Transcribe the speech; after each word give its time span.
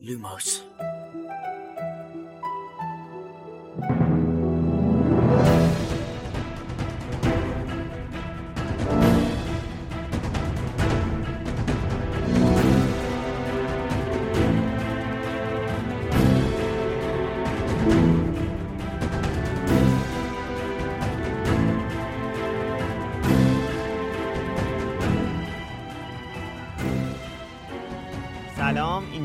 Lumos 0.00 0.64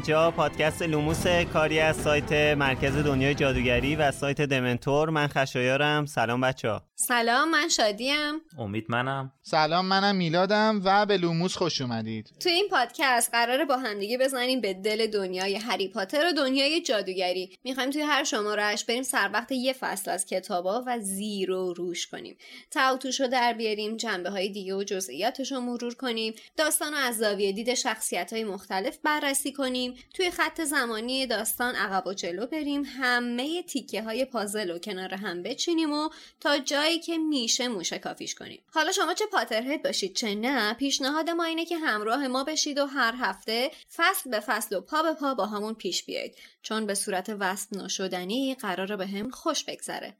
اینجا 0.07 0.31
پادکست 0.31 0.81
لوموس 0.81 1.27
کاری 1.27 1.79
از 1.79 1.95
سایت 1.97 2.31
مرکز 2.31 2.95
دنیای 2.97 3.35
جادوگری 3.35 3.95
و 3.95 4.11
سایت 4.11 4.41
دمنتور. 4.41 5.09
من 5.09 5.27
خشایارم. 5.27 6.05
سلام 6.05 6.41
بچه 6.41 6.69
ها 6.69 6.81
سلام 6.95 7.51
من 7.51 7.67
شادیم. 7.67 8.41
امید 8.57 8.85
منم. 8.89 9.31
سلام 9.43 9.85
منم 9.85 10.15
میلادم 10.15 10.81
و 10.85 11.05
به 11.05 11.17
لوموس 11.17 11.55
خوش 11.55 11.81
اومدید. 11.81 12.29
تو 12.39 12.49
این 12.49 12.67
پادکست 12.71 13.31
قراره 13.31 13.65
با 13.65 13.77
همدیگه 13.77 14.17
بزنیم 14.17 14.61
به 14.61 14.73
دل 14.73 15.07
دنیای 15.07 15.55
هری 15.55 15.87
پاتر 15.87 16.27
و 16.27 16.33
دنیای 16.33 16.81
جادوگری. 16.81 17.57
می‌خوایم 17.63 17.89
توی 17.89 18.01
هر 18.01 18.23
شمارهش 18.23 18.83
بریم 18.83 19.03
سر 19.03 19.29
وقت 19.33 19.51
یه 19.51 19.73
فصل 19.73 20.11
از 20.11 20.25
کتابا 20.25 20.83
و 20.87 20.99
زیر 20.99 21.51
و 21.51 21.73
روش 21.73 22.07
کنیم. 22.07 22.37
ته 22.71 22.85
و 22.85 22.93
توش 22.93 23.21
رو 23.21 23.27
در 23.27 23.53
بیاریم 23.53 23.97
جنبه 23.97 24.29
های 24.29 24.49
دیگه 24.49 24.75
و 24.75 24.83
جزئیاتش 24.83 25.51
رو 25.51 25.59
مرور 25.59 25.95
کنیم. 25.95 26.33
داستان 26.57 26.93
رو 26.93 26.97
از 26.97 27.17
زاویه 27.17 27.51
دید 27.51 27.73
شخصیت 27.73 28.33
های 28.33 28.43
مختلف 28.43 28.97
بررسی 29.03 29.51
کنیم. 29.51 29.94
توی 30.13 30.31
خط 30.31 30.61
زمانی 30.61 31.27
داستان 31.27 31.75
عقب 31.75 32.07
و 32.07 32.13
جلو 32.13 32.45
بریم 32.45 32.83
همه 32.85 33.63
تیکه 33.63 34.01
های 34.01 34.25
پازل 34.25 34.71
رو 34.71 34.79
کنار 34.79 35.13
هم 35.13 35.43
بچینیم 35.43 35.93
و 35.93 36.09
تا 36.39 36.57
جایی 36.57 36.99
که 36.99 37.17
میشه 37.17 37.67
موشه 37.67 37.99
کافیش 37.99 38.35
کنیم. 38.35 38.59
حالا 38.73 38.91
شما 38.91 39.13
چه 39.13 39.25
پاترهد 39.25 39.83
باشید 39.83 40.15
چه 40.15 40.35
نه 40.35 40.73
پیشنهاد 40.73 41.29
ما 41.29 41.43
اینه 41.43 41.65
که 41.65 41.77
همراه 41.77 42.27
ما 42.27 42.43
بشید 42.43 42.77
و 42.77 42.85
هر 42.85 43.15
هفته 43.19 43.71
فصل 43.95 44.29
به 44.29 44.39
فصل 44.39 44.75
و 44.75 44.81
پا 44.81 45.03
به 45.03 45.13
پا 45.13 45.33
با 45.33 45.45
همون 45.45 45.73
پیش 45.73 46.03
بیایید. 46.03 46.35
چون 46.61 46.85
به 46.85 46.95
صورت 46.95 47.35
وصف 47.39 47.73
نشدنی 47.73 48.55
قراره 48.55 48.95
به 48.95 49.07
هم 49.07 49.29
خوش 49.29 49.63
بگذره. 49.63 50.13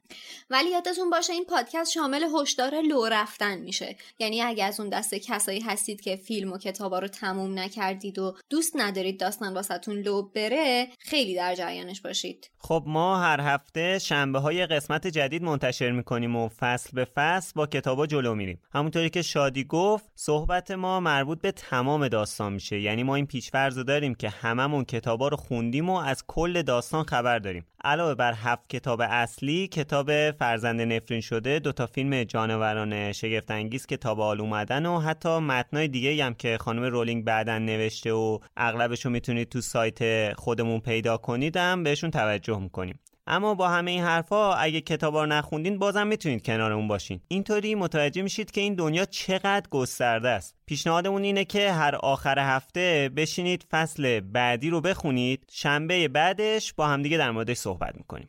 ولی 0.50 0.70
یادتون 0.70 1.10
باشه 1.10 1.32
این 1.32 1.44
پادکست 1.44 1.92
شامل 1.92 2.26
هشدار 2.34 2.80
لو 2.80 3.06
رفتن 3.06 3.58
میشه. 3.58 3.96
یعنی 4.18 4.42
اگه 4.42 4.64
از 4.64 4.80
اون 4.80 4.88
دسته 4.88 5.20
کسایی 5.20 5.60
هستید 5.60 6.00
که 6.00 6.16
فیلم 6.16 6.52
و 6.52 6.58
کتابا 6.58 6.98
رو 6.98 7.08
تموم 7.08 7.58
نکردید 7.58 8.18
و 8.18 8.36
دوست 8.50 8.72
ندارید 8.76 9.20
داستان 9.20 9.54
واسهتون 9.70 9.98
لو 9.98 10.22
بره 10.22 10.86
خیلی 10.98 11.34
در 11.34 11.54
جریانش 11.54 12.00
باشید. 12.00 12.50
خب 12.58 12.82
ما 12.86 13.20
هر 13.20 13.40
هفته 13.40 13.98
شنبه 13.98 14.38
های 14.38 14.66
قسمت 14.66 15.06
جدید 15.06 15.42
منتشر 15.42 15.90
می‌کنیم 15.90 16.36
و 16.36 16.48
فصل 16.48 16.90
به 16.92 17.04
فصل 17.04 17.52
با 17.56 17.66
کتابا 17.66 18.06
جلو 18.06 18.34
میریم. 18.34 18.60
همونطوری 18.72 19.10
که 19.10 19.22
شادی 19.22 19.64
گفت 19.64 20.04
صحبت 20.14 20.70
ما 20.70 21.00
مربوط 21.00 21.40
به 21.40 21.52
تمام 21.52 22.08
داستان 22.08 22.52
میشه. 22.52 22.80
یعنی 22.80 23.02
ما 23.02 23.14
این 23.14 23.26
پیشفرض 23.26 23.78
داریم 23.78 24.14
که 24.14 24.28
هممون 24.28 24.84
کتابا 24.84 25.28
رو 25.28 25.36
خوندیم 25.36 25.90
و 25.90 25.96
از 25.96 26.24
کل 26.26 26.62
داستان 26.62 27.04
خبر 27.04 27.38
داریم. 27.38 27.66
علاوه 27.86 28.14
بر 28.14 28.32
هفت 28.36 28.68
کتاب 28.68 29.00
اصلی 29.00 29.68
کتاب 29.68 30.30
فرزند 30.30 30.80
نفرین 30.80 31.20
شده 31.20 31.58
دو 31.58 31.72
تا 31.72 31.86
فیلم 31.86 32.24
جانوران 32.24 33.12
شگفت 33.12 33.50
انگیز 33.50 33.86
که 33.86 33.96
تا 33.96 34.34
اومدن 34.34 34.86
و 34.86 35.00
حتی 35.00 35.38
متنای 35.38 35.88
دیگه 35.88 36.24
هم 36.24 36.34
که 36.34 36.58
خانم 36.60 36.82
رولینگ 36.82 37.24
بعدا 37.24 37.58
نوشته 37.58 38.12
و 38.12 38.38
اغلبشو 38.56 39.10
می‌تونید 39.10 39.48
تو 39.48 39.60
سایت 39.60 40.32
خودمون 40.34 40.80
پیدا 40.80 41.16
کنیدم 41.16 41.82
بهشون 41.82 42.10
توجه 42.10 42.58
می‌کنیم. 42.58 42.98
اما 43.26 43.54
با 43.54 43.68
همه 43.68 43.90
این 43.90 44.04
حرفا 44.04 44.54
اگه 44.54 44.80
کتابا 44.80 45.24
رو 45.24 45.30
نخوندین 45.30 45.78
بازم 45.78 46.06
می‌تونید 46.06 46.46
کنارمون 46.46 46.88
باشین. 46.88 47.20
اینطوری 47.28 47.74
متوجه 47.74 48.22
میشید 48.22 48.50
که 48.50 48.60
این 48.60 48.74
دنیا 48.74 49.04
چقدر 49.04 49.68
گسترده 49.70 50.28
است. 50.28 50.56
پیشنهادمون 50.66 51.22
اینه 51.22 51.44
که 51.44 51.72
هر 51.72 51.96
آخر 51.96 52.38
هفته 52.38 53.10
بشینید 53.16 53.66
فصل 53.70 54.20
بعدی 54.20 54.70
رو 54.70 54.80
بخونید. 54.80 55.44
شنبه 55.52 56.08
بعدش 56.08 56.72
با 56.72 56.86
همدیگه 56.86 57.18
در 57.18 57.30
موردش 57.30 57.56
صحبت 57.56 57.94
می‌کنیم. 57.96 58.28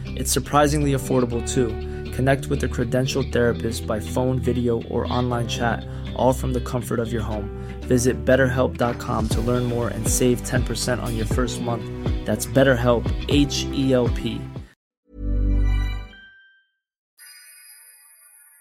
It's 0.20 0.32
surprisingly 0.32 0.92
affordable 0.92 1.42
too. 1.54 1.68
Connect 2.16 2.46
with 2.46 2.64
a 2.64 2.68
credentialed 2.68 3.32
therapist 3.32 3.86
by 3.86 3.98
phone, 4.00 4.38
video, 4.38 4.82
or 4.92 5.00
online 5.18 5.48
chat, 5.48 5.78
all 6.16 6.32
from 6.32 6.52
the 6.52 6.64
comfort 6.72 6.98
of 6.98 7.12
your 7.12 7.22
home. 7.22 7.48
Visit 7.82 8.24
betterhelp.com 8.24 9.28
to 9.28 9.40
learn 9.40 9.64
more 9.64 9.88
and 9.88 10.04
save 10.08 10.38
10% 10.42 11.02
on 11.02 11.12
your 11.16 11.26
first 11.26 11.60
month. 11.60 11.86
That's 12.26 12.46
BetterHelp, 12.46 13.04
H 13.28 13.56
E 13.82 13.92
L 13.92 14.08
P. 14.08 14.40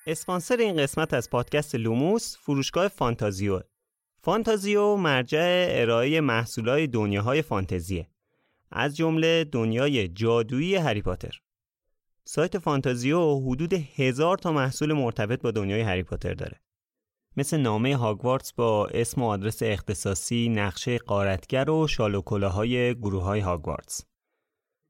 اسپانسر 0.07 0.57
این 0.57 0.77
قسمت 0.77 1.13
از 1.13 1.29
پادکست 1.29 1.75
لوموس 1.75 2.37
فروشگاه 2.37 2.87
فانتازیو. 2.87 3.61
فانتازیو 4.21 4.95
مرجع 4.95 5.65
ارائه 5.69 6.21
محصولات 6.21 6.79
دنیاهای 6.89 7.41
فانتزیه. 7.41 8.07
از 8.71 8.95
جمله 8.95 9.43
دنیای 9.43 10.07
جادویی 10.07 10.75
هری 10.75 11.01
پاتر. 11.01 11.39
سایت 12.24 12.58
فانتازیو 12.58 13.40
حدود 13.40 13.72
هزار 13.72 14.38
تا 14.38 14.52
محصول 14.52 14.92
مرتبط 14.92 15.42
با 15.42 15.50
دنیای 15.50 15.80
هری 15.80 16.02
پاتر 16.02 16.34
داره. 16.34 16.60
مثل 17.36 17.56
نامه 17.56 17.96
هاگوارتس 17.96 18.52
با 18.52 18.86
اسم 18.86 19.22
و 19.22 19.26
آدرس 19.26 19.62
اختصاصی، 19.62 20.48
نقشه 20.48 20.98
قارتگر 20.98 21.70
و 21.70 21.86
شال 21.86 22.14
و 22.14 22.22
کلاهای 22.22 22.94
گروه 22.94 23.22
های 23.22 23.40
هاگوارتس. 23.40 24.04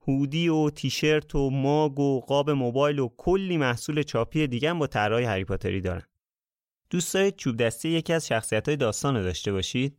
هودی 0.08 0.48
و 0.48 0.70
تیشرت 0.70 1.34
و 1.34 1.50
ماگ 1.50 1.98
و 2.00 2.20
قاب 2.20 2.50
موبایل 2.50 2.98
و 2.98 3.08
کلی 3.16 3.56
محصول 3.56 4.02
چاپی 4.02 4.46
دیگه 4.46 4.74
با 4.74 4.86
طرحهای 4.86 5.24
هری 5.24 5.44
پاتری 5.44 5.80
دارن. 5.80 6.02
دوست 6.90 7.14
دارید 7.14 7.36
چوب 7.36 7.56
دستی 7.56 7.88
یکی 7.88 8.12
از 8.12 8.26
شخصیت 8.26 8.68
های 8.68 8.76
داستان 8.76 9.16
رو 9.16 9.22
داشته 9.22 9.52
باشید؟ 9.52 9.96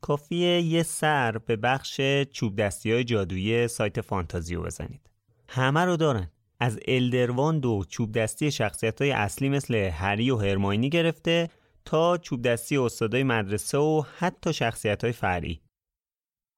کافیه 0.00 0.60
یه 0.62 0.82
سر 0.82 1.38
به 1.38 1.56
بخش 1.56 2.00
چوب 2.32 2.56
دستی 2.56 2.92
های 2.92 3.04
جادویی 3.04 3.68
سایت 3.68 4.00
فانتازیو 4.00 4.62
بزنید. 4.62 5.10
همه 5.48 5.80
رو 5.80 5.96
دارن. 5.96 6.30
از 6.60 6.78
الدرواند 6.88 7.66
و 7.66 7.84
چوب 7.88 8.12
دستی 8.12 8.50
شخصیت 8.50 9.02
های 9.02 9.10
اصلی 9.10 9.48
مثل 9.48 9.74
هری 9.74 10.30
و 10.30 10.36
هرماینی 10.36 10.90
گرفته 10.90 11.48
تا 11.84 12.16
چوب 12.16 12.42
دستی 12.42 12.76
استادای 12.76 13.22
مدرسه 13.22 13.78
و 13.78 14.02
حتی 14.18 14.52
شخصیت 14.52 15.04
های 15.04 15.12
فرعی. 15.12 15.60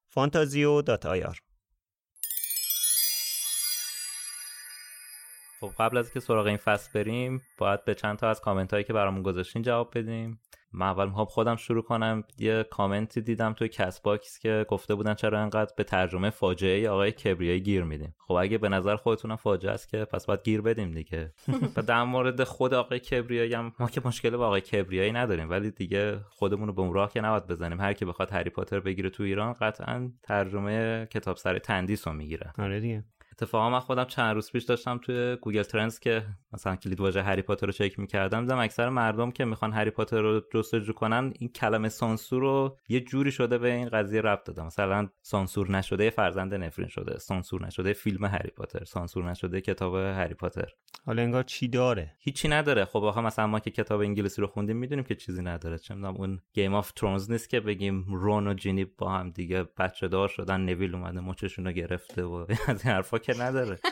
فانتازیو 0.09 0.81
دات 0.81 1.05
آیار 1.05 1.37
خب 5.59 5.71
قبل 5.79 5.97
از 5.97 6.11
که 6.11 6.19
سراغ 6.19 6.45
این 6.45 6.57
فصل 6.57 6.89
بریم 6.93 7.41
باید 7.57 7.85
به 7.85 7.95
چند 7.95 8.17
تا 8.17 8.29
از 8.29 8.41
کامنت 8.41 8.71
هایی 8.71 8.83
که 8.83 8.93
برامون 8.93 9.23
گذاشتین 9.23 9.61
جواب 9.61 9.97
بدیم 9.97 10.39
من 10.73 10.85
اول 10.85 11.05
می‌خوام 11.05 11.25
خودم 11.25 11.55
شروع 11.55 11.83
کنم. 11.83 12.23
یه 12.37 12.63
کامنتی 12.63 13.21
دیدم 13.21 13.53
توی 13.53 13.67
Castbox 13.67 14.39
که 14.39 14.65
گفته 14.69 14.95
بودن 14.95 15.13
چرا 15.13 15.39
انقدر 15.39 15.73
به 15.77 15.83
ترجمه 15.83 16.29
فاجعه 16.29 16.89
آقای 16.89 17.11
کبریایی 17.11 17.59
گیر 17.59 17.83
میدیم. 17.83 18.15
خب 18.19 18.33
اگه 18.33 18.57
به 18.57 18.69
نظر 18.69 18.95
خودتونم 18.95 19.35
فاجعه 19.35 19.71
است 19.71 19.89
که 19.89 20.05
پس 20.05 20.25
باید 20.25 20.43
گیر 20.43 20.61
بدیم 20.61 20.91
دیگه. 20.91 21.33
و 21.75 21.81
در 21.81 22.03
مورد 22.03 22.43
خود 22.43 22.73
آقای 22.73 22.99
کبریایی 22.99 23.53
هم 23.53 23.73
ما 23.79 23.87
که 23.87 24.01
مشکل 24.05 24.29
با 24.29 24.45
آقای 24.47 24.61
کبریایی 24.61 25.11
نداریم 25.11 25.49
ولی 25.49 25.71
دیگه 25.71 26.19
خودمون 26.29 26.67
رو 26.67 26.73
به 26.73 26.81
اون 26.81 26.93
راه 26.93 27.11
که 27.11 27.21
نباید 27.21 27.47
بزنیم. 27.47 27.81
هر 27.81 27.93
کی 27.93 28.05
بخواد 28.05 28.31
هری 28.31 28.49
پاتر 28.49 28.79
بگیره 28.79 29.09
تو 29.09 29.23
ایران 29.23 29.53
قطعا 29.53 30.11
ترجمه 30.23 31.07
کتاب‌سرای 31.11 31.59
تندیس 31.59 32.07
رو 32.07 32.13
می‌گیره. 32.13 32.53
آره 32.57 32.79
دیگه. 32.79 33.03
اتفاقا 33.41 33.69
من 33.69 33.79
خودم 33.79 34.03
چند 34.03 34.35
روز 34.35 34.51
پیش 34.51 34.63
داشتم 34.63 34.97
توی 34.97 35.35
Google 35.41 35.63
Trends 35.63 35.99
که 35.99 36.25
مثلا 36.53 36.75
کلید 36.75 36.99
واژه 36.99 37.21
هری 37.21 37.41
پاتر 37.41 37.65
رو 37.65 37.71
چک 37.71 37.99
می‌کردم 37.99 38.41
دیدم 38.41 38.59
اکثر 38.59 38.89
مردم 38.89 39.31
که 39.31 39.45
می‌خوان 39.45 39.73
هری 39.73 39.89
پاتر 39.89 40.21
رو 40.21 40.41
جستجو 40.53 40.93
کنن 40.93 41.33
این 41.39 41.49
کلمه 41.49 41.89
سانسور 41.89 42.41
رو 42.41 42.77
یه 42.89 42.99
جوری 42.99 43.31
شده 43.31 43.57
به 43.57 43.71
این 43.71 43.89
قضیه 43.89 44.21
ربط 44.21 44.43
دادم 44.43 44.65
مثلا 44.65 45.09
سانسور 45.21 45.71
نشده 45.71 46.09
فرزند 46.09 46.53
نفرین 46.53 46.87
شده 46.87 47.17
سانسور 47.17 47.65
نشده 47.65 47.93
فیلم 47.93 48.25
هری 48.25 48.49
پاتر 48.49 48.83
سانسور 48.83 49.29
نشده 49.29 49.61
کتاب 49.61 49.95
هری 49.95 50.33
پاتر. 50.33 50.69
حالا 51.05 51.21
انگار 51.21 51.43
چی 51.43 51.67
داره؟ 51.67 52.15
هیچی 52.19 52.47
نداره. 52.47 52.85
خب 52.85 53.03
آخه 53.03 53.21
مثلا 53.21 53.47
ما 53.47 53.59
که 53.59 53.71
کتاب 53.71 54.01
انگلیسی 54.01 54.41
رو 54.41 54.47
خوندیم 54.47 54.77
می‌دونیم 54.77 55.03
که 55.03 55.15
چیزی 55.15 55.41
نداره. 55.41 55.77
چه 55.77 55.93
می‌دونم 55.93 56.15
اون 56.15 56.39
Game 56.53 56.73
of 56.73 56.91
Thrones 56.91 57.31
نیست 57.31 57.49
که 57.49 57.59
بگیم 57.59 58.05
رون 58.07 58.47
و 58.47 58.53
جینی 58.53 58.85
با 58.85 59.11
هم 59.11 59.29
دیگه 59.29 59.63
بچه 59.63 60.07
دار 60.07 60.27
شدن 60.27 60.61
نویل 60.61 60.95
اومده 60.95 61.19
مچشون 61.19 61.65
رو 61.65 61.71
گرفته 61.71 62.23
و 62.23 62.45
از 62.67 62.85
این 62.85 62.93
حرفا 62.93 63.17
که 63.17 63.30
نداره. 63.33 63.79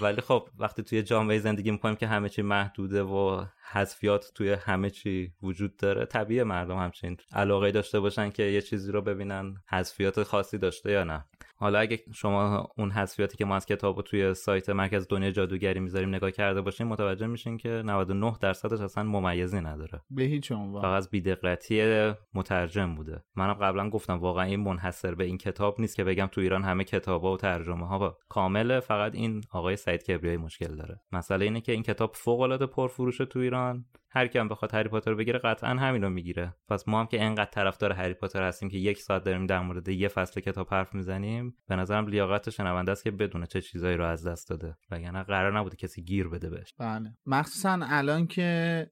ولی 0.00 0.20
خب 0.20 0.48
وقتی 0.58 0.82
توی 0.82 1.02
جامعه 1.02 1.38
زندگی 1.38 1.70
می‌کنیم 1.70 1.96
که 1.96 2.06
همه 2.06 2.28
چی 2.28 2.42
محدوده 2.42 3.02
و 3.02 3.44
حذفیات 3.72 4.32
توی 4.34 4.52
همه 4.52 4.90
چی 4.90 5.32
وجود 5.42 5.76
داره 5.76 6.06
طبیعی 6.06 6.42
مردم 6.42 6.76
همچین 6.76 7.16
علاقه 7.32 7.70
داشته 7.70 8.00
باشن 8.00 8.30
که 8.30 8.42
یه 8.42 8.62
چیزی 8.62 8.92
رو 8.92 9.02
ببینن 9.02 9.54
حذفیات 9.70 10.22
خاصی 10.22 10.58
داشته 10.58 10.90
یا 10.90 11.04
نه. 11.04 11.24
حالا 11.64 11.78
اگه 11.78 12.00
شما 12.14 12.68
اون 12.78 12.90
حذفیاتی 12.90 13.36
که 13.36 13.44
ما 13.44 13.56
از 13.56 13.66
کتاب 13.66 14.02
توی 14.02 14.34
سایت 14.34 14.70
مرکز 14.70 15.06
دنیا 15.08 15.30
جادوگری 15.30 15.80
می‌ذاریم 15.80 16.08
نگاه 16.08 16.30
کرده 16.30 16.60
باشین 16.60 16.86
متوجه 16.86 17.26
میشین 17.26 17.56
که 17.56 17.68
99 17.68 18.32
درصدش 18.40 18.80
اصلا 18.80 19.04
ممیزی 19.04 19.60
نداره. 19.60 20.02
به 20.10 20.22
هیچ 20.22 20.52
عنوان. 20.52 20.82
فقط 20.82 20.96
از 20.96 21.10
بیدقتی 21.10 22.12
مترجم 22.34 22.94
بوده. 22.94 23.24
منم 23.36 23.54
قبلا 23.54 23.90
گفتم 23.90 24.18
واقعا 24.18 24.44
این 24.44 24.60
منحصر 24.60 25.14
به 25.14 25.24
این 25.24 25.38
کتاب 25.38 25.80
نیست 25.80 25.96
که 25.96 26.04
بگم 26.04 26.26
تو 26.26 26.40
ایران 26.40 26.62
همه 26.64 26.84
کتابا 26.84 27.32
و 27.32 27.36
ترجمه 27.36 27.88
ها 27.88 28.18
کامله 28.28 28.80
فقط 28.80 29.14
این 29.14 29.40
آقای 29.50 29.76
سعید 29.76 30.02
کبریایی 30.02 30.36
مشکل 30.36 30.76
داره. 30.76 31.00
مسئله 31.12 31.44
اینه 31.44 31.60
که 31.60 31.72
این 31.72 31.82
کتاب 31.82 32.14
فوق 32.14 32.40
العاده 32.40 32.66
پرفروشه 32.66 33.24
تو 33.24 33.38
ایران. 33.38 33.84
هر 34.14 34.26
کی 34.26 34.38
هم 34.38 34.48
بخواد 34.48 34.74
هری 34.74 34.88
پاتر 34.88 35.14
بگیره 35.14 35.38
قطعا 35.38 35.70
همین 35.70 36.02
رو 36.02 36.10
می‌گیره. 36.10 36.54
پس 36.68 36.88
ما 36.88 37.00
هم 37.00 37.06
که 37.06 37.22
انقدر 37.22 37.50
طرفدار 37.50 37.92
هری 37.92 38.14
پاتر 38.14 38.42
هستیم 38.42 38.68
که 38.68 38.76
یک 38.76 38.98
ساعت 38.98 39.24
داریم 39.24 39.46
در 39.46 39.60
مورد 39.60 39.88
یه 39.88 40.08
فصل 40.08 40.40
کتاب 40.40 40.68
حرف 40.70 40.94
می‌زنیم 40.94 41.56
به 41.68 41.76
نظرم 41.76 42.06
لیاقت 42.06 42.50
شنونده 42.50 42.92
است 42.92 43.04
که 43.04 43.10
بدونه 43.10 43.46
چه 43.46 43.60
چیزایی 43.60 43.96
رو 43.96 44.04
از 44.04 44.26
دست 44.26 44.48
داده. 44.50 44.76
وگرنه 44.90 45.22
قرار 45.22 45.58
نبوده 45.58 45.76
کسی 45.76 46.02
گیر 46.02 46.28
بده 46.28 46.50
بهش. 46.50 46.74
بله. 46.78 47.10
مخصوصا 47.26 47.78
الان 47.82 48.26
که 48.26 48.90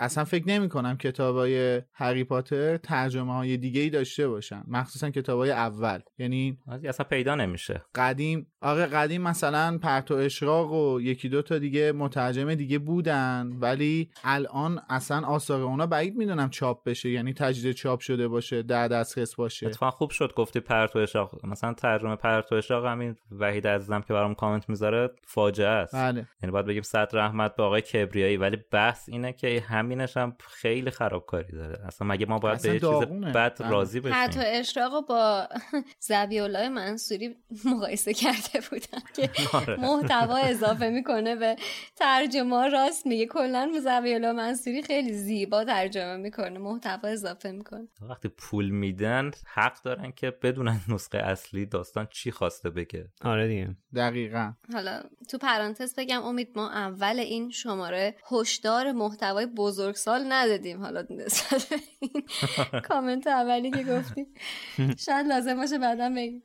اصلا 0.00 0.24
فکر 0.24 0.48
نمی 0.48 0.68
کنم 0.68 0.96
کتابای 0.96 1.82
هری 1.92 2.24
پاتر 2.24 2.76
ترجمه 2.76 3.34
های 3.34 3.56
دیگه 3.56 3.80
ای 3.80 3.90
داشته 3.90 4.28
باشن. 4.28 4.62
مخصوصا 4.68 5.10
کتابای 5.10 5.50
اول. 5.50 5.98
یعنی 6.18 6.58
اصلا 6.84 7.06
پیدا 7.10 7.34
نمیشه. 7.34 7.82
قدیم 7.94 8.52
آره 8.60 8.86
قدیم 8.86 9.22
مثلا 9.22 9.78
پرتو 9.82 10.14
اشراق 10.14 10.72
و 10.72 11.00
یکی 11.00 11.28
دو 11.28 11.42
تا 11.42 11.58
دیگه 11.58 11.92
مترجم 11.92 12.54
دیگه 12.54 12.78
بودن 12.78 13.50
ولی 13.60 14.10
الان 14.24 14.57
الان 14.58 14.82
اصلا 14.88 15.26
آثار 15.26 15.62
اونا 15.62 15.86
بعید 15.86 16.16
می‌دونم 16.16 16.50
چاپ 16.50 16.84
بشه 16.84 17.10
یعنی 17.10 17.34
تجدید 17.34 17.72
چاپ 17.72 18.00
شده 18.00 18.28
باشه 18.28 18.62
در 18.62 18.88
دسترس 18.88 19.34
باشه. 19.34 19.66
اتفاقا 19.66 19.90
خوب 19.90 20.10
شد 20.10 20.34
گفتی 20.34 20.60
پرتو 20.60 20.98
اشاق. 20.98 21.46
مثلا 21.46 21.74
ترجمه 21.74 22.16
پرتو 22.16 22.54
اشاق 22.54 22.86
همین 22.86 23.16
وحید 23.38 23.66
عزیزم 23.66 24.00
که 24.00 24.12
برام 24.12 24.34
کامنت 24.34 24.68
می‌ذاره 24.68 25.10
فاجعه 25.26 25.68
است. 25.68 25.94
بله. 25.94 26.26
یعنی 26.42 26.52
باید 26.52 26.66
بگیم 26.66 26.82
صد 26.82 27.08
رحمت 27.12 27.56
به 27.56 27.62
آقای 27.62 27.82
کبریایی 27.82 28.36
ولی 28.36 28.58
بحث 28.70 29.08
اینه 29.08 29.32
که 29.32 29.64
همینش 29.68 30.16
هم 30.16 30.36
خیلی 30.40 30.90
خرابکاری 30.90 31.52
داره. 31.52 31.86
اصلا 31.86 32.08
مگه 32.08 32.26
ما 32.26 32.38
باید 32.38 32.62
به 32.62 32.80
چیز 32.80 32.88
بد 33.34 33.58
بله. 33.58 33.70
راضی 33.70 34.00
بشیم؟ 34.00 34.12
پرتو 34.12 34.40
اشراق 34.44 35.06
با 35.06 35.48
زبی 36.08 36.40
الله 36.40 36.68
منصوری 36.68 37.36
مقایسه 37.64 38.14
کرده 38.14 38.60
بودن 38.70 39.02
که 39.16 39.30
آره. 39.58 39.76
محتوا 39.80 40.36
اضافه 40.36 40.88
می‌کنه 40.88 41.36
به 41.36 41.56
ترجمه 41.96 42.68
راست 42.68 43.06
میگه. 43.06 43.26
کلا 43.26 43.72
زبی 43.82 44.14
الله 44.14 44.32
منصوری 44.48 44.82
خیلی 44.82 45.12
زیبا 45.12 45.64
ترجمه 45.64 46.16
می‌کنه. 46.16 46.58
محتوا 46.58 47.08
اضافه 47.08 47.50
می‌کنه. 47.50 47.88
وقتی 48.08 48.28
پول 48.28 48.70
میدن 48.70 49.30
حق 49.46 49.82
دارن 49.82 50.12
که 50.12 50.30
بدونن 50.30 50.80
نسخه 50.88 51.18
اصلی 51.18 51.66
داستان 51.66 52.08
چی 52.10 52.30
خواسته 52.30 52.70
بگه. 52.70 53.08
آره 53.24 53.48
دیگه. 53.48 53.76
دقیقا. 53.94 54.52
حالا 54.72 55.00
تو 55.30 55.38
پرانتز 55.38 55.94
بگم 55.98 56.22
امید 56.22 56.48
ما 56.56 56.70
اول 56.70 57.18
این 57.18 57.50
شماره 57.50 58.14
هشدار 58.32 58.92
محتوای 58.92 59.46
بزرگسال 59.46 60.24
ندادیم. 60.28 60.80
حالا 60.80 61.04
نسبت 61.10 61.72
این 62.00 62.22
کامنت 62.88 63.26
اولی 63.26 63.70
که 63.70 63.84
گفتیم 63.84 64.26
شاید 64.98 65.26
لازم 65.26 65.56
باشه 65.56 65.78
بعدا 65.78 66.10
بگیم. 66.16 66.42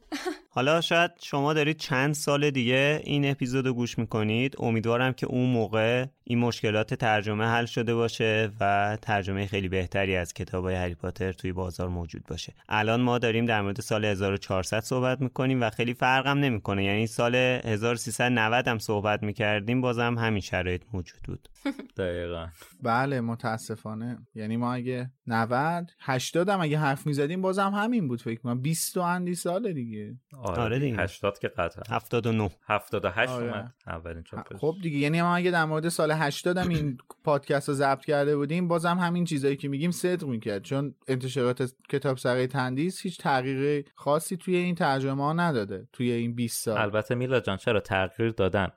حالا 0.50 0.81
شاید 0.81 1.11
شما 1.21 1.53
دارید 1.53 1.77
چند 1.77 2.13
سال 2.13 2.50
دیگه 2.50 3.01
این 3.03 3.31
اپیزود 3.31 3.65
رو 3.65 3.73
گوش 3.73 3.97
می‌کنید. 3.97 4.55
امیدوارم 4.59 5.13
که 5.13 5.27
اون 5.27 5.50
موقع 5.50 6.05
این 6.23 6.39
مشکلات 6.39 6.94
ترجمه 6.94 7.45
حل 7.45 7.65
شده 7.65 7.93
باشه 7.94 8.51
و 8.60 8.98
ترجمه 9.01 9.45
خیلی 9.45 9.69
بهتری 9.69 10.16
از 10.16 10.34
کتاب 10.34 10.63
های 10.63 10.75
هری 10.75 10.95
پاتر 10.95 11.31
توی 11.31 11.51
بازار 11.51 11.88
موجود 11.88 12.24
باشه. 12.28 12.54
الان 12.69 13.01
ما 13.01 13.18
داریم 13.18 13.45
در 13.45 13.62
مورد 13.62 13.81
سال 13.81 14.06
1400 14.06 14.80
صحبت 14.80 15.22
می‌کنیم 15.22 15.62
و 15.62 15.69
خیلی 15.69 15.94
فرقم 15.94 16.38
نمی‌کنه. 16.38 16.84
یعنی 16.84 17.07
سال 17.07 17.36
1390 17.36 18.68
هم 18.68 18.80
صحبت 18.80 19.24
می‌کردیم 19.24 19.81
بازم 19.81 20.18
همین 20.18 20.42
شرایط 20.42 20.81
موجود 20.94 21.19
بود. 21.28 21.50
دقیقا. 21.98 22.48
بله 22.81 23.22
متاسفانه. 23.22 24.18
یعنی 24.36 24.57
ما 24.57 24.74
اگه 24.74 25.12
90 25.28 25.92
80 26.00 26.50
هم 26.50 26.62
اگه 26.62 26.78
حرف 26.80 27.07
می‌زدیم 27.07 27.42
بازم 27.42 27.72
همین 27.72 28.07
بود 28.07 28.22
فکر 28.22 28.39
کنم. 28.42 28.62
20 28.62 28.98
و 28.98 29.01
اندی 29.01 29.36
سال 29.36 29.74
دیگه. 29.74 30.18
آره, 30.38 30.62
آره 30.62 30.80
دیگه. 30.80 30.98
80 30.98 31.39
که 31.39 31.48
قطعا. 31.48 31.96
79 31.96 32.50
78 32.68 33.31
آره. 33.31 33.46
اومد. 33.46 33.74
اولین 33.88 34.24
چاپش. 34.24 34.57
خب 34.57 34.75
دیگه 34.81 34.98
یعنی 34.98 35.22
ما 35.22 35.36
اگه 35.36 35.51
در 35.51 35.66
مورد 35.66 35.89
سال 35.89 36.12
80 36.12 36.57
هم 36.57 36.69
این 36.69 36.98
پادکست 37.24 37.69
رو 37.69 37.75
ضبط 37.83 38.06
کرده 38.06 38.38
بودیم 38.38 38.67
بازم 38.67 38.98
همین 38.98 39.25
چیزایی 39.25 39.55
که 39.55 39.67
میگیم 39.67 39.91
صدق 39.91 40.24
می‌کرد. 40.27 40.63
چون 40.63 40.96
انتشارات 41.08 41.74
کتاب 41.89 42.17
سرای 42.17 42.48
تندیس 42.48 43.01
هیچ 43.01 43.17
تغییر 43.17 43.86
خاصی 43.96 44.38
توی 44.38 44.55
این 44.55 44.75
ترجمه 44.75 45.24
ها 45.24 45.34
نداده 45.34 45.88
توی 45.93 46.12
این 46.12 46.36
20 46.36 46.63
سال. 46.63 46.77
البته 46.77 47.15
میلاد 47.15 47.39
جان 47.39 47.58
چرا 47.58 47.79
تغییر 47.79 48.31
دادن؟ 48.31 48.67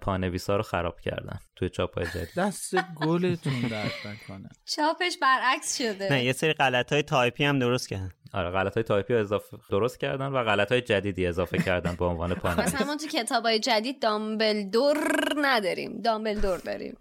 پانویسا 0.00 0.56
رو 0.56 0.62
خراب 0.62 1.00
کردن 1.00 1.38
توی 1.56 1.68
چاپ 1.68 2.02
جدید. 2.02 2.28
دست 2.36 2.74
گلتون 2.94 3.60
درد 3.70 3.92
نکنه. 4.06 4.48
چاپش 4.64 5.18
برعکس 5.22 5.78
شده. 5.78 6.08
نه 6.10 6.24
یه 6.24 6.32
سری 6.32 6.52
غلط 6.52 6.92
های 6.92 7.02
تایپی 7.02 7.44
هم 7.44 7.58
درست 7.58 7.88
کردن. 7.88 8.10
آره 8.34 8.50
غلط 8.50 8.74
های 8.74 8.82
تایپی 8.82 9.14
اضافه 9.14 9.56
درست 9.70 9.98
کردن 10.00 10.26
و 10.26 10.44
غلط 10.44 10.72
های 10.72 10.80
جدیدی 10.80 11.26
اضافه 11.26 11.58
کردن 11.58 11.94
به 11.94 12.04
عنوان 12.04 12.34
پانویس 12.34 12.74
مثلا 12.74 12.86
ما 12.86 12.96
تو 12.96 13.06
کتاب 13.06 13.44
های 13.44 13.58
جدید 13.58 14.02
دامبلدور 14.02 14.96
نداریم. 15.36 16.00
دامبلدور 16.02 16.58
داریم. 16.58 16.96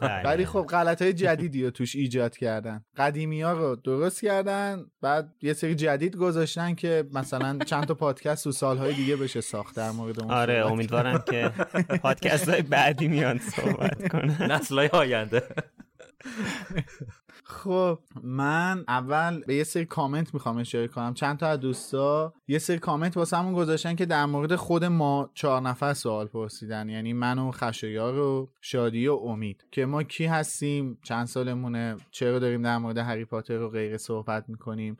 ولی 0.24 0.46
خب 0.46 0.62
غلط 0.62 1.02
های 1.02 1.12
جدیدی 1.12 1.64
رو 1.64 1.70
توش 1.70 1.96
ایجاد 1.96 2.36
کردن. 2.36 2.84
قدیمی 2.96 3.42
ها 3.42 3.52
رو 3.52 3.76
درست 3.76 4.22
کردن 4.22 4.86
بعد 5.00 5.34
یه 5.42 5.52
سری 5.52 5.74
جدید 5.74 6.16
گذاشتن 6.16 6.74
که 6.74 7.04
مثلا 7.12 7.58
چند 7.66 7.84
تا 7.84 7.94
پادکست 7.94 8.46
و 8.46 8.52
سالهای 8.52 8.94
دیگه 8.94 9.16
بشه 9.16 9.40
ساخت 9.40 9.76
در 9.76 9.90
مورد 9.90 10.20
اون 10.20 10.30
آره 10.30 10.66
امیدوارم 10.66 11.24
که 11.30 11.50
پادکست 12.02 12.48
های 12.48 12.62
بعدی 12.62 13.08
میان 13.08 13.38
صحبت 13.38 14.08
کنن. 14.08 14.52
نسل 14.52 14.78
های 14.78 14.88
آینده. 14.88 15.42
خب 17.50 17.98
من 18.22 18.84
اول 18.88 19.40
به 19.46 19.54
یه 19.54 19.64
سری 19.64 19.84
کامنت 19.84 20.34
می‌خوام 20.34 20.56
اشاره 20.56 20.88
کنم. 20.88 21.14
چند 21.14 21.38
تا 21.38 21.46
از 21.46 21.60
دوستا 21.60 22.32
یه 22.48 22.58
سری 22.58 22.78
کامنت 22.78 23.16
واسه‌مون 23.16 23.52
گذاشتن 23.52 23.94
که 23.94 24.06
در 24.06 24.26
مورد 24.26 24.56
خود 24.56 24.84
ما 24.84 25.30
چهار 25.34 25.62
نفر 25.62 25.94
سوال 25.94 26.26
پرسیدن. 26.26 26.88
یعنی 26.88 27.12
من 27.12 27.38
و 27.38 27.50
خشایار 27.50 28.18
و 28.18 28.50
شادی 28.60 29.08
و 29.08 29.14
امید. 29.14 29.64
که 29.70 29.86
ما 29.86 30.02
کی 30.02 30.24
هستیم؟ 30.24 30.98
چند 31.04 31.26
سالمونه؟ 31.26 31.96
چرا 32.10 32.38
داریم 32.38 32.62
در 32.62 32.78
مورد 32.78 32.98
هری 32.98 33.24
پاتر 33.24 33.62
و 33.62 33.70
غیره 33.70 33.96
صحبت 33.96 34.44
می‌کنیم؟ 34.48 34.96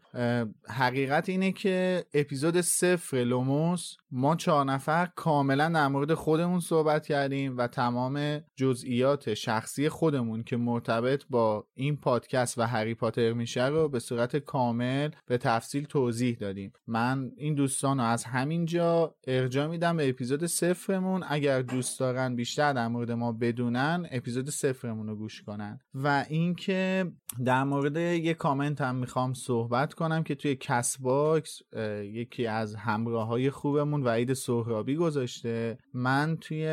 حقیقت 0.69 1.29
اینه 1.29 1.53
که 1.53 2.05
اپیزود 2.15 2.61
صفر 2.61 3.17
لوموس 3.17 3.97
ما 4.13 4.37
چهار 4.37 4.65
نفر 4.65 5.09
کاملا 5.17 5.69
در 5.69 5.89
مورد 5.89 6.15
خودمون 6.15 6.61
صحبت 6.61 7.07
کردیم 7.07 7.59
و 7.59 7.67
تمام 7.67 8.41
جزئیات 8.57 9.35
شخصی 9.35 9.89
خودمون 9.89 10.43
که 10.43 10.57
مرتبط 10.57 11.25
با 11.31 11.67
این 11.75 11.97
پادکست 11.97 12.40
پادکست 12.41 12.59
و 12.59 12.63
هری 12.63 12.95
پاتر 12.95 13.33
میشه 13.33 13.67
رو 13.67 13.89
به 13.89 13.99
صورت 13.99 14.37
کامل 14.37 15.11
به 15.27 15.39
تفصیل 15.39 15.85
توضیح 15.85 16.37
دادیم. 16.37 16.73
من 16.87 17.33
این 17.37 17.55
دوستان 17.55 17.99
رو 17.99 18.05
از 18.05 18.25
همینجا 18.25 19.15
ارجاع 19.27 19.69
میدم 19.69 19.97
به 19.97 20.09
اپیزود 20.09 20.47
صفرمون. 20.47 21.25
اگر 21.29 21.63
دوست 21.63 22.01
دارن 22.01 22.37
بیشتر 22.37 22.73
در 22.73 22.89
مورد 22.89 23.11
ما 23.11 23.33
بدونن 23.33 24.07
اپیزود 24.11 24.51
صفرمون 24.51 25.07
رو 25.07 25.17
گوش 25.17 25.43
کنن. 25.43 25.81
و 25.95 26.25
اینکه 26.29 27.13
در 27.45 27.65
مورد 27.65 27.97
یه 27.97 28.35
کامنت 28.35 28.81
هم 28.81 28.97
می‌خوام 28.97 29.35
صحبت 29.35 29.95
کنم 29.95 30.23
که 30.23 30.35
توی 30.35 30.57
Castbox 30.57 31.63
یکی 32.03 32.47
از 32.47 32.75
همراه 32.75 33.27
های 33.27 33.51
خوبمون 33.51 34.03
وحید 34.03 34.33
سهرابی 34.33 34.97
گذاشته. 34.97 35.79
من 35.95 36.37
توی 36.41 36.67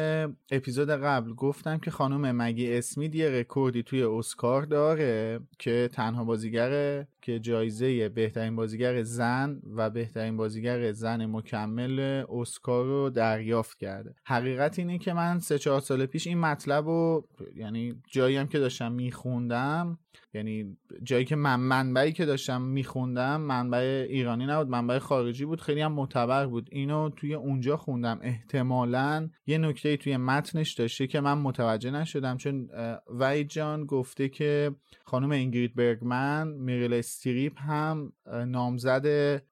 اپیزود 0.52 0.90
قبل 0.90 1.34
گفتم 1.34 1.78
که 1.78 1.92
خانم 1.92 2.42
مگی 2.42 2.74
اسمیت 2.74 3.16
یه 3.16 3.30
رکوردی 3.30 3.84
توی 3.84 4.04
اسکار 4.04 4.64
داره. 4.64 5.40
که 5.60 5.90
تنها 5.94 6.24
بازیگر 6.24 7.06
که 7.28 7.40
جایزه 7.40 8.10
بهترین 8.10 8.56
بازیگر 8.56 9.04
زن 9.04 9.62
و 9.76 9.90
بهترین 9.90 10.38
بازیگر 10.38 10.92
زن 10.92 11.26
مکمل 11.26 12.24
اسکار 12.30 12.86
رو 12.86 13.10
دریافت 13.10 13.78
کرده. 13.78 14.16
حقیقت 14.26 14.80
اینه 14.80 14.98
که 14.98 15.14
من 15.14 15.40
سه 15.40 15.60
چهار 15.60 15.80
سال 15.80 16.06
پیش 16.06 16.28
این 16.28 16.40
مطلب 16.40 16.86
رو 16.86 17.28
یعنی 17.56 18.02
جایی 18.12 18.38
هم 18.38 18.48
که 18.48 18.60
داشتم 18.60 18.92
میخوندم 18.92 20.00
یعنی 20.34 20.78
جایی 21.04 21.26
که 21.26 21.36
من 21.36 21.60
منبعی 21.60 22.12
که 22.12 22.26
داشتم 22.26 22.62
میخوندم 22.62 23.42
منبع 23.42 24.08
ایرانی 24.10 24.46
نبود 24.46 24.68
منبع 24.68 25.00
خارجی 25.00 25.46
بود 25.46 25.62
خیلی 25.62 25.82
هم 25.82 25.92
معتبر 25.92 26.46
بود. 26.46 26.70
اینو 26.72 27.10
توی 27.10 27.34
اونجا 27.34 27.78
خوندم. 27.78 28.20
احتمالا 28.22 29.30
یه 29.48 29.58
نکته 29.58 29.98
توی 29.98 30.18
متنش 30.18 30.74
داشته 30.74 31.08
که 31.08 31.20
من 31.22 31.38
متوجه 31.38 31.92
نشدم 31.92 32.38
چون 32.38 32.70
وای 33.08 33.44
جان 33.44 33.86
گفته 33.86 34.30
که 34.30 34.76
خانم 35.06 35.32
اینگرید 35.32 35.76
برگمن 35.76 36.48
میریل 36.48 36.94
استریپ 37.18 37.62
هم 37.62 38.14
نامزد 38.48 39.06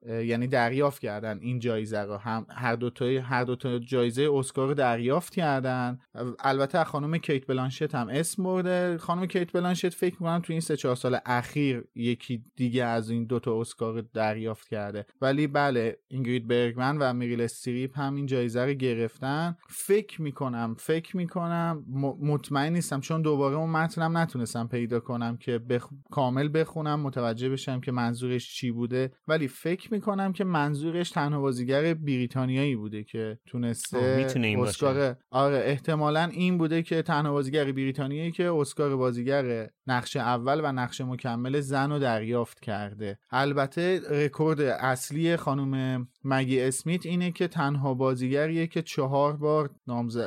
یعنی 0.08 0.48
دریافت 0.48 1.02
کردن 1.02 1.40
این 1.42 1.60
جایزه 1.60 2.00
رو. 2.00 2.18
هم 2.18 2.46
هر 2.50 2.76
دو 2.76 2.90
تا 2.90 3.06
هر 3.06 3.44
دو 3.44 3.56
تا 3.56 3.80
جایزه 3.80 4.30
اسکار 4.34 4.74
دریافت 4.74 5.34
کردن. 5.34 6.00
البته 6.40 6.84
خانم 6.84 7.18
کیت 7.18 7.48
بلانشت 7.48 7.96
هم 7.96 8.10
اسم 8.10 8.44
برده. 8.44 8.98
خانم 8.98 9.26
کیت 9.26 9.52
بلانشت 9.52 9.90
فکر 9.90 10.14
می‌کنم 10.14 10.40
تو 10.40 10.54
این 10.54 10.60
سه 10.60 10.78
چهار 10.78 10.96
سال 10.96 11.18
اخیر 11.26 11.84
یکی 11.96 12.44
دیگه 12.56 12.84
از 12.84 13.10
این 13.10 13.26
دوتا 13.26 13.62
اسکار 13.62 14.02
دریافت 14.02 14.68
کرده. 14.68 15.06
ولی 15.22 15.48
بله 15.48 15.98
اینگرید 16.08 16.48
برگمن 16.48 16.98
و 16.98 17.14
میریل 17.14 17.42
استریپ 17.42 18.00
هم 18.00 18.16
این 18.16 18.26
جایزه 18.26 18.66
رو 18.66 18.74
گرفتن. 18.74 19.56
فکر 19.70 20.22
می‌کنم 20.22 20.76
فکر 20.80 21.18
می‌کنم 21.18 21.86
مطمئن 22.22 22.74
نیستم 22.74 23.00
چون 23.00 23.22
دوباره 23.22 23.56
اون 23.56 23.70
متنم 23.70 24.18
نتونستم 24.18 24.68
پیدا 24.68 25.00
کنم 25.00 25.38
که 25.38 25.60
بخ... 25.60 25.90
کامل 26.12 26.50
بخونم 26.54 27.00
متوجه 27.00 27.55
بشم 27.56 27.82
که 27.82 27.92
منظورش 27.92 28.54
چی 28.54 28.72
بوده. 28.72 29.12
ولی 29.28 29.48
فکر 29.48 29.94
می‌کنم 29.94 30.34
که 30.34 30.44
منظورش 30.44 31.10
تنها 31.10 31.42
بازیگر 31.42 31.94
بریتانیایی 31.94 32.76
بوده 32.76 33.04
که 33.04 33.40
تونسته 33.46 34.18
می‌تونه 34.18 34.48
این 34.48 34.60
اسکار. 34.60 35.18
آره 35.32 35.58
احتمالا 35.58 36.24
این 36.24 36.58
بوده 36.58 36.84
که 36.84 37.02
تنها 37.02 37.32
بازیگر 37.32 37.72
بریتانیایی 37.72 38.32
که 38.32 38.50
اسکار 38.50 38.96
بازیگر 38.96 39.70
نقش 39.88 40.16
اول 40.16 40.62
و 40.64 40.72
نقش 40.72 41.02
مکمل 41.02 41.60
زن 41.60 41.92
رو 41.92 42.00
دریافت 42.00 42.60
کرده. 42.60 43.18
البته 43.32 44.02
رکورد 44.10 44.62
اصلی 44.62 45.38
خانم 45.38 46.08
مگی 46.24 46.62
اسمیت 46.62 47.06
اینه 47.06 47.32
که 47.32 47.48
تنها 47.48 47.94
بازیگریه 47.94 48.68
که 48.68 48.82
چهار 48.82 49.38
بار 49.38 49.70
نامز... 49.88 50.18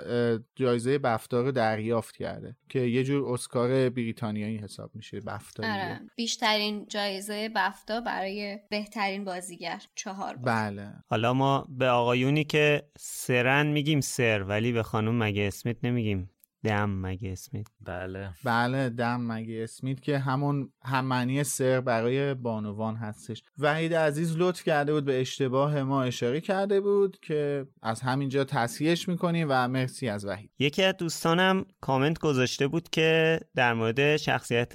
جایزه 0.56 0.99
بفتا 0.99 1.40
رو 1.40 1.52
دریافت 1.52 2.16
کرده 2.16 2.56
که 2.68 2.80
یه 2.80 3.04
جور 3.04 3.32
اسکار 3.32 3.88
بریتانیایی 3.88 4.56
حساب 4.56 4.90
میشه 4.94 5.20
بفتا 5.20 5.62
آره 5.73 6.00
بیشترین 6.16 6.87
جایزه 7.08 7.48
بفتا 7.48 8.00
برای 8.00 8.58
بهترین 8.70 9.24
بازیگر 9.24 9.82
چهار 9.94 10.36
بار. 10.36 10.54
بله. 10.54 10.92
حالا 11.10 11.34
ما 11.34 11.66
به 11.68 11.88
آقایونی 11.88 12.44
که 12.44 12.82
سرن 12.98 13.66
میگیم 13.66 14.00
سر 14.00 14.42
ولی 14.42 14.72
به 14.72 14.82
خانم 14.82 15.22
مگه 15.22 15.42
اسمیت 15.42 15.76
نمیگیم؟ 15.82 16.30
دم 16.64 16.90
مگه 16.90 17.32
اسمیت 17.32 17.66
بله. 17.80 18.30
بله 18.44 18.88
دم 18.88 19.20
مگی 19.20 19.62
اسمیت 19.62 20.00
که 20.00 20.18
همون 20.18 20.72
هم 20.82 21.04
معنی 21.04 21.44
سر 21.44 21.80
برای 21.80 22.34
بانوان 22.34 22.96
هستش. 22.96 23.42
وحید 23.58 23.94
عزیز 23.94 24.36
لطف 24.36 24.64
کرده 24.64 24.92
بود 24.92 25.04
به 25.04 25.20
اشتباه 25.20 25.82
ما 25.82 26.02
اشاره 26.02 26.40
کرده 26.40 26.80
بود 26.80 27.18
که 27.20 27.66
از 27.82 28.00
همینجا 28.00 28.44
تصحیحش 28.44 29.08
می‌کنیم 29.08 29.46
و 29.50 29.68
مرسی 29.68 30.08
از 30.08 30.24
وحید. 30.26 30.50
یکی 30.58 30.82
از 30.82 30.96
دوستانم 30.96 31.64
کامنت 31.80 32.18
گذاشته 32.18 32.68
بود 32.68 32.88
که 32.90 33.40
در 33.54 33.74
مورد 33.74 34.16
شخصیت 34.16 34.72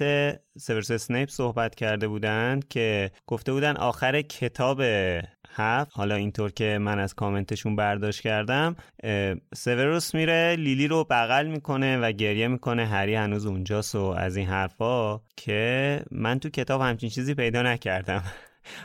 سیورس 0.58 0.90
اسنیپ 0.90 1.30
صحبت 1.30 1.74
کرده 1.74 2.08
بودند 2.08 2.68
که 2.68 3.10
گفته 3.26 3.52
بودن 3.52 3.76
آخر 3.76 4.22
کتاب 4.22 4.82
هفت. 5.54 5.90
حالا 5.94 6.14
اینطور 6.14 6.50
که 6.50 6.78
من 6.78 6.98
از 6.98 7.14
کامنتشون 7.14 7.76
برداشت 7.76 8.20
کردم 8.20 8.76
سیورس 9.54 10.14
میره 10.14 10.56
لیلی 10.56 10.88
رو 10.88 11.04
بغل 11.10 11.46
می‌کنه 11.46 11.98
و 11.98 12.12
گریه 12.12 12.48
می‌کنه. 12.48 12.86
هری 12.86 13.14
هنوز 13.14 13.46
اونجاست 13.46 13.94
و 13.94 14.02
از 14.02 14.36
این 14.36 14.46
حرفا 14.46 15.20
که 15.36 16.00
من 16.10 16.38
تو 16.38 16.50
کتاب 16.50 16.80
همچین 16.80 17.08
چیزی 17.10 17.34
پیدا 17.34 17.62
نکردم. 17.62 18.22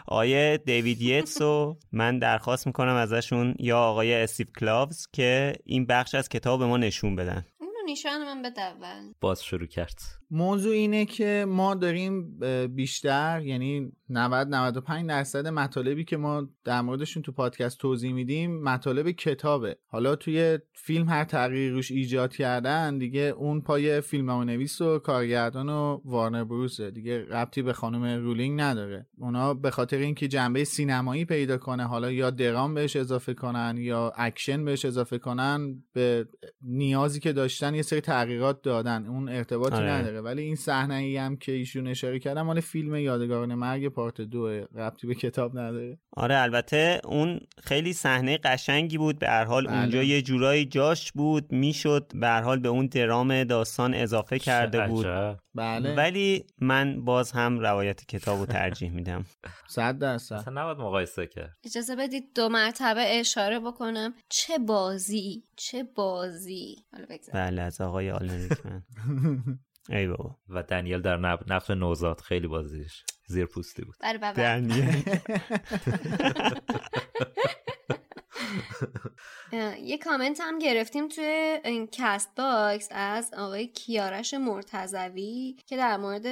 آقای 0.07 0.57
دیوید 0.57 1.01
یتس 1.01 1.41
رو 1.41 1.77
من 1.91 2.19
درخواست 2.19 2.67
می‌کنم 2.67 2.95
ازشون 2.95 3.55
یا 3.59 3.79
آقای 3.79 4.13
استیو 4.13 4.47
کلاوز 4.59 5.07
که 5.13 5.53
این 5.65 5.85
بخش 5.85 6.15
از 6.15 6.29
کتاب 6.29 6.59
به 6.59 6.65
ما 6.65 6.77
نشون 6.77 7.15
بدن. 7.15 7.45
اونو 7.59 7.91
نشان 7.91 8.23
من 8.23 8.41
بده 8.41 8.61
اول 8.61 9.13
باز 9.21 9.43
شروع 9.43 9.67
کرد. 9.67 10.18
موضوع 10.31 10.74
اینه 10.74 11.05
که 11.05 11.45
ما 11.48 11.75
داریم 11.75 12.39
بیشتر 12.67 13.41
یعنی 13.45 13.91
90 14.09 14.48
95 14.48 15.07
درصد 15.09 15.48
مطالبی 15.48 16.03
که 16.03 16.17
ما 16.17 16.48
در 16.63 16.81
موردشون 16.81 17.24
تو 17.24 17.31
پادکست 17.31 17.77
توضیح 17.77 18.13
میدیم 18.13 18.63
مطالب 18.63 19.12
کتابه. 19.12 19.77
حالا 19.88 20.15
توی 20.15 20.59
فیلم 20.74 21.09
هر 21.09 21.24
تغییری 21.24 21.69
روش 21.69 21.91
ایجاد 21.91 22.33
کردن 22.33 22.98
دیگه 22.98 23.21
اون 23.21 23.62
پای 23.62 24.01
فیلمنامه 24.01 24.31
نویس 24.31 24.81
و 24.81 25.00
کارگردان 25.00 25.69
و 25.69 26.01
وارنر 26.05 26.43
بروسه. 26.43 26.91
دیگه 26.91 27.25
ربطی 27.25 27.62
به 27.62 27.74
خانم 27.74 28.24
رولینگ 28.24 28.62
نداره. 28.62 29.07
اونا 29.17 29.53
به 29.53 29.71
خاطر 29.71 29.98
اینکه 29.98 30.27
جنبه 30.27 30.63
سینمایی 30.63 31.25
پیدا 31.25 31.57
کنه 31.57 31.88
حالا 31.88 32.12
یا 32.12 32.29
درام 32.29 32.74
بهش 32.74 32.95
اضافه 32.95 33.33
کنن 33.33 33.75
یا 33.77 34.13
اکشن 34.15 34.65
بهش 34.65 34.86
اضافه 34.86 35.17
کنن 35.17 35.83
به 35.93 36.27
نیازی 36.62 37.19
که 37.19 37.33
داشتن 37.33 37.75
یه 37.75 37.81
سری 37.81 38.01
تغییرات 38.01 38.62
دادن. 38.62 39.05
اون 39.05 39.29
ارتباطی 39.29 39.75
آره. 39.75 40.18
نداره 40.19 40.35
ولی 40.35 40.41
این 40.41 40.55
صحنه 40.55 40.95
ای 40.95 41.17
هم 41.17 41.38
که 41.38 41.51
ایشون 41.51 41.88
اشاره 41.88 42.19
کردن 42.19 42.41
مال 42.41 42.59
فیلم 42.59 42.95
یادگاران 42.95 43.55
مرگ 43.55 43.88
پارت 43.88 44.21
دو 44.21 44.47
ربطی 44.75 45.07
به 45.07 45.15
کتاب 45.15 45.59
نداره. 45.59 45.97
آره 46.11 46.38
البته 46.38 47.01
اون 47.05 47.39
خیلی 47.63 47.93
صحنه 47.93 48.38
قشنگی 48.38 48.97
بود. 48.97 49.19
به 49.19 49.27
هر 49.27 49.45
حال 49.45 49.67
بله. 49.67 49.79
اونجا 49.79 50.03
یه 50.03 50.21
جورایی 50.21 50.65
جاش 50.65 51.11
بود 51.11 51.51
می‌شد. 51.51 52.11
به 52.15 52.27
هر 52.27 52.41
حال 52.41 52.59
به 52.59 52.69
اون 52.69 52.85
درام 52.85 53.43
داستان 53.43 53.93
اضافه 53.93 54.39
کرده 54.39 54.88
بود. 54.88 55.05
بله. 55.55 55.95
ولی 55.95 56.45
من 56.61 57.05
باز 57.05 57.31
هم 57.31 57.59
روایت 57.59 58.05
کتاب 58.05 58.39
رو 58.39 58.45
ترجیح 58.45 58.91
میدم. 58.91 59.25
صد 59.75 59.97
درصد. 59.97 60.35
اصلا 60.35 60.61
نباید 60.61 60.77
مقایسه 60.77 61.27
کرد. 61.27 61.57
اجازه 61.63 61.95
بدید 61.95 62.23
دو 62.35 62.49
مرتبه 62.49 63.19
اشاره 63.19 63.59
بکنم. 63.59 64.13
چه 64.29 64.57
بازی؟ 64.57 65.43
چه 65.55 65.83
بازی؟ 65.83 66.75
حالا 66.93 67.05
بگذار 67.09 67.35
بله 67.35 67.61
از 67.61 67.81
آقای 67.81 68.11
آلن 68.11 68.49
ریکمن 68.49 68.83
ای 69.89 70.08
بابا. 70.08 70.38
و 70.50 70.63
دنیل 70.63 71.01
در 71.01 71.17
نقش 71.48 71.69
نوزاد 71.69 72.22
خیلی 72.22 72.48
بازیش 72.48 73.03
زیر 73.27 73.46
پوستی 73.46 73.84
بود 73.84 73.96
دنیل. 74.36 75.03
یه 79.84 79.98
کامنت 79.98 80.41
هم 80.41 80.60
گرفتیم 80.60 81.08
توی 81.08 81.60
این 81.65 81.88
Castbox 81.91 82.88
از 82.91 83.34
آقای 83.34 83.67
کیارش 83.67 84.34
مرتضوی 84.33 85.55
که 85.65 85.77
در 85.77 85.98
مورد 85.98 86.27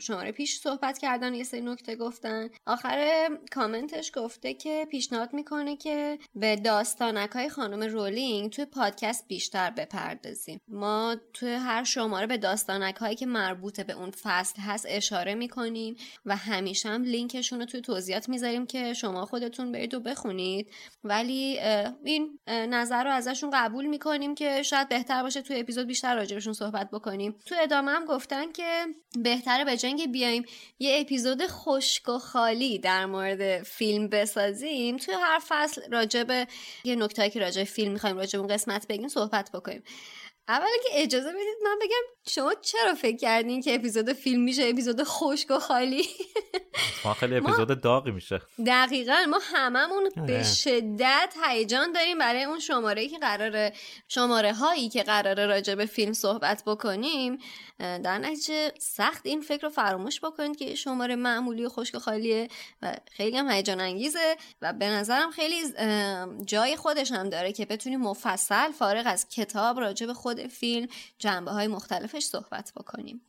شماره 0.00 0.32
پیش 0.32 0.60
صحبت 0.60 0.98
کردن 0.98 1.34
یه 1.34 1.44
سری 1.44 1.60
نکته 1.60 1.96
گفتن. 1.96 2.48
آخر 2.66 3.28
کامنتش 3.52 4.12
گفته 4.14 4.54
که 4.54 4.86
پیشنهاد 4.90 5.32
می‌کنه 5.32 5.76
که 5.76 6.18
به 6.34 6.56
داستانک 6.56 7.30
های 7.30 7.48
خانم 7.48 7.82
رولینگ 7.82 8.50
توی 8.50 8.64
پادکست 8.64 9.28
بیشتر 9.28 9.70
بپردازیم. 9.70 10.60
ما 10.68 11.16
توی 11.32 11.52
هر 11.52 11.84
شماره 11.84 12.26
به 12.26 12.36
داستانک 12.36 12.96
هایی 12.96 13.16
که 13.16 13.26
مربوط 13.26 13.80
به 13.80 13.92
اون 13.92 14.10
فصل 14.10 14.62
هست 14.62 14.86
اشاره 14.88 15.34
می‌کنیم 15.34 15.96
و 16.26 16.36
همیشه 16.36 16.88
هم 16.88 17.02
لینکشون 17.02 17.58
رو 17.58 17.64
توی 17.64 17.80
توضیحات 17.80 18.28
می‌ذاریم 18.28 18.66
که 18.66 18.92
شما 18.94 19.26
خودتون 19.26 19.72
برید 19.72 19.94
و 19.94 20.00
بخونید. 20.00 20.70
ولی 21.04 21.27
اه، 21.60 21.94
این 22.04 22.38
نظر 22.48 23.04
رو 23.04 23.10
ازشون 23.10 23.50
قبول 23.54 23.86
می‌کنیم 23.86 24.34
که 24.34 24.62
شاید 24.62 24.88
بهتر 24.88 25.22
باشه 25.22 25.42
توی 25.42 25.60
اپیزود 25.60 25.86
بیشتر 25.86 26.16
راجبشون 26.16 26.52
صحبت 26.52 26.90
بکنیم. 26.90 27.36
تو 27.46 27.54
ادامه 27.60 27.92
هم 27.92 28.04
گفتن 28.04 28.52
که 28.52 28.86
بهتره 29.22 29.64
به 29.64 29.76
جنگ 29.76 30.12
بیایم 30.12 30.44
یه 30.78 31.00
اپیزود 31.00 31.46
خشک 31.46 32.08
و 32.08 32.18
خالی 32.18 32.78
در 32.78 33.06
مورد 33.06 33.62
فیلم 33.62 34.08
بسازیم. 34.08 34.96
توی 34.96 35.14
هر 35.14 35.40
فصل 35.48 35.82
راجب 35.92 36.48
یه 36.84 36.96
نکته 36.96 37.30
که 37.30 37.40
راجب 37.40 37.64
فیلم 37.64 37.92
می‌خوایم 37.92 38.16
راجب 38.16 38.38
اون 38.38 38.48
قسمت 38.48 38.86
بگیم 38.88 39.08
صحبت 39.08 39.50
بکنیم. 39.52 39.82
اول 40.48 40.66
که 40.82 41.02
اجازه 41.02 41.28
بدید 41.28 41.56
من 41.64 41.78
بگم 41.82 42.30
شما 42.32 42.54
چرا 42.54 42.94
فکر 42.94 43.16
کردین 43.16 43.62
که 43.62 43.74
اپیزود 43.74 44.12
فیلم 44.12 44.42
میشه 44.42 44.62
اپیزود 44.64 45.02
خشک 45.02 45.50
و 45.50 45.58
خالی؟ 45.58 46.08
ما 47.04 47.14
خیلی 47.14 47.36
اپیزود 47.36 47.80
داغی 47.80 48.10
میشه. 48.10 48.40
دقیقا 48.66 49.26
ما 49.30 49.38
هممون 49.42 50.08
به 50.16 50.22
آره. 50.22 50.42
شدت 50.42 51.34
هیجان 51.48 51.92
داریم 51.92 52.18
برای 52.18 52.44
اون 52.44 52.58
شماره 52.58 53.08
که 53.08 53.18
قراره 53.18 53.72
شماره 54.08 54.54
هایی 54.54 54.88
که 54.88 55.02
قراره 55.02 55.46
راجع 55.46 55.74
به 55.74 55.86
فیلم 55.86 56.12
صحبت 56.12 56.62
بکنیم. 56.66 57.38
در 57.78 58.18
نتیجه 58.18 58.72
سخت 58.78 59.26
این 59.26 59.40
فکر 59.40 59.62
رو 59.62 59.68
فراموش 59.68 60.20
بکنید 60.20 60.56
که 60.56 60.74
شماره 60.74 61.16
معمولی 61.16 61.64
و 61.64 61.68
خشک 61.68 61.94
و 61.94 61.98
خالیه 61.98 62.48
و 62.82 62.94
خیلی 63.12 63.36
هم 63.36 63.50
هیجان 63.50 63.80
انگیزه 63.80 64.36
و 64.62 64.72
به 64.72 64.86
نظرم 64.88 65.30
خیلی 65.30 65.56
جای 66.44 66.76
خودش 66.76 67.12
هم 67.12 67.30
داره 67.30 67.52
که 67.52 67.66
بتونیم 67.66 68.00
مفصل 68.00 68.72
فارغ 68.72 69.02
از 69.06 69.28
کتاب 69.28 69.80
راجع 69.80 70.06
به 70.06 70.14
خود 70.14 70.37
فیلم 70.46 70.88
جنبه 71.18 71.50
های 71.50 71.68
مختلفش 71.68 72.22
صحبت 72.22 72.72
بکنیم. 72.76 73.20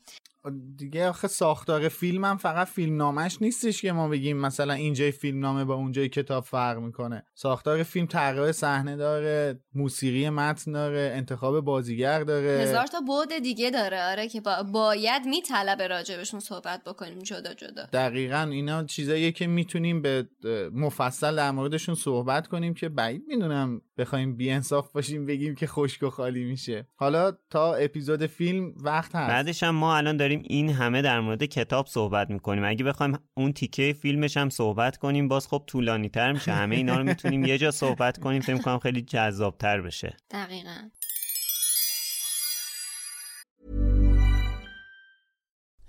دیگه 0.75 1.09
آخه 1.09 1.27
ساختار 1.27 1.89
فیلم 1.89 2.25
هم 2.25 2.37
فقط 2.37 2.67
فیلم 2.67 2.97
نامش 2.97 3.41
نیستش 3.41 3.81
که 3.81 3.91
ما 3.91 4.07
بگیم 4.07 4.37
مثلا 4.37 4.73
اینجای 4.73 5.11
فیلم 5.11 5.39
نامه 5.39 5.65
با 5.65 5.75
اونجای 5.75 6.09
کتاب 6.09 6.43
فرق 6.43 6.77
می‌کنه. 6.77 7.23
ساختار 7.35 7.83
فیلم 7.83 8.05
تغییر 8.05 8.51
صحنه 8.51 8.95
داره 8.95 9.59
موسیقی 9.75 10.29
متن 10.29 10.71
داره 10.71 11.11
انتخاب 11.15 11.59
بازیگر 11.59 12.23
داره. 12.23 12.63
هزار 12.63 12.87
تا 12.87 13.01
بعد 13.01 13.39
دیگه 13.39 13.69
داره. 13.71 14.03
آره 14.03 14.27
که 14.27 14.41
با... 14.41 14.63
باید 14.63 15.25
میطلبه 15.25 15.87
راجبشون 15.87 16.39
صحبت 16.39 16.83
بکنیم 16.83 17.19
جدا 17.19 17.53
جدا. 17.53 17.85
دقیقا 17.93 18.49
اینا 18.51 18.83
چیزاییه 18.83 19.31
که 19.31 19.47
می‌تونیم 19.47 20.01
به 20.01 20.27
مفصل 20.73 21.35
در 21.35 21.51
موردشون 21.51 21.95
صحبت 21.95 22.47
کنیم 22.47 22.73
که 22.73 22.89
بعید 22.89 23.23
می‌دونم 23.27 23.81
بخوایم 23.97 24.35
بیانصاف 24.35 24.91
باشیم 24.91 25.25
بگیم 25.25 25.55
که 25.55 25.67
خشک 25.67 26.03
و 26.03 26.09
خالی 26.09 26.43
میشه. 26.43 26.87
حالا 26.95 27.31
تا 27.49 27.73
اپیزود 27.73 28.25
فیلم 28.25 28.73
وقت 28.83 29.15
هست. 29.15 29.29
بعدش 29.29 29.63
هم 29.63 29.75
ما 29.75 29.97
الان 29.97 30.17
داریم 30.17 30.28
این 30.35 30.69
همه 30.69 31.01
در 31.01 31.19
مورد 31.19 31.43
کتاب 31.43 31.87
صحبت 31.87 32.29
می‌کنیم. 32.29 32.63
اگه 32.65 32.83
بخوایم 32.83 33.17
اون 33.37 33.53
تیکه 33.53 33.95
فیلمش 34.01 34.37
هم 34.37 34.49
صحبت 34.49 34.97
کنیم 34.97 35.27
باز 35.27 35.47
خب 35.47 35.63
طولانی 35.67 36.09
تر 36.09 36.31
میشه. 36.31 36.51
همه 36.51 36.75
اینا 36.75 36.97
رو 36.97 37.03
می‌تونیم 37.03 37.45
یه 37.45 37.57
جا 37.57 37.71
صحبت 37.71 38.19
کنیم. 38.19 38.41
فکر 38.41 38.57
کنم 38.57 38.79
خیلی 38.79 39.01
جذاب 39.01 39.57
تر 39.57 39.81
بشه. 39.81 40.17
دقیقا. 40.31 40.89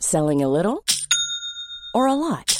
Selling 0.03 0.41
a 0.43 0.49
little 0.57 0.79
or 1.95 2.07
a 2.09 2.17
lot? 2.25 2.60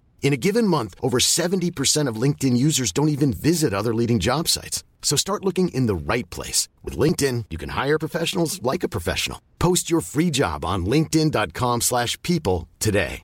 In 0.22 0.32
a 0.32 0.42
given 0.48 0.66
month, 0.66 0.96
over 1.00 1.18
70% 1.18 2.08
of 2.10 2.20
LinkedIn 2.24 2.56
users 2.56 2.90
don't 2.90 3.14
even 3.16 3.32
visit 3.32 3.72
other 3.72 3.94
leading 3.94 4.18
job 4.18 4.48
sites. 4.48 4.82
So 5.00 5.14
start 5.16 5.44
looking 5.44 5.68
in 5.68 5.86
the 5.86 5.94
right 5.94 6.28
place. 6.30 6.68
With 6.82 6.98
LinkedIn, 6.98 7.44
you 7.48 7.58
can 7.58 7.70
hire 7.70 7.98
professionals 7.98 8.60
like 8.70 8.82
a 8.82 8.88
professional. 8.88 9.40
Post 9.60 9.88
your 9.88 10.00
free 10.00 10.30
job 10.32 10.64
on 10.64 10.84
linkedin.com/people 10.84 11.80
slash 11.80 12.20
people 12.22 12.58
today. 12.80 13.22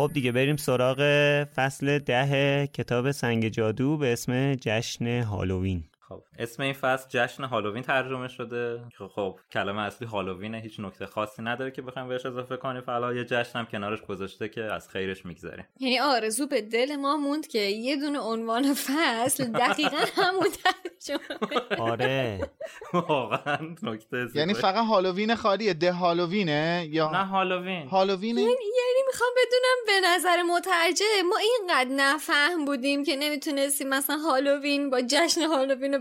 خب 0.00 0.10
دیگه 0.14 0.32
بریم 0.32 0.56
سراغ 0.56 0.98
فصل 1.44 1.98
ده 1.98 2.66
کتاب 2.66 3.10
سنگ 3.10 3.48
جادو 3.48 3.96
به 3.96 4.12
اسم 4.12 4.54
جشن 4.54 5.22
هالووین 5.22 5.84
خب 6.00 6.22
اسم 6.39 6.63
این 6.63 6.73
فصل 6.73 7.09
جشن 7.09 7.43
هالووین 7.43 7.83
ترجمه 7.83 8.27
شده. 8.27 8.81
که 8.97 9.07
خب 9.15 9.39
کلمه 9.51 9.81
اصلی 9.81 10.07
هالووینه 10.07 10.59
هیچ 10.59 10.79
نکته 10.79 11.05
خاصی 11.05 11.41
نداره 11.41 11.71
که 11.71 11.81
بخوایم 11.81 12.07
بهش 12.07 12.25
اضافه 12.25 12.57
کنیم. 12.57 12.81
فعلا 12.81 13.13
یه 13.13 13.25
جشن 13.25 13.59
هم 13.59 13.65
کنارش 13.65 14.01
گذاشته 14.01 14.49
که 14.49 14.63
از 14.63 14.89
خیرش 14.89 15.25
میگذریم. 15.25 15.65
یعنی 15.79 15.99
آرزو 15.99 16.47
به 16.47 16.61
دل 16.61 16.95
ما 16.95 17.17
موند 17.17 17.47
که 17.47 17.59
یه 17.59 17.95
دونه 17.95 18.19
عنوان 18.19 18.73
فصل 18.73 19.51
دقیقا 19.51 19.97
همون 20.23 20.47
ترجمه. 20.63 21.79
آره. 21.79 22.49
واقعا 22.93 23.57
نکته 23.83 24.27
یعنی. 24.35 24.53
فقط 24.53 24.85
هالووین 24.85 25.35
خالیه. 25.35 25.73
ده 25.73 25.91
هالووینه 25.91 26.87
یا 26.89 27.11
نه 27.11 27.25
هالووین. 27.25 27.87
هالووینه 27.87 28.41
یعنی 28.41 28.51
یعنی 28.51 29.01
می‌خوام 29.07 29.29
بدونم 29.37 30.01
به 30.01 30.07
نظر 30.07 30.41
مترجم 30.43 31.27
ما 31.29 31.37
اینقدر 31.37 31.89
نفهم 31.89 32.65
بودیم 32.65 33.03
که 33.03 33.15
نمی‌تونستیم 33.15 33.89
مثلا 33.89 34.17
هالووین 34.17 34.89
با 34.89 35.01
جشن 35.01 35.41
هالووین 35.41 35.93
رو 35.93 35.99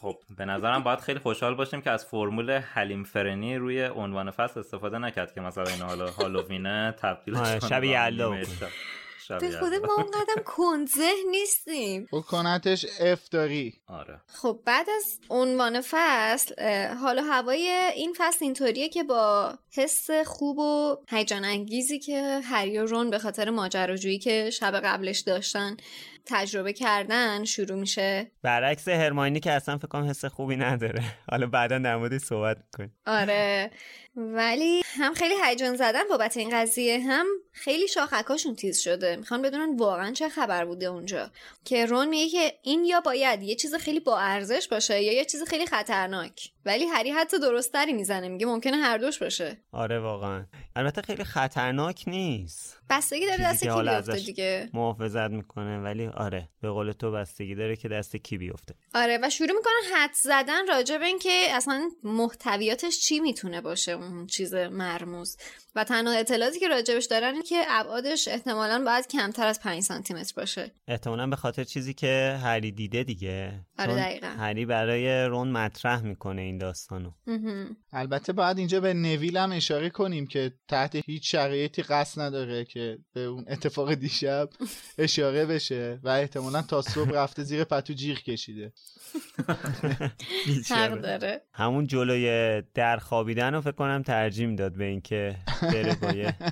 خب 0.00 0.18
به 0.36 0.44
نظرم 0.44 0.82
باید 0.82 0.98
خیلی 0.98 1.18
خوشحال 1.18 1.54
باشیم 1.54 1.80
که 1.80 1.90
از 1.90 2.04
فرمول 2.04 2.50
حلیم 2.50 3.04
فرنی 3.04 3.56
روی 3.56 3.84
عنوان 3.84 4.30
فصل 4.30 4.60
استفاده 4.60 4.98
نکرد 4.98 5.34
که 5.34 5.40
مثلا 5.40 5.64
این 5.64 5.82
حالا 5.82 6.10
هالووینه 6.10 6.94
تبدیل 7.02 7.36
آره، 7.36 7.60
شب 7.60 7.84
یلدا. 7.84 8.34
به 9.28 9.50
خود 9.50 9.74
ما 9.74 9.94
اونقدر 9.94 10.42
کنزه 10.44 11.12
نیستیم. 11.30 12.08
بکنتش 12.12 12.86
افتاری 13.00 13.74
آره. 13.86 14.20
خب 14.26 14.60
بعد 14.64 14.90
از 14.90 15.20
عنوان 15.30 15.80
فصل 15.90 16.54
حالا 16.94 17.22
هوای 17.22 17.68
این 17.94 18.14
فصل 18.16 18.44
اینطوریه 18.44 18.88
که 18.88 19.02
با 19.02 19.54
حس 19.72 20.10
خوب 20.10 20.58
و 20.58 20.96
هیجان 21.08 21.44
انگیزی 21.44 21.98
که 21.98 22.40
هری 22.44 22.78
و 22.78 22.86
رون 22.86 23.10
به 23.10 23.18
خاطر 23.18 23.50
ماجراجویی 23.50 24.18
که 24.18 24.50
شب 24.50 24.80
قبلش 24.80 25.20
داشتن 25.20 25.76
تجربه 26.26 26.72
کردن 26.72 27.44
شروع 27.44 27.78
میشه؟ 27.78 28.30
برعکس 28.42 28.88
هرماینی 28.88 29.40
که 29.40 29.52
اصلا 29.52 29.78
فکر 29.78 29.88
کنم 29.88 30.08
حس 30.10 30.24
خوبی 30.24 30.56
نداره. 30.56 31.02
حالا 31.30 31.46
بعدا 31.46 31.78
در 31.78 31.96
موردش 31.96 32.20
صحبت 32.20 32.56
می‌کنیم. 32.56 32.96
آره. 33.06 33.70
ولی 34.16 34.82
هم 34.86 35.14
خیلی 35.14 35.34
هیجان 35.44 35.76
زدن 35.76 36.02
بابت 36.10 36.36
این 36.36 36.50
قضیه 36.52 37.00
هم 37.00 37.26
خیلی 37.52 37.88
شاخکاشون 37.88 38.54
تیز 38.54 38.78
شده. 38.78 39.16
می‌خوان 39.16 39.42
بدونن 39.42 39.76
واقعا 39.76 40.12
چه 40.12 40.28
خبر 40.28 40.64
بوده 40.64 40.86
اونجا. 40.86 41.30
که 41.64 41.86
رون 41.86 42.08
میگه 42.08 42.28
که 42.28 42.58
این 42.62 42.84
یا 42.84 43.00
باید 43.00 43.42
یه 43.42 43.54
چیز 43.54 43.74
خیلی 43.74 44.00
با 44.00 44.18
ارزش 44.18 44.68
باشه 44.68 45.02
یا 45.02 45.12
یه 45.12 45.24
چیز 45.24 45.42
خیلی 45.42 45.66
خطرناک. 45.66 46.50
ولی 46.64 46.84
هری 46.84 47.10
حتی 47.10 47.38
درستتری 47.38 47.92
می‌زنه 47.92 48.28
میگه 48.28 48.46
ممکنه 48.46 48.76
هر 48.76 48.98
دوش 48.98 49.18
باشه. 49.18 49.56
آره 49.72 50.00
واقعا. 50.00 50.44
البته 50.76 51.02
خیلی 51.02 51.24
خطرناک 51.24 52.04
نیست. 52.06 52.80
بستگی 52.90 53.26
داره 53.26 53.44
دست 53.44 53.64
کی 53.64 53.82
بیفته 53.82 54.12
دیگه. 54.12 54.70
محافظت 54.74 55.30
می‌کنه 55.30 55.78
ولی 55.78 56.06
آره 56.06 56.48
به 56.62 56.70
قول 56.70 56.92
تو 56.92 57.12
بستگی 57.12 57.54
داره 57.54 57.76
که 57.76 57.88
دست 57.88 58.16
کی 58.16 58.38
بیفته. 58.38 58.74
آره 58.94 59.18
و 59.22 59.30
شروع 59.30 59.52
می‌کنن 59.52 59.96
حد 59.96 60.10
زدن 60.14 60.66
راجع 60.68 60.98
به 60.98 61.06
اینکه 61.06 61.46
اصلا 61.50 61.90
محتویاتش 62.02 62.98
چی 63.00 63.20
می‌تونه 63.20 63.60
باشه. 63.60 63.96
چیز 64.26 64.54
مرموز. 64.54 65.36
و 65.74 65.84
تنها 65.84 66.12
اطلاعاتی 66.12 66.60
که 66.60 66.68
راجبش 66.68 67.04
دارن 67.04 67.34
این 67.34 67.42
که 67.42 67.62
ابعادش 67.68 68.28
احتمالا 68.28 68.84
باید 68.84 69.06
کمتر 69.06 69.46
از 69.46 69.60
5 69.60 69.82
سانتی 69.82 70.14
متر 70.14 70.32
باشه. 70.36 70.72
احتمالا 70.88 71.26
به 71.26 71.36
خاطر 71.36 71.64
چیزی 71.64 71.94
که 71.94 72.38
هری 72.42 72.72
دیده 72.72 73.04
دیگه. 73.04 73.66
آره، 73.78 73.94
دقیقاً. 73.94 74.26
هری 74.26 74.66
برای 74.66 75.24
رون 75.24 75.48
مطرح 75.48 76.02
می‌کنه 76.02 76.42
این 76.42 76.58
داستانو. 76.58 77.10
البته 77.92 78.32
باید 78.32 78.58
اینجا 78.58 78.80
به 78.80 78.94
نویل 78.94 79.36
هم 79.36 79.52
اشاره 79.52 79.90
کنیم 79.90 80.26
که 80.26 80.52
تحت 80.68 80.96
هیچ 81.06 81.32
شرایطی 81.32 81.82
قصد 81.82 82.20
نداره 82.20 82.64
که 82.64 82.98
به 83.12 83.20
اون 83.20 83.44
اتفاق 83.48 83.94
دیشب 83.94 84.48
اشاره 84.98 85.46
بشه 85.46 86.00
و 86.02 86.08
احتمالا 86.08 86.62
تا 86.62 86.82
صبح 86.82 87.10
رفته 87.10 87.42
زیر 87.42 87.64
پتو 87.64 87.92
جیغ 87.92 88.18
کشیده. 88.18 88.72
همون 91.52 91.86
جلوی 91.86 92.62
در 92.74 92.96
خوابیدن 92.96 93.54
رو 93.54 93.60
فکر 93.60 93.72
کنم 93.72 93.95
ترجیح 94.02 94.46
می‌داد 94.46 94.72
به 94.76 94.84
اینکه 94.84 95.36
بره 95.62 95.94
با 96.02 96.08
یه 96.12 96.34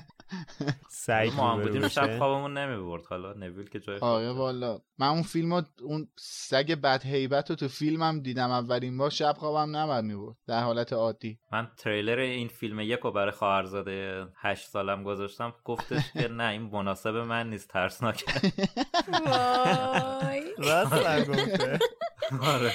سعی 0.89 1.29
ما 1.29 1.51
هم 1.53 1.61
بودیم 1.61 1.87
شب 1.87 2.17
خوابمون 2.17 2.57
نمی‌برد. 2.57 3.05
حالا 3.05 3.33
نویل 3.33 3.69
که 3.69 3.79
جای 3.79 3.99
آره 3.99 4.31
والا. 4.31 4.79
من 4.99 5.07
اون 5.07 5.21
فیلم 5.21 5.65
اون 5.83 6.07
سگ 6.19 6.71
بد 6.71 7.05
هیبت 7.05 7.49
رو 7.49 7.55
تو 7.55 7.67
فیلمم 7.67 8.19
دیدم 8.19 8.51
اولین 8.51 8.97
بار 8.97 9.09
شب 9.09 9.35
خوابم 9.37 9.75
نبر 9.75 10.01
می‌برد 10.01 10.35
در 10.47 10.63
حالت 10.63 10.93
عادی. 10.93 11.39
من 11.51 11.67
تریلر 11.77 12.17
این 12.19 12.47
فیلم 12.47 12.79
یک 12.79 12.99
رو 12.99 13.11
برای 13.11 13.31
خواهرزاده 13.31 14.27
هشت 14.41 14.67
سالم 14.69 15.03
گذاشتم. 15.03 15.53
گفتش 15.63 16.11
که 16.13 16.27
نه 16.27 16.43
این 16.49 16.61
مناسب 16.61 17.15
من 17.15 17.49
نیست 17.49 17.69
ترسناکه 17.69 18.25
وای. 19.25 20.43
راست 20.57 21.29
گفته 21.29 21.79
آره. 22.55 22.71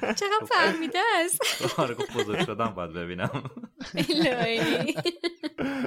چقدر 0.20 0.46
فهمیده 0.48 0.98
است؟ 1.24 1.40
آره 1.80 1.94
گفت 1.94 2.12
بزرگ 2.12 2.46
شدم 2.46 2.74
باید 2.76 2.92
ببینم. 2.92 3.50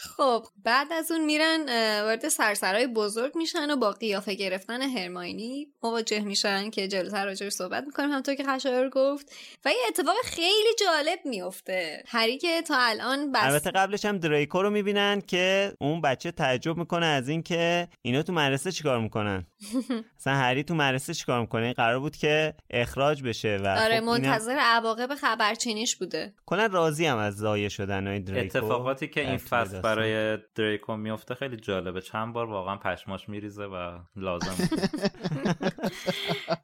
خب 0.00 0.46
بعد 0.64 0.92
از 0.92 1.10
اون 1.10 1.24
میرن 1.24 1.64
وارد 2.02 2.28
سرسرای 2.28 2.86
بزرگ 2.86 3.36
میشن 3.36 3.70
و 3.70 3.76
با 3.76 3.92
قیافه 3.92 4.34
گرفتن 4.34 4.82
هرماینی 4.82 5.66
مواجه 5.82 6.20
میشن 6.20 6.70
که 6.70 6.88
جلوتر 6.88 7.24
راجعش 7.24 7.52
صحبت 7.52 7.84
می‌کنیم 7.84 8.10
همطور 8.10 8.34
که 8.34 8.44
خشایار 8.44 8.88
گفت. 8.88 9.32
و 9.64 9.68
یه 9.68 9.76
اتفاق 9.88 10.16
خیلی 10.24 10.68
جالب 10.80 11.18
میفته 11.24 12.02
هری 12.06 12.38
که 12.38 12.62
تا 12.62 12.76
الان 12.78 13.32
بس 13.32 13.42
البته 13.42 13.70
قبلش 13.70 14.04
هم 14.04 14.18
دریکو 14.18 14.62
رو 14.62 14.70
می‌بینن 14.70 15.20
که 15.20 15.72
اون 15.80 16.00
بچه 16.00 16.30
تعجب 16.30 16.76
می‌کنه 16.76 17.06
از 17.06 17.28
این 17.28 17.42
که 17.42 17.88
اینا 18.02 18.22
تو 18.22 18.32
مدرسه 18.32 18.72
چیکار 18.72 19.00
می‌کنن. 19.00 19.46
مثلا 20.18 20.34
هری 20.34 20.62
تو 20.64 20.74
مدرسه 20.74 21.14
چیکار 21.14 21.40
می‌کنه؟ 21.40 21.64
این 21.64 21.72
قرار 21.72 21.98
بود 21.98 22.16
که 22.16 22.54
اخراج 22.70 23.22
بشه 23.22 23.56
و 23.64 23.66
آره 23.66 24.00
خب 24.00 24.06
منتظر 24.06 24.56
عواقب 24.60 25.14
خبرچینیش 25.14 25.96
بوده. 25.96 26.34
کلا 26.46 26.66
راضی 26.66 27.06
هم 27.06 27.18
از 27.18 27.36
ضایع 27.36 27.68
شدن 27.68 28.06
های 28.06 28.20
دریکو. 28.20 28.58
اتفاقاتی 28.58 29.08
که 29.08 29.28
این 29.28 29.36
فصل 29.36 29.54
داستان. 29.56 29.80
برای 29.82 30.38
دریکو 30.54 30.96
میفته 30.96 31.34
خیلی 31.34 31.56
جالبه. 31.56 32.00
چند 32.00 32.32
بار 32.32 32.46
واقعا 32.46 32.76
پشماش 32.76 33.28
میریزه 33.28 33.64
و 33.64 33.98
لازم 34.16 34.68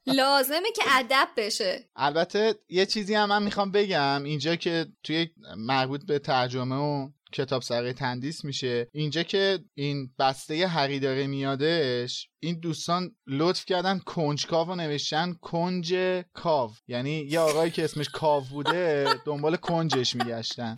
لازمه 0.07 0.73
که 0.77 0.83
ادب 0.99 1.29
بشه. 1.37 1.85
البته 1.97 2.55
یه 2.69 2.87
چیزی 2.87 3.15
هم 3.15 3.29
من 3.29 3.43
می‌خوام 3.43 3.71
بگم. 3.71 4.23
اینجا 4.25 4.57
که 4.57 4.87
توی 5.03 5.29
مربوط 5.57 6.07
به 6.07 6.19
ترجمه 6.19 6.77
و 6.77 7.09
کتاب 7.35 7.63
سرای 7.63 7.93
تندیس 7.93 8.45
میشه. 8.45 8.89
اینجا 8.93 9.23
که 9.23 9.59
این 9.75 10.11
بسته 10.19 10.67
هری 10.67 11.01
داره 11.01 11.27
میادش 11.27 12.29
این 12.41 12.61
دوستان 12.61 13.17
لطف 13.27 13.65
کردن 13.65 13.99
کنجکاو 13.99 14.69
رو 14.69 14.75
نوشتن. 14.75 15.33
کنج 15.41 15.95
کاو. 16.33 16.71
یعنی 16.89 17.11
یه 17.11 17.41
آقایی 17.41 17.71
که 17.71 17.85
اسمش 17.85 18.09
کاو 18.09 18.45
بوده 18.45 19.07
دنبال 19.27 19.57
کنجش 19.57 20.17
میگشتن. 20.17 20.77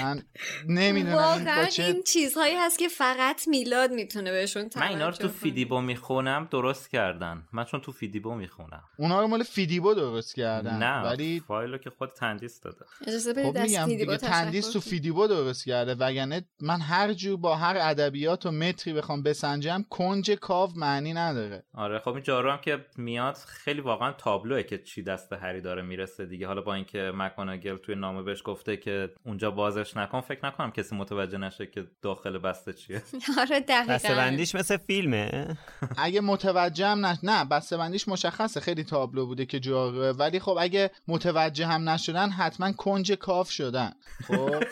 من 0.00 0.22
نمی‌دونم 0.68 1.14
با 1.14 1.20
واقعا 1.20 1.64
چه 1.64 1.82
این 1.84 2.02
چیزهایی 2.02 2.56
هست 2.56 2.78
که 2.78 2.88
فقط 2.88 3.48
میلاد 3.48 3.92
می‌تونه 3.92 4.32
بهشون 4.32 4.70
من 4.76 4.82
اینا 4.82 5.08
رو 5.08 5.14
تو. 5.14 5.28
فیدیبو 5.28 5.80
می‌خونم 5.80 6.48
درست 6.50 6.90
کردن. 6.90 7.42
من 7.52 7.64
چون 7.64 7.80
تو 7.80 7.92
فیدیبو 7.92 8.34
می‌خونم. 8.34 8.82
اونا 8.96 9.20
رو 9.20 9.26
مال 9.26 9.42
فیدیبو 9.42 9.94
درست 9.94 10.34
کردن 10.34 10.78
نه 10.78 11.02
ولی 11.02 11.42
فایل 11.48 11.70
رو 11.70 11.78
که 11.78 11.90
خود 11.90 12.10
تندیس 12.10 12.60
داده. 12.60 12.84
اجازه 13.06 13.32
بدید 13.32 13.46
خب 13.46 13.58
میگم 13.58 13.86
فیدیبو 13.86 14.12
دیگه 14.12 14.28
تندیس 14.28 14.72
تو. 14.72 14.80
فیدیبو 14.80 15.26
درست 15.26 15.64
کرده 15.64 15.94
وگرنه 15.94 16.44
من 16.60 16.80
هر 16.80 17.12
جور 17.12 17.36
با 17.36 17.56
هر 17.56 17.76
ادبیات 17.80 18.46
و 18.46 18.50
متری 18.50 18.92
بخوام 18.92 19.22
بسنجم 19.22 19.84
کنج 19.90 20.30
کاو 20.30 20.70
معنی 20.76 21.12
نداره. 21.12 21.62
آره 21.74 21.98
خب 21.98 22.08
این 22.08 22.22
جارو 22.22 22.50
هم 22.50 22.58
که 22.58 22.84
میاد 22.96 23.34
خیلی 23.34 23.80
واقعا 23.80 24.12
تابلوه 24.12 24.62
که 24.62 24.78
چی 24.78 25.02
دست 25.02 25.32
هری 25.32 25.60
داره 25.60 25.82
می‌رسه 25.82 26.26
دیگه. 26.26 26.46
حالا 26.46 26.60
با 26.60 26.74
اینکه 26.74 27.12
مکاناگل 27.14 27.76
توی 27.76 27.94
نامه 27.94 28.22
بهش 28.22 28.42
گفته 28.44 28.76
که 28.76 29.10
اونجا 29.24 29.49
بازش 29.50 29.96
نکن 29.96 30.20
فکر 30.20 30.46
نکنم 30.46 30.70
کسی 30.70 30.96
متوجه 30.96 31.38
نشه 31.38 31.66
که 31.66 31.86
داخل 32.02 32.38
بسته 32.38 32.72
چیه. 32.72 33.02
آره 33.40 33.60
دقیقا. 33.60 34.14
بندیش 34.14 34.54
مثل 34.54 34.76
فیلمه. 34.76 35.58
اگه 35.98 36.20
متوجه 36.20 36.86
هم 36.86 37.06
نش... 37.06 37.18
نه 37.22 37.44
بسته 37.44 37.76
بندیش 37.76 38.08
مشخصه 38.08 38.60
خیلی 38.60 38.84
تابلو 38.84 39.26
بوده 39.26 39.46
که 39.46 39.60
جاروه 39.60 40.08
ولی 40.08 40.40
خب 40.40 40.56
اگه 40.60 40.90
متوجه 41.08 41.66
هم 41.66 41.88
نشدن 41.88 42.30
حتما 42.30 42.72
کنج 42.72 43.12
کاف 43.12 43.50
شدن. 43.50 43.92
خب؟ 44.26 44.64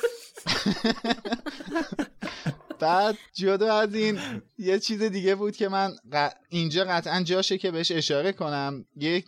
بعد 2.79 3.19
جدا 3.35 3.75
از 3.75 3.95
این 3.95 4.19
یه 4.59 4.79
چیز 4.79 5.03
دیگه 5.03 5.35
بود 5.35 5.57
که 5.57 5.69
من 5.69 5.91
ق- 6.12 6.35
اینجا 6.49 6.85
قطعا 6.85 7.23
جاشه 7.23 7.59
که 7.59 7.71
بهش 7.71 7.93
اشاره 7.93 8.33
کنم. 8.33 8.85
یک 8.97 9.27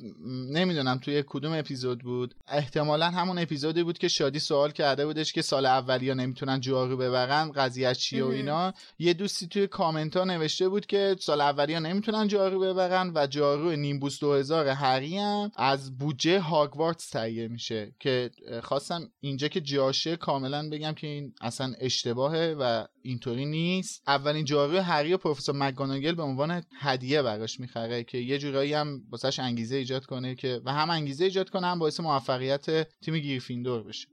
نمی‌دونم 0.51 0.99
توی 0.99 1.25
کدوم 1.27 1.53
اپیزود 1.53 2.01
بود. 2.01 2.35
احتمالا 2.49 3.11
همون 3.11 3.39
اپیزودی 3.39 3.83
بود 3.83 3.99
که 3.99 4.09
شادی 4.09 4.39
سوال 4.39 4.71
کرده 4.71 5.07
بودش 5.07 5.33
که 5.33 5.43
سال 5.43 5.67
اولیا 5.67 6.15
نمی‌تونن 6.15 6.61
جارو 6.61 6.97
ببرن 6.97 7.53
قضیه 7.53 7.95
چیه 7.95 8.25
و. 8.25 8.29
اینا. 8.29 8.73
یه 8.99 9.15
دوستی 9.15 9.47
توی 9.47 9.67
کامنت 9.67 10.17
ها 10.17 10.25
نوشته 10.25 10.69
بود 10.69 10.87
که 10.87 11.17
سال 11.21 11.41
اولیا 11.41 11.79
نمی‌تونن 11.79 12.29
جارو 12.29 12.61
ببرن 12.61 13.13
و 13.15 13.27
جارو 13.27 13.73
نیمبوس 13.77 14.21
2000 14.21 14.67
هری 14.69 15.19
هم 15.19 15.51
از 15.57 15.99
بودجه 15.99 16.41
هاگوارتس 16.41 17.09
تهیه 17.11 17.49
میشه. 17.49 17.93
که 18.01 18.31
خواستم 18.63 19.11
اینجا 19.21 19.49
که 19.49 19.61
جاشه 19.61 20.17
کاملا 20.17 20.69
بگم 20.69 20.93
که 20.93 21.07
این 21.07 21.35
اصلا 21.41 21.75
اشتباهه 21.81 22.57
و 22.61 22.85
اینطوری 23.03 23.47
نیست. 23.47 24.03
اولین 24.07 24.45
جارو 24.45 24.81
هری 24.81 25.15
و 25.15 25.17
پروفسور 25.17 25.55
مکگوناگل 25.55 26.15
به 26.15 26.23
عنوان 26.23 26.63
هدیه 26.81 27.23
براش 27.23 27.61
می‌خره 27.61 28.05
که 28.05 28.19
یه 28.19 28.39
جورایی 28.39 28.75
هم 28.75 29.03
واسش 29.11 29.39
انگیزه 29.39 29.77
ایجاد 29.77 30.05
کنه 30.05 30.35
که 30.35 30.61
و 30.65 30.73
هم 30.73 30.91
انگیزه 30.91 31.25
ایجاد 31.25 31.51
کنه 31.51 31.67
هم 31.67 31.79
باعث 31.79 32.01
موفقیت 32.01 32.89
تیم 33.01 33.15
گریفیندور 33.15 33.83
بشه. 33.83 34.09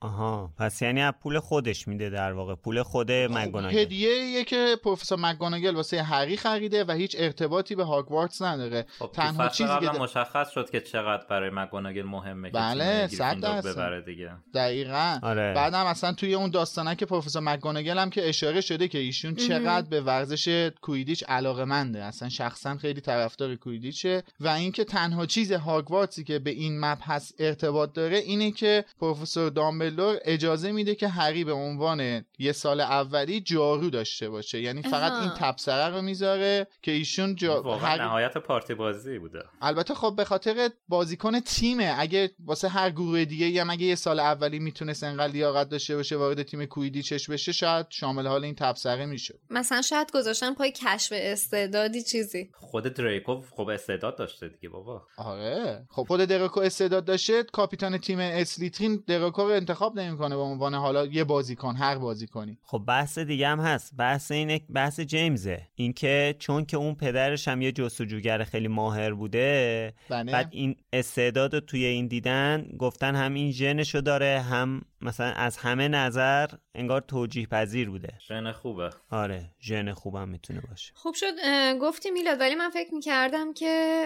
آها. 0.00 0.54
پس 0.58 0.82
یعنی 0.82 1.02
از 1.02 1.14
پول 1.22 1.38
خودش 1.38 1.88
میده 1.88 2.10
در 2.10 2.32
واقع. 2.32 2.54
پول 2.54 2.82
خود 2.82 3.12
مگوناگل 3.12 3.78
هدیه 3.78 4.10
یه 4.10 4.44
که 4.44 4.76
پروفسور 4.84 5.18
مکگوناگل 5.18 5.74
واسه 5.74 6.02
هری 6.02 6.36
خریده 6.36 6.84
و 6.84 6.92
هیچ 6.92 7.16
ارتباطی 7.18 7.74
به 7.74 7.84
هاگوارتس 7.84 8.42
نداره. 8.42 8.86
خب 8.98 9.10
تنها 9.12 9.48
چیزی 9.48 9.78
که 9.80 9.98
مشخص 9.98 10.50
شد 10.50 10.70
که 10.70 10.80
چقدر 10.80 11.26
برای 11.30 11.50
مگوناگل 11.52 12.02
مهمه 12.02 12.50
بله، 12.50 13.08
که. 13.08 13.16
ببره 13.64 14.00
دیگه. 14.00 14.30
دقیقا. 14.54 15.18
آره. 15.22 15.54
بعدم 15.54 15.86
اصلا 15.86 16.12
توی 16.12 16.34
اون 16.34 16.50
داستانه 16.50 16.94
که 16.94 17.06
پروفسور 17.06 17.42
مکگوناگل 17.42 17.98
هم 18.02 18.10
که 18.10 18.28
اشاره 18.28 18.60
شده 18.60 18.88
که 18.88 18.98
ایشون 18.98 19.34
چقدر 19.34 19.88
به 19.88 20.00
ورزش 20.00 20.70
کویدیچ 20.80 21.24
علاقه 21.28 21.64
منده. 21.64 22.04
اصلا 22.04 22.28
شخصا 22.28 22.76
خیلی 22.76 23.00
طرفدار 23.00 23.56
کویدیچه. 23.56 24.22
و 24.40 24.48
اینکه 24.48 24.84
تنها 24.84 25.26
چیز 25.26 25.52
هاگوارتسی 25.52 26.24
که 26.24 26.38
به 26.38 26.50
این 26.50 26.80
مبحث 26.80 27.32
ارتباط 27.38 27.92
داره 27.92 28.16
اینه 28.16 28.50
که 28.50 28.84
پروفسور 29.00 29.50
دامبلدور 29.50 30.18
اجازه 30.24 30.72
میده 30.72 30.94
که 30.94 31.08
هری 31.08 31.44
به 31.44 31.52
عنوان 31.52 32.24
یه 32.38 32.52
سال 32.52 32.80
اولی 32.80 33.40
جارو 33.40 33.90
داشته 33.90 34.28
باشه. 34.28 34.60
یعنی 34.60 34.82
فقط. 34.82 35.12
این 35.12 35.30
تبصره 35.36 35.96
رو 35.96 36.02
می‌ذاره 36.02 36.66
که 36.82 36.92
ایشون 36.92 37.34
جا... 37.34 37.62
واقعا 37.62 37.90
هری- 37.90 38.00
نهایت 38.00 38.38
پارتی 38.38 38.74
بازی 38.74 39.18
بوده. 39.18 39.42
البته 39.62 39.94
خب 39.94 40.14
به 40.16 40.24
خاطر 40.24 40.70
بازیکن 40.88 41.40
تیمه. 41.40 41.94
اگه 41.98 42.30
واسه 42.44 42.68
هر 42.68 42.90
گروه 42.90 43.24
دیگه 43.24 43.60
هم 43.60 43.70
اگه 43.70 43.86
یه 43.86 43.94
سال 43.94 44.20
اولی 44.20 44.58
می‌تونست 44.58 45.04
انقدر 45.04 45.32
لیاقت 45.32 45.68
داشته 45.68 45.96
باشه 45.96 46.16
وارد 46.16 46.42
تیم 46.42 46.64
کویدیچش 46.64 47.30
بشه 47.30 47.52
شاید 47.52 47.86
شامل 47.90 48.26
حال 48.26 48.44
این 48.44 48.54
تبصره 48.54 49.06
میشه 49.06 49.34
مثلا 49.50 49.82
شاید 49.82 50.10
گذاشتن 50.14 50.54
پای 50.54 50.72
کشف 50.72 51.12
استعدادی 51.16 52.02
چیزی. 52.02 52.50
خود 52.52 52.84
دریکو 52.84 53.40
خب 53.50 53.68
استعداد 53.68 54.16
داشته 54.16 54.48
دیگه 54.48 54.68
بابا. 54.68 55.02
آره. 55.16 55.86
خب 55.90 56.02
خود 56.02 56.20
درکو 56.20 56.60
استعداد 56.60 57.04
داشته 57.04 57.42
کاپیتان 57.42 57.98
تیم 57.98 58.18
اسلیترین 58.18 59.04
درکو 59.06 59.42
رو 59.42 59.48
انتخاب 59.48 59.98
نمی‌کنه 59.98 60.36
به 60.36 60.42
عنوان 60.42 60.74
حالا 60.74 61.06
یه 61.06 61.24
بازیکن 61.24 61.76
هر 61.76 61.98
بازیکنی. 61.98 62.58
خب 62.62 62.82
بحث 62.88 63.18
دیگه 63.18 63.48
هم 63.48 63.60
هست. 63.60 63.96
بحث 63.96 64.30
اینه 64.30 64.60
بحث 64.70 65.00
جیمزه. 65.00 65.62
اینکه 65.74 66.34
چون 66.38 66.64
که 66.64 66.76
اون 66.76 66.94
پدرش 66.94 67.48
هم 67.48 67.62
یه 67.62 67.72
جستجوگر 67.72 68.44
خیلی 68.44 68.68
ماهر 68.68 69.12
بوده 69.12 69.94
بله. 70.08 70.32
بعد 70.32 70.48
این 70.50 70.76
استعداد 70.92 71.54
رو 71.54 71.60
توی 71.60 71.84
این 71.84 72.06
دیدن 72.06 72.66
گفتن 72.78 73.14
هم 73.14 73.34
این 73.34 73.52
ژنشو 73.52 74.00
داره 74.00 74.40
هم 74.40 74.82
مثلا 75.02 75.26
از 75.26 75.56
همه 75.56 75.88
نظر 75.88 76.46
انگار 76.74 77.00
توجیه 77.00 77.46
پذیر 77.46 77.90
بوده. 77.90 78.08
ژن 78.28 78.52
خوبه. 78.52 78.90
آره 79.10 79.44
ژن 79.60 79.92
خوبم 79.92 80.28
می‌تونه 80.28 80.60
باشه. 80.70 80.92
خوب 80.94 81.14
شد 81.14 81.34
گفتی 81.80 82.10
میلاد 82.10 82.40
ولی 82.40 82.54
من 82.54 82.70
فکر 82.70 82.94
می‌کردم 82.94 83.52
که 83.52 84.04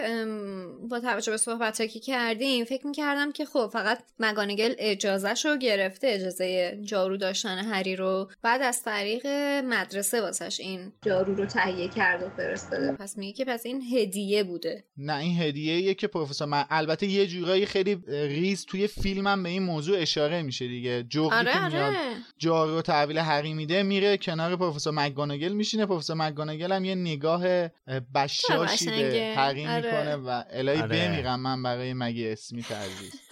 با 0.89 0.99
توجه 0.99 1.31
به 1.31 1.37
صحبت 1.37 1.87
که 1.87 1.99
کردیم 1.99 2.65
فکر 2.65 2.87
می‌کردم 2.87 3.31
که 3.31 3.45
خب 3.45 3.69
فقط 3.73 4.03
مگانگل 4.19 4.73
اجازهش 4.77 5.45
رو 5.45 5.57
گرفته 5.57 6.07
اجازه 6.07 6.79
جارو 6.83 7.17
داشتن 7.17 7.57
هری 7.57 7.95
رو 7.95 8.31
بعد 8.41 8.61
از 8.61 8.83
طریق 8.83 9.27
مدرسه 9.65 10.21
واسش 10.21 10.59
این 10.59 10.93
جارو 11.01 11.35
رو 11.35 11.45
تهیه 11.45 11.87
کرد 11.87 12.23
و 12.23 12.29
فرستاده. 12.29 12.91
پس 12.91 13.17
میگه 13.17 13.33
که 13.33 13.45
پس 13.45 13.65
این 13.65 13.81
هدیه 13.81 14.43
بوده. 14.43 14.83
نه 14.97 15.17
این 15.17 15.41
هدیه 15.41 15.93
که 15.93 16.07
پروفسور 16.07 16.47
من 16.47 16.65
البته 16.69 17.07
یه 17.07 17.27
جورایی 17.27 17.65
خیلی 17.65 18.03
ریز 18.07 18.65
توی 18.65 18.87
فیلم 18.87 19.27
هم 19.27 19.43
به 19.43 19.49
این 19.49 19.63
موضوع 19.63 19.99
اشاره 19.99 20.41
میشه 20.41 20.67
دیگه. 20.67 20.84
جغدی 20.85 21.35
آره 21.35 21.53
که 21.53 21.59
میاد 21.59 21.73
آره 21.73 22.15
جارو 22.37 22.81
تحویل 22.81 23.17
هری 23.17 23.53
میده 23.53 23.83
میره 23.83 24.17
کنار 24.17 24.55
پروفسور 24.55 24.93
مکگوناگل 24.93 25.53
میشینه 25.53 25.85
پروفسور 25.85 26.15
مکگوناگل 26.15 26.71
هم 26.71 26.85
یه 26.85 26.95
نگاه 26.95 27.45
اه، 27.45 27.99
بشاشی 28.15 28.85
به. 28.85 29.33
هری 29.37 29.67
آره. 29.67 29.75
می‌کنه 29.75 30.15
و 30.15 30.43
الهی 30.49 30.81
آره. 30.81 31.07
بمیرم 31.07 31.39
من 31.39 31.63
برای 31.63 31.93
مگی 31.93 32.29
اسمی 32.29 32.61
عزیز 32.61 33.13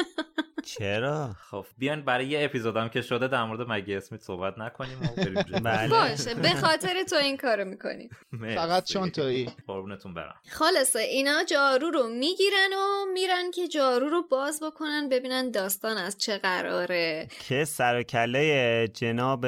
چرا؟ 0.63 1.35
خب 1.51 1.65
بیان 1.77 2.01
برای 2.01 2.27
یه 2.27 2.45
اپیزودم 2.45 2.89
که 2.89 3.01
شده 3.01 3.27
در 3.27 3.43
مورد 3.43 3.69
مگی 3.69 3.95
اسمیت 3.95 4.21
صحبت 4.21 4.57
نکنیم 4.57 4.97
و 5.01 5.15
بریم. 5.15 5.63
بله. 5.63 5.89
باشه 6.09 6.33
به 6.33 6.49
خاطر 6.49 7.03
تو 7.09 7.15
این 7.15 7.37
کارو 7.37 7.65
می‌کنی. 7.65 8.09
مرسی. 8.31 8.55
فقط 8.55 8.83
چون 8.83 9.09
تویی. 9.09 9.49
قربونتون 9.67 10.13
برم. 10.13 10.35
خلاصه 10.49 10.99
اینا 10.99 11.43
جارو 11.43 11.91
رو 11.91 12.07
می‌گیرن 12.07 12.73
و 12.73 13.11
میرن 13.13 13.51
که 13.51 13.67
جارو 13.67 14.09
رو 14.09 14.23
باز 14.31 14.63
بکنن 14.63 15.09
ببینن 15.09 15.51
داستان 15.51 15.97
از 15.97 16.17
چه 16.17 16.37
قراره. 16.37 17.27
که 17.47 17.65
سر 17.65 17.99
و 17.99 18.03
کله 18.03 18.87
جناب 18.93 19.45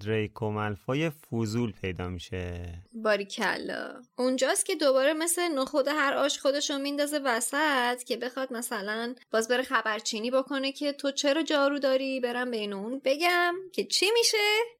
دریکو 0.00 0.50
ملفای 0.50 1.10
فوزول 1.10 1.72
پیدا 1.72 2.08
میشه. 2.08 2.64
باریکلا. 2.94 4.02
اونجاست 4.18 4.66
که 4.66 4.74
دوباره 4.74 5.12
مثل 5.12 5.48
نخود 5.58 5.88
هر 5.88 6.12
آش 6.12 6.38
خودشو 6.38 6.78
میندازه 6.78 7.20
وسط 7.24 8.02
که 8.02 8.16
بخواد 8.16 8.52
مثلا 8.52 9.14
باز 9.30 9.48
بره 9.48 9.62
خبرچینی 9.62 10.30
بکنه 10.32 10.72
که 10.72 10.92
تو 10.92 11.10
چرا 11.10 11.42
جارو 11.42 11.78
داری؟ 11.78 12.20
برم 12.20 12.50
بین 12.50 12.72
اون 12.72 13.00
بگم 13.04 13.54
که 13.72 13.84
چی 13.84 14.06
میشه؟ 14.18 14.36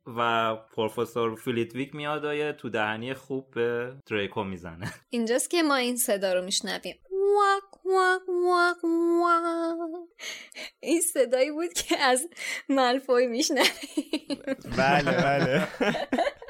و 0.07 0.57
پروفسور 0.57 1.35
فیلیتویک 1.37 1.95
میاد 1.95 2.25
و 2.25 2.35
یه 2.35 2.53
تو 2.53 2.69
دهنی 2.69 3.15
خوب 3.15 3.51
به 3.51 3.93
دریکو 4.11 4.45
می‌زنه. 4.45 4.93
اینجاست 5.11 5.51
که 5.51 5.63
ما 5.63 5.77
این 5.77 5.97
صدا 5.97 6.35
رو 6.35 6.45
میشنویم. 6.45 6.97
واک 7.11 7.87
واک 7.87 8.29
واک 8.29 8.85
واک. 8.85 10.09
این 10.81 11.01
صدایی 11.01 11.51
بود 11.51 11.73
که 11.73 11.99
از 11.99 12.29
ملفوی 12.69 13.27
میشنویم. 13.27 13.69
بله 14.79 15.13
بله. 15.13 15.69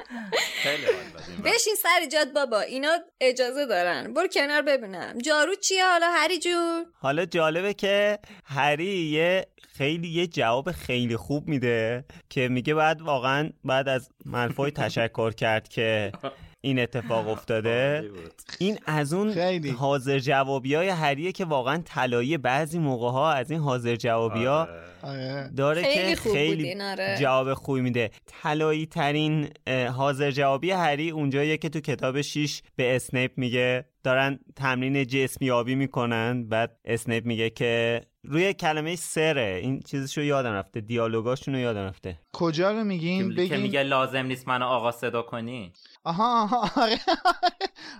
بشین 1.45 1.75
سر 1.75 2.05
جاد 2.11 2.33
بابا 2.33 2.59
اینا 2.61 2.97
اجازه 3.21 3.65
دارن. 3.65 4.13
برو 4.13 4.27
کنار 4.27 4.61
ببینم. 4.61 5.17
جارو 5.17 5.55
چیه 5.55 5.85
حالا؟ 5.85 6.11
هری 6.11 6.39
جون؟ 6.39 6.85
حالا 6.93 7.25
جالبه 7.25 7.73
که 7.73 8.19
هری 8.45 8.85
یه 8.85 9.47
خیلی 9.77 10.07
یه 10.07 10.27
جواب 10.27 10.71
خیلی 10.71 11.17
خوب 11.17 11.47
میده 11.47 12.05
که 12.29 12.47
میگه 12.47 12.73
بعد 12.73 13.01
واقعا 13.01 13.49
بعد 13.63 13.89
از 13.89 14.09
ملفوی 14.25 14.71
تشکر 14.71 15.31
کرد 15.31 15.67
که 15.67 16.11
این 16.65 16.79
اتفاق 16.79 17.27
افتاده. 17.27 18.09
این 18.59 18.79
از 18.85 19.13
اون 19.13 19.33
خیلی. 19.33 19.69
حاضر 19.69 20.19
جوابی 20.19 20.75
های 20.75 20.89
هریه 20.89 21.31
که 21.31 21.45
واقعا 21.45 21.81
طلایی 21.85 22.37
بعضی 22.37 22.79
موقع 22.79 23.09
ها 23.09 23.31
از 23.31 23.51
این 23.51 23.59
حاضر 23.59 23.95
جوابی 23.95 24.45
ها 24.45 24.61
آره. 24.61 24.83
آره 25.03 25.51
داره 25.57 25.83
خیلی 25.83 26.15
که 26.15 26.21
خیلی 26.21 26.81
آره. 26.81 27.17
جواب 27.19 27.53
خوبی 27.53 27.81
میده 27.81 28.11
طلایی 28.25 28.85
ترین 28.85 29.49
حاضر 29.95 30.31
جوابی 30.31 30.71
هری 30.71 31.09
اونجاییه 31.09 31.57
که 31.57 31.69
تو 31.69 31.79
کتاب 31.79 32.21
6 32.21 32.61
به 32.75 32.95
اسنیپ 32.95 33.31
میگه 33.37 33.85
دارن 34.03 34.39
تمرین 34.55 35.05
جسمی 35.05 35.51
آبی 35.51 35.75
می‌کنن 35.75 36.47
بعد 36.47 36.77
اسنیپ 36.85 37.25
میگه 37.25 37.49
که 37.49 38.01
روی 38.25 38.53
کلمه 38.53 38.95
سره. 38.95 39.59
این 39.63 39.79
چیزشو 39.81 40.21
یادم 40.21 40.51
رفته. 40.51 40.81
دیالوگاشونو 40.81 41.59
یادم 41.59 41.79
رفته. 41.79 42.19
کجا 42.33 42.71
رو 42.71 42.83
میگین؟ 42.83 43.29
که- 43.29 43.35
که 43.35 43.41
بگین. 43.41 43.57
میگه 43.57 43.83
لازم 43.83 44.25
نیست 44.25 44.47
منو 44.47 44.65
آقا 44.65 44.91
صدا 44.91 45.21
کنی؟ 45.21 45.73
آها 46.03 46.43
آها 46.43 46.69
آره 46.81 46.99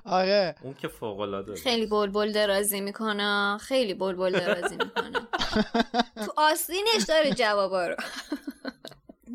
آره. 0.06 0.56
اون 0.62 0.74
که 0.74 0.88
فوق 0.88 1.20
العاده 1.20 1.56
خیلی 1.56 1.86
بلبل 1.86 2.32
درازی 2.32 2.82
می‌کنه. 2.82 3.58
خیلی 3.58 3.94
بلبل 3.94 4.32
درازی 4.40 4.76
می‌کنه. 4.78 5.12
تو 6.26 6.34
آستینش 6.38 7.04
داره 7.08 7.32
جوابا 7.32 7.88
رو. 7.88 7.96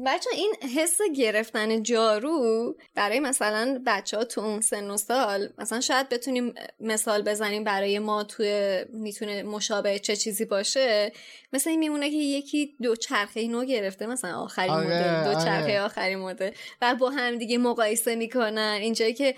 بچه 0.07 0.31
این 0.35 0.55
حس 0.77 0.99
گرفتن 1.17 1.83
جارو 1.83 2.77
برای 2.95 3.21
مثلا 3.21 3.83
بچه 3.87 4.17
ها 4.17 4.25
تو 4.25 4.41
اون 4.41 4.61
سن 4.61 4.91
و 4.91 4.97
سال 4.97 5.49
مثلا 5.59 5.81
شاید 5.81 6.09
بتونیم 6.09 6.55
مثال 6.81 7.23
بزنیم 7.23 7.65
برای 7.65 7.99
ما 7.99 8.25
توی 8.25 8.85
می‌تونه 8.93 9.43
مشابه 9.43 9.99
چه 9.99 10.17
چیزی 10.17 10.45
باشه. 10.45 11.13
مثل 11.53 11.71
این 11.71 11.79
میمونه 11.79 12.11
که 12.11 12.17
یکی 12.17 12.77
دو 12.83 12.97
چرخه 12.97 13.49
نو 13.49 13.65
گرفته 13.65 14.07
مثلا 14.07 14.39
آخرین 14.39 14.71
آره، 14.71 14.87
مدل 14.87 15.25
دو 15.25 15.39
آره. 15.39 15.45
چرخه 15.45 15.81
آخرین 15.81 16.19
مدل 16.19 16.51
و 16.83 16.95
با 16.95 17.11
هم 17.11 17.39
دیگه 17.39 17.59
مقایسه 17.59 18.15
می‌کنن. 18.15 18.79
اینجایی 18.81 19.15
که 19.15 19.35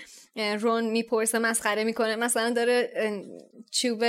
رون 0.61 0.85
می‌پرسه 0.85 1.39
مسخره 1.39 1.85
می‌کنه 1.85 2.17
مثلا 2.17 2.51
داره 2.51 2.93
چوب 3.71 4.05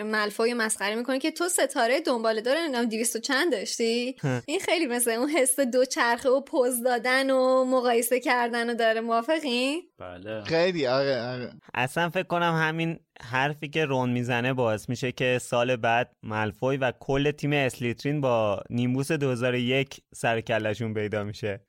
ملفوی 0.00 0.54
مسخره 0.54 0.94
می‌کنه 0.94 1.18
که 1.18 1.30
تو 1.30 1.48
ستاره 1.48 2.00
دنباله 2.00 2.40
داره 2.40 2.60
نمی‌دونم 2.60 2.84
200 2.84 3.16
و 3.16 3.18
چند 3.18 3.52
داشتی؟ 3.52 4.16
این 4.46 4.60
خیلی 4.60 4.86
مثل 4.86 5.10
اون 5.10 5.28
حس 5.28 5.60
دو 5.76 5.84
چرخه 5.84 6.28
و 6.28 6.40
پوز 6.40 6.82
دادن 6.82 7.30
و 7.30 7.64
مقایسه 7.64 8.20
کردن 8.20 8.70
و 8.70 8.74
داره 8.74 9.00
موافقی؟ 9.00 9.82
بله. 9.98 10.42
خیلی 10.44 10.86
آره 10.86 11.22
آره. 11.22 11.52
اصلا 11.74 12.10
فکر 12.10 12.22
کنم 12.22 12.54
همین 12.54 12.98
حرفی 13.20 13.68
که 13.68 13.84
رون 13.84 14.10
می‌زنه 14.10 14.52
باعث 14.52 14.88
میشه 14.88 15.12
که 15.12 15.38
سال 15.42 15.76
بعد 15.76 16.12
ملفوی 16.22 16.76
و 16.76 16.92
کل 17.00 17.30
تیم 17.30 17.52
اسلیترین 17.52 18.20
با 18.20 18.62
نیمبوس 18.70 19.12
2001 19.12 20.00
سر 20.14 20.40
کلشون 20.40 20.94
پیدا 20.94 21.24
میشه. 21.24 21.60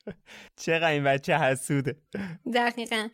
چقدر 0.55 0.91
این 0.91 1.03
بچه 1.03 1.37
حسوده. 1.37 1.95
دقیقا. 2.53 3.07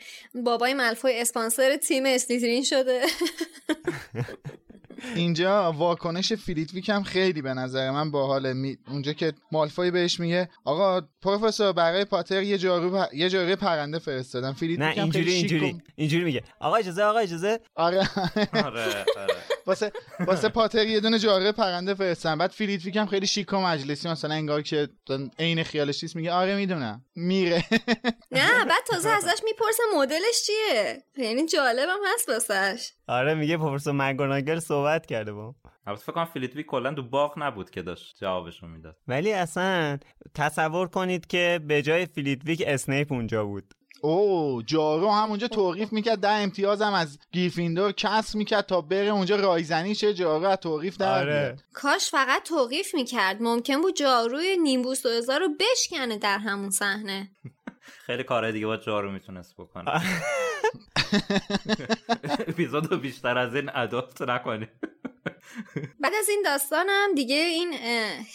بابای 0.43 0.73
ملفوی 0.73 1.19
اسپانسر 1.19 1.75
تیم 1.75 2.03
اسلیترین 2.05 2.63
شده. 2.63 3.01
اینجا 5.15 5.71
واکنش 5.71 6.33
فیلیتویک 6.33 6.89
هم 6.89 7.03
خیلی 7.03 7.41
به 7.41 7.53
نظر 7.53 7.91
من 7.91 8.11
باحاله. 8.11 8.53
می... 8.53 8.77
اونجا 8.87 9.13
که 9.13 9.33
مالفای 9.51 9.91
بهش 9.91 10.19
میگه 10.19 10.49
آقا 10.65 11.01
پروفسور 11.21 11.71
برای 11.71 12.05
پاتر 12.05 12.43
یه 12.43 12.57
جارو 12.57 12.89
پ... 12.89 13.13
یه 13.13 13.29
جارو 13.29 13.55
پرنده 13.55 13.99
فرستادم. 13.99 14.55
نه 14.61 14.85
هم 14.85 14.93
خیلی 14.93 15.01
اینجوری 15.01 15.31
اینجوری 15.31 15.81
اینجوری 15.95 16.23
میگه. 16.23 16.43
آقا 16.59 16.75
اجازه 16.75 17.03
آقا 17.03 17.19
اجازه. 17.19 17.59
آره. 17.75 18.09
آره 18.53 19.05
آره. 19.17 19.35
واسه 19.65 19.91
واسه 20.27 20.49
پاتر 20.49 20.87
یه 20.87 20.99
دونه 20.99 21.19
جارو 21.19 21.51
پرنده 21.51 21.93
فرستادم. 21.93 22.37
بعد 22.37 22.51
فیلیتویک 22.51 22.95
هم 22.95 23.05
خیلی 23.05 23.27
شیک 23.27 23.53
و 23.53 23.57
مجلسی 23.57 24.09
مثلا 24.09 24.33
انگار 24.33 24.61
که 24.61 24.89
عین 25.39 25.63
خیالش 25.63 26.03
نیست 26.03 26.15
میگه 26.15 26.31
آره 26.31 26.55
می‌دونم. 26.55 27.05
میره. 27.15 27.65
نه 28.31 28.65
بعد 28.65 28.83
تازه 28.87 29.09
ازش 29.09 29.41
می‌پرسه 29.43 29.83
مدلش 29.97 30.45
چیه؟ 30.45 31.03
یعنی 31.17 31.45
جالبم 31.45 31.99
هست 32.13 32.29
واسش. 32.29 32.91
آره 33.07 33.33
میگه 33.33 33.57
پروفسور 33.57 33.93
مگوناگل 33.93 34.59
صحبت 34.83 35.05
کرده 35.05 35.33
با. 35.33 35.55
البته 35.87 36.03
فکر 36.03 36.11
کنم 36.11 36.25
فیلیتوی 36.25 36.63
کلا 36.63 36.93
تو 36.93 37.03
باغ 37.03 37.33
نبود 37.37 37.69
که 37.69 37.81
داشت 37.81 38.17
جوابشو 38.21 38.67
می‌داد. 38.67 38.97
ولی 39.07 39.33
اصلا 39.33 39.97
تصور 40.35 40.87
کنید 40.87 41.27
که 41.27 41.59
به 41.67 41.81
جای 41.81 42.05
فیلیتویک 42.05 42.63
اسنیپ 42.67 43.13
اونجا 43.13 43.45
بود. 43.45 43.73
او 44.01 44.61
جارو 44.65 45.11
هم 45.11 45.29
اونجا 45.29 45.47
توقیف 45.47 45.93
می‌کرد 45.93 46.19
ده 46.19 46.29
امتیاز 46.31 46.81
هم 46.81 46.93
از 46.93 47.19
گریفیندور 47.31 47.91
کسب 47.91 48.35
می‌کرد 48.35 48.65
تا 48.65 48.81
بره 48.81 49.07
اونجا 49.07 49.35
رایزنی 49.35 49.95
شه 49.95 50.13
جارو 50.13 50.45
از 50.45 50.57
توقیف 50.57 50.97
در 50.97 51.19
آره. 51.19 51.57
کاش 51.73 52.09
فقط 52.09 52.43
توقیف 52.43 52.95
می‌کرد. 52.95 53.41
ممکن 53.41 53.81
بود 53.81 53.95
جاروی 53.95 54.57
نیمبوس 54.57 55.03
2000 55.03 55.39
رو 55.39 55.49
بشکنه 55.59 56.17
در 56.17 56.37
همون 56.37 56.69
صحنه. 56.69 57.29
خیلی 58.05 58.23
کارهای 58.23 58.53
دیگه 58.53 58.65
با 58.65 58.77
جارو 58.77 59.11
می‌تونست 59.11 59.55
بکنه. 59.57 59.91
اپیزودو 62.47 62.97
بیشتر 62.97 63.37
از 63.37 63.55
این 63.55 63.69
اداپت 63.73 64.21
نکنیم. 64.21 64.67
بعد 65.99 66.13
از 66.19 66.29
این 66.29 66.41
داستانم 66.45 67.15
دیگه 67.15 67.35
این 67.35 67.73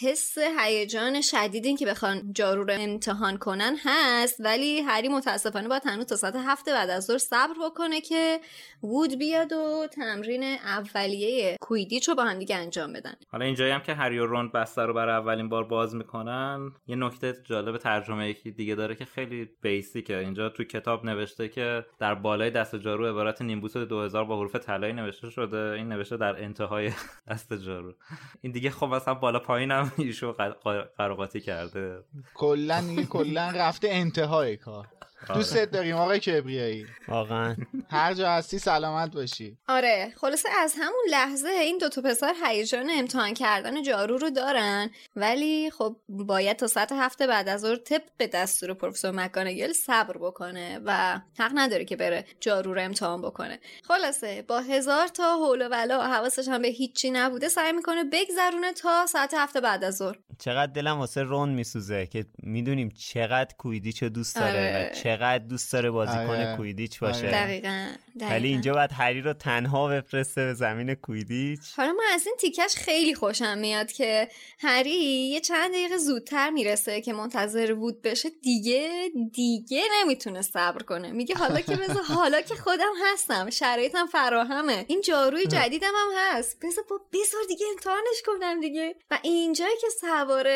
حس 0.01 0.37
هیجان 0.59 1.21
شدید 1.21 1.79
که 1.79 1.85
بخوان 1.85 2.33
جارو 2.33 2.63
رو 2.63 2.73
امتحان 2.79 3.37
کنن 3.37 3.77
هست 3.85 4.35
ولی 4.39 4.81
هری 4.81 5.07
متاسفانه 5.07 5.67
باید 5.67 5.83
هنوز 5.85 6.05
تا 6.05 6.15
ساعت 6.15 6.35
هفته 6.35 6.71
بعد 6.71 6.89
از 6.89 7.05
ظهر 7.05 7.17
صبر 7.17 7.53
بکنه 7.65 8.01
که 8.01 8.39
وود 8.83 9.19
بیاد 9.19 9.53
و 9.53 9.87
تمرین 9.91 10.43
اولیه 10.43 11.57
کویدیچ 11.61 12.09
رو 12.09 12.15
با 12.15 12.23
هم 12.23 12.39
دیگه 12.39 12.55
انجام 12.55 12.93
بدن. 12.93 13.13
حالا 13.31 13.45
اینجایی 13.45 13.71
هم 13.71 13.81
که 13.81 13.93
هری 13.93 14.19
و 14.19 14.25
رون 14.25 14.49
بستر 14.49 14.87
رو 14.87 14.93
برای 14.93 15.15
اولین 15.15 15.49
بار 15.49 15.63
باز 15.63 15.95
می‌کنن 15.95 16.71
یه 16.87 16.95
نکته 16.95 17.33
جالب 17.43 17.77
ترجمه 17.77 18.29
یکی 18.29 18.51
دیگه 18.51 18.75
داره 18.75 18.95
که 18.95 19.05
خیلی 19.05 19.49
بیسیکه. 19.61 20.17
اینجا 20.17 20.49
تو 20.49 20.63
کتاب 20.63 21.05
نوشته 21.05 21.47
که 21.47 21.85
در 21.99 22.15
بالای 22.15 22.51
دست 22.51 22.75
جارو 22.75 23.05
عبارت 23.05 23.41
نیمبوس 23.41 23.77
2000 23.77 24.25
با 24.25 24.37
حروف 24.39 24.55
طلایی 24.55 24.93
نوشته 24.93 25.29
شده. 25.29 25.57
این 25.57 25.87
نوشته 25.87 26.17
در 26.17 26.43
انتهای 26.43 26.91
دست 27.27 27.53
جارو 27.53 27.93
این 28.41 28.51
دیگه 28.51 28.69
خب 28.69 28.85
مثلا 28.85 29.13
بالا 29.13 29.39
پایین 29.39 29.71
هم 29.71 29.91
ایشو 29.97 30.33
قر- 30.33 30.81
قراقاتی 30.97 31.41
کرده. 31.41 32.03
کلا 32.33 33.05
کلا 33.09 33.51
رفته 33.55 33.87
انتهای 33.91 34.57
کار. 34.57 34.87
دوستت 35.27 35.71
داریم 35.71 35.95
آقای 35.95 36.19
کبریایی. 36.19 36.85
واقعا. 37.07 37.55
هر 37.89 38.13
جا 38.13 38.31
هستی 38.31 38.59
سلامت 38.59 39.11
باشی. 39.11 39.57
آره 39.67 40.13
خلاصه 40.17 40.49
از 40.59 40.75
همون 40.77 41.05
لحظه 41.09 41.47
این 41.47 41.77
دوتا 41.77 42.01
پسر 42.01 42.33
هیجان 42.45 42.89
امتحان 42.93 43.33
کردن 43.33 43.83
جارو 43.83 44.17
رو 44.17 44.29
دارن. 44.29 44.89
ولی 45.15 45.71
خب 45.71 45.95
باید 46.09 46.57
تا 46.57 46.67
ساعت 46.67 46.91
هفته 46.91 47.27
بعد 47.27 47.49
از 47.49 47.61
ظهر 47.61 47.75
طبق 47.75 48.03
به 48.17 48.27
دستور 48.27 48.73
پروفسور 48.73 49.11
مکانگل 49.11 49.73
صبر 49.73 50.17
بکنه 50.17 50.79
و 50.85 51.19
حق 51.39 51.51
نداره 51.55 51.85
که 51.85 51.95
بره 51.95 52.25
جارو 52.39 52.73
رو 52.73 52.81
امتحان 52.81 53.21
بکنه. 53.21 53.59
خلاصه 53.83 54.41
با 54.41 54.59
هزار 54.59 55.07
تا 55.07 55.37
حول 55.37 55.61
و 55.61 55.69
ولا 55.69 56.01
حواسش 56.01 56.47
هم 56.47 56.61
به 56.61 56.67
هیچی 56.67 57.11
نبوده 57.11 57.49
سعی 57.49 57.71
می‌کنه 57.71 58.03
بگذرونه 58.03 58.73
تا 58.73 59.05
ساعت 59.05 59.33
هفته 59.33 59.61
بعد 59.61 59.83
از 59.83 59.97
ظهر. 59.97 60.15
چقدر 60.39 60.71
دلم 60.71 60.99
واسه 60.99 61.23
رون 61.23 61.49
میسوزه 61.49 62.05
که 62.05 62.25
می‌دونیم 62.43 62.89
چقدر 62.89 63.55
کویدیچو 63.57 64.09
دوست 64.09 64.35
داره 64.35 64.69
آره. 64.69 64.91
چقدر 65.09 65.37
دوست 65.37 65.73
داره 65.73 65.91
بازیکن 65.91 66.19
آره. 66.19 66.55
کویدیچ 66.57 66.99
باشه. 66.99 67.27
دقیقا, 67.27 67.87
دقیقاً. 68.19 68.35
ولی 68.35 68.47
اینجا 68.47 68.73
باید 68.73 68.91
هری 68.93 69.21
رو 69.21 69.33
تنها 69.33 69.87
بفرسته 69.87 70.45
به 70.45 70.53
زمین 70.53 70.93
کویدیچ. 70.93 71.59
حالا 71.77 71.91
من 71.91 72.03
از 72.13 72.27
این 72.27 72.35
تیکش 72.39 72.75
خیلی 72.75 73.15
خوشم 73.15 73.57
میاد 73.57 73.91
که 73.91 74.27
هری 74.59 75.29
یه 75.29 75.39
چند 75.39 75.71
دقیقه 75.71 75.97
زودتر 75.97 76.49
می‌رسه 76.49 77.01
که 77.01 77.13
منتظر 77.13 77.73
بود 77.73 78.01
بشه. 78.01 78.29
دیگه 78.29 79.11
دیگه 79.33 79.81
نمی‌تونه 80.01 80.41
صبر 80.41 80.83
کنه. 80.83 81.11
میگه 81.11 81.35
حالا 81.35 81.61
که 81.61 81.75
بذار 81.75 82.03
حالا 82.03 82.41
که 82.41 82.55
خودم 82.55 82.93
هستم. 83.13 83.49
شرایطم 83.49 84.05
فراهمه. 84.05 84.85
این 84.87 85.01
جاروی 85.01 85.45
جدیدم 85.45 85.91
هم 85.95 86.37
هست. 86.37 86.57
بذار 86.61 86.83
با 86.89 87.01
بذار 87.13 87.41
دیگه 87.47 87.65
امتحانش 87.71 88.21
کنم 88.25 88.61
دیگه. 88.61 88.95
و 89.11 89.19
اینجایی 89.21 89.75
که 89.81 89.87
سوار 90.01 90.49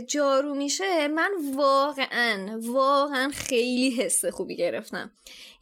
جارو 0.00 0.54
میشه 0.54 1.08
من 1.08 1.30
واقعا 1.54 2.60
واقعا 2.62 3.30
خیلی 3.34 3.91
حس 3.92 4.24
خوبی 4.24 4.56
گرفتم. 4.56 5.10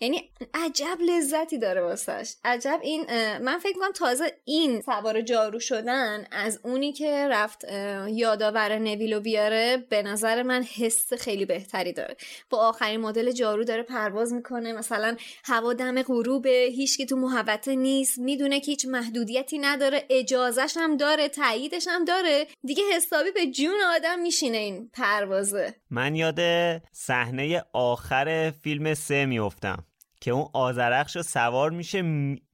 یعنی 0.01 0.31
عجب 0.55 0.99
لذتی 1.01 1.59
داره 1.59 1.83
واسش. 1.83 2.35
عجب 2.45 2.81
این 2.83 3.07
من 3.39 3.59
فکر 3.59 3.79
کنم 3.79 3.93
تازه 3.93 4.33
این 4.45 4.81
سوار 4.81 5.21
جارو 5.21 5.61
شدن 5.61 6.27
از 6.33 6.61
اونی 6.63 6.93
که 6.93 7.29
رفت 7.31 7.65
یادآور 8.09 8.79
نویلو 8.79 9.21
بیاره 9.21 9.87
به 9.91 10.03
نظر 10.03 10.43
من 10.43 10.63
حس 10.63 11.13
خیلی 11.15 11.45
بهتری 11.45 11.93
داره. 11.93 12.17
با 12.51 12.59
آخرین 12.59 13.01
مدل 13.01 13.33
جارو 13.33 13.65
داره 13.65 13.83
پرواز 13.83 14.33
می‌کنه. 14.33 14.73
مثلا 14.73 15.17
هوا 15.45 15.73
دم 15.73 16.03
غروبه 16.03 16.69
هیچکی 16.73 17.07
تو 17.07 17.17
محوطه 17.17 17.75
نیست 17.75 18.19
می‌دونه 18.19 18.61
که 18.61 18.71
هیچ 18.71 18.87
محدودیتی 18.87 19.59
نداره 19.59 20.07
اجازش 20.11 20.75
هم 20.77 20.97
داره 20.97 21.29
تاییدش 21.29 21.89
هم 21.89 22.05
داره. 22.05 22.47
دیگه 22.65 22.83
حسابی 22.97 23.31
به 23.31 23.47
جون 23.47 23.81
آدم 23.97 24.19
میشینه 24.19 24.57
این 24.57 24.91
پروازه. 24.93 25.75
من 25.91 26.15
یاد 26.15 26.41
صحنه 26.93 27.65
آخر 27.73 28.53
فیلم 28.63 28.95
سه 28.95 29.27
میفتم 29.27 29.85
که 30.21 30.31
اون 30.31 30.49
آزرخش 30.53 31.17
رو 31.17 31.23
سوار 31.23 31.71
میشه 31.71 32.03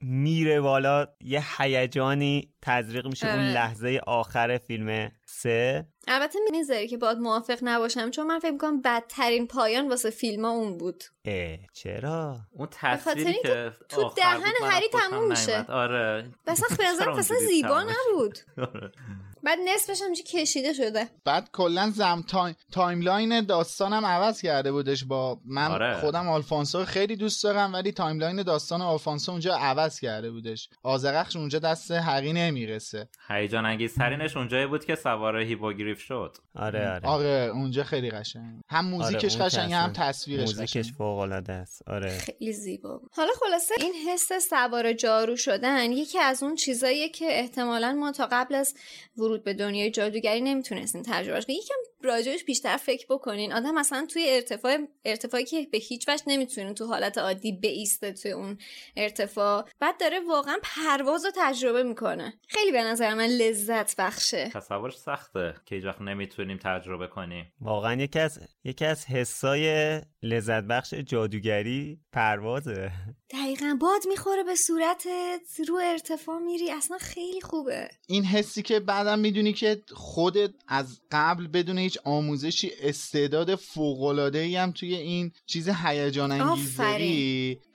میره 0.01 0.61
بالا 0.61 1.07
یه 1.21 1.45
هیجانی 1.59 2.51
تزریق 2.63 3.07
میشه 3.07 3.27
اون 3.27 3.45
لحظه 3.45 4.01
آخر 4.07 4.59
فیلم 4.59 5.11
سه. 5.25 5.87
البته 6.09 6.39
می‌ذاری 6.51 6.89
که 6.89 6.97
باید 6.97 7.19
موافق 7.19 7.59
نباشم 7.63 8.11
چون 8.11 8.27
من 8.27 8.39
فکر 8.39 8.51
می‌کنم 8.51 8.83
بدترین 8.83 9.47
پایان 9.47 9.89
واسه 9.89 10.11
فیلم 10.11 10.45
ها 10.45 10.51
اون 10.51 10.77
بود. 10.77 11.05
اه 11.25 11.59
چرا؟ 11.73 12.37
اون 12.53 12.69
تصویری 12.71 13.43
که 13.43 13.73
تو 13.89 14.13
دهن 14.17 14.53
هری 14.63 14.87
تموم 14.93 15.29
میشه. 15.29 15.65
آره. 15.69 16.31
بسخ 16.47 16.77
به 16.77 16.85
نظرم 16.89 17.13
اصلا 17.13 17.37
زیبا 17.39 17.83
نبود. 17.83 18.39
بعد 19.47 19.59
نصفش 19.75 20.03
هم 20.03 20.15
کشیده 20.15 20.73
شده. 20.73 21.09
بعد 21.25 21.51
کلا 21.53 21.91
زم 21.91 22.25
time 22.29 22.57
timeline 22.73 23.41
داستانم 23.41 24.07
عوض 24.07 24.43
کرده 24.43 24.73
بودش 24.73 25.05
با 25.05 25.41
من 25.45 25.71
آره. 25.71 25.95
خودم 25.95 26.29
آلفونسو 26.29 26.85
خیلی 26.85 27.17
دوست 27.17 27.45
دارم 27.45 27.73
ولی 27.73 27.93
timeline 27.93 28.43
داستان 28.43 28.83
آلفونسو 28.83 29.33
اونجا 29.33 29.55
عوض 29.57 30.01
کرده 30.01 30.31
بودش. 30.31 30.69
آزرخش 30.83 31.37
اونجا 31.37 31.59
دست 31.59 31.91
هری 31.91 32.33
نمی‌رسه. 32.33 33.09
هیجان 33.29 33.67
انگیزترینش 33.67 34.37
اونجایی 34.37 34.67
بود 34.67 34.85
که 34.85 34.95
سوار 34.95 35.37
هیپوگریف 35.37 36.01
شد. 36.01 36.37
آره 36.57 36.91
آره. 36.91 37.09
آره 37.09 37.51
اونجا 37.55 37.85
خیلی 37.85 38.11
قشنگ. 38.11 38.61
هم 38.69 38.87
موزیکش 38.87 39.25
آره، 39.25 39.41
اون 39.41 39.47
قشنگ 39.49 39.73
هم 39.73 39.93
تصویر- 39.93 40.43
تصویرش 40.43 40.49
موزیکش 40.49 40.93
فوق 40.93 41.19
العاده 41.19 41.53
است. 41.53 41.89
آره. 41.89 42.19
خیلی 42.19 42.53
زیبا. 42.53 42.99
بود 42.99 43.11
حالا 43.13 43.31
خلاصه 43.41 43.75
این 43.79 43.93
حس 44.09 44.49
سوار 44.51 44.93
جارو 44.93 45.37
شدن 45.37 45.93
یکی 45.93 46.19
از 46.19 46.43
اون 46.43 46.55
چیزاییه 46.55 47.09
که 47.09 47.27
احتمالا 47.31 47.93
ما 47.93 48.13
تا 48.13 48.29
قبل 48.33 48.55
از 48.55 48.75
ورود 49.17 49.45
به 49.45 49.55
دنیای 49.55 49.91
جادوگری 49.91 50.41
نمی‌تونستیم 50.41 51.03
تجربهش 51.03 51.47
کنیم. 51.47 51.59
یکم 51.59 51.75
راجعش 52.03 52.45
بیشتر 52.45 52.77
فکر 52.77 53.07
بکنین. 53.11 53.53
آدم 53.53 53.75
مثلا 53.75 54.07
توی 54.13 54.27
ارتفاع 54.29 54.79
ارتفاعی 55.05 55.45
که 55.45 55.69
به 55.73 55.79
هیچ 55.79 56.09
وجه 56.09 56.23
نمی‌تونه 56.27 56.73
تو 56.73 56.87
حالت 56.87 57.19
عادی 57.19 57.53
بیسته 57.53 58.13
توی 58.13 58.31
اون 58.31 58.59
ارتفاع. 58.97 59.69
بعد 59.81 60.01
داره 60.01 60.21
واقعا 60.29 60.57
پرواز 60.63 61.25
رو 61.25 61.31
تجربه 61.37 61.83
می‌کنه. 61.83 62.35
خیلی 62.49 62.73
به 62.73 62.83
نظر 62.83 63.15
من 63.15 63.27
لذت 63.27 63.97
بخشه. 63.97 64.51
تصورش 64.55 64.97
سخته. 64.97 65.55
که 65.67 65.75
هیچ 65.75 65.85
وقت 65.85 66.01
نمی‌تونیم 66.47 66.79
تجربه 66.79 67.07
کنیم. 67.07 67.53
واقعا 67.61 68.03
یکی 68.03 68.19
از 68.19 68.41
یکی 68.65 68.85
از 68.85 69.05
حسای 69.05 70.01
لذت 70.23 70.65
بخش 70.65 70.95
جادوگری 70.95 72.01
پروازه. 72.13 72.93
دقیقا 73.31 73.77
باد 73.81 74.01
می‌خوره 74.09 74.43
به 74.43 74.55
صورتت 74.55 75.69
رو 75.69 75.81
ارتفاع 75.85 76.39
میری 76.39 76.71
اصلا 76.71 76.99
خیلی 76.99 77.41
خوبه. 77.41 77.89
این 78.09 78.25
حسی 78.25 78.63
که 78.63 78.81
بعدم 78.81 79.19
می‌دونی 79.19 79.53
که 79.53 79.83
خودت 79.93 80.51
از 80.69 81.01
قبل 81.11 81.47
بدون 81.47 81.79
هیچ 81.79 81.99
آموزشی 82.05 82.71
استعداد 82.83 83.55
فوق‌العاده 83.55 84.39
ای 84.39 84.57
هم 84.57 84.73
توی 84.73 84.95
این 84.95 85.33
چیز 85.47 85.69
هیجان 85.69 86.33
انگیز 86.33 86.81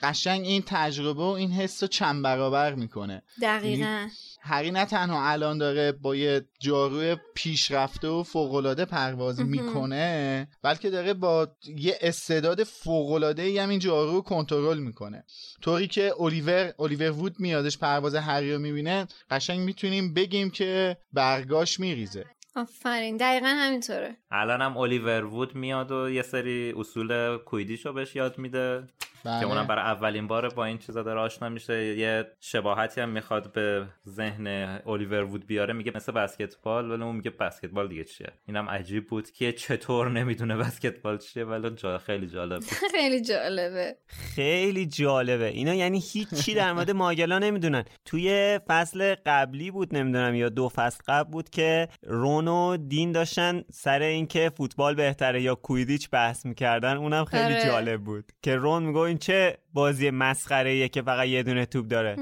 قشنگ 0.02 0.46
این 0.46 0.64
تجربه 0.66 1.24
و 1.24 1.26
این 1.26 1.52
حس 1.52 1.84
رو 1.84 1.88
چند 1.88 2.24
برابر 2.24 2.76
می‌کنه. 2.76 3.24
دقیقا. 3.42 4.08
هری 4.44 4.72
نه 4.72 4.86
تنها 4.86 5.30
الان 5.30 5.58
داره 5.58 5.92
با 5.92 6.16
یه 6.16 6.46
جاروی 6.60 7.18
پیشرفته 7.36 8.08
و 8.08 8.24
فوقالعاده 8.24 8.86
پرواز 8.86 9.40
می‌کنه 9.40 10.48
بلکه 10.64 10.90
داره 10.90 11.14
با 11.14 11.48
یه 11.78 11.98
استعداد 12.02 12.64
فوقالعاده 12.64 13.42
ای 13.42 13.58
هم 13.58 13.70
این 13.70 13.80
جارو 13.80 14.12
رو 14.12 14.22
کنترل 14.22 14.78
می‌کنه. 14.78 15.24
طوری 15.62 15.88
که 15.88 16.14
اولیور 16.18 16.74
اولیور 16.78 17.12
وود 17.12 17.40
میادش 17.40 17.78
پرواز 17.78 18.16
هری 18.16 18.54
رو 18.54 18.60
می‌بینه 18.60 19.08
قشنگ 19.30 19.60
می‌تونیم 19.60 20.14
بگیم 20.14 20.50
که 20.50 20.98
برگاش 21.14 21.80
میریزه. 21.80 22.26
آفرین 22.56 23.18
دقیقا 23.18 23.48
همینطوره. 23.48 24.18
الان 24.32 24.62
هم 24.62 24.78
الیور 24.78 25.26
وود 25.26 25.56
میاد 25.56 25.92
و 25.92 26.10
یه 26.10 26.22
سری 26.22 26.74
اصول 26.78 27.38
کویدیشو 27.38 27.94
بهش 27.94 28.16
یاد 28.16 28.38
میده. 28.38 28.88
بله. 29.24 29.40
که 29.40 29.46
اونم 29.46 29.68
برای 29.68 29.86
اولین 29.86 30.28
بار 30.28 30.50
با 30.50 30.66
این 30.66 30.78
چیزا 30.78 31.04
داره 31.04 31.20
آشنا 31.20 31.50
میشه. 31.50 31.98
یه 31.98 32.26
شباهتی 32.40 33.02
هم 33.02 33.10
می‌خواد 33.10 33.52
به 33.52 33.86
ذهن 34.08 34.48
الیور 34.86 35.24
وود 35.24 35.48
بیاره. 35.48 35.74
میگه 35.74 35.92
مثل 35.96 36.12
بسکتبال 36.12 36.92
ولی 36.92 37.04
اون 37.04 37.16
میگه 37.16 37.30
بسکتبال 37.30 37.88
دیگه 37.88 38.04
چیه؟ 38.04 38.28
اینم 38.48 38.70
عجیب 38.70 39.08
بود 39.08 39.32
که 39.32 39.52
چطور 39.52 40.10
نمی‌دونه 40.10 40.58
بسکتبال 40.58 41.18
چیه 41.18 41.46
ولی 41.46 41.70
جا 41.70 41.98
خیلی 41.98 42.28
جالب. 42.28 42.62
خیلی 42.98 43.22
جالبه. 43.22 43.96
خیلی 44.08 44.86
جالبه. 44.86 45.48
اینا 45.48 45.74
یعنی 45.74 46.04
هیچی 46.12 46.54
در 46.54 46.74
مورد 46.74 46.92
ماگلا 46.92 47.40
نمی‌دونن. 47.40 47.84
توی 48.06 48.60
فصل 48.68 49.16
قبلی 49.26 49.72
بود 49.72 49.96
نمی‌دونم 49.96 50.36
یا 50.36 50.50
دو 50.50 50.70
فصل 50.70 51.04
قبل 51.08 51.32
بود 51.32 51.50
که 51.50 51.88
رون 52.04 52.48
و 52.48 52.78
دین 52.78 53.12
داشتن 53.12 53.64
سر 53.72 54.02
اینکه 54.02 54.52
فوتبال 54.58 54.96
بهتره 54.96 55.42
یا 55.42 55.56
کویدیچ 55.56 56.10
بحث 56.10 56.46
می‌کردن. 56.46 56.98
اونم 56.98 57.26
خیلی 57.26 57.44
آره. 57.44 57.66
جالب 57.66 58.02
بود. 58.02 58.32
که 58.42 58.56
رون 58.56 58.84
میگه 58.84 59.11
این 59.12 59.18
چه 59.18 59.58
بازی 59.74 60.10
مسخره 60.10 60.90
که 60.90 61.02
فقط 61.02 61.28
یه 61.28 61.44
دونه 61.44 61.66
توپ 61.66 61.88
داره. 61.88 62.18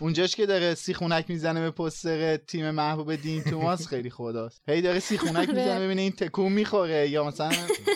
اونجاش 0.00 0.36
که 0.36 0.46
داره 0.46 0.74
سیخونک 0.74 1.30
می‌زنه 1.30 1.60
به 1.60 1.70
پستر 1.70 2.36
تیم 2.36 2.70
محبوب 2.70 3.14
دین 3.14 3.42
توماس 3.42 3.86
خیلی 3.86 4.10
خداست. 4.10 4.62
هی 4.68 4.82
داره 4.82 4.98
سیخونک 4.98 5.48
می‌زنه 5.48 5.84
ببینه 5.84 6.02
این 6.02 6.12
تکون 6.12 6.52
می‌خوره 6.52 7.08
یا 7.08 7.24
مثلا 7.24 7.52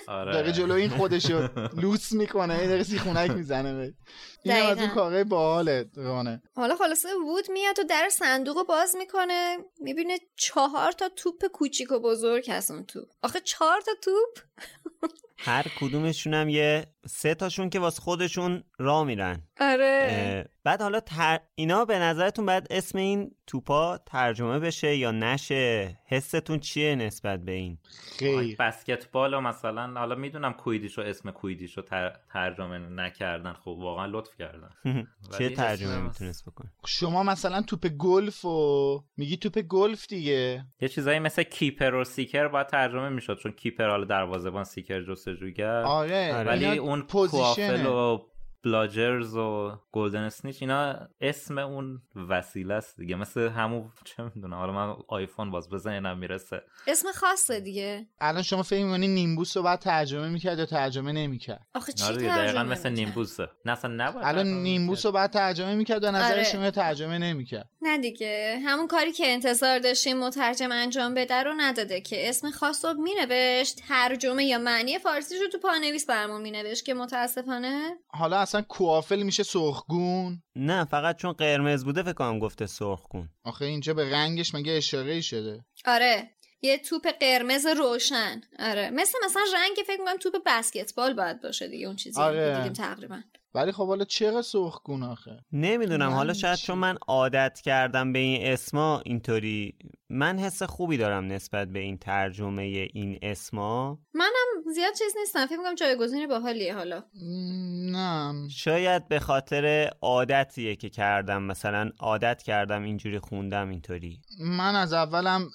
آره. 0.09 0.33
داره 0.33 0.53
جلو 0.53 0.75
این 0.75 0.89
خودشو 0.89 1.49
لوس 1.77 2.13
می‌کنه 2.13 2.55
هی 2.55 2.67
داره 2.67 2.83
سیخونک 2.83 3.31
می‌زنه 3.31 3.75
به 3.75 3.95
این 4.45 4.67
از 4.67 4.79
اون. 4.79 4.89
کارهای 4.89 5.25
باحاله 5.25 5.91
رانه. 5.97 6.43
حالا 6.57 6.77
خلاصه 6.77 7.09
وود 7.27 7.51
میاد 7.53 7.79
و 7.79 7.83
در 7.83 8.09
صندوق 8.13 8.57
رو 8.57 8.65
باز 8.65 8.97
می‌کنه 8.99 9.57
می‌بینه 9.81 10.19
چهار 10.37 10.93
تا 10.93 11.09
توپ 11.17 11.47
کوچیک 11.53 11.93
و 11.93 11.99
بزرگ 12.01 12.51
هست 12.51 12.71
اون 12.71 12.85
توپ. 12.85 13.09
آخه 13.23 13.41
چهار 13.41 13.81
تا 13.81 13.93
توپ؟ 14.03 14.45
هر 15.39 15.67
کدومشون 15.81 16.35
هم 16.35 16.49
یه 16.49 16.87
سه 17.07 17.35
تاشون 17.35 17.71
که 17.71 17.79
واسه 17.79 18.03
خودشون 18.03 18.65
را 18.85 19.05
میرن. 19.05 19.43
آره. 19.61 20.49
بعد 20.65 20.83
حالا 20.83 21.01
تر... 21.01 21.41
اینا 21.55 21.85
به 21.85 21.99
نظرتون 21.99 22.47
بعد 22.47 22.67
اسم 22.71 22.99
این 22.99 23.31
توپا 23.47 23.99
ترجمه 24.07 24.59
بشه 24.59 24.97
یا 24.97 25.11
نشه؟ 25.11 25.99
حستون 26.07 26.59
چیه 26.61 26.95
نسبت 26.95 27.45
به 27.45 27.53
این؟ 27.53 27.79
خیلی 28.19 28.57
بسکتبال 28.57 29.35
و 29.35 29.41
مثلا 29.41 30.01
حالا 30.01 30.15
می‌دونم 30.15 30.53
کویدیشو 30.53 31.03
اسم 31.03 31.31
کویدیشو 31.31 31.83
تر... 31.83 32.17
ترجمه 32.33 32.79
نکردن. 32.79 33.53
خب 33.53 33.69
واقعا 33.69 34.07
لطف 34.07 34.37
کردن. 34.39 34.71
چه 35.39 35.49
ترجمه 35.49 35.99
می‌تونست 35.99 36.49
بکنه؟ 36.49 36.73
شما 36.87 37.23
مثلا 37.23 37.63
توپ 37.63 37.87
گلف 37.87 38.45
و 38.45 39.01
میگی 39.17 39.37
توپ 39.37 39.59
گلف 39.59 40.07
دیگه. 40.07 40.65
یه 40.81 40.89
چیزایی 40.89 41.19
مثل 41.19 41.43
keeper 41.43 41.95
و 41.95 42.05
seeker 42.05 42.49
باید 42.49 42.67
ترجمه 42.67 43.09
می‌شد 43.09 43.39
چون 43.39 43.53
keeper 43.53 43.89
حالا 43.89 44.05
دروازه‌بان 44.05 44.65
seeker 44.65 45.03
جستجوگر 45.03 45.83
آره. 45.83 46.35
آره. 46.35 46.49
ولی 46.49 46.79
اون 46.79 47.03
position 47.03 47.67
ه. 47.67 47.83
Quaffle 47.83 47.87
و 47.87 48.19
Bludgers 48.65 49.37
و 49.37 49.73
Golden 49.93 50.23
Snitch 50.23 50.57
اینا 50.61 51.09
اسم 51.21 51.59
اون 51.59 52.03
وسیله 52.29 52.75
است 52.75 52.97
دیگه. 52.97 53.17
مثل 53.17 53.49
همون 53.49 53.93
چه 54.05 54.23
می‌دونم 54.35 54.55
حالا 54.55 54.73
من 54.73 54.97
آیفون 55.09 55.51
باز 55.51 55.71
بزنم 55.71 56.19
می‌رسه. 56.19 56.63
اسم 56.87 57.09
خاصه 57.13 57.61
دیگه. 57.61 58.07
الان 58.21 58.43
شما 58.43 58.63
فکر 58.63 58.85
می‌کنی 58.85 59.09
نیمبوس 59.09 59.57
رو 59.57 59.63
بعد 59.63 59.79
ترجمه 59.79 60.29
می‌کرد 60.29 60.59
یا 60.59 60.67
ترجمه 60.67 61.13
نمی‌کرد؟ 61.13 61.67
آخه 61.75 61.93
چی 61.93 62.05
آره 62.05 62.17
ترجمه 62.17 62.37
دقیقا 62.37 62.63
مثل؟ 62.63 62.89
نیمبوسه. 62.89 63.49
نه 63.65 63.73
اصلا 63.73 63.91
نباید 63.91 64.27
الان 64.27 64.45
ترجمه 64.45 64.63
نیمبوس. 64.63 65.07
رو 65.07 65.13
بعد 65.13 65.31
ترجمه 65.31 65.75
می‌کرد 65.75 66.05
و 66.05 66.11
نظر 66.11 66.33
آره. 66.33 66.45
شما 66.45 66.71
ترجمه 66.71 67.19
نمی‌کرد. 67.19 67.69
نه 67.83 67.99
دیگه. 67.99 68.61
همون 68.67 68.87
کاری 68.87 69.13
که 69.13 69.27
انتظار 69.27 69.79
داشتیم 69.79 70.19
مترجم 70.19 70.73
انجام 70.73 71.15
بده 71.15 71.43
رو 71.43 71.55
نداده 71.57 72.01
که. 72.01 72.29
اسم 72.29 72.51
خاص 72.51 72.85
رو 72.85 72.93
مینوشت. 72.93 73.81
ترجمه 73.89 74.45
یا 74.45 74.59
معنی 74.59 74.99
فارسیش 74.99 75.41
رو 75.41 75.49
تو 75.49 75.59
پانویس 75.59 76.07
برمون 76.07 76.43
مینوشت 76.43 76.85
که 76.85 76.95
متاسفانه. 76.95 77.95
حالا 78.09 78.37
اصلا 78.55 78.67
کوافل 78.69 79.23
میشه 79.23 79.43
سرخگون؟ 79.43 80.43
نه 80.57 80.85
فقط 80.85 81.17
چون 81.17 81.33
قرمز 81.33 81.85
بوده 81.85 82.03
فکر 82.03 82.13
کنم 82.13 82.39
گفته 82.39 82.67
سرخ 82.67 83.03
کن 83.03 83.29
آخه 83.45 83.65
اینجا 83.65 83.95
به 83.95 84.11
رنگش 84.11 84.55
مگه 84.55 84.73
اشاره 84.73 85.13
ای 85.13 85.23
شده؟ 85.23 85.65
آره 85.87 86.31
یه 86.63 86.79
توپ 86.79 87.09
قرمز 87.21 87.67
روشن. 87.67 88.41
آره 88.59 88.91
مثل 88.91 89.19
مثلا 89.25 89.43
رنگ 89.55 89.77
فکر 89.87 90.01
می‌کنم 90.01 90.17
توپ 90.17 90.33
بسکتبال 90.47 91.15
باید 91.15 91.43
باشه 91.43 91.69
دیگه 91.69 91.87
اون 91.87 91.97
چیزی 91.97 92.21
آره. 92.21 92.57
دیدیم 92.57 92.73
تقریبا. 92.73 93.21
ولی 93.55 93.73
خب 93.73 93.87
حالا 93.87 94.05
چرا 94.05 94.43
سرخگون 94.43 95.03
آخه؟ 95.03 95.45
نمی‌دونم 95.53 96.11
حالا 96.11 96.33
شاید 96.33 96.57
چی؟ 96.57 96.67
چون 96.67 96.79
من 96.79 96.97
عادت 97.09 97.61
کردم 97.65 98.13
به 98.13 98.19
این 98.19 98.53
اسما 98.53 99.01
اینطوری. 99.05 99.75
من 100.09 100.39
حس 100.39 100.63
خوبی 100.63 100.97
دارم 100.97 101.27
نسبت 101.27 101.69
به 101.69 101.79
این 101.79 101.99
ترجمه 101.99 102.63
این 102.63 103.19
اسما. 103.23 103.99
منم 104.15 104.73
زیاد 104.75 104.93
چیز 104.99 105.15
نیستم. 105.21 105.47
فکر 105.47 105.57
می‌کنم 105.57 105.75
جایگزین 105.75 106.27
باحالیه 106.27 106.75
حالا. 106.75 107.03
نه. 107.93 108.49
شاید 108.49 109.09
به 109.09 109.21
خاطر 109.21 109.91
عادتیه 110.03 110.77
که 110.77 110.91
کردم. 110.91 111.43
مثلا 111.43 111.91
عادت 111.99 112.43
کردم 112.43 112.83
اینجوری 112.83 113.19
خوندم 113.19 113.71
اینطوری. 113.71 114.21
من 114.41 114.77
از 114.77 114.93
اولم 114.93 115.49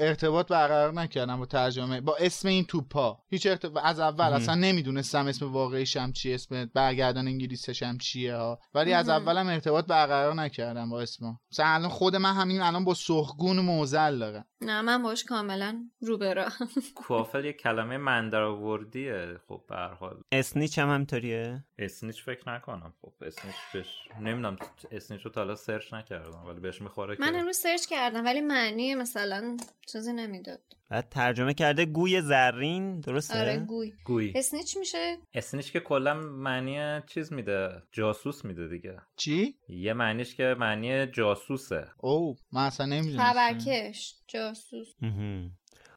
ارتباط 0.00 0.48
برقرار 0.48 0.92
نکردم 0.92 1.38
با 1.38 1.46
ترجمه 1.46 2.00
با 2.00 2.16
اسم 2.16 2.48
این 2.48 2.64
توپا. 2.64 3.18
هیچ 3.30 3.46
ارتباط 3.46 3.84
از 3.84 4.00
اول 4.00 4.24
مهم. 4.24 4.34
اصلا 4.34 4.54
نمی‌دونستم 4.54 5.26
اسم 5.26 5.52
واقعیش 5.52 5.96
هم 5.96 6.12
چیه 6.12 6.34
اسم 6.34 6.70
برگردان 6.74 7.28
انگلیسش 7.42 7.82
هم 7.82 7.98
چیه 7.98 8.34
ها؟ 8.34 8.58
ولی 8.74 8.92
از. 8.92 9.08
اولم 9.08 9.46
ارتباط 9.46 9.86
برقرار 9.86 10.34
نکردم 10.34 10.90
با 10.90 11.00
اسم 11.00 11.38
مثلا 11.52 11.66
الان 11.66 11.88
خود 11.88 12.16
من 12.16 12.34
همین 12.34 12.60
الان 12.60 12.84
با 12.84 12.94
سرخگون 12.94 13.60
موزل 13.60 14.18
دارم. 14.18 14.44
نه 14.60 14.82
من 14.82 15.02
باش 15.02 15.24
کاملا 15.24 15.90
رو 16.00 16.18
برا 16.18 16.48
کوافل 16.94 17.44
یه 17.44 17.52
کلمه 17.52 17.96
مندرآوردیه. 17.96 19.40
خب 19.48 19.60
به 19.68 19.76
هر 19.76 19.94
حال. 19.94 20.22
اسنیچ 20.32 20.78
هم 20.78 20.90
همطوریه؟ 20.90 21.64
اسنیچ 21.78 22.22
فکر 22.22 22.54
نکنم. 22.54 22.94
خب 23.02 23.12
اسنیچ 23.26 23.54
بهش 23.72 24.08
نمی‌دونم. 24.20 24.56
اسنیچ 24.90 25.22
رو 25.22 25.30
تا 25.30 25.40
حالا 25.40 25.54
سرچ 25.54 25.94
نکردم 25.94 26.46
ولی 26.46 26.60
بهش 26.60 26.82
می‌خوره 26.82 27.16
من 27.20 27.34
امروز 27.34 27.56
سرچ 27.56 27.86
کردم 27.86 28.24
ولی 28.24 28.40
معنی 28.40 28.94
مثلا 28.94 29.56
چیزی 29.86 30.12
نمی‌داد. 30.12 30.60
بعد 30.92 31.08
ترجمه 31.08 31.54
کرده 31.54 31.84
گوی 31.84 32.20
زرین 32.20 33.00
درسته؟ 33.00 33.40
آره 33.40 33.58
گوی. 33.58 33.92
گوی. 34.04 34.32
اسنیچ 34.36 34.76
میشه؟ 34.76 35.16
اسنیچ 35.34 35.72
که 35.72 35.80
کلا 35.80 36.14
معنی 36.14 37.00
چیز 37.06 37.32
میده 37.32 37.68
جاسوس 37.92 38.44
میده 38.44 38.68
دیگه. 38.68 38.96
چی؟ 39.16 39.54
یه 39.68 39.92
معنیش 39.92 40.34
که 40.34 40.54
معنی 40.58 41.06
جاسوسه. 41.06 41.84
او 41.98 42.36
من 42.52 42.66
اصلا 42.66 42.86
نمی‌دونستم. 42.86 43.32
خبرکش 43.32 44.14
جاسوس. 44.28 44.88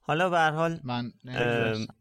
حالا 0.08 0.30
به 0.30 0.38
هر 0.38 0.52
حال 0.52 0.80
من. 0.84 1.12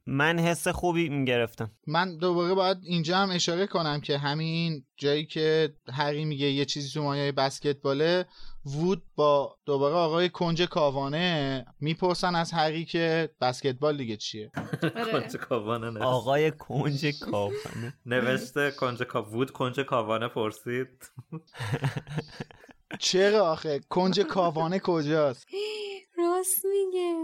من 0.07 0.39
حس 0.39 0.69
خوبی 0.69 1.09
می‌گرفتم 1.09 1.71
من 1.87 2.17
دوباره 2.17 2.55
باید 2.55 2.79
اینجا 2.83 3.17
هم 3.17 3.31
اشاره 3.31 3.67
کنم 3.67 4.01
که 4.01 4.19
همین 4.19 4.85
جایی 4.97 5.27
که 5.27 5.75
هری 5.93 6.25
میگه 6.25 6.47
یه 6.47 6.65
چیزی 6.65 6.91
تو 6.91 7.03
مایه 7.03 7.33
بسکتباله 7.33 8.27
وود 8.65 9.03
با 9.17 9.57
دوباره 9.67 9.95
آقای 9.95 10.29
کنج 10.29 10.63
کاوانه 10.63 11.67
می‌پرسن 11.81 12.35
از 12.35 12.53
هری 12.53 12.85
که 12.85 13.31
بسکتبال 13.41 13.97
دیگه 13.97 14.17
چیه 14.17 14.51
آره. 14.57 15.13
کنج 15.13 15.37
کاوانه. 15.37 16.01
آقای 16.01 16.51
کنج 16.51 17.07
کافنه 17.21 17.95
نوشته 18.07 18.71
کنج 18.71 19.03
کا 19.03 19.23
وود 19.23 19.51
کنج 19.51 19.81
کاوانه 19.81 20.29
پرسید 20.29 21.11
چرا 23.01 23.47
آخه 23.53 23.81
کنج 23.89 24.21
کاوانه 24.21 24.79
کجاست 24.79 25.47
راست 26.17 26.65
میگه. 26.65 27.15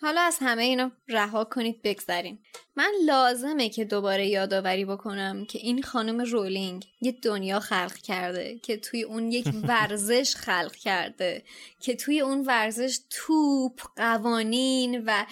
حالا 0.00 0.20
از 0.20 0.38
همه 0.40 0.62
اینا 0.62 0.90
رها 1.08 1.44
کنید 1.44 1.82
بگذریم. 1.82 2.42
من 2.80 2.92
لازمه 3.06 3.68
که 3.68 3.84
دوباره 3.84 4.26
یادآوری 4.26 4.84
بکنم 4.84 5.44
که 5.44 5.58
این 5.58 5.82
خانم 5.82 6.20
رولینگ 6.20 6.86
یه 7.00 7.12
دنیا 7.12 7.60
خلق 7.60 7.96
کرده 7.96 8.58
که 8.62 8.76
توی 8.76 9.02
اون 9.02 9.32
یک 9.32 9.46
ورزش 9.68 10.34
خلق 10.36 10.72
کرده 10.72 11.42
که 11.80 11.96
توی 11.96 12.20
اون 12.20 12.44
ورزش 12.46 12.98
توپ 13.10 13.80
قوانین 13.96 15.04
و 15.06 15.26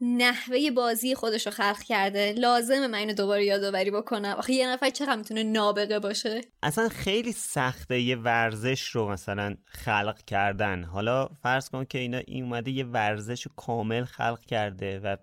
نحوه 0.00 0.70
بازی 0.70 1.14
خودش 1.14 1.46
رو 1.46 1.52
خلق 1.52 1.82
کرده. 1.82 2.32
لازمه 2.32 2.86
من 2.86 2.98
اینو 2.98 3.12
دوباره 3.12 3.44
یادآوری 3.44 3.90
بکنم. 3.90 4.34
آخه 4.38 4.52
یه 4.52 4.68
نفر 4.68 4.90
چقدر 4.90 5.16
می‌تونه 5.16 5.42
نابغه 5.42 5.98
باشه؟ 5.98 6.40
اصلا 6.62 6.88
خیلی 6.88 7.32
سخته 7.32 8.00
یه 8.00 8.16
ورزش 8.16 8.88
رو 8.88 9.08
مثلا 9.08 9.56
خلق 9.64 10.24
کردن. 10.26 10.82
حالا 10.82 11.28
فرض 11.42 11.68
کن 11.68 11.84
که 11.84 11.98
اینا 11.98 12.18
این 12.18 12.44
اومده 12.44 12.70
یه 12.70 12.84
ورزش 12.84 13.42
رو 13.42 13.52
کامل 13.56 14.04
خلق 14.04 14.40
کرده 14.40 15.00
و 15.00 15.16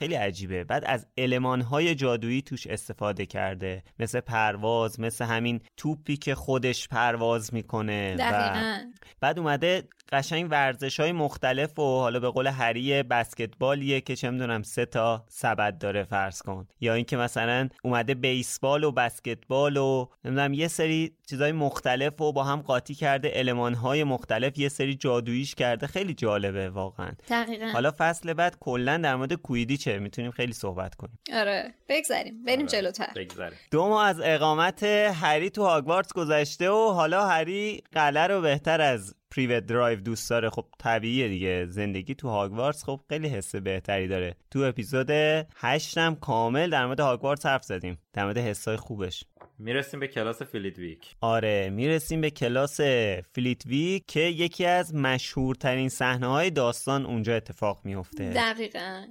خیلی 0.00 0.14
عجیبه. 0.14 0.64
بعد 0.64 0.84
از 0.86 1.06
المانهای 1.18 1.94
جادویی 1.94 2.42
توش 2.42 2.66
استفاده 2.66 3.26
کرده. 3.26 3.82
مثل 3.98 4.20
پرواز 4.20 5.00
مثل 5.00 5.24
همین 5.24 5.60
توپی 5.76 6.16
که 6.16 6.34
خودش 6.34 6.88
پرواز 6.88 7.54
می‌کنه 7.54 8.14
و 8.14 8.18
دقیقا. 8.18 8.92
بعد 9.20 9.38
اومده 9.38 9.88
قشنگ 10.12 10.50
ورزش 10.50 11.00
های 11.00 11.12
مختلف 11.12 11.78
و 11.78 11.82
حالا 11.82 12.20
به 12.20 12.30
قول 12.30 12.46
هری 12.46 13.02
بسکتبالیه 13.02 14.00
که 14.00 14.16
چه 14.16 14.30
می‌دونم 14.30 14.62
سه 14.62 14.84
تا 14.84 15.24
سبد 15.28 15.78
داره 15.78 16.04
فرض 16.04 16.42
کن. 16.42 16.68
یا 16.80 16.94
اینکه 16.94 17.16
مثلا 17.16 17.68
اومده 17.82 18.14
بیسبال 18.14 18.84
و 18.84 18.92
بسکتبال 18.92 19.76
و 19.76 20.06
نمی‌دونم 20.24 20.54
یه 20.54 20.68
سری 20.68 21.16
چیزای 21.30 21.52
مختلف 21.52 22.20
و 22.20 22.32
با 22.32 22.44
هم 22.44 22.60
قاطی 22.60 22.94
کرده 22.94 23.28
علمان 23.28 23.74
های 23.74 24.04
مختلف 24.04 24.58
یه 24.58 24.68
سری 24.68 24.94
جادوییش 24.94 25.54
کرده. 25.54 25.86
خیلی 25.86 26.14
جالبه 26.14 26.70
واقعا. 26.70 27.10
دقیقا. 27.28 27.66
حالا 27.66 27.92
فصل 27.98 28.32
بعد 28.32 28.56
کلا 28.60 28.96
در 28.96 29.16
مورد 29.16 29.34
کویدیچه 29.34 29.98
می‌تونیم 29.98 30.30
خیلی 30.30 30.52
صحبت 30.52 30.94
کنیم. 30.94 31.18
آره 31.34 31.74
بگذریم. 31.88 32.44
بریم 32.44 32.58
آره، 32.58 32.68
جلوتر. 32.68 33.08
بگذریم. 33.16 33.58
دو 33.70 33.88
ماه 33.88 34.06
از 34.06 34.20
اقامت 34.24 34.82
هری 34.82 35.50
تو 35.50 35.64
هاگوارتس 35.64 36.12
گذشته 36.12 36.70
و 36.70 36.90
حالا 36.90 37.28
هری 37.28 37.82
قلعه 37.92 38.26
رو 38.26 38.40
بهتر 38.40 38.80
از 38.80 39.14
پریوت 39.30 39.66
درایو 39.66 40.00
دوست 40.00 40.30
داره. 40.30 40.50
خب 40.50 40.64
طبیعیه 40.78 41.28
دیگه. 41.28 41.66
زندگی 41.66 42.14
تو 42.14 42.28
هاگوارتس 42.28 42.84
خب 42.84 43.00
خیلی 43.08 43.28
حس 43.28 43.54
بهتری 43.54 44.08
داره. 44.08 44.36
تو 44.50 44.58
اپیزود 44.62 45.10
8 45.56 45.98
هم 45.98 46.16
کامل 46.16 46.70
در 46.70 46.86
مورد 46.86 47.00
هاگوارتس 47.00 47.46
حرف 47.46 47.64
زدیم. 47.64 47.98
در 48.12 48.24
مورد 48.24 48.38
حسای 48.38 48.76
خوبش. 48.76 49.24
می‌رسیم 49.58 50.00
به 50.00 50.08
کلاس 50.08 50.42
فیلیدویک 50.42 51.16
آره 51.20 51.70
می‌رسیم 51.70 52.20
به 52.20 52.30
کلاس 52.30 52.80
فلیتویک 53.32 54.06
که 54.06 54.20
یکی 54.20 54.66
از 54.66 54.94
مشهورترین 54.94 55.88
صحنه 55.88 56.26
های 56.26 56.50
داستان 56.50 57.06
اونجا 57.06 57.36
اتفاق 57.36 57.80
میفته 57.84 58.30
دقیقا. 58.30 59.06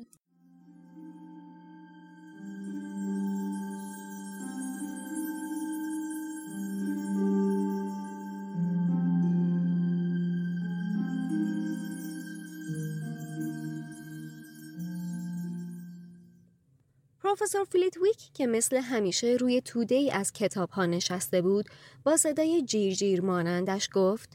پروفسور 17.39 17.65
فلیتویک 17.65 18.17
که 18.33 18.47
مثل 18.47 18.77
همیشه 18.77 19.27
روی 19.27 19.61
توده 19.61 19.95
ای 19.95 20.11
از 20.11 20.33
کتاب 20.33 20.69
ها 20.69 20.85
نشسته 20.85 21.41
بود 21.41 21.65
با 22.03 22.17
صدای 22.17 22.61
جیر 22.61 22.93
جیر 22.93 23.21
مانندش 23.21 23.89
گفت 23.93 24.29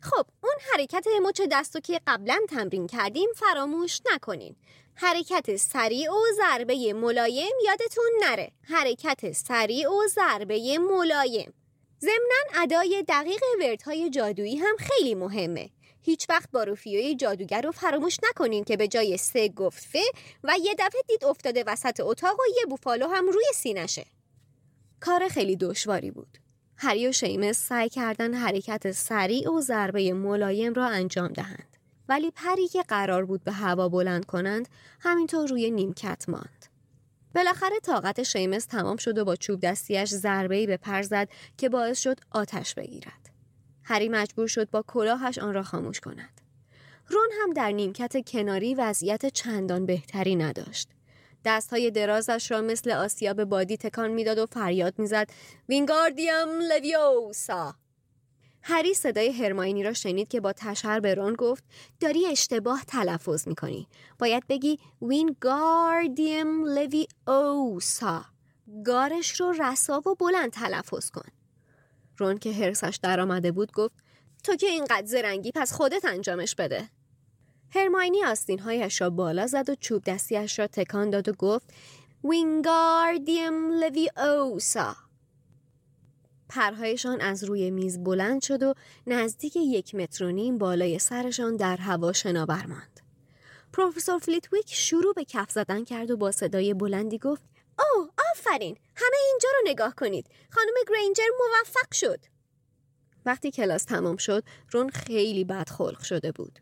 خب 0.00 0.26
اون 0.44 0.52
حرکت 0.72 1.06
مچ 1.22 1.40
دستو 1.50 1.80
که 1.80 2.00
قبلا 2.06 2.40
تمرین 2.48 2.86
کردیم 2.86 3.28
فراموش 3.36 4.00
نکنین. 4.12 4.56
حرکت 4.94 5.56
سریع 5.56 6.10
و 6.10 6.20
ضربه 6.36 6.92
ملایم 6.92 7.52
یادتون 7.66 8.10
نره. 8.20 8.52
حرکت 8.62 9.32
سریع 9.32 9.90
و 9.90 10.06
ضربه 10.08 10.78
ملایم. 10.78 11.54
ضمناً 12.00 12.62
ادای 12.62 13.04
دقیق 13.08 13.42
وردهای 13.60 14.10
جادویی 14.10 14.56
هم 14.56 14.76
خیلی 14.78 15.14
مهمه. 15.14 15.70
هیچ 16.02 16.30
وقت 16.30 16.50
با 16.50 16.64
روفیوی 16.64 17.14
جادوگر 17.14 17.62
رو 17.62 17.72
فراموش 17.72 18.16
نکنین 18.22 18.64
که 18.64 18.76
به 18.76 18.88
جای 18.88 19.16
سه 19.16 19.48
گفت 19.48 19.84
فه 19.84 20.02
و 20.44 20.54
یه 20.62 20.74
دفعه 20.78 21.02
دید 21.08 21.24
افتاده 21.24 21.64
وسط 21.66 22.00
اتاق 22.00 22.34
و 22.40 22.42
یه 22.56 22.66
بوفالو 22.66 23.08
هم 23.08 23.26
روی 23.26 23.44
سینشه 23.54 24.06
کار 25.00 25.28
خیلی 25.28 25.56
دشواری 25.56 26.10
بود. 26.10 26.38
هری 26.76 27.08
و 27.08 27.12
شیمس 27.12 27.58
سعی 27.58 27.88
کردن 27.88 28.34
حرکت 28.34 28.92
سریع 28.92 29.50
و 29.50 29.60
ضربه 29.60 30.12
ملایم 30.12 30.74
را 30.74 30.86
انجام 30.86 31.28
دهند. 31.28 31.76
ولی 32.08 32.30
پری 32.30 32.68
که 32.68 32.82
قرار 32.82 33.24
بود 33.24 33.44
به 33.44 33.52
هوا 33.52 33.88
بلند 33.88 34.26
کنند 34.26 34.68
همینطور 35.00 35.48
روی 35.48 35.70
نیمکت 35.70 36.24
ماند. 36.28 36.66
بالاخره 37.34 37.80
طاقت 37.80 38.22
شیمس 38.22 38.64
تمام 38.64 38.96
شد 38.96 39.18
و 39.18 39.24
با 39.24 39.36
چوب 39.36 39.60
دستیش 39.60 40.08
ضربه‌ای 40.08 40.66
به 40.66 40.76
پر 40.76 41.02
زد 41.02 41.28
که 41.58 41.68
باعث 41.68 42.00
شد 42.00 42.20
آتش 42.30 42.74
بگیرد. 42.74 43.21
هری 43.84 44.08
مجبور 44.08 44.46
شد 44.46 44.70
با 44.70 44.82
کلاهش 44.86 45.38
آن 45.38 45.54
را 45.54 45.62
خاموش 45.62 46.00
کند. 46.00 46.40
رون 47.08 47.28
هم 47.42 47.52
در 47.52 47.70
نیمکت 47.70 48.28
کناری 48.28 48.74
وضعیت 48.74 49.26
چندان 49.26 49.86
بهتری 49.86 50.36
نداشت. 50.36 50.88
دستهای 51.44 51.90
درازش 51.90 52.50
را 52.50 52.60
مثل 52.60 52.90
آسیاب 52.90 53.44
بادی 53.44 53.76
تکان 53.76 54.10
می‌داد 54.10 54.38
و 54.38 54.46
فریاد 54.46 54.98
می‌زد 54.98 55.30
وینگاردیم 55.68 56.48
لویوسا 56.72 57.74
هری 58.62 58.94
صدای 58.94 59.32
هرماینی 59.32 59.82
را 59.82 59.92
شنید 59.92 60.28
که 60.28 60.40
با 60.40 60.52
تشهر 60.52 61.00
به 61.00 61.14
رون 61.14 61.34
گفت 61.34 61.64
داری 62.00 62.26
اشتباه 62.26 62.84
تلفظ 62.84 63.48
می‌کنی 63.48 63.88
باید 64.18 64.46
بگی 64.46 64.78
وینگاردیم 65.02 66.64
لویوسا 66.64 68.24
گارش 68.84 69.40
رو 69.40 69.52
رسا 69.52 70.02
و 70.08 70.14
بلند 70.14 70.52
تلفظ 70.52 71.10
کن 71.10 71.28
رون 72.22 72.38
که 72.38 72.52
هرسش 72.52 72.98
درآمده 73.02 73.52
بود 73.52 73.72
گفت 73.72 73.94
تو 74.44 74.56
که 74.56 74.66
اینقدر 74.66 75.06
زرنگی 75.06 75.52
پس 75.54 75.72
خودت 75.72 76.04
انجامش 76.04 76.54
بده 76.54 76.88
هرماینی 77.70 78.24
آستینهایش 78.24 79.00
را 79.00 79.10
بالا 79.10 79.46
زد 79.46 79.70
و 79.70 79.74
چوب 79.74 80.02
دستیش 80.04 80.58
را 80.58 80.66
تکان 80.66 81.10
داد 81.10 81.28
و 81.28 81.32
گفت 81.32 81.74
وینگاردیم 82.24 83.70
لوی 83.70 84.10
اوسا 84.16 84.96
پرهایشان 86.48 87.20
از 87.20 87.44
روی 87.44 87.70
میز 87.70 87.98
بلند 88.04 88.42
شد 88.42 88.62
و 88.62 88.74
نزدیک 89.06 89.56
یک 89.56 89.94
متر 89.94 90.24
و 90.24 90.30
نیم 90.30 90.58
بالای 90.58 90.98
سرشان 90.98 91.56
در 91.56 91.76
هوا 91.76 92.12
شناور 92.12 92.66
ماند. 92.66 93.00
پروفسور 93.72 94.18
فلیتویک 94.18 94.66
شروع 94.68 95.14
به 95.14 95.24
کف 95.24 95.50
زدن 95.50 95.84
کرد 95.84 96.10
و 96.10 96.16
با 96.16 96.32
صدای 96.32 96.74
بلندی 96.74 97.18
گفت 97.18 97.42
اوه 97.82 98.08
آفرین. 98.32 98.78
همه 98.96 99.16
اینجا 99.30 99.48
رو 99.52 99.70
نگاه 99.70 99.94
کنید. 99.94 100.26
خانم 100.50 100.74
گرینجر 100.88 101.22
موفق 101.38 101.92
شد. 101.92 102.20
وقتی 103.26 103.50
کلاس 103.50 103.84
تمام 103.84 104.16
شد 104.16 104.44
رون 104.70 104.90
خیلی 104.90 105.44
بدخلق 105.44 106.02
شده 106.02 106.32
بود. 106.32 106.58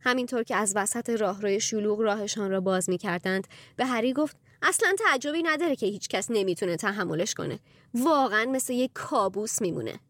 همینطور 0.00 0.42
که 0.42 0.56
از 0.56 0.72
وسط 0.76 1.10
راهروی 1.10 1.60
شلوغ 1.60 2.00
راهشان 2.00 2.50
را 2.50 2.60
باز 2.60 2.88
می 2.90 2.98
کردند 2.98 3.46
به 3.76 3.86
هری 3.86 4.12
گفت 4.12 4.36
اصلا 4.62 4.94
تعجبی 4.98 5.42
نداره 5.42 5.76
که 5.76 5.86
هیچکس 5.86 6.30
نمی‌تونه 6.30 6.76
تحملش 6.76 7.34
کنه. 7.34 7.58
واقعا 7.94 8.44
مثل 8.44 8.72
یک 8.72 8.90
کابوس 8.94 9.62
میمونه. 9.62 10.00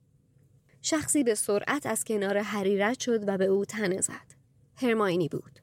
شخصی 0.82 1.24
به 1.24 1.34
سرعت 1.34 1.86
از 1.86 2.04
کنار 2.04 2.36
هری 2.36 2.78
رد 2.78 3.00
شد 3.00 3.28
و 3.28 3.38
به 3.38 3.44
او 3.44 3.64
تنه 3.64 4.00
زد. 4.00 4.34
هرماینی 4.76 5.28
بود. 5.28 5.60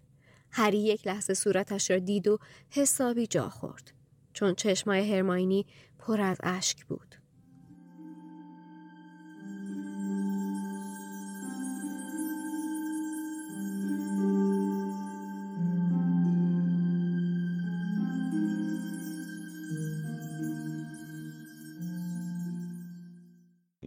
هری 0.51 0.77
یک 0.77 1.07
لحظه 1.07 1.33
صورتش 1.33 1.91
را 1.91 1.97
دید 1.97 2.27
و 2.27 2.39
حسابی 2.69 3.27
جا 3.27 3.49
خورد. 3.49 3.91
چون 4.33 4.55
چشمای 4.55 5.13
هرماینی 5.13 5.65
پر 5.99 6.21
از 6.21 6.37
اشک 6.43 6.85
بود. 6.85 7.15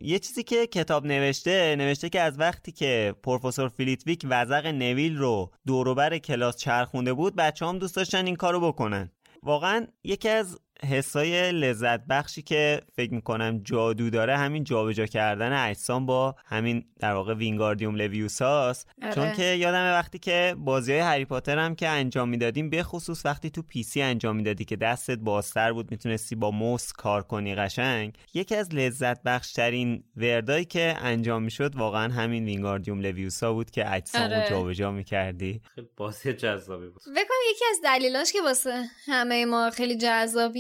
یه 0.07 0.19
چیزی 0.19 0.43
که 0.43 0.67
کتاب 0.67 1.07
نوشته 1.07 1.77
نوشته 1.77 2.09
که 2.09 2.21
از 2.21 2.39
وقتی 2.39 2.73
که 2.73 3.15
پروفسور 3.23 3.69
فلیتویک 3.69 4.27
وزق 4.29 4.67
نویل 4.67 5.17
رو 5.17 5.51
دوروبر 5.67 6.19
کلاس 6.19 6.57
چرخونده 6.57 7.13
بود 7.13 7.37
بچه 7.37 7.67
هم 7.67 7.79
دوست 7.79 7.97
داشتن 7.97 8.27
این 8.27 8.37
کارو 8.37 8.61
بکنن. 8.61 9.11
واقعا 9.45 9.87
یکی 10.05 10.29
از 10.29 10.59
حسای 10.83 11.53
لذت 11.53 12.01
بخشی 12.07 12.43
که 12.43 12.81
فکر 12.97 13.15
می‌کنم 13.15 13.61
جادو 13.65 14.11
داره 14.11 14.37
همین 14.37 14.65
جابجا 14.65 15.07
کردن 15.07 15.53
اجسام 15.53 16.07
با 16.07 16.35
همین 16.47 16.85
در 16.99 17.13
واقع 17.13 17.35
وینگاردیوم 17.35 17.95
لویوساس 17.95 18.87
آره. 19.03 19.15
چون 19.15 19.33
که 19.33 19.45
یادم 19.45 19.93
وقتی 19.93 20.19
که 20.19 20.55
بازی 20.59 20.93
های 20.93 21.01
هری 21.01 21.25
پاتر 21.25 21.59
هم 21.59 21.75
که 21.75 21.89
انجام 21.89 22.29
می‌دادیم 22.29 22.71
به 22.71 22.83
خصوص 22.83 23.27
وقتی 23.27 23.51
تو 23.51 23.63
PC 23.63 24.03
انجام 24.03 24.37
می‌دادی 24.37 24.65
که 24.65 24.77
دستت 24.77 25.19
بازتر 25.19 25.73
بود 25.73 25.91
می‌تونستی 25.91 26.35
با 26.35 26.51
موس 26.51 26.93
کار 26.93 27.23
کنی 27.23 27.55
قشنگ 27.55 28.19
یکی 28.35 28.55
از 28.55 28.75
لذت 28.75 29.23
بخشترین 29.23 30.05
وردایی 30.17 30.65
که 30.65 30.97
انجام 30.99 31.43
می‌شد 31.43 31.77
واقعا 31.77 32.13
همین 32.13 32.45
وینگاردیوم 32.45 33.01
لویوسا 33.01 33.53
بود 33.53 33.71
که 33.71 33.95
اجسام 33.95 34.23
رو 34.23 34.37
آره. 34.37 34.49
جابجا 34.51 34.91
می‌کردی 34.91 35.61
خیلی 35.75 35.89
بازی 35.97 36.33
جذابی 36.33 36.87
بود 36.87 37.03
بکنم 37.03 37.45
یکی 37.51 37.65
از 37.71 37.81
دلیلاش 37.85 38.33
که 38.33 38.43
واسه 38.43 38.85
همه 39.07 39.45
ما 39.45 39.71
خیلی 39.71 39.97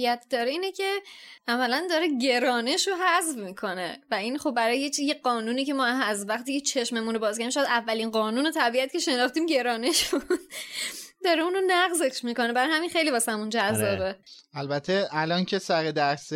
جذابیت 0.04 0.26
داره 0.30 0.50
اینه 0.50 0.72
که 0.72 1.00
عملا 1.48 1.86
داره 1.90 2.08
گرانش 2.22 2.88
رو 2.88 2.94
حذف 2.94 3.36
می‌کنه. 3.36 4.00
و 4.10 4.14
این 4.14 4.38
خب 4.38 4.50
برای 4.50 4.90
یه, 4.98 5.14
قانونی 5.14 5.64
که 5.64 5.74
ما 5.74 5.86
از 5.86 6.28
وقتی 6.28 6.60
که 6.60 6.66
چشممون 6.66 7.14
رو 7.14 7.20
باز 7.20 7.38
کردیم 7.38 7.62
اولین 7.62 8.10
قانون 8.10 8.50
طبیعت 8.50 8.92
که 8.92 8.98
شناختیم 8.98 9.46
گرانش 9.46 10.08
بود. 10.08 10.40
داره 11.24 11.42
اونو 11.42 11.58
نقضش 11.66 12.24
می‌کنه. 12.24 12.52
برای 12.52 12.72
همین 12.72 12.90
خیلی 12.90 13.10
واسمون 13.10 13.48
جذابه. 13.48 14.16
البته 14.54 15.08
الان 15.10 15.44
که 15.44 15.58
سر 15.58 15.90
درس 15.90 16.32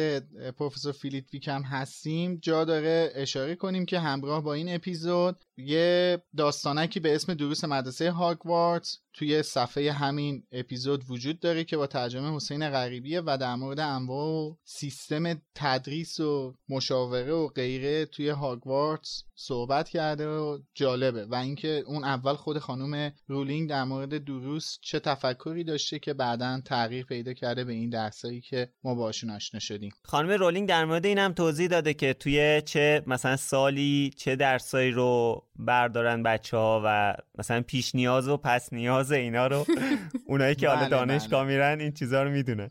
پروفسور 0.59 0.93
فیلیتویک 0.93 1.49
هم 1.49 1.63
هستیم 1.63 2.39
جا 2.43 2.65
داره 2.65 3.13
اشاره 3.15 3.55
کنیم 3.55 3.87
که 3.87 3.99
همراه 3.99 4.43
با 4.43 4.55
این 4.55 4.75
اپیزود 4.75 5.45
یه 5.59 6.23
داستانکی 6.37 7.01
به 7.01 7.15
اسم 7.15 7.35
دروس 7.35 7.65
مدرسه 7.65 8.11
هاگوارتس 8.11 8.99
توی 9.19 9.43
صفحه 9.43 9.93
همین 9.93 10.43
اپیزود 10.53 11.05
وجود 11.09 11.41
داره 11.41 11.65
که 11.65 11.77
با 11.77 11.87
ترجمه 11.87 12.37
حسین 12.37 12.71
غریبیه 12.71 13.23
و 13.27 13.39
در 13.41 13.55
مورد 13.55 13.81
انواع 13.81 14.27
و 14.27 14.55
سیستم 14.65 15.43
تدریس 15.55 16.21
و 16.21 16.55
مشاوره 16.69 17.33
و 17.33 17.49
غیره 17.49 18.07
توی 18.07 18.29
هاگوارتس 18.29 19.25
صحبت 19.35 19.89
کرده 19.89 20.29
و 20.29 20.59
جالبه. 20.75 21.25
و 21.25 21.35
اینکه 21.35 21.83
اون 21.87 22.05
اول 22.05 22.35
خود 22.35 22.59
خانم 22.59 23.13
رولینگ 23.27 23.69
در 23.69 23.85
مورد 23.85 24.25
دروس 24.25 24.79
چه 24.83 25.01
تفکری 25.01 25.65
داشته 25.65 25.99
که 25.99 26.15
بعدا 26.15 26.61
تغییر 26.65 27.05
پیدا 27.05 27.33
کرده 27.33 27.65
به 27.65 27.73
این 27.73 27.91
درسایی 27.91 28.41
که 28.41 28.69
ما 28.85 28.95
باشون 28.95 29.31
آشنا 29.31 29.61
شدیم. 29.61 29.93
خانم 30.03 30.31
رولینگ 30.31 30.69
در 30.69 30.85
مورد 30.85 31.07
این 31.07 31.19
هم 31.19 31.33
توضیح 31.33 31.69
داده 31.69 31.95
که 31.95 32.13
توی 32.15 32.63
چه 32.63 33.03
مثلا 33.07 33.37
سالی 33.37 34.11
چه 34.17 34.37
درسایی 34.37 34.91
رو 34.91 35.45
بردارن 35.59 36.23
بچه 36.23 36.57
ها 36.57 36.83
و 36.85 37.15
مثلا 37.39 37.61
پیش 37.61 37.95
نیاز 37.95 38.29
و 38.29 38.37
پس 38.37 38.73
نیاز 38.73 39.13
اینا 39.13 39.47
رو 39.47 39.67
اونایی 40.27 40.55
که 40.55 40.69
حالا 40.69 40.81
بله، 40.81 40.89
دانشگاه 40.89 41.45
بله. 41.45 41.53
میرن 41.53 41.81
این 41.81 41.93
چیزا 41.93 42.23
رو 42.23 42.31
می‌دونن 42.31 42.71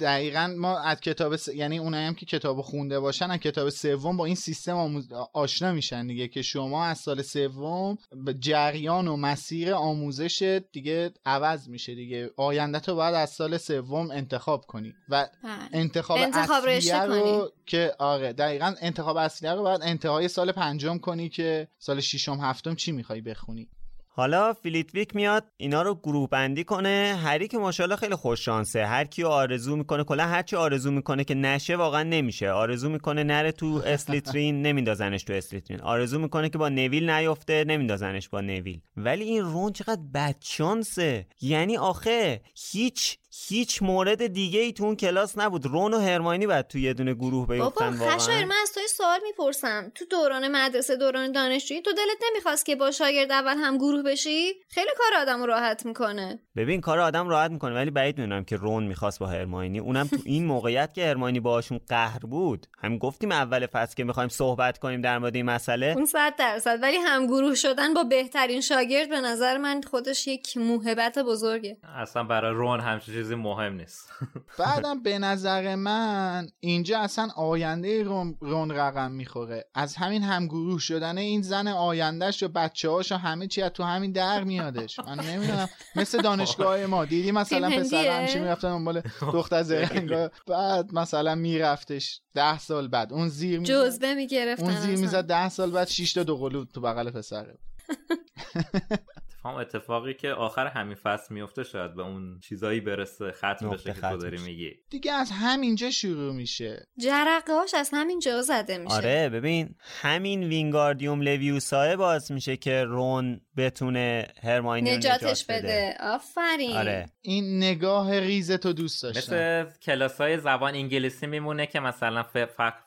دقیقا 0.00 0.54
ما 0.58 0.78
از 0.78 1.00
کتاب 1.00 1.36
س... 1.36 1.48
یعنی 1.48 1.78
اونایی 1.78 2.06
هم 2.06 2.14
که 2.14 2.26
کتاب 2.26 2.60
خونده 2.60 3.00
باشن 3.00 3.30
از 3.30 3.38
کتاب 3.38 3.68
سوم 3.68 4.16
با 4.16 4.24
این 4.24 4.34
سیستم 4.34 4.76
آموز... 4.76 5.12
آشنا 5.32 5.72
میشن 5.72 6.06
دیگه 6.06 6.28
که 6.28 6.42
شما 6.42 6.84
از 6.84 6.98
سال 6.98 7.22
سوم 7.22 7.98
جریان 8.40 9.08
و 9.08 9.16
مسیر 9.16 9.74
آموزش 9.74 10.60
دیگه 10.72 11.10
عوض 11.26 11.68
میشه 11.68 11.94
دیگه 11.94 12.30
آینده 12.36 12.80
تو 12.80 12.94
باید 12.94 13.14
از 13.14 13.30
سال 13.30 13.56
سوم 13.56 14.10
انتخاب 14.10 14.64
کنی 14.66 14.94
و 15.08 15.28
بله. 15.42 15.52
انتخاب, 15.72 16.18
انتخاب 16.18 16.64
اصلیه 16.66 17.02
رو 17.02 17.20
کنی. 17.20 17.48
که 17.66 17.94
آره 17.98 18.32
دقیقا 18.32 18.74
انتخاب 18.80 19.16
اصلیه 19.16 19.52
رو 19.52 19.62
باید 19.62 19.80
انتهای 19.82 20.28
سال 20.28 20.52
پنجم 20.52 20.98
کنی 20.98 21.28
که 21.28 21.68
سال 21.78 22.00
ششم 22.26 22.40
هفتم 22.40 22.74
چی 22.74 22.92
می‌خوای 22.92 23.20
بخونی؟ 23.20 23.68
حالا 24.08 24.52
فلیتویک 24.52 25.16
میاد 25.16 25.44
اینا 25.56 25.82
رو 25.82 25.94
گروه 25.94 26.28
بندی 26.28 26.64
کنه. 26.64 27.18
هری 27.24 27.48
که 27.48 27.58
ماشاءالله 27.58 27.96
خیلی 27.96 28.14
خوش 28.14 28.44
شانسه 28.44 28.86
هر 28.86 29.04
کیو 29.04 29.26
آرزو 29.26 29.76
می‌کنه 29.76 30.04
کلا 30.04 30.26
هر 30.26 30.42
چی 30.42 30.56
آرزو 30.56 30.90
می‌کنه 30.90 31.24
که 31.24 31.34
نشه 31.34 31.76
واقعا 31.76 32.02
نمیشه. 32.02 32.50
آرزو 32.50 32.88
می‌کنه 32.88 33.24
نره 33.24 33.52
تو 33.52 33.82
اسلیترین 33.86 34.62
نمیندازنش 34.62 35.24
تو 35.24 35.32
اسلیترین 35.32 35.80
آرزو 35.80 36.18
می‌کنه 36.18 36.48
که 36.48 36.58
با 36.58 36.68
نویل 36.68 37.10
نیفته 37.10 37.64
نمیندازنش 37.64 38.28
با 38.28 38.40
نویل 38.40 38.80
ولی 38.96 39.24
این 39.24 39.42
رون 39.42 39.72
چقدر 39.72 40.02
بدشانسه. 40.14 41.26
یعنی 41.40 41.76
آخه 41.76 42.40
هیچ 42.70 43.18
هیچ 43.48 43.82
مورد 43.82 44.26
دیگه 44.26 44.60
ای 44.60 44.72
تو 44.72 44.84
اون 44.84 44.96
کلاس 44.96 45.38
نبود. 45.38 45.66
رون 45.66 45.94
و 45.94 45.98
هرماینی 45.98 46.46
بعد 46.46 46.68
تو 46.68 46.78
یه 46.78 46.94
دونه 46.94 47.14
گروه 47.14 47.46
بابا 47.46 47.64
بیفتن 47.64 47.90
خشایر 47.90 48.30
واقعا. 48.30 48.46
من 48.46 48.56
از 48.62 48.72
توی 48.72 48.82
سوال 48.88 49.20
می‌پرسم. 49.22 49.92
تو 49.94 50.04
دوران 50.04 50.48
مدرسه 50.48 50.96
دوران 50.96 51.32
دانشجویی 51.32 51.82
تو 51.82 51.92
دلت 51.92 52.30
نمی‌خواست 52.30 52.66
که 52.66 52.76
با 52.76 52.90
شاگرد 52.90 53.32
اول 53.32 53.56
هم 53.56 53.78
گروه 53.78 54.02
بشی؟ 54.02 54.52
خیلی 54.68 54.90
کار 54.98 55.22
آدم 55.22 55.40
رو 55.40 55.46
راحت 55.46 55.86
می‌کنه. 55.86 56.38
ببین 56.56 56.80
کار 56.80 56.98
آدم 57.00 57.28
راحت 57.28 57.50
می‌کنه 57.50 57.74
ولی 57.74 57.90
بعید 57.90 58.18
می‌دونم 58.18 58.44
که 58.44 58.56
رون 58.56 58.84
می‌خواست 58.84 59.18
با 59.18 59.26
هرماینی. 59.26 59.78
اونم 59.78 60.06
تو 60.06 60.16
این 60.24 60.44
موقعیت 60.44 60.94
که 60.94 61.06
هرماینی 61.06 61.40
باهاشون 61.40 61.80
قهر 61.88 62.18
بود. 62.18 62.66
هم 62.78 62.98
گفتیم 62.98 63.32
اول 63.32 63.66
فصل 63.66 63.94
که 63.94 64.04
می‌خوایم 64.04 64.28
صحبت 64.28 64.78
کنیم 64.78 65.00
در 65.00 65.18
مورد 65.18 65.36
این 65.36 65.46
مسئله. 65.46 65.86
اون 65.96 66.06
صد 66.06 66.34
درصد. 66.38 66.78
ولی 66.82 66.96
هم 66.96 67.26
گروه 67.26 67.54
شدن 67.54 67.94
با 67.94 68.04
بهترین 68.04 68.60
شاگرد 68.60 69.08
به 69.08 69.20
نظر 69.20 69.58
من 69.58 69.80
خودش 69.90 70.26
یک 70.26 70.56
موهبت 70.56 71.18
بزرگه. 71.18 71.76
اصلا 71.96 72.24
برای 72.24 72.54
رون 72.54 72.80
همچین 72.80 73.14
چیزی 73.26 73.34
مهم 73.34 73.74
نیست. 73.74 74.08
بعدم 74.58 75.02
به 75.02 75.18
نظر 75.18 75.74
من 75.74 76.48
اینجا 76.60 76.98
اصلا 77.00 77.28
آینده 77.36 78.02
رون, 78.02 78.36
رون 78.40 78.70
رقم 78.70 79.12
می‌خوره. 79.12 79.64
از 79.74 79.96
همین 79.96 80.22
همگروه 80.22 80.80
شدن 80.80 81.18
این 81.18 81.42
زن 81.42 81.68
آیندهش 81.68 82.42
و 82.42 82.48
بچه 82.48 82.90
هاش 82.90 83.12
و 83.12 83.16
همه 83.16 83.46
چی 83.46 83.68
تو 83.68 83.82
همین 83.82 84.12
در 84.12 84.44
میادش. 84.44 84.98
من 84.98 85.20
نمی‌دونم. 85.20 85.68
مثل 85.96 86.22
دانشگاه 86.22 86.86
ما. 86.86 87.04
دیدی 87.04 87.32
مثلا 87.32 87.70
پسر 87.70 88.20
همچی 88.20 88.38
می‌رفتن 88.38 88.68
دنبال 88.68 89.02
دختر 89.20 89.62
زرنگا 89.70 90.30
بعد 90.46 90.94
مثلا 90.94 91.34
میرفتش 91.34 92.20
ده 92.34 92.58
سال 92.58 92.88
بعد. 92.88 93.12
اون 93.12 93.28
زیر 93.28 93.62
جزبه 93.62 94.14
می‌گرفتن 94.14 94.64
اون 94.64 94.76
زیر 94.76 94.96
می‌زد 94.96 95.26
ده 95.26 95.48
سال 95.48 95.70
بعد 95.70 95.88
شیش 95.88 96.12
تا 96.12 96.22
دو 96.22 96.64
تو 96.64 96.80
بغل 96.80 97.10
پسره 97.10 97.58
هم 99.48 99.54
اتفاقی 99.54 100.14
که 100.14 100.32
آخر 100.32 100.66
همین 100.66 100.94
فصل 100.94 101.34
میفته 101.34 101.64
شاید 101.64 101.94
به 101.94 102.02
اون 102.02 102.38
چیزایی 102.40 102.80
برسه 102.80 103.32
ختم 103.32 103.70
بشه 103.70 103.92
که 103.92 104.00
تو 104.00 104.16
داری 104.16 104.38
میگی. 104.38 104.74
دیگه 104.90 105.12
از 105.12 105.30
همینجا 105.30 105.90
شروع 105.90 106.34
میشه. 106.34 106.86
جرقه 106.98 107.52
هاش 107.52 107.74
از 107.74 107.90
همینجا 107.92 108.42
زده 108.42 108.78
میشه. 108.78 108.94
آره 108.94 109.28
ببین 109.28 109.74
همین 110.02 110.44
وینگاردیوم 110.44 111.20
لویوسای 111.20 111.96
باز 111.96 112.32
میشه 112.32 112.56
که 112.56 112.84
رون 112.84 113.40
بتونه 113.56 114.26
هرماینی 114.42 114.96
نجاتش 114.96 115.22
نجات 115.22 115.44
بده. 115.48 115.58
بده. 115.58 115.96
آفرین. 116.00 116.76
آره. 116.76 117.06
این 117.22 117.56
نگاه 117.56 118.20
ریز 118.20 118.52
تو 118.52 118.72
دوست 118.72 119.02
داشتم. 119.02 119.20
مثل 119.20 119.64
کلاس 119.82 120.20
های 120.20 120.38
زبان 120.38 120.74
انگلیسی 120.74 121.26
میمونه 121.26 121.66
که 121.66 121.80
مثلا 121.80 122.22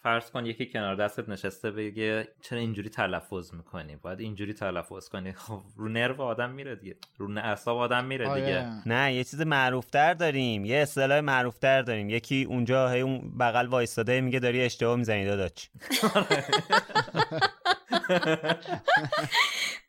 فرض 0.03 0.32
کن 0.32 0.45
یکی 0.45 0.66
کنار 0.66 0.95
دستت 0.95 1.30
نشسته 1.30 1.72
بگه 1.72 2.28
چرا 2.41 2.60
اینجوری 2.60 2.89
تلفظ 2.89 3.53
می‌کنی؟ 3.53 3.95
باید 3.95 4.20
اینجوری 4.20 4.53
تلفظ 4.53 5.10
کنی. 5.10 5.34
خب 5.34 5.62
رو 5.76 5.89
نرو 5.89 6.22
آدم 6.22 6.49
میره 6.52 6.76
دیگه. 6.76 6.95
رو 7.18 7.38
اعصاب 7.39 7.78
آدم 7.78 8.06
میره 8.06 8.28
آره. 8.28 8.41
دیگه. 8.41 8.66
نه 8.86 9.14
یه 9.14 9.24
چیز 9.24 9.41
معروفتر 9.41 10.14
داریم 10.14 10.66
یه 10.66 10.78
اصطلاح 10.78 11.20
معروفتر 11.20 11.82
داریم. 11.82 12.10
یکی 12.10 12.43
اونجا 12.50 12.89
هی 12.89 13.02
اون 13.02 13.38
بغل 13.39 13.68
وایستاده 13.68 14.22
میگه 14.22 14.39
داری 14.39 14.62
اشتباه 14.62 14.95
می‌زنی 14.95 15.26
داداش. 15.26 15.70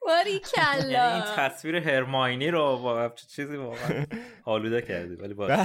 باری 0.07 0.31
یعنی 0.31 0.41
کلا 0.41 1.15
این 1.15 1.23
تصویر 1.37 1.77
هرماینی 1.77 2.51
رو 2.51 2.79
با 2.79 3.09
چه 3.09 3.27
چیزی 3.27 3.57
واقعا 3.57 4.07
آلوده 4.45 4.83
کردی 4.83 5.15
ولی 5.15 5.35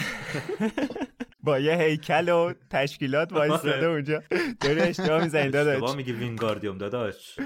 با 1.46 1.60
یه 1.60 1.78
هیکل 1.78 2.30
و 2.30 2.54
تشکیلات 2.70 3.34
وایستاده 3.38 3.86
اونجا. 3.86 4.24
داری 4.62 4.82
اشتباه 4.82 5.24
می‌زنی 5.24 5.50
داداش. 5.50 5.74
اشتباه 5.76 5.96
میگی 5.96 6.12
وینگاردیوم 6.12 6.78
داداش. 6.78 7.36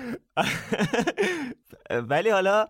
ولی 2.10 2.30
حالا 2.30 2.68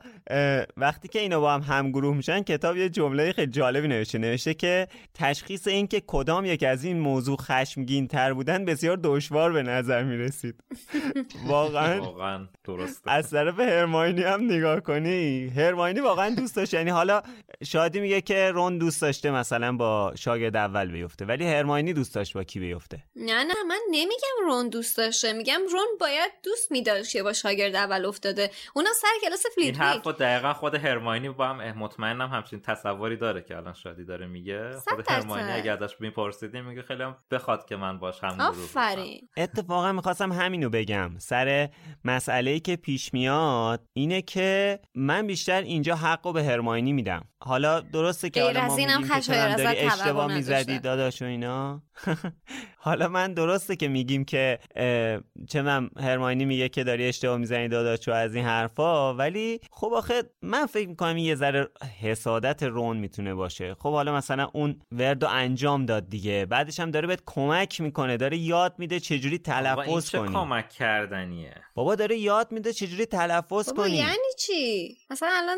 وقتی 0.77 1.07
که 1.07 1.19
اینا 1.19 1.39
با 1.39 1.53
هم 1.53 1.61
همگروه 1.61 2.15
میشن 2.15 2.41
کتاب 2.43 2.77
یه 2.77 2.89
جمله 2.89 3.31
خیلی 3.31 3.51
جالبی 3.51 3.87
نوشته. 3.87 4.17
نوشته 4.17 4.53
که 4.53 4.87
تشخیص 5.13 5.67
این 5.67 5.87
که 5.87 6.01
کدام 6.07 6.45
یک 6.45 6.63
از 6.63 6.83
این 6.83 6.99
موضوع 6.99 7.37
خشمگین 7.37 8.07
تر 8.07 8.33
بودن 8.33 8.65
بسیار 8.65 8.99
دشوار 9.03 9.53
به 9.53 9.63
نظر 9.63 10.03
می‌رسید. 10.03 10.55
واقعا 11.47 12.01
واقعا 12.01 12.47
درسته. 12.63 13.11
از 13.11 13.29
طرف 13.31 13.59
هرماینی 13.59 14.23
هم 14.23 14.43
نگاه 14.43 14.79
کنی. 14.79 15.47
هرماینی 15.47 15.99
واقعا 15.99 16.29
دوست 16.29 16.55
داشت. 16.55 16.73
یعنی 16.73 16.89
حالا 16.89 17.21
شادی 17.63 17.99
میگه 17.99 18.21
که 18.21 18.51
رون 18.51 18.77
دوست 18.77 19.01
داشته 19.01 19.31
مثلا 19.31 19.71
با 19.71 20.13
شاگرد 20.15 20.55
اول 20.55 20.91
بیفته. 20.91 21.18
ولی 21.25 21.45
هرماینی 21.45 21.93
دوست 21.93 22.15
داشت 22.15 22.33
با 22.33 22.43
کی 22.43 22.59
بیفته؟ 22.59 23.03
نه 23.15 23.43
نه 23.43 23.63
من 23.67 23.79
نمیگم 23.91 24.45
رون 24.45 24.69
دوست 24.69 24.97
داشته 24.97 25.33
میگم 25.33 25.59
رون 25.71 25.87
باید 25.99 26.31
دوست 26.43 26.71
میداشت 26.71 27.11
که 27.11 27.23
با 27.23 27.33
شاگرد 27.33 27.75
اول 27.75 28.05
افتاده. 28.05 28.51
اونا 28.73 28.89
سر 29.01 29.07
کلاس 29.21 29.45
این 29.45 29.53
فلیدویک 29.55 29.81
حرف 29.81 30.05
رو 30.05 30.11
دقیقا 30.11 30.53
خود 30.53 30.75
هرماینی 30.75 31.29
با 31.29 31.47
هم 31.47 31.77
مطمئنم 31.77 32.29
همچین 32.29 32.61
تصوری 32.61 33.17
داره 33.17 33.41
که 33.41 33.57
الان 33.57 33.73
شادی 33.73 34.05
داره 34.05 34.27
میگه. 34.27 34.71
خود. 34.87 35.05
هرماینی 35.11 35.51
اگه 35.51 35.71
ازش 35.71 35.95
میپرسیدیم 35.99 36.65
میگه 36.65 36.81
خیلی 36.81 37.03
هم 37.03 37.17
بخواد 37.31 37.65
که 37.65 37.75
من 37.75 37.99
باش 37.99 38.23
هم. 38.23 38.41
آفرین. 38.41 39.29
اتفاقا 39.37 39.91
می‌خواستم 39.91 40.31
همینو 40.31 40.69
بگم. 40.69 41.11
سر 41.17 41.69
مسئله 42.05 42.51
ای 42.51 42.59
که 42.59 42.75
پیش 42.75 43.13
میاد 43.13 43.85
اینه 43.93 44.21
که 44.21 44.79
من 44.95 45.27
بیشتر 45.27 45.61
اینجا 45.61 45.95
حق 45.95 46.27
رو 46.27 46.33
به 46.33 46.43
هرماینی 46.43 46.93
میدم. 46.93 47.25
حالا 47.43 47.79
درسته 47.79 48.29
که 48.29 48.43
حالا 48.43 48.65
ما 48.65 48.75
میگیم 48.75 49.07
که 49.07 49.85
اشتباه. 49.85 50.35
می‌زدی 50.35 50.79
داداش. 50.79 51.08
و 51.21 51.25
اینا. 51.25 51.81
حالا 52.81 53.07
من 53.07 53.33
درسته 53.33 53.75
که 53.75 53.87
میگیم 53.87 54.25
که 54.25 54.59
چه 55.49 55.61
من 55.61 55.89
هرماینی 55.99 56.45
میگه 56.45 56.69
که 56.69 56.83
داری 56.83 57.07
اشتباه 57.07 57.37
می‌زنی 57.37 57.67
داداش 57.67 58.07
و 58.07 58.11
از 58.11 58.35
این 58.35 58.45
حرفا 58.45 59.13
ولی 59.13 59.59
خب 59.71 59.91
آخه 59.93 60.23
من 60.41 60.65
فکر 60.65 60.87
می‌کنم 60.87 61.15
این 61.15 61.25
یه 61.25 61.35
ذره 61.35 61.67
حسادت 62.01 62.63
رون 62.63 62.97
می‌تونه 62.97 63.33
باشه. 63.33 63.73
خب 63.73 63.91
حالا 63.91 64.15
مثلا 64.15 64.49
اون 64.53 64.81
وردو 64.91 65.27
انجام 65.27 65.85
داد 65.85 66.09
دیگه 66.09 66.45
بعدش 66.45 66.79
هم 66.79 66.91
داره 66.91 67.07
بهت 67.07 67.23
کمک 67.25 67.81
می‌کنه 67.81 68.17
داره 68.17 68.37
یاد 68.37 68.75
میده 68.77 68.99
چجوری 68.99 69.37
تلفظ 69.37 70.09
چه 70.09 70.17
کنی. 70.17 70.33
کمک 70.33 70.69
کردنیه؟ 70.69 71.55
بابا 71.75 71.95
داره 71.95 72.17
یاد 72.17 72.51
میده 72.51 72.73
چجوری 72.73 73.05
تلفظ 73.05 73.69
بابا 73.69 73.83
کنی. 73.83 73.97
یعنی 73.97 74.17
چی؟ 74.39 74.97
مثلا 75.09 75.29
الان 75.33 75.57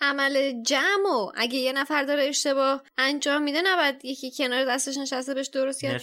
عمل 0.00 0.62
جمع 0.62 1.10
و 1.14 1.30
اگه 1.34 1.58
یه 1.58 1.72
نفر 1.72 2.02
داره 2.02 2.22
اشتباه 2.22 2.82
انجام 2.98 3.42
میده 3.42 3.62
نباید 3.64 4.04
یکی 4.04 4.30
کنار 4.30 4.64
دستش 4.64 4.98
نشسته 4.98 5.34
بهش 5.34 5.46
درست 5.46 5.84
بده 5.84 5.94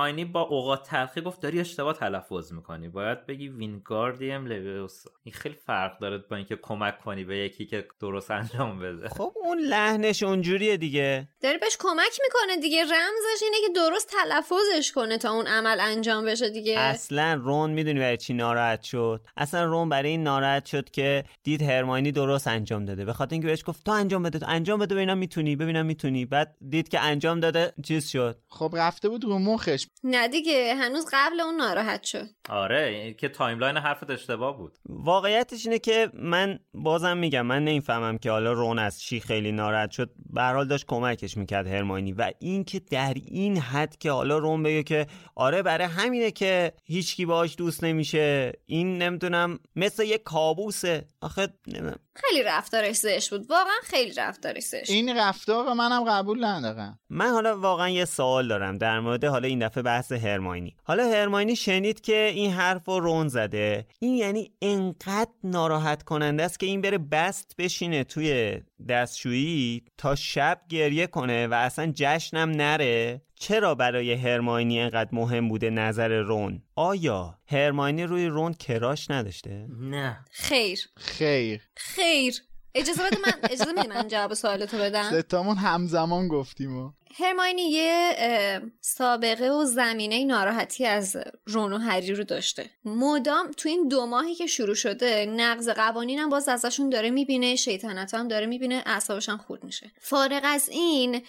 هرماینی 0.00 0.24
با 0.24 0.40
اوقات 0.40 0.86
تلخی 0.86 1.20
گفت 1.20 1.40
داری 1.40 1.60
اشتباه 1.60 1.94
تلفظ 1.94 2.52
می‌کنی. 2.52 2.88
باید 2.88 3.26
بگی 3.26 3.48
وینگاردیم 3.48 4.46
لویوسا 4.46 5.10
این 5.24 5.32
خیلی 5.32 5.54
فرق 5.66 5.98
داره 5.98 6.18
با 6.18 6.36
اینکه 6.36 6.56
کمک 6.62 6.98
کنی 6.98 7.24
به 7.24 7.38
یکی 7.38 7.66
که 7.66 7.88
درست 8.00 8.30
انجام 8.30 8.78
بده. 8.78 9.08
خب 9.08 9.32
اون 9.44 9.58
لحنش 9.58 10.22
اونجوریه 10.22 10.76
دیگه. 10.76 11.28
داره 11.40 11.58
بهش 11.58 11.76
کمک 11.80 12.20
می‌کنه 12.22 12.62
دیگه. 12.62 12.82
رمزش 12.82 13.42
اینه 13.42 13.56
که 13.66 13.72
درست 13.74 14.10
تلفظش 14.10 14.92
کنه 14.92 15.18
تا 15.18 15.30
اون 15.30 15.46
عمل 15.46 15.80
انجام 15.80 16.24
بشه 16.24 16.50
دیگه. 16.50 16.78
اصلا 16.78 17.34
رون 17.34 17.70
می‌دونی 17.70 18.00
برای 18.00 18.16
چی 18.16 18.34
ناراحت 18.34 18.82
شد. 18.82 19.26
اصلا 19.36 19.64
رون 19.64 19.88
برای 19.88 20.10
این 20.10 20.22
ناراحت 20.22 20.66
شد 20.66 20.90
که 20.90 21.24
دید 21.42 21.62
هرماینی 21.62 22.12
درست 22.12 22.48
انجام 22.48 22.84
داده. 22.84 23.04
به 23.04 23.12
خاطر 23.12 23.32
اینکه 23.32 23.48
بهش 23.48 23.62
گفت 23.66 23.84
تو 23.84 23.92
انجام 23.92 24.22
بده 24.22 24.38
تو 24.38 24.46
انجام 24.48 24.80
بده 24.80 24.94
ببینم 24.94 25.18
می‌تونی 25.18 25.56
ببینم 25.56 25.86
می‌تونی. 25.86 26.24
بعد 26.24 26.56
دید 26.70 26.88
که 26.88 27.00
انجام 27.00 27.40
داده 27.40 27.72
چیز 27.84 28.08
شد. 28.08 28.38
خب 28.48 28.74
رفته 28.76 29.08
بود 29.08 29.24
رو 29.24 29.38
مخش. 29.38 29.86
نه 30.04 30.28
دیگه 30.28 30.74
هنوز 30.74 31.06
قبل 31.12 31.40
اون 31.40 31.56
ناراحت 31.56 32.02
شد. 32.02 32.26
آره 32.48 33.14
که 33.14 33.28
timeline 33.28 33.76
حرفت 33.76 34.10
اشتباه 34.10 34.56
بود. 34.56 34.78
واقعیتش 34.88 35.66
اینه 35.66 35.78
که 35.78 36.10
من 36.14 36.58
بازم 36.74 37.16
میگم 37.16 37.46
من 37.46 37.64
نمی‌فهمم 37.64 38.18
که 38.18 38.30
حالا 38.30 38.52
رون 38.52 38.78
از 38.78 39.00
چی 39.00 39.20
خیلی 39.20 39.52
ناراحت 39.52 39.90
شد. 39.90 40.10
به 40.32 40.40
هر 40.40 40.54
حال 40.54 40.68
داشت 40.68 40.86
کمکش 40.86 41.36
می‌کرد 41.36 41.66
هرماینی. 41.66 42.12
و 42.12 42.32
اینکه 42.38 42.80
در 42.80 43.14
این 43.26 43.58
حد 43.58 43.96
که 43.96 44.10
حالا 44.10 44.38
رون 44.38 44.62
بگه 44.62 44.82
که 44.82 45.06
آره 45.34 45.62
برای 45.62 45.86
همینه 45.86 46.30
که 46.30 46.72
هیچکی 46.84 47.26
باهاش 47.26 47.56
دوست 47.56 47.84
نمیشه 47.84 48.52
این 48.66 49.02
نمی‌دونم 49.02 49.58
مثل 49.76 50.04
یه 50.04 50.18
کابوسه. 50.18 51.06
آخه 51.20 51.48
نمی‌دونم. 51.66 52.00
خیلی 52.14 52.42
رفتارش 52.42 52.96
زشت 52.96 53.30
بود. 53.30 53.50
واقعا 53.50 53.80
خیلی 53.82 54.12
رفتارش 54.12 54.62
زشت 54.62 54.90
این 54.90 55.16
رفتار 55.16 55.64
رو 55.64 55.74
منم 55.74 56.04
قبول 56.04 56.44
ندارم. 56.44 56.98
من 57.10 57.28
حالا 57.30 57.58
واقعا 57.58 57.88
یه 57.88 58.04
سوال 58.04 58.48
دارم 58.48 58.78
در 58.78 59.00
مورد 59.00 59.24
حالا 59.24 59.48
این 59.48 59.66
دفعه 59.66 59.82
بحث 59.82 60.12
هرماینی. 60.12 60.76
حالا 60.84 61.04
هرماینی 61.08 61.56
شنید 61.56 62.00
که 62.00 62.30
این 62.34 62.50
حرف 62.52 62.88
رو 62.88 63.00
رون 63.00 63.28
زده. 63.28 63.86
این 63.98 64.14
یعنی 64.14 64.52
انقدر 64.62 65.30
ناراحت 65.44 66.02
کننده 66.02 66.42
است 66.42 66.60
که 66.60 66.66
این 66.66 66.80
بره 66.80 66.98
بست 66.98 67.54
بشینه 67.58 68.04
توی 68.04 68.60
دستشویی 68.88 69.84
تا 69.98 70.14
شب 70.14 70.60
گریه 70.68 71.06
کنه 71.06 71.46
و 71.46 71.54
اصلا 71.54 71.92
جشنم 71.94 72.50
نره؟ 72.50 73.22
چرا 73.34 73.74
برای 73.74 74.12
هرماینی 74.12 74.80
انقدر 74.80 75.10
مهم 75.12 75.48
بوده 75.48 75.70
نظر 75.70 76.08
رون؟ 76.08 76.62
آیا 76.76 77.38
هرماینی 77.46 78.04
روی 78.04 78.26
رون 78.26 78.52
کراش 78.54 79.10
نداشته؟ 79.10 79.66
نه. 79.80 80.24
خیر. 80.30 80.80
خیر. 80.96 81.62
خیر. 81.76 82.34
اجازه 82.74 83.02
بده 83.02 83.16
من 83.26 83.32
اجازه 83.50 83.72
میدی 83.72 83.88
من 83.88 84.08
جواب 84.08 84.34
سوالتو 84.34 84.78
بدم؟ 84.78 85.20
ستامون 85.20 85.56
همزمان 85.56 86.28
گفتیم 86.28 86.78
و. 86.78 86.92
هرماینی 87.18 87.62
یه 87.62 88.62
سابقه 88.80 89.50
و 89.50 89.64
زمینه 89.64 90.24
ناراحتی 90.24 90.86
از 90.86 91.16
رون 91.46 91.72
و 91.72 91.78
هری 91.78 92.14
رو 92.14 92.24
داشته. 92.24 92.70
مدام 92.84 93.50
تو 93.56 93.68
این 93.68 93.88
دو 93.88 94.06
ماهی 94.06 94.34
که 94.34 94.46
شروع 94.46 94.74
شده 94.74 95.26
نقض 95.26 95.68
قوانین 95.68 96.18
هم 96.18 96.28
باز 96.28 96.48
ازشون 96.48 96.90
داره 96.90 97.10
می‌بینه 97.10 97.56
شیطنت 97.56 98.14
هم 98.14 98.28
داره 98.28 98.46
می‌بینه 98.46 98.82
اعصابش 98.86 99.28
هم 99.28 99.38
خورد 99.38 99.64
میشه. 99.64 99.90
فارغ 100.00 100.40
از 100.44 100.68
این 100.68 101.22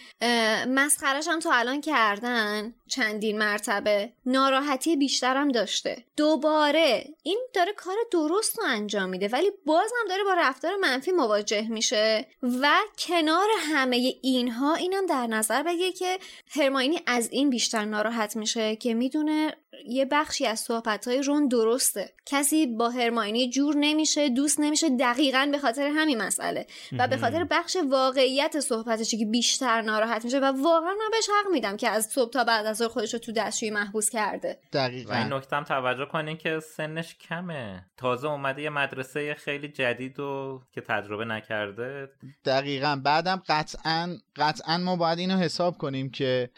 مسخرش 0.67 1.27
هم 1.27 1.39
تا 1.39 1.51
الان 1.53 1.81
کردن 1.81 2.73
چندین 2.87 3.37
مرتبه 3.37 4.11
ناراحتی 4.25 4.95
بیشترم 4.95 5.51
داشته. 5.51 6.03
دوباره 6.17 7.05
این 7.23 7.39
داره 7.53 7.73
کار 7.73 7.95
درست 8.11 8.59
رو 8.59 8.65
انجام 8.67 9.09
میده 9.09 9.27
ولی 9.27 9.51
باز 9.65 9.91
هم 10.01 10.07
داره 10.09 10.23
با 10.23 10.33
رفتار 10.33 10.75
منفی 10.75 11.11
مواجه 11.11 11.67
میشه 11.69 12.27
و 12.43 12.69
کنار 12.99 13.47
همه 13.59 14.13
اینها 14.21 14.75
اینم 14.75 15.05
در 15.05 15.27
نظر 15.27 15.63
بگه 15.71 15.91
که 15.91 16.19
هرماینی 16.51 16.99
از 17.07 17.29
این 17.31 17.49
بیشتر 17.49 17.85
ناراحت 17.85 18.35
میشه 18.35 18.75
که 18.75 18.93
می‌دونه 18.93 19.55
یه 19.85 20.05
بخشی 20.05 20.45
از 20.45 20.59
صحبتهای 20.59 21.21
رون 21.21 21.47
درسته. 21.47 22.13
کسی 22.25 22.67
با 22.67 22.89
هرماینی 22.89 23.49
جور 23.49 23.75
نمیشه 23.77 24.29
دوست 24.29 24.59
نمیشه 24.59 24.89
دقیقا 24.89 25.49
به 25.51 25.57
خاطر 25.57 25.91
همین 25.95 26.21
مسئله. 26.21 26.67
و 26.99 27.07
به 27.07 27.17
خاطر 27.17 27.43
بخش 27.43 27.77
واقعیت 27.91 28.59
صحبتشه 28.59 29.17
که 29.17 29.25
بیشتر 29.25 29.81
ناراحت 29.81 30.25
میشه 30.25 30.39
و 30.39 30.45
واقعا 30.45 30.93
من 30.93 31.09
بهش 31.11 31.27
حق 31.29 31.51
میدم 31.51 31.77
که 31.77 31.89
از 31.89 32.05
صبح 32.05 32.31
تا 32.31 32.43
بعد 32.43 32.65
از 32.65 32.81
خودش 32.81 33.13
رو 33.13 33.19
تو 33.19 33.31
دستشویی 33.31 33.71
محبوس 33.71 34.09
کرده. 34.09 34.59
دقیقا. 34.73 35.13
و 35.13 35.17
این 35.17 35.33
نکته 35.33 35.55
هم 35.55 35.63
توجه 35.63 36.05
کنین 36.05 36.37
که 36.37 36.59
سنش 36.59 37.15
کمه. 37.15 37.85
تازه 37.97 38.27
اومده 38.27 38.61
یه 38.61 38.69
مدرسه 38.69 39.33
خیلی 39.33 39.67
جدید 39.67 40.19
و 40.19 40.61
که 40.71 40.81
تجربه 40.81 41.25
نکرده. 41.25 42.09
دقیقا. 42.45 43.01
بعدم 43.03 43.43
قطعا 43.47 44.17
قطعا 44.35 44.77
ما 44.77 44.95
باید 44.95 45.19
اینو 45.19 45.37
حساب 45.37 45.77
کنیم 45.77 46.09
که 46.09 46.49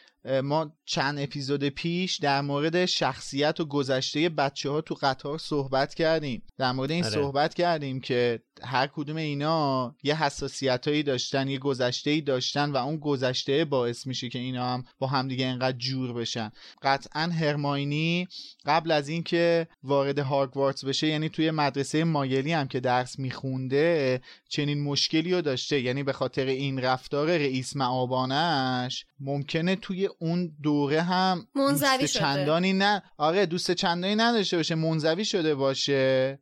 ما 0.44 0.74
چند 0.86 1.20
اپیزود 1.20 1.64
پیش 1.64 2.20
در 2.20 2.42
مورد 2.42 2.86
شخصیت 2.86 3.60
و 3.60 3.66
گذشته 3.66 4.30
بچه 4.30 4.70
ها 4.70 4.82
تو 4.82 4.96
قطار 5.02 5.38
صحبت 5.38 5.94
کردیم. 5.94 6.44
در 6.58 6.72
مورد 6.72 6.92
این 6.92 7.04
آره. 7.04 7.14
صحبت 7.14 7.54
کردیم 7.54 8.00
که 8.00 8.40
هر 8.62 8.88
کدوم 8.88 9.16
اینا 9.16 9.96
یه 10.04 10.24
حساسیت 10.24 10.88
هایی 10.88 11.04
داشتن 11.04 11.48
یه 11.48 11.60
گذشته 11.60 12.10
ای 12.10 12.22
داشتن 12.22 12.72
و 12.72 12.78
اون 12.78 12.98
گذشته 12.98 13.66
باعث 13.66 14.08
میشه 14.08 14.30
که 14.30 14.40
اینا 14.40 14.68
هم 14.68 14.84
با 15.00 15.08
همدیگه 15.08 15.46
اینقدر 15.46 15.78
جور 15.78 16.14
بشن. 16.14 16.52
قطعا 16.82 17.22
هرماینی 17.22 18.28
قبل 18.66 18.92
از 18.92 19.10
اینکه 19.10 19.68
وارد 19.84 20.20
هاگوارتس 20.20 20.86
بشه 20.86 21.08
یعنی 21.08 21.30
توی 21.30 21.52
مدرسه 21.52 22.04
مایلی 22.04 22.54
هم 22.54 22.68
که 22.68 22.80
درس 22.80 23.20
میخونده 23.20 24.22
چنین 24.50 24.84
مشکلی 24.84 25.34
رو 25.34 25.42
داشته. 25.42 25.82
یعنی 25.82 26.04
به 26.04 26.14
خاطر 26.14 26.46
این 26.46 26.80
رفتار 26.80 27.28
رئیس 27.28 27.76
معابانش 27.76 29.06
ممکنه 29.20 29.76
توی 29.76 30.10
اون 30.20 30.52
دوره 30.64 31.02
هم 31.02 31.48
منزوی 31.56 31.98
دوست 31.98 32.14
شده. 32.14 32.20
چندانی 32.20 32.74
نه 32.74 33.04
آره 33.18 33.46
دوست 33.46 33.72
چندانی 33.72 34.16
نداشته 34.16 34.58
باشه 34.58 34.76
منزوی 34.76 35.26
شده 35.26 35.56
باشه 35.56 36.40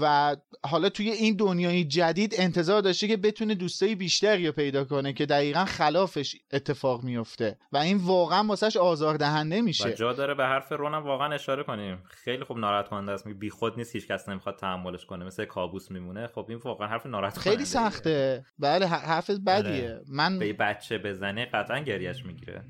و 0.00 0.36
حالا 0.64 0.88
توی 0.88 1.10
این 1.10 1.36
دنیای 1.36 1.84
جدید 1.84 2.34
انتظار 2.38 2.82
داشته 2.82 3.08
که 3.08 3.16
بتونه 3.16 3.54
دوستای 3.54 3.94
بیشتری 3.94 4.46
رو 4.46 4.52
پیدا 4.52 4.84
کنه 4.84 5.12
که 5.12 5.26
دقیقا 5.26 5.64
خلافش 5.64 6.36
اتفاق 6.52 7.04
میفته 7.04 7.58
و 7.72 7.76
این 7.76 7.96
واقعا 7.96 8.44
واسش 8.44 8.76
آزاردهنده 8.76 9.60
و 9.60 9.64
میشه 9.64 9.94
جا 9.94 10.12
داره 10.12 10.34
به 10.34 10.44
حرف 10.44 10.72
رونم 10.72 11.02
واقعا 11.04 11.34
اشاره 11.34 11.62
کنیم. 11.62 12.02
خیلی 12.06 12.44
خوب 12.44 12.58
ناراحت 12.58 12.88
کننده 12.88 13.12
است. 13.12 13.28
بی 13.28 13.50
خود 13.50 13.76
نیست 13.76 13.94
هیچ 13.96 14.08
کس 14.08 14.28
نمی‌خواد 14.28 14.56
تحملش 14.56 15.06
کنه. 15.06 15.24
مثل 15.24 15.44
کابوس 15.44 15.90
میمونه. 15.90 16.26
خب 16.26 16.46
این 16.48 16.58
واقعا 16.58 16.88
حرف 16.88 17.06
ناراحت 17.06 17.34
کننده 17.34 17.50
خیلی 17.50 17.64
سخته. 17.64 18.44
بله 18.58 18.86
ح- 18.86 19.04
حرف 19.04 19.30
بدیه. 19.30 19.72
آره. 19.72 20.00
من 20.08 20.38
به 20.38 20.52
بچه 20.52 20.98
بزنه 20.98 21.44
قطعا 21.44 21.78
گریش 21.78 22.24
می‌گیره. 22.24 22.64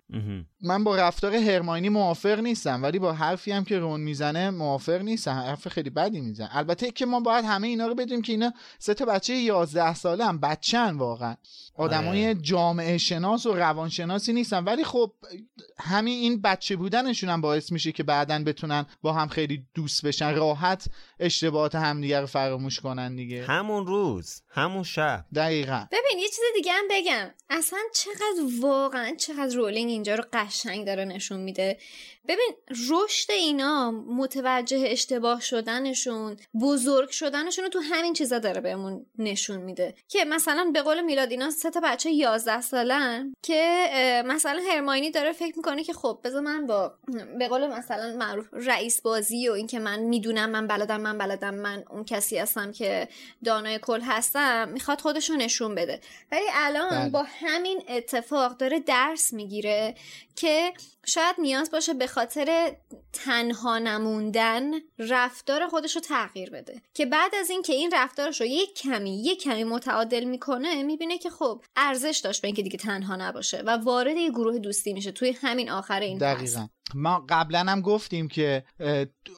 من 0.63 0.85
با 0.85 0.97
رفتار 0.97 1.35
هرماینی 1.35 1.89
موافق 1.89 2.39
نیستم 2.39 2.83
ولی 2.83 2.99
با 2.99 3.13
حرفی 3.13 3.53
هم 3.53 3.65
که 3.65 3.79
رون 3.79 4.01
می‌زنه 4.01 4.51
موافق 4.51 5.01
نیستم. 5.03 5.33
حرف 5.33 5.69
خیلی 5.69 5.91
بدی 5.91 6.21
می‌زنه. 6.21 6.49
البته 6.57 6.91
که 6.91 7.07
ما 7.15 7.21
باید 7.21 7.45
همه 7.45 7.69
اینا 7.69 7.87
رو 7.87 7.95
بدونیم 7.95 8.23
که 8.23 8.33
اینا 8.33 8.53
سه 8.79 8.95
تا 8.95 9.05
بچه 9.05 9.35
11 9.35 9.95
ساله 9.95 10.25
هم 10.25 10.39
بچن 10.39 10.97
واقعا. 10.97 11.37
آدمای 11.75 12.25
آره. 12.25 12.35
جامعه 12.35 12.99
شناس 12.99 13.47
و 13.47 13.55
روانشناسی 13.55 14.33
نیستن. 14.33 14.65
ولی 14.65 14.85
خب 14.85 15.13
همین 15.81 16.19
این 16.19 16.41
بچه 16.41 16.77
بودنشون 16.77 17.31
هم 17.31 17.41
باعث 17.41 17.73
میشه 17.73 17.93
که 17.93 18.03
بعدا 18.03 18.45
بتونن 18.47 18.87
با 19.03 19.13
هم 19.13 19.29
خیلی 19.29 19.67
دوست 19.75 20.07
بشن. 20.07 20.35
راحت 20.35 20.87
اشتباهات 21.21 21.75
همدیگه 21.75 22.21
رو 22.21 22.27
فراموش 22.27 22.81
کنن 22.81 23.17
دیگه. 23.17 23.45
همون 23.45 23.87
روز 23.87 24.43
همون 24.51 24.83
شب. 24.83 25.25
دقیقا. 25.35 25.87
ببین 25.93 26.19
یه 26.19 26.29
چیز 26.29 26.45
دیگه 26.55 26.73
هم 26.73 26.85
بگم. 26.91 27.31
اصلا 27.51 27.79
چقدر 27.95 28.61
واقعا 28.61 29.15
چقدر 29.19 29.57
رولینگ 29.57 29.91
اینجا 29.91 30.15
رو 30.15 30.25
قشنگ 30.33 30.87
داره 30.87 31.05
نشون 31.05 31.41
میده. 31.41 31.79
ببین 32.29 32.55
رشد 32.91 33.31
اینا 33.31 33.91
متوجه 33.91 34.85
اشتباه 34.87 35.41
شدنشون 35.41 36.37
بزرگ 36.61 37.11
شدنشون 37.11 37.65
رو 37.65 37.71
تو 37.71 37.81
همین 37.81 38.13
چیزا 38.13 38.39
داره 38.39 38.61
بهمون 38.61 39.07
نشون 39.19 39.57
میده. 39.57 39.95
که 40.09 40.25
مثلا 40.25 40.71
به 40.75 40.83
قول 40.83 41.01
میلاد 41.01 41.31
اینا 41.31 41.51
سه 41.65 41.71
تا 41.71 41.81
بچه 41.81 42.11
11 42.11 42.61
سالن 42.61 43.35
که 43.43 43.89
مثلا 44.27 44.63
هرماینی 44.71 45.11
داره 45.11 45.33
فکر 45.33 45.57
می‌کنه 45.57 45.85
که 45.85 45.93
خب 45.93 46.21
بذار 46.25 46.41
من 46.41 46.67
با 46.67 46.95
به 47.39 47.49
قول 47.49 47.67
مثلا 47.67 48.17
معروف 48.17 48.47
رئیس 48.53 49.01
بازی 49.01 49.49
و 49.49 49.53
اینکه 49.53 49.79
من 49.79 50.01
می‌دونم 50.01 50.51
من 50.51 50.67
بلدم 50.67 51.01
من 51.01 51.19
بلدم 51.19 51.55
من 51.55 51.85
اون 51.91 52.05
کسی 52.05 52.39
هستم 52.39 52.73
که 52.73 53.09
دانای 53.45 53.79
کل 53.79 54.01
هستم 54.01 54.69
می‌خواد 54.69 55.01
خودش 55.01 55.31
رو 55.31 55.37
نشون 55.37 55.75
بده 55.75 56.01
ولی 56.33 56.45
الان 56.53 56.91
بله. 56.91 57.09
با 57.09 57.25
همین 57.41 57.83
اتفاق 57.89 58.57
داره 58.57 58.81
درس 58.81 59.33
می‌گیره 59.33 59.95
که 60.37 60.73
شاید 61.07 61.37
نیاز 61.39 61.71
باشه 61.71 61.95
به 61.95 62.07
خاطر 62.07 62.77
تنها 63.13 63.79
نموندن 63.79 64.71
رفتار 64.99 65.67
خودش 65.67 65.95
رو 65.95 66.01
تغییر 66.01 66.51
بده 66.51 66.83
که 66.95 67.07
بعد 67.07 67.35
از 67.35 67.51
اینکه 67.51 67.73
این 67.73 67.91
رفتارش 67.95 68.41
رو 68.41 68.47
یک 68.47 68.75
کمی 68.75 69.23
یک 69.23 69.43
کمی 69.43 69.65
متعادل 69.65 70.25
می‌کنه 70.25 70.83
می‌بینه 70.83 71.19
که 71.19 71.31
خب 71.31 71.54
ارزش 71.77 72.21
داشت 72.25 72.43
به 72.43 72.49
اینکه 72.49 72.63
دیگه 72.63 72.79
تنها 72.79 73.17
نباشه 73.17 73.63
و 73.67 73.71
وارد 73.71 74.17
یه 74.17 74.31
گروه 74.31 74.59
دوستی 74.59 74.93
میشه 74.93 75.13
توی 75.13 75.37
همین 75.43 75.71
آخر 75.71 76.01
این 76.01 76.19
فصل. 76.19 76.67
ما 76.95 77.25
قبلا 77.29 77.59
هم 77.59 77.81
گفتیم 77.81 78.29
که 78.29 78.65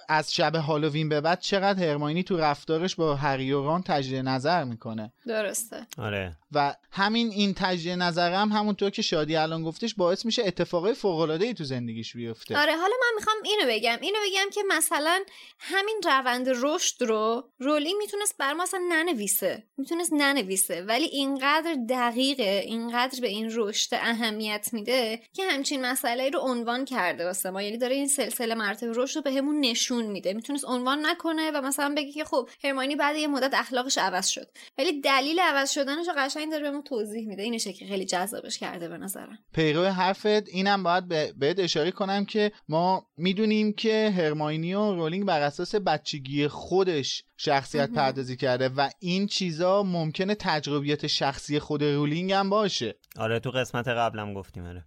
از 0.09 0.35
شب 0.35 0.55
هالووین 0.55 1.09
به 1.09 1.21
بعد 1.21 1.41
چقدر 1.41 1.85
هرماینی 1.85 2.23
تو 2.23 2.37
رفتارش 2.37 2.95
با 2.95 3.15
هری 3.15 3.53
و 3.53 3.63
رون 3.63 3.83
تجدید 3.83 4.29
نظر 4.29 4.65
می‌کنه. 4.65 5.13
درسته. 5.27 5.87
آره. 5.99 6.37
و 6.53 6.75
همین 6.91 7.31
این 7.31 7.55
تجدید 7.55 7.93
نظر 7.93 8.33
هم 8.33 8.49
همونطور 8.49 8.91
که 8.91 9.03
شادی 9.03 9.37
الان 9.37 9.63
گفتش 9.63 9.95
باعث 9.95 10.27
میشه 10.27 10.43
اتفاقای 10.47 10.95
فوق 10.95 11.19
العاده 11.19 11.45
ای 11.45 11.55
تو 11.55 11.65
زندگیش 11.65 12.17
بیفته. 12.17 12.59
آره 12.59 12.73
حالا 12.73 12.95
من 13.01 13.15
می‌خوام 13.17 13.37
اینو 13.45 13.73
بگم. 13.73 13.99
اینو 14.01 14.19
بگم 14.27 14.51
که 14.53 14.61
مثلا 14.69 15.25
همین 15.59 16.01
روند 16.05 16.49
رشد 16.49 17.03
رو 17.03 17.51
رولینگ 17.59 17.97
می‌تونست 17.99 18.37
بر 18.39 18.53
ما 18.53 18.63
اصلا 18.63 18.81
ننویسه. 18.89 19.65
می‌تونست 19.77 20.13
ننویسه. 20.13 20.83
ولی 20.83 21.05
اینقدر 21.05 21.77
دقیقه 21.89 22.63
اینقدر 22.65 23.21
به 23.21 23.29
این 23.29 23.51
رشد 23.55 23.95
اهمیت 23.95 24.69
میده 24.73 25.21
که 25.33 25.45
همچین 25.45 25.87
مسئله 25.87 26.31
رو 26.31 26.41
عنوان 26.41 26.85
کرده. 26.85 27.25
واسه 27.37 27.51
ما. 27.51 27.63
یعنی 27.63 27.79
داره 27.79 27.95
این 27.95 28.09
سلسله 28.09 28.55
مراتب 28.55 28.87
رشد 28.95 29.17
رو 29.17 29.23
بهمون 29.23 29.61
نشون 29.61 30.07
میده. 30.07 30.35
می‌تونست 30.35 30.65
عنوان 30.65 31.07
نکنه 31.07 31.51
و 31.55 31.61
مثلا 31.61 31.95
بگه 31.97 32.13
که 32.13 32.25
خب 32.25 32.49
هرماینی 32.65 32.97
بعد 32.97 33.17
یه 33.17 33.27
مدت 33.27 33.55
اخلاقش 33.55 33.99
عوض 33.99 34.27
شد. 34.27 34.49
ولی 34.79 35.01
دلیل 35.01 35.41
عوض 35.41 35.71
شدنش 35.71 36.07
رو 36.09 36.15
قشنگ 36.19 36.51
داره 36.51 36.63
بهمون 36.63 36.83
توضیح 36.83 37.29
میده. 37.29 37.43
اینشه 37.43 37.73
که 37.73 37.87
خیلی 37.87 38.05
جذابش 38.05 38.59
کرده 38.59 38.89
به 38.89 38.99
نظرم. 38.99 39.39
پیرو 39.55 39.85
حرفت 39.85 40.49
اینم 40.49 40.83
باید 40.83 41.09
به- 41.09 41.33
بهت 41.37 41.59
اشاره 41.59 41.91
کنم 41.91 42.25
که 42.25 42.53
ما 42.69 43.07
می‌دونیم 43.17 43.73
که 43.73 44.15
هرماینی 44.17 44.75
و 44.75 44.95
رولینگ 44.95 45.25
بر 45.27 45.41
اساس 45.41 45.75
بچگی 45.75 46.49
خودش 46.49 47.25
شخصیت 47.37 47.91
پردازی 47.91 48.37
کرده 48.37 48.69
و 48.69 48.89
این 49.01 49.27
چیزا 49.27 49.83
ممکنه 49.83 50.35
تجربیات 50.35 51.07
شخصی 51.07 51.59
خود 51.59 51.85
رولینگ 51.85 52.33
هم 52.33 52.51
باشه. 52.51 52.95
آره 53.17 53.41
تو 53.41 53.51
قسمت 53.51 53.89
قبلم 53.89 54.35
گفتیم 54.35 54.67
آره. 54.67 54.85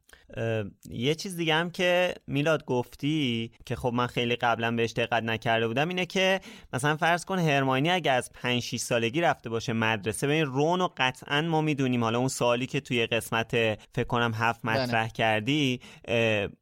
یه 0.89 1.15
چیز 1.15 1.37
دیگه 1.37 1.53
هم 1.53 1.69
که 1.69 2.13
میلاد 2.27 2.65
گفتی 2.65 3.51
که 3.65 3.75
خب 3.75 3.91
من 3.93 4.07
خیلی 4.07 4.35
قبلا 4.35 4.71
بهش 4.71 4.91
دقت 4.91 5.23
نکرده 5.23 5.67
بودم 5.67 5.89
اینه 5.89 6.05
که 6.05 6.39
مثلا 6.73 6.95
فرض 6.97 7.25
کن 7.25 7.39
هرماینی 7.39 7.89
اگه 7.89 8.11
از 8.11 8.31
5 8.33 8.61
6 8.61 8.77
سالگی 8.77 9.21
رفته 9.21 9.49
باشه 9.49 9.73
مدرسه 9.73 10.27
ببین 10.27 10.45
رون 10.45 10.81
و 10.81 10.87
قطعا 10.97 11.41
ما 11.41 11.61
می‌دونیم. 11.61 12.03
حالا 12.03 12.19
اون 12.19 12.27
سوالی 12.27 12.65
که 12.67 12.79
توی 12.79 13.05
قسمت 13.05 13.51
فکر 13.95 14.07
کنم 14.07 14.31
هفت 14.35 14.65
مطرح 14.65 15.07
کردی 15.07 15.79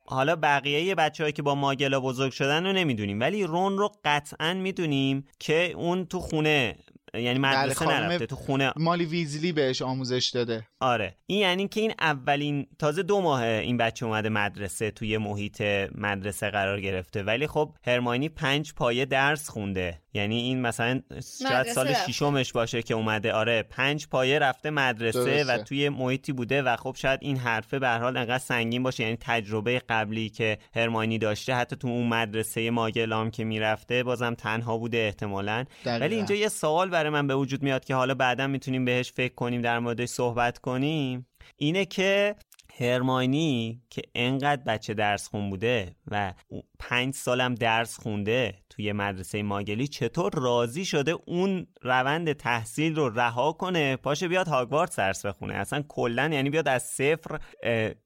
حالا 0.05 0.35
بقیه 0.35 0.95
بچه‌هایی 0.95 1.33
که 1.33 1.41
با 1.41 1.55
ماگلا 1.55 1.99
بزرگ 1.99 2.31
شدن 2.31 2.65
رو 2.65 2.73
نمی‌دونیم. 2.73 3.19
ولی 3.19 3.43
رون 3.43 3.77
رو 3.77 3.91
قطعا 4.05 4.53
می‌دونیم 4.53 5.25
که 5.39 5.71
اون 5.75 6.05
تو 6.05 6.19
خونه 6.19 6.75
یعنی 7.19 7.39
مدرسه 7.39 7.85
خانم 7.85 8.03
نرفته 8.03 8.25
تو 8.25 8.35
خونه. 8.35 8.73
مالی 8.75 9.05
ویزلی 9.05 9.51
بهش 9.51 9.81
آموزش 9.81 10.31
داده. 10.33 10.67
آره. 10.79 11.15
این 11.25 11.39
یعنی 11.39 11.67
که 11.67 11.81
این 11.81 11.93
اولین 11.99 12.67
تازه 12.79 13.03
دو 13.03 13.21
ماه 13.21 13.43
این 13.43 13.77
بچه 13.77 14.05
اومده 14.05 14.29
مدرسه 14.29 14.91
توی 14.91 15.17
محیط 15.17 15.61
مدرسه 15.95 16.49
قرار 16.49 16.81
گرفته. 16.81 17.23
ولی 17.23 17.47
خب 17.47 17.73
هرماینی 17.85 18.29
پنج 18.29 18.73
پایه 18.73 19.05
درس 19.05 19.49
خونده. 19.49 20.01
یعنی 20.13 20.41
این 20.41 20.61
مثلا 20.61 21.01
شاید 21.09 21.53
مدرسه 21.53 21.73
سال. 21.73 21.93
ششمش 21.93 22.51
باشه 22.51 22.81
که 22.81 22.93
اومده. 22.93 23.33
آره 23.33 23.63
پنج 23.63 24.07
پایه 24.07 24.39
رفته 24.39 24.69
مدرسه 24.69 25.23
درسته. 25.23 25.53
و 25.53 25.57
توی 25.57 25.89
محیطی 25.89 26.31
بوده 26.31 26.61
و 26.61 26.75
خب 26.75 26.95
شاید 26.99 27.19
این 27.23 27.37
حرفه 27.37 27.79
به 27.79 27.87
هر 27.87 27.99
حال 27.99 28.17
انقدر 28.17 28.37
سنگین 28.37 28.83
باشه. 28.83 29.03
یعنی 29.03 29.17
تجربه 29.21 29.81
قبلی 29.89 30.29
که 30.29 30.57
هرماینی 30.75 31.17
داشته 31.17 31.55
حتی 31.55 31.75
تو 31.75 31.87
اون 31.87 32.07
مدرسه 32.07 32.71
ماگلام 32.71 33.31
که 33.31 33.43
می‌رفته 33.43 34.03
بازم 34.03 34.33
تنها 34.33 34.77
بوده 34.77 34.97
احتمالاً. 34.97 35.65
ولی 35.85 36.15
اینجا 36.15 36.35
یه 36.35 36.47
سوال 36.47 36.89
برای 36.89 37.06
من 37.09 37.27
به 37.27 37.35
وجود 37.35 37.63
میاد 37.63 37.85
که 37.85 37.95
حالا 37.95 38.13
بعدا 38.13 38.47
می‌تونیم 38.47 38.85
بهش 38.85 39.11
فکر 39.11 39.33
کنیم 39.33 39.61
در 39.61 39.79
موردش 39.79 40.09
صحبت 40.09 40.57
کنیم 40.57 41.27
اینه 41.57 41.85
که 41.85 42.35
هرماینی 42.79 43.81
که 43.89 44.01
انقدر 44.15 44.63
بچه 44.63 44.93
درس 44.93 45.27
خون 45.27 45.49
بوده 45.49 45.95
و 46.11 46.33
پنج 46.79 47.13
سالم 47.13 47.55
درس 47.55 47.99
خونده 47.99 48.55
توی 48.77 48.91
مدرسه 48.91 49.43
ماگلی 49.43 49.87
چطور 49.87 50.31
راضی 50.35 50.85
شده 50.85 51.15
اون 51.25 51.67
روند 51.81 52.33
تحصیل 52.33 52.95
رو 52.95 53.09
رها 53.09 53.51
کنه؟ 53.51 53.95
پاشه 53.95 54.27
بیاد 54.27 54.47
هاگوارتس 54.47 54.95
درس 54.95 55.25
بخونه. 55.25 55.53
اصلا 55.53 55.83
کلا 55.87 56.29
یعنی 56.33 56.49
بیاد 56.49 56.67
از 56.67 56.83
صفر 56.83 57.39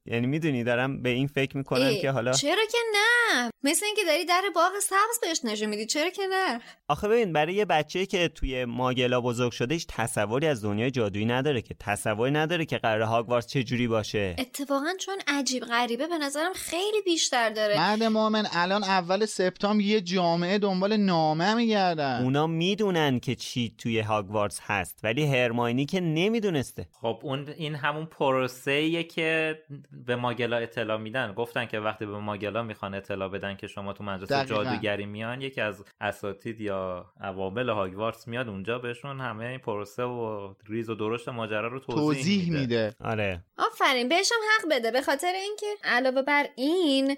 یعنی 0.06 0.26
می‌دونی 0.26 0.64
دارم 0.64 1.02
به 1.02 1.08
این 1.08 1.26
فکر 1.26 1.56
می‌کنم 1.56 1.94
که 2.02 2.10
حالا 2.10 2.32
چرا 2.32 2.64
که 2.72 2.78
نه؟ 2.94 3.50
مثل 3.62 3.86
اینکه 3.86 4.02
داری 4.04 4.24
در 4.24 4.42
باغ 4.54 4.72
سبز 4.82 5.20
بهش 5.22 5.40
نشون 5.44 5.68
میدی. 5.68 5.86
چرا 5.86 6.10
که 6.10 6.22
نه؟ 6.30 6.60
آخه 6.88 7.08
ببین 7.08 7.32
برای 7.32 7.54
یه 7.54 7.64
بچه 7.64 8.06
که 8.06 8.28
توی 8.28 8.64
ماگلا 8.64 9.20
بزرگ 9.20 9.52
شده 9.52 9.74
هیچ 9.74 9.86
تصوری 9.88 10.46
از 10.46 10.64
دنیای 10.64 10.90
جادویی 10.90 11.24
نداره 11.24 11.62
که 11.62 11.74
تصوری 11.80 12.32
نداره 12.32 12.64
که 12.64 12.78
قرار 12.78 13.02
هاگوارتس 13.02 13.46
چه 13.46 13.62
جوری 13.62 13.88
باشه. 13.88 14.36
اتفاقا 14.38 14.92
چون 15.00 15.16
عجیب 15.28 15.64
غریبه 15.64 16.06
به 16.06 16.18
نظرم 16.18 16.52
خیلی 16.52 17.02
بیشتر 17.04 17.50
داره. 17.50 17.78
مرد 17.78 18.02
مؤمن 18.02 18.46
الان 18.52 18.84
اول 18.84 19.26
سپتامبر 19.26 19.84
یه 19.84 20.00
جامعه 20.00 20.58
دنبال 20.62 20.96
نامه 20.96 21.54
میگردن. 21.54 22.22
اونا 22.22 22.46
می‌دونن 22.46 23.20
که 23.20 23.34
چی 23.34 23.74
توی 23.78 24.00
هاگوارتس 24.00 24.60
هست 24.62 25.00
ولی 25.02 25.26
هرماینی 25.26 25.86
که 25.86 26.00
نمی‌دونسته. 26.00 26.88
خب 26.92 27.18
اون 27.22 27.48
این 27.56 27.74
همون 27.74 28.06
پروسه 28.06 29.02
که 29.02 29.58
به 30.06 30.16
ماگلا 30.16 30.56
اطلاع 30.56 30.98
میدن. 30.98 31.32
گفتن 31.32 31.66
که 31.66 31.78
وقتی 31.80 32.06
به 32.06 32.18
ماگلا 32.18 32.62
می‌خوان 32.62 32.94
اطلاع 32.94 33.28
بدن 33.28 33.56
که 33.56 33.66
شما 33.66 33.92
تو 33.92 34.04
مدرسه 34.04 34.44
جادوگری 34.44 35.06
میان 35.06 35.40
یکی 35.40 35.60
از 35.60 35.84
اساتید 36.00 36.60
یا 36.60 37.06
عوامل 37.20 37.68
هاگوارتس 37.68 38.28
میاد 38.28 38.48
اونجا 38.48 38.78
بهشون 38.78 39.20
همه 39.20 39.44
این 39.44 39.58
پروسه 39.58 40.02
و 40.02 40.54
ریز 40.68 40.90
و 40.90 40.94
درشت 40.94 41.28
ماجرا 41.28 41.68
رو 41.68 41.78
توضیح, 41.78 42.02
توضیح 42.02 42.42
میده. 42.44 42.60
میده. 42.60 42.94
آره. 43.04 43.44
آفرین 43.58 44.08
بهشم 44.08 44.34
حق 44.58 44.70
بده. 44.70 44.90
به 44.90 45.02
خاطر 45.02 45.32
اینکه 45.42 45.66
علاوه 45.84 46.22
بر 46.22 46.46
این 46.56 47.16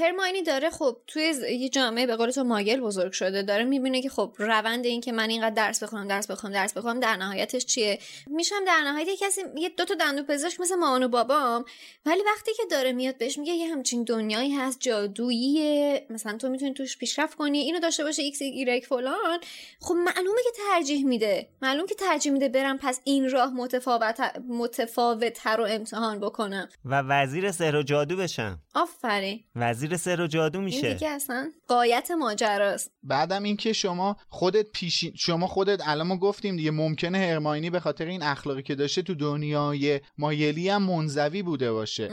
هرماینی 0.00 0.42
داره 0.42 0.70
خب 0.70 0.96
توی 1.06 1.32
یه 1.60 1.68
جامعه 1.68 2.06
به 2.06 2.16
قول 2.16 2.30
تو 2.30 2.44
Muggle 2.44 2.80
بزرگ 2.82 3.12
شده 3.12 3.42
داره 3.42 3.64
می‌بینه 3.64 4.02
که 4.02 4.08
خب 4.08 4.34
روند 4.38 4.84
این 4.84 5.00
که 5.00 5.12
من 5.12 5.30
اینقدر 5.30 5.54
درس 5.54 5.82
بخونم 5.82 6.08
درس 6.08 6.30
بخونم 6.30 6.54
درس 6.54 6.72
بخونم 6.72 7.00
در 7.00 7.16
نهایتش 7.16 7.64
چیه؟ 7.64 7.98
میشم 8.26 8.64
در 8.66 8.80
نهایت 8.84 9.08
یه 9.08 9.16
کسی 9.16 9.40
یه 9.56 9.68
دو 9.68 9.84
تا 9.84 9.94
دندون 9.94 10.22
پزشک 10.22 10.60
مثل 10.60 10.74
مامان 10.74 11.02
و 11.02 11.08
بابام 11.08 11.64
ولی 12.06 12.20
وقتی 12.26 12.54
که 12.54 12.62
داره 12.70 12.92
میاد 12.92 13.18
بهش 13.18 13.38
میگه 13.38 13.52
یه 13.52 13.72
همچین 13.72 14.04
دنیایی 14.04 14.54
هست 14.54 14.80
جادوییه 14.80 16.06
مثلا 16.10 16.36
تو 16.36 16.48
می‌تونی 16.48 16.74
توش 16.74 16.98
پیشرفت 16.98 17.36
کنی 17.36 17.58
اینو 17.58 17.80
داشته 17.80 18.04
باشه 18.04 18.22
ایکس 18.22 18.42
ایگرگ 18.42 18.82
فلان. 18.88 19.40
خب 19.80 19.94
معلومه 19.94 20.40
که 20.44 20.50
ترجیح 20.68 21.06
میده 21.06 21.48
معلوم 21.62 21.86
که 21.86 21.94
ترجیح 21.94 22.32
میده 22.32 22.48
برم 22.48 22.78
پس 22.78 23.00
این 23.04 23.30
راه 23.30 23.52
متفاوت 23.54 24.20
متفاوت 24.48 25.46
رو 25.46 25.66
امتحان 25.68 26.20
بکنم. 26.20 26.68
و 26.84 27.02
وزیر 27.02 27.52
سحر 27.52 27.76
و 27.76 27.82
جادو 27.82 28.16
بشم. 28.16 28.58
آفرین. 28.74 29.44
وزیر 29.56 29.96
سحر 29.96 30.20
و 30.20 30.26
جادو 30.26 30.60
میشه. 30.60 30.92
دیگه 30.94 31.08
اصلا 31.08 31.50
قایت 31.68 32.10
ماجراست 32.72 32.90
بعدم 33.02 33.42
اینکه 33.42 33.72
شما 33.72 34.16
خودت 34.28 34.66
پیشی 34.72 35.12
شما 35.16 35.46
خودت 35.46 35.82
الان 35.88 36.06
ما 36.06 36.16
گفتیم 36.16 36.56
دیگه 36.56 36.70
ممکنه 36.70 37.18
هرماینی 37.18 37.70
به 37.70 37.80
خاطر 37.80 38.06
این 38.06 38.22
اخلاقی 38.22 38.62
که 38.62 38.74
داشته 38.74 39.02
تو 39.02 39.14
دنیای 39.14 40.00
مایلی 40.18 40.68
هم 40.68 40.82
منزوی 40.82 41.42
بوده 41.42 41.72
باشه. 41.72 42.10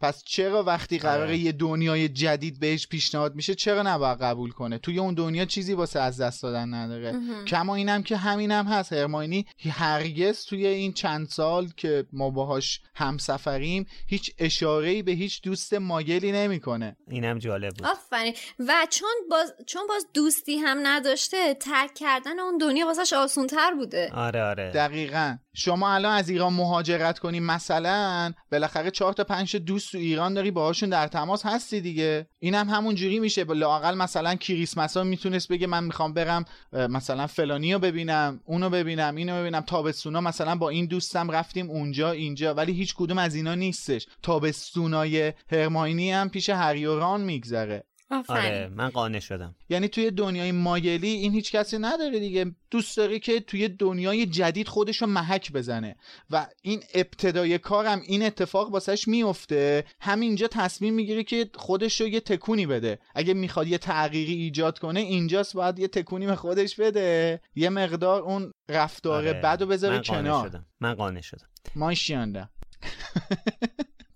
پس 0.00 0.22
چرا 0.24 0.62
وقتی 0.62 0.98
قراره 0.98 1.38
یه 1.38 1.52
دنیای 1.52 2.08
جدید 2.08 2.60
بهش 2.60 2.86
پیشنهاد 2.86 3.34
میشه 3.34 3.54
چرا 3.54 3.82
نباید 3.82 4.18
قبول 4.18 4.50
کنه؟ 4.50 4.78
توی 4.78 4.98
اون 4.98 5.14
دنیا 5.14 5.44
چیزی 5.44 5.72
واسه 5.72 6.00
از 6.00 6.20
دست 6.20 6.42
دادن 6.42 6.74
نداره. 6.74 7.14
کما 7.46 7.74
اینم 7.74 8.02
که 8.02 8.16
همینم 8.16 8.66
هم 8.66 8.72
هست. 8.72 8.92
هرماینی 8.92 9.46
هرگز 9.70 10.44
توی 10.44 10.66
این 10.66 10.92
چند 10.92 11.28
سال 11.28 11.68
که 11.76 12.06
ما 12.12 12.30
باهاش 12.30 12.80
همسفریم 12.94 13.86
هیچ 14.06 14.34
اشاره 14.38 15.02
به 15.02 15.12
هیچ 15.12 15.42
دوست 15.42 15.74
مایلی 15.74 16.32
نمی‌کنه. 16.32 16.96
اینم 17.10 17.38
جالب 17.38 17.72
بود. 17.74 17.86
آفرین. 17.86 18.34
و 18.58 18.86
چون 18.90 19.10
باز 19.30 19.52
چون 19.66 19.82
باز 19.88 19.95
دوستی 20.14 20.56
هم 20.56 20.78
نداشته 20.82 21.54
ترک 21.54 21.94
کردن 21.94 22.38
اون 22.40 22.58
دنیا 22.58 22.86
واسش 22.86 23.12
آسون 23.12 23.46
تر 23.46 23.74
بوده. 23.74 24.10
آره 24.14 24.42
آره. 24.42 24.70
دقیقا. 24.70 25.36
شما 25.54 25.94
الان 25.94 26.12
از 26.12 26.28
ایران 26.28 26.52
مهاجرت 26.52 27.18
کنی 27.18 27.40
مثلا 27.40 28.32
بالاخره 28.52 28.90
چهار 28.90 29.12
تا 29.12 29.24
پنج 29.24 29.56
دوست 29.56 29.92
تو 29.92 29.98
ایران 29.98 30.34
داری 30.34 30.50
باهاشون 30.50 30.88
در 30.88 31.06
تماس 31.06 31.46
هستی 31.46 31.80
دیگه. 31.80 32.26
اینم 32.38 32.68
هم 32.68 32.74
همون 32.74 32.94
جوری 32.94 33.18
میشه. 33.18 33.44
لاقل 33.44 33.94
مثلا 33.94 34.34
کریسمس 34.34 34.96
ها 34.96 35.04
می‌تونست 35.04 35.48
بگه 35.48 35.66
من 35.66 35.84
می‌خوام 35.84 36.12
برم 36.12 36.44
مثلا 36.72 37.26
فلانی 37.26 37.72
رو 37.72 37.78
ببینم 37.78 38.40
اونو 38.44 38.70
ببینم 38.70 39.16
اینو 39.16 39.40
ببینم. 39.40 39.60
تابستونا 39.60 40.20
مثلا 40.20 40.56
با 40.56 40.68
این 40.68 40.86
دوستم 40.86 41.30
رفتیم 41.30 41.70
اونجا 41.70 42.10
اینجا. 42.10 42.54
ولی 42.54 42.72
هیچ 42.72 42.94
کدوم 42.94 43.18
از 43.18 43.34
اینا 43.34 43.54
نیستش. 43.54 44.06
تابستونای 44.22 45.32
هرماینی 45.52 46.12
هم 46.12 46.28
پیش 46.28 46.50
هریوران 46.50 47.20
میگذره. 47.20 47.84
آره 48.28 48.68
من 48.68 48.88
قانع 48.88 49.18
شدم. 49.18 49.54
یعنی 49.68 49.88
توی 49.88 50.10
دنیای 50.10 50.52
مایلی 50.52 51.08
این 51.08 51.32
هیچ 51.32 51.52
کسی 51.52 51.78
نداره 51.78 52.18
دیگه. 52.18 52.54
دوست 52.70 52.96
داری 52.96 53.20
که 53.20 53.40
توی 53.40 53.68
دنیای 53.68 54.26
جدید 54.26 54.68
خودش 54.68 55.02
رو 55.02 55.06
محک 55.06 55.52
بزنه. 55.52 55.96
و 56.30 56.46
این 56.62 56.82
ابتدای 56.94 57.58
کارم 57.58 58.02
این 58.06 58.22
اتفاق 58.22 58.72
واسش 58.72 59.08
میفته. 59.08 59.84
همینجا 60.00 60.46
تصمیم 60.46 60.94
می‌گیره 60.94 61.24
که 61.24 61.50
خودش 61.54 62.00
رو 62.00 62.08
یه 62.08 62.20
تکونی 62.20 62.66
بده. 62.66 62.98
اگه 63.14 63.34
می‌خواد 63.34 63.66
یه 63.66 63.78
تغییری 63.78 64.34
ایجاد 64.34 64.78
کنه 64.78 65.00
اینجاست 65.00 65.54
باید 65.54 65.78
یه 65.78 65.88
تکونی 65.88 66.26
به 66.26 66.36
خودش 66.36 66.76
بده. 66.76 67.40
یه 67.54 67.68
مقدار 67.68 68.22
اون 68.22 68.52
رفتار 68.68 69.28
آره. 69.28 69.40
بد 69.40 69.62
و 69.62 69.66
بذاره 69.66 69.96
من 69.96 70.02
قانع 70.02 70.22
کنار. 70.22 70.48
شدم. 70.48 70.66
من 70.80 70.94
قانع 70.94 71.20
شدم. 71.20 71.46
ماشیانده 71.76 72.48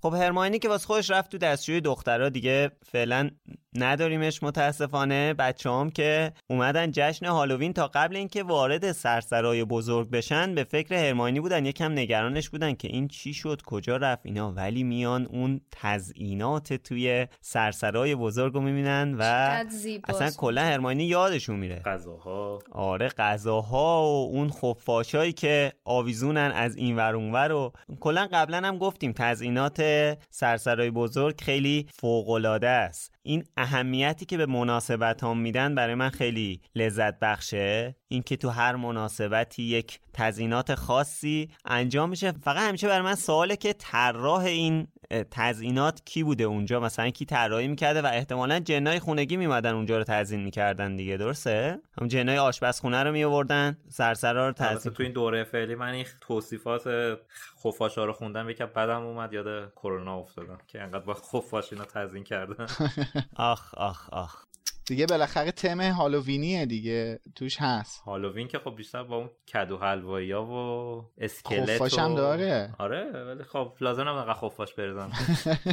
خب 0.03 0.15
هرماینی 0.15 0.59
که 0.59 0.69
واسه 0.69 0.87
خودش 0.87 1.11
رفت 1.11 1.31
تو 1.31 1.39
دستشوی 1.39 1.81
دخترها 1.81 2.29
دیگه 2.29 2.71
فعلا 2.87 3.31
نداریمش 3.75 4.43
متاسفانه. 4.43 5.35
بچه 5.35 5.71
هم 5.71 5.91
که 5.91 6.33
اومدن 6.51 6.91
جشن 6.91 7.27
هالووین 7.27 7.73
تا 7.73 7.91
قبل 7.95 8.17
اینکه 8.17 8.43
وارد 8.43 8.93
سرسرای 8.93 9.65
بزرگ 9.65 10.11
بشن 10.11 10.55
به 10.55 10.65
فکر 10.65 10.95
هرماینی 10.95 11.41
بودن. 11.41 11.67
یکم 11.67 11.93
نگرانش 11.93 12.49
بودن 12.49 12.75
که 12.75 12.89
این 12.89 13.09
چی 13.09 13.35
شد 13.35 13.63
کجا 13.67 13.97
رفت 13.97 14.27
اینا. 14.27 14.53
ولی 14.53 14.83
میان 14.83 15.27
اون 15.27 15.61
تزئینات 15.71 16.73
توی 16.73 17.27
سرسرای 17.41 18.15
بزرگ 18.15 18.55
رو 18.55 18.61
می‌بینن 18.61 19.15
و 19.19 19.23
اصلا 20.09 20.31
کلا 20.37 20.63
هرماینی 20.63 21.05
یادشون 21.05 21.57
میره. 21.57 21.83
غذاها. 21.85 22.59
آره 22.73 23.09
غذاها 23.09 24.03
و 24.03 24.29
اون 24.33 24.51
خفاشایی 24.51 25.33
که 25.33 25.73
آویزونن 25.85 26.53
از 26.55 26.77
این 26.77 26.97
ور 26.97 27.15
اونور 27.15 27.53
و 27.53 27.73
کلا 28.01 28.29
قبلا 28.33 28.59
هم 28.59 28.79
گفتیم 28.79 29.13
تزئینات 29.13 29.83
سرسرای 30.31 30.91
بزرگ 30.91 31.41
خیلی 31.41 31.87
فوق 31.93 32.31
العاده 32.31 32.69
است. 32.69 33.15
این 33.23 33.45
اهمیتی 33.61 34.27
که 34.27 34.37
به 34.37 34.47
مناسبت 34.47 35.25
هم 35.25 35.39
میدن 35.39 35.75
برای 35.75 35.95
من 35.95 36.09
خیلی 36.09 36.61
لذت 36.75 37.19
بخشه. 37.19 37.97
اینکه 38.11 38.37
تو 38.37 38.49
هر 38.49 38.77
مناسبتی 38.77 39.63
یک 39.63 40.01
تزینات 40.13 40.75
خاصی 40.75 41.49
انجام 41.65 42.11
میشه. 42.11 42.33
فقط 42.33 42.57
همیشه 42.57 42.89
برای 42.89 43.05
من 43.05 43.15
سواله 43.15 43.57
که 43.57 43.73
طراح 43.73 44.45
این 44.45 44.89
تزئینات 45.31 46.03
کی 46.05 46.23
بوده 46.23 46.45
اونجا؟ 46.45 46.81
مثلا 46.81 47.11
کی 47.11 47.25
طراحی 47.25 47.69
می‌کرده 47.69 48.03
و 48.03 48.07
احتمالا 48.07 48.59
جنای 48.59 48.99
خونگی 48.99 49.37
میمدن 49.37 49.75
اونجا 49.75 49.99
رو 49.99 50.05
تزیین 50.05 50.45
می‌کردن 50.45 50.97
دیگه 50.97 51.17
درسته؟ 51.17 51.81
هم 52.01 52.09
جنای 52.09 52.39
آشپزخونه 52.39 53.03
رو 53.03 53.13
میآوردن 53.13 53.79
سرسرا 53.89 54.47
رو 54.47 54.53
تزیین 54.53 54.95
تو 54.95 55.03
این 55.03 55.13
دوره 55.13 55.45
فعلی 55.45 55.75
من 55.75 55.93
این 55.93 56.07
توصیفات 56.21 56.83
خفاشا 57.65 58.05
رو 58.05 58.13
خوندم 58.13 58.51
یکم 58.51 58.67
بدم 58.67 59.03
اومد 59.03 59.33
یاد 59.33 59.73
کرونا 59.73 60.19
افتادم 60.19 60.59
که 60.67 60.83
انقدر 60.83 61.05
با 61.05 61.15
خفاش 61.15 61.73
اینا 61.73 61.85
تزیین 61.85 62.25
کردن. 62.25 62.67
آخ 63.37 63.75
آخ 63.75 64.09
آخ. 64.13 64.50
دیگه 64.91 65.07
بالاخره 65.07 65.53
تم 65.53 65.81
هالووینیه 65.81 66.67
دیگه 66.67 67.21
توش 67.35 67.57
هست. 67.61 68.01
هالووین 68.01 68.49
که 68.49 68.59
خب 68.59 68.77
بیشتر 68.77 69.03
با 69.03 69.17
اون 69.17 69.31
کدو 69.55 69.79
حلوایی 69.79 70.33
ها 70.33 70.45
و 70.45 71.05
اسکلت 71.19 71.75
خفاش 71.75 71.99
هم 71.99 72.15
داره. 72.15 72.75
آره 72.79 73.25
ولی 73.25 73.45
خب 73.45 73.73
لازم 73.81 74.03
هم 74.03 74.35
خفاش 74.35 74.75
بریزن. 74.75 75.11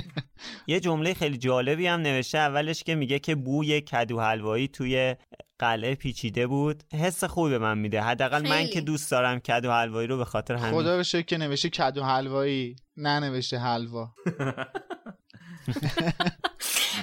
یه 0.68 0.80
جمله 0.80 1.14
خیلی 1.14 1.38
جالبی 1.38 1.88
هم 1.88 2.00
نوشته 2.00 2.38
اولش 2.38 2.84
که 2.84 2.96
میگه 2.96 3.20
که 3.20 3.36
بوی 3.36 3.82
کدو 3.82 4.20
حلوایی 4.20 4.68
توی 4.68 5.16
قلعه 5.60 5.96
پیچیده 5.96 6.48
بود. 6.48 6.84
حس 6.94 7.24
خوبی 7.24 7.50
به 7.50 7.58
من 7.58 7.78
میده. 7.78 8.02
حداقل 8.02 8.48
من 8.48 8.68
که 8.68 8.82
دوست 8.82 9.12
دارم 9.12 9.40
کدو 9.40 9.72
حلوایی 9.72 10.08
رو 10.08 10.18
به 10.18 10.26
خاطر 10.26 10.56
همین. 10.56 10.82
خدا 10.82 10.98
رو 10.98 11.04
که 11.04 11.38
نوشته 11.38 11.70
کدو 11.70 12.04
حلوایی 12.04 12.76
نه 12.98 13.20
نوشته 13.20 13.58
حلوا. 13.58 14.14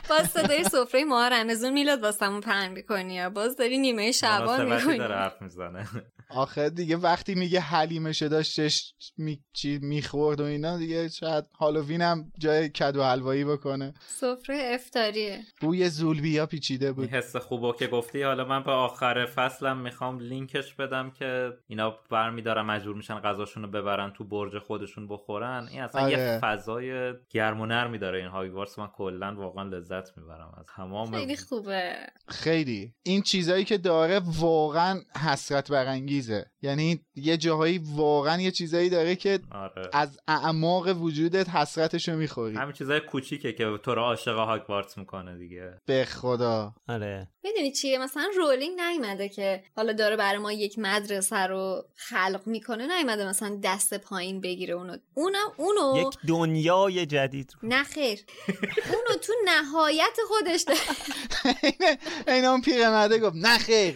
باز 0.08 0.32
تو 0.32 0.42
داری 0.42 0.64
سفره 0.64 1.04
ما 1.04 1.28
رمزون 1.28 1.72
میلاد 1.72 2.02
واسمون 2.02 2.40
پهن 2.40 2.72
می‌کنی 2.72 3.28
باز 3.28 3.56
داری 3.56 3.78
نیمه 3.78 4.12
شبان 4.12 4.74
می‌کنی. 4.74 4.98
داره 4.98 5.14
حرف 5.14 5.42
می‌زنه. 5.42 5.88
آخه 6.34 6.70
دیگه 6.70 6.96
وقتی 6.96 7.34
میگه 7.34 7.60
حلیمشه 7.60 8.28
داشتش 8.28 8.94
می... 9.16 9.40
چی 9.52 9.78
می‌خورد 9.78 10.40
و 10.40 10.44
اینا 10.44 10.78
دیگه 10.78 11.08
شاید 11.08 11.44
هالووین 11.58 12.02
هم 12.02 12.32
جای 12.38 12.68
کدو 12.68 13.02
حلوایی 13.02 13.44
بکنه. 13.44 13.94
سفره 14.06 14.70
افتاریه. 14.74 15.40
بوی 15.60 15.88
زولبیا 15.88 16.46
پیچیده 16.46 16.92
بود. 16.92 17.04
این 17.04 17.14
حس 17.14 17.36
خوبو 17.36 17.72
که 17.72 17.86
گفتی 17.86 18.22
حالا 18.22 18.44
من 18.44 18.62
به 18.62 18.70
آخر 18.70 19.26
فصلم 19.26 19.78
می‌خوام 19.78 20.18
لینکش 20.18 20.74
بدم 20.74 21.10
که 21.10 21.52
اینا 21.66 21.98
برمیدارن 22.10 22.62
مجبور 22.62 22.96
میشن 22.96 23.18
غذاشون 23.18 23.62
رو 23.62 23.70
ببرن 23.70 24.12
تو 24.12 24.24
برج 24.24 24.58
خودشون 24.58 25.08
بخورن. 25.08 25.68
این 25.70 25.82
اصلا 25.82 26.02
آره. 26.02 26.12
یه 26.12 26.38
فضای 26.42 27.12
گرم 27.30 27.60
و 27.60 27.66
نرمی 27.66 27.98
داره 27.98 28.18
این 28.18 28.28
هاگوارتس 28.28 28.78
من 28.78 28.86
کلا 28.86 29.34
واقعا 29.34 29.64
لذت 29.64 30.18
می‌برم 30.18 30.54
از 30.58 30.64
تمام 30.76 31.10
خیلی 31.10 31.36
خوبه. 31.36 31.96
خیلی. 32.28 32.94
این 33.02 33.22
چیزایی 33.22 33.64
که 33.64 33.78
داره 33.78 34.20
واقعا 34.24 35.00
حسرت 35.24 35.70
برانگیزه 36.28 36.50
یعنی 36.62 37.00
یه 37.14 37.36
جاهایی 37.36 37.80
واقعا 37.84 38.40
یه 38.40 38.50
چیزایی 38.50 38.90
داره 38.90 39.16
که 39.16 39.40
آره. 39.52 39.90
از 39.92 40.18
اعماق 40.28 41.02
وجودت 41.02 41.48
حسرتشو 41.48 42.16
می‌خوری. 42.16 42.56
همین 42.56 42.72
چیزای 42.72 43.00
کوچیکه 43.00 43.52
که 43.52 43.78
تو 43.82 43.94
رو 43.94 44.02
عاشق 44.02 44.36
هاگوارتس 44.36 44.98
می‌کنه 44.98 45.38
دیگه. 45.38 45.74
به 45.86 46.04
خدا. 46.04 46.74
آره. 46.88 47.28
می‌دونی 47.44 47.72
چیه؟ 47.72 47.98
مثلا 47.98 48.26
رولینگ 48.36 48.80
نیومده 48.80 49.28
که 49.28 49.62
حالا 49.76 49.92
داره 49.92 50.16
برای 50.16 50.38
ما 50.38 50.52
یک 50.52 50.78
مدرسه 50.78 51.46
رو 51.46 51.82
خلق 51.96 52.40
می‌کنه 52.46 52.98
نیومده 52.98 53.28
مثلا 53.28 53.60
دست 53.64 53.94
پایین 53.94 54.40
بگیره 54.40 54.74
اونو. 54.74 54.96
اونم 55.14 55.52
اونو 55.56 56.08
یک 56.08 56.14
دنیای 56.28 57.06
جدید 57.06 57.52
رو. 57.62 57.68
نه 57.68 57.84
خیر. 57.84 58.24
اونو 58.86 59.18
تو 59.22 59.32
نهایت 59.44 60.16
خودش 60.28 60.62
داره. 60.62 60.80
این 62.34 62.44
اون 62.44 62.60
پیرمرده 62.60 63.18
گفت 63.18 63.36
نه 63.36 63.58
خیر. 63.58 63.94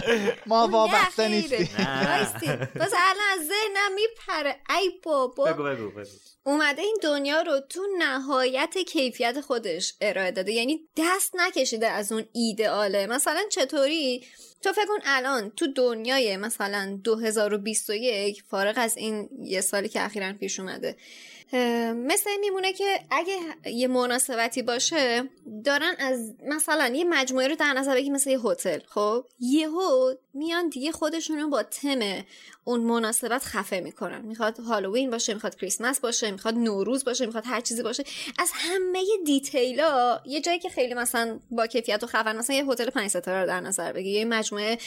ما 0.46 0.68
وابسته 0.68 1.28
نه 1.28 1.42
وایستی. 1.58 2.46
بس 2.80 2.92
الان 2.92 3.38
از 3.38 3.46
ذهنم 3.46 3.94
میپره. 3.94 4.56
ای 4.78 4.90
بابا. 5.02 5.44
بگو 5.44 5.62
بگو 5.62 5.90
بگو. 5.90 6.10
اومده 6.44 6.82
این 6.82 6.96
دنیا 7.02 7.42
رو 7.42 7.60
تو 7.60 7.86
نهایت 7.98 8.78
کیفیت 8.78 9.40
خودش 9.40 9.94
ارائه 10.00 10.30
داده. 10.30 10.52
یعنی 10.52 10.88
دست 10.96 11.32
نکشیده 11.34 11.88
از 11.88 12.12
اون 12.12 12.24
ایدئاله. 12.32 13.06
مثلا 13.06 13.42
چطوری؟ 13.50 14.26
تو 14.62 14.72
فکر 14.72 14.86
کن 14.86 15.00
الان 15.04 15.50
تو 15.50 15.66
دنیای 15.72 16.36
مثلا 16.36 16.98
2021 17.04 18.42
فارغ 18.50 18.74
از 18.76 18.96
این 18.96 19.28
یه 19.42 19.60
سالی 19.60 19.88
که 19.88 20.04
اخیرا 20.04 20.32
پیش 20.32 20.60
اومده. 20.60 20.96
مثل 21.94 22.30
میمونه 22.40 22.72
که 22.72 23.00
اگه 23.10 23.38
یه 23.66 23.88
مناسبتی 23.88 24.62
باشه 24.62 25.22
دارن 25.64 25.94
از 25.98 26.34
مثلا 26.44 26.86
یه 26.94 27.04
مجموعه 27.04 27.48
رو 27.48 27.54
در 27.54 27.72
نظر 27.72 27.94
بگی 27.94 28.10
مثل 28.10 28.30
یه 28.30 28.40
هتل 28.40 28.78
خب؟ 28.86 29.24
یهو 29.40 30.14
میان 30.34 30.68
دیگه 30.68 30.92
خودشون 30.92 31.38
رو 31.38 31.48
با 31.48 31.62
تم 31.62 32.24
اون 32.64 32.80
مناسبت 32.80 33.44
خفه 33.44 33.80
می‌کنن. 33.80 34.20
می‌خواد 34.20 34.58
هالووین 34.58 35.10
باشه 35.10 35.34
می‌خواد 35.34 35.56
کریسمس 35.56 36.00
باشه 36.00 36.30
می‌خواد 36.30 36.54
نوروز 36.54 37.04
باشه 37.04 37.26
می‌خواد 37.26 37.44
هر 37.46 37.60
چیزی 37.60 37.82
باشه. 37.82 38.04
از 38.38 38.50
همه 38.54 39.04
دیتیلا 39.26 40.20
یه 40.26 40.40
جایی 40.40 40.58
که 40.58 40.68
خیلی 40.68 40.94
مثلا 40.94 41.40
با 41.50 41.66
کیفیت 41.66 42.04
و 42.04 42.06
خفن 42.06 42.36
مثلا 42.36 42.56
یه 42.56 42.64
هتل 42.64 42.90
پنج 42.90 43.10
ستاره 43.10 43.40
رو 43.40 43.46
در 43.46 43.60
نظر 43.60 43.92
بگی 43.92 44.10
یه 44.10 44.24
مجموعه 44.24 44.78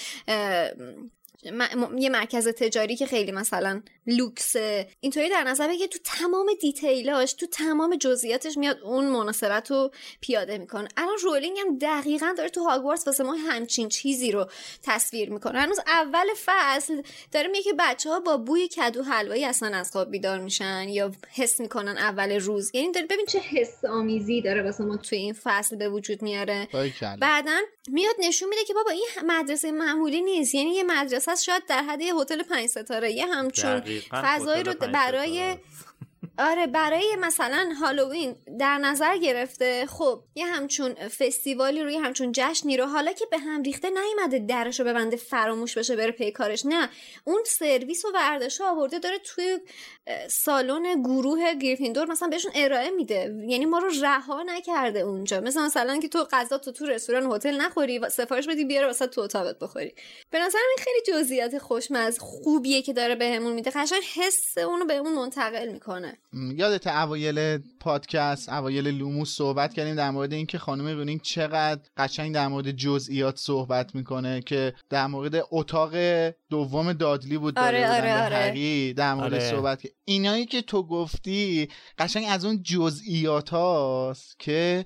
م- 1.45 1.79
م- 1.79 1.97
یه 1.97 2.09
مرکز 2.09 2.47
تجاری 2.47 2.95
که 2.95 3.05
خیلی 3.05 3.31
مثلا 3.31 3.81
لوکسه. 4.07 4.87
اینطوری 4.99 5.29
در 5.29 5.43
نظر 5.43 5.67
بگی 5.67 5.87
تو 5.87 5.99
تمام 6.03 6.47
دیتیلاش 6.61 7.33
تو 7.33 7.47
تمام 7.47 7.95
جزئیاتش 7.95 8.57
میاد 8.57 8.79
اون 8.83 9.05
مناسبت 9.05 9.71
رو 9.71 9.91
پیاده 10.21 10.57
می‌کنه. 10.57 10.87
الان 10.97 11.17
رولینگ 11.23 11.57
هم 11.59 11.77
دقیقا 11.77 12.33
داره 12.37 12.49
تو 12.49 12.63
هاگوارتس 12.63 13.07
واسه 13.07 13.23
ما 13.23 13.33
همچین 13.33 13.89
چیزی 13.89 14.31
رو 14.31 14.49
تصویر 14.83 15.29
می‌کنه. 15.29 15.59
هنوز 15.59 15.79
اول 15.87 16.27
فصل 16.45 17.01
داره 17.31 17.47
میگه 17.47 17.63
که 17.63 17.73
بچه 17.79 18.09
ها 18.09 18.19
با 18.19 18.37
بوی 18.37 18.67
کدو 18.67 19.03
حلوایی 19.03 19.45
اصلا 19.45 19.77
از 19.77 19.91
خواب 19.91 20.11
بیدار 20.11 20.39
میشن 20.39 20.89
یا 20.89 21.11
حس 21.35 21.59
می‌کنن 21.59 21.97
اول 21.97 22.31
روز. 22.39 22.71
یعنی 22.73 22.91
داره 22.91 23.05
ببین 23.05 23.25
چه 23.25 23.39
حس 23.39 23.85
آمیزی 23.85 24.41
داره 24.41 24.63
واسه 24.63 24.83
ما 24.83 24.97
توی 24.97 25.17
این 25.17 25.33
فصل 25.43 25.75
به 25.75 25.89
وجود 25.89 26.21
میاره. 26.21 26.67
بعدا 27.21 27.59
میاد 27.91 28.15
نشون 28.19 28.49
میده 28.49 28.63
که 28.63 28.73
بابا 28.73 28.91
این 28.91 29.07
مدرسه 29.25 29.71
معمولی 29.71 30.21
نیست 30.21 30.55
یعنی 30.55 30.69
یه 30.69 30.83
مدرسه 30.83 31.31
است 31.31 31.43
شاید 31.43 31.65
در 31.65 31.83
حد 31.83 32.01
یه 32.01 32.15
هتل 32.15 32.43
پنج 32.43 32.67
ستاره 32.67 33.11
یه 33.11 33.25
همچون 33.25 33.83
فضایی 34.11 34.63
رو 34.63 34.73
برای. 34.73 35.57
آره 36.39 36.67
برای 36.67 37.15
مثلا 37.19 37.69
هالووین 37.81 38.35
در 38.59 38.77
نظر 38.77 39.17
گرفته 39.17 39.85
خب 39.85 40.23
یه 40.35 40.45
همچون 40.45 40.93
فستیوالی 40.93 41.83
روی 41.83 41.97
همچون 41.97 42.31
جشنی 42.35 42.77
رو 42.77 42.85
حالا 42.85 43.13
که 43.13 43.25
به 43.31 43.37
هم 43.37 43.63
ریخته 43.63 43.89
نیومده 43.89 44.39
درشو 44.39 44.83
ببنده 44.83 45.17
فراموش 45.17 45.77
بشه 45.77 45.95
بره 45.95 46.11
پی 46.11 46.31
کارش. 46.31 46.65
نه 46.65 46.89
اون 47.23 47.43
سرویس 47.45 48.05
و 48.05 48.07
ورزش 48.13 48.61
آورده 48.61 48.99
داره 48.99 49.17
توی 49.17 49.59
سالن 50.29 51.01
گروه 51.01 51.53
گریفیندور 51.53 52.05
مثلا 52.05 52.27
بهشون 52.27 52.51
ارائه 52.55 52.89
میده. 52.89 53.35
یعنی 53.47 53.65
ما 53.65 53.79
رو 53.79 53.89
رها 54.01 54.43
نکرده 54.43 54.99
اونجا. 54.99 55.41
مثلا 55.41 55.65
مثلا 55.65 55.99
که 55.99 56.07
تو 56.07 56.23
غذا 56.31 56.57
تو 56.57 56.71
تو 56.71 56.85
رستوران 56.85 57.31
هتل 57.31 57.61
نخوری 57.61 57.99
و 57.99 58.09
سفارش 58.09 58.47
بدی 58.47 58.65
بیاره 58.65 58.87
واسه 58.87 59.07
تو 59.07 59.21
اتاقت 59.21 59.59
بخوری. 59.59 59.93
به 60.31 60.39
نظرم 60.39 60.61
این 60.77 60.85
خیلی 60.85 61.19
جزئیات 61.19 61.57
خوشمزه 61.57 62.19
خوبیه 62.19 62.81
که 62.81 62.93
داره 62.93 63.15
بهمون 63.15 63.53
میده. 63.53 63.71
قشنگ 63.71 64.01
حس 64.15 64.57
اونو 64.57 64.85
بهمون 64.85 65.13
منتقل 65.13 65.67
می‌کنه. 65.67 66.17
یادت 66.33 66.87
اوایل 66.87 67.57
پادکست 67.79 68.49
اوایل 68.49 68.87
لوموس 68.87 69.35
صحبت 69.35 69.73
کردیم 69.73 69.95
در 69.95 70.11
مورد 70.11 70.33
اینکه 70.33 70.57
خانم 70.57 70.87
رونینگ 70.87 71.21
چقدر 71.21 71.81
قشنگ 71.97 72.33
در 72.33 72.47
مورد 72.47 72.71
جزئیات 72.71 73.37
صحبت 73.37 73.95
می‌کنه 73.95 74.41
که 74.41 74.73
در 74.89 75.07
مورد 75.07 75.43
اتاق 75.51 75.95
دوم 76.49 76.93
دادلی 76.93 77.37
بود 77.37 77.59
آره، 77.59 77.97
آره، 77.97 78.23
آره. 78.23 78.93
در 78.93 79.13
مورد 79.13 79.33
آره. 79.33 79.49
صحبت 79.51 79.81
کرد. 79.81 79.91
اینایی 80.05 80.45
که 80.45 80.61
تو 80.61 80.83
گفتی 80.83 81.69
قشنگ 81.97 82.25
از 82.29 82.45
اون 82.45 82.63
جزئیات 82.63 83.49
هاست 83.49 84.39
که 84.39 84.85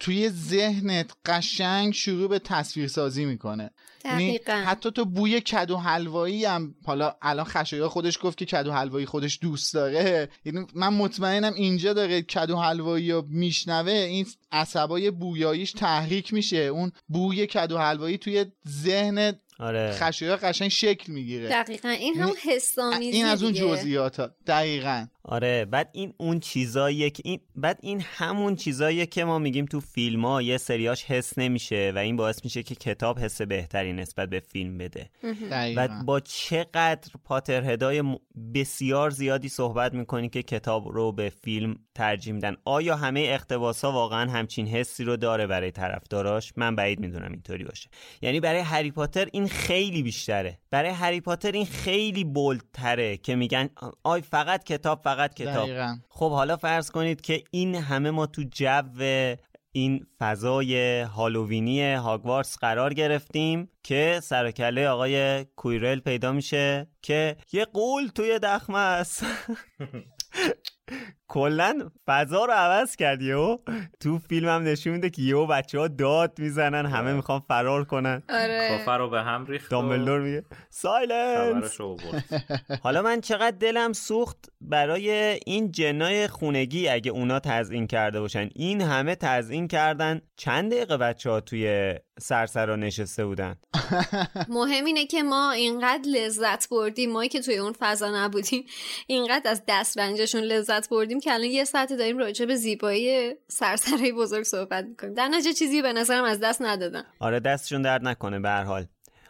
توی 0.00 0.30
ذهنت 0.30 1.10
قشنگ 1.26 1.92
شروع 1.92 2.28
به 2.28 2.38
تصویر 2.38 2.88
سازی 2.88 3.24
می‌کنه. 3.24 3.70
یعنی 4.04 4.38
دقیقا. 4.38 4.62
حتی 4.66 4.90
تو 4.90 5.04
بوی 5.04 5.40
کدو 5.40 5.76
حلوایی 5.76 6.44
هم 6.44 6.74
حالا 6.84 7.14
الان 7.22 7.44
خشایار 7.44 7.88
خودش 7.88 8.18
گفت 8.22 8.38
که 8.38 8.44
کدو 8.44 8.72
حلوایی 8.72 9.06
خودش 9.06 9.38
دوست 9.42 9.74
داره. 9.74 10.28
یعنی 10.44 10.66
من 10.74 10.88
مطمئنم 10.88 11.54
اینجا 11.54 11.92
داره 11.92 12.22
کدو 12.22 12.56
حلوایی 12.56 13.12
رو 13.12 13.24
میشنوه 13.28 13.92
این 13.92 14.26
عصبای 14.52 15.10
بویاییش 15.10 15.72
تحریک 15.72 16.32
میشه. 16.32 16.56
اون 16.56 16.92
بوی 17.08 17.46
کدو 17.46 17.78
حلوایی 17.78 18.18
توی 18.18 18.46
ذهن 18.68 19.32
آره. 19.58 19.92
خشایار 19.92 20.36
قشنگ 20.36 20.68
شکل 20.68 21.12
می‌گیره. 21.12 21.48
دقیقا. 21.48 21.88
این 21.88 22.14
همون 22.14 22.36
حس 22.42 22.78
آمیزی 22.78 23.16
این 23.16 23.26
از 23.26 23.42
اون. 23.42 23.52
جزئیات 23.52 24.20
ها 24.20 24.30
دقیقا. 24.46 25.06
آره 25.24 25.64
بعد 25.64 25.90
این 25.92 26.14
اون 26.16 26.40
چیزاییه 26.40 27.10
که 27.10 27.22
این 27.26 27.40
بعد 27.56 27.78
این 27.82 28.00
همون 28.00 28.56
چیزاییه 28.56 29.06
که 29.06 29.24
ما 29.24 29.38
میگیم 29.38 29.66
تو 29.66 29.80
فیلم 29.80 30.24
ها 30.24 30.42
یه 30.42 30.56
سریاش 30.58 31.04
حس 31.04 31.38
نمیشه 31.38 31.92
و 31.94 31.98
این 31.98 32.16
باعث 32.16 32.44
میشه 32.44 32.62
که 32.62 32.74
کتاب 32.74 33.18
حس 33.18 33.42
بهتری 33.42 33.92
نسبت 33.92 34.28
به 34.28 34.40
فیلم 34.40 34.78
بده. 34.78 35.10
و 35.76 35.88
با 36.04 36.20
چقدر 36.20 37.10
پاترهدای 37.24 38.02
م- 38.02 38.16
بسیار 38.54 39.10
زیادی 39.10 39.48
صحبت 39.48 39.94
می‌کنی 39.94 40.28
که 40.28 40.42
کتاب 40.42 40.88
رو 40.88 41.12
به 41.12 41.32
فیلم 41.42 41.76
ترجیح 41.94 42.32
میدن 42.32 42.56
آیا 42.64 42.96
همه 42.96 43.20
اقتباس 43.20 43.84
ها 43.84 43.92
واقعا 43.92 44.30
همچین 44.30 44.66
حسی 44.66 45.04
رو 45.04 45.16
داره 45.16 45.46
برای 45.46 45.70
طرفداراش؟ 45.70 46.52
من 46.56 46.76
بعید 46.76 47.00
می‌دونم 47.00 47.32
اینطوری 47.32 47.64
باشه. 47.64 47.90
یعنی 48.22 48.40
برای 48.40 48.60
هری 48.60 48.90
پاتر 48.90 49.28
این 49.32 49.48
خیلی 49.48 50.02
بیشتره. 50.02 50.58
برای 50.70 50.90
هری 50.90 51.20
پاتر 51.20 51.52
این 51.52 51.66
خیلی 51.66 52.24
بولدتره 52.24 53.16
که 53.16 53.34
میگن 53.34 53.70
آی 54.02 54.20
فقط 54.20 54.64
کتاب 54.64 55.02
فقط 55.14 55.34
کتاب. 55.34 55.66
دقیقا. 55.66 55.96
خب 56.08 56.30
حالا 56.30 56.56
فرض 56.56 56.90
کنید 56.90 57.20
که 57.20 57.44
این 57.50 57.74
همه 57.74 58.10
ما 58.10 58.26
تو 58.26 58.42
جو 58.52 58.82
این 59.72 60.06
فضای 60.18 61.00
هالووینی 61.00 61.92
هاگوارتس 61.94 62.58
قرار 62.58 62.94
گرفتیم 62.94 63.68
که 63.82 64.20
سرکله 64.22 64.88
آقای 64.88 65.44
کویرل 65.44 66.00
پیدا 66.00 66.32
میشه 66.32 66.86
که 67.02 67.36
یه 67.52 67.64
قول 67.64 68.06
توی 68.06 68.38
دخمه 68.38 68.78
است. 68.78 69.24
کلا 71.30 71.90
فضا 72.06 72.44
رو 72.44 72.52
عوض 72.52 72.96
کرد 72.96 73.22
یهو 73.22 73.58
تو 74.00 74.18
فیلم 74.18 74.48
هم 74.48 74.62
نشون 74.62 74.92
میده 74.92 75.10
که 75.10 75.22
یهو 75.22 75.46
بچه 75.46 75.78
ها 75.78 75.88
داد 75.88 76.38
می‌زنن 76.38 76.86
همه 76.86 77.12
می‌خوان 77.12 77.40
فرار 77.40 77.84
کنن. 77.84 78.22
آره. 78.28 78.68
کافر 78.68 78.98
رو 78.98 79.10
به 79.10 79.22
هم 79.22 79.46
ریخت 79.46 79.66
و 79.66 79.70
دامبلدور 79.70 80.20
میگه 80.20 80.44
سایلنس! 80.70 81.78
حالا 82.84 83.02
من 83.02 83.20
چقدر 83.20 83.56
دلم 83.56 83.92
سوخت 83.92 84.50
برای 84.60 85.40
این 85.46 85.72
جنای 85.72 86.28
خونگی 86.28 86.88
اگه 86.88 87.10
اونا 87.10 87.40
تزیین 87.40 87.86
کرده 87.86 88.20
باشن. 88.20 88.48
این 88.54 88.80
همه 88.80 89.14
تزیین 89.14 89.68
کردن 89.68 90.20
چند 90.36 90.72
دقیقه 90.72 90.96
بچه 90.96 91.30
ها 91.30 91.40
توی 91.40 91.94
سرسرا 92.20 92.76
نشسته 92.76 93.26
بودن؟ 93.26 93.56
مهم 94.48 94.84
اینه 94.84 95.06
که 95.06 95.22
ما 95.22 95.50
اینقدر 95.50 96.08
لذت 96.08 96.68
بردیم 96.68 97.12
ما 97.12 97.26
که 97.26 97.40
توی 97.40 97.56
اون 97.58 97.72
فضا 97.78 98.24
نبودیم 98.24 98.64
اینقدر 99.06 99.50
از 99.50 99.62
دسترنجشون 99.68 100.40
لذت 100.40 100.88
بردیم 100.88 101.19
که 101.20 101.32
الان 101.32 101.50
یه 101.50 101.64
ساعت 101.64 101.92
داریم 101.92 102.18
راجع 102.18 102.44
به 102.44 102.56
زیبایی 102.56 103.34
سرسرای 103.48 104.12
بزرگ 104.12 104.42
صحبت 104.42 104.84
می‌کنیم. 104.84 105.14
در 105.14 105.28
نتیجه 105.28 105.52
چیزی 105.52 105.82
به 105.82 105.92
نظرم 105.92 106.24
از 106.24 106.40
دست 106.40 106.62
ندادن. 106.62 107.04
آره 107.18 107.40
دستشون 107.40 107.82
درد 107.82 108.04
نکنه 108.04 108.40
به 108.40 108.48
هر 108.48 108.62
حال. 108.64 108.86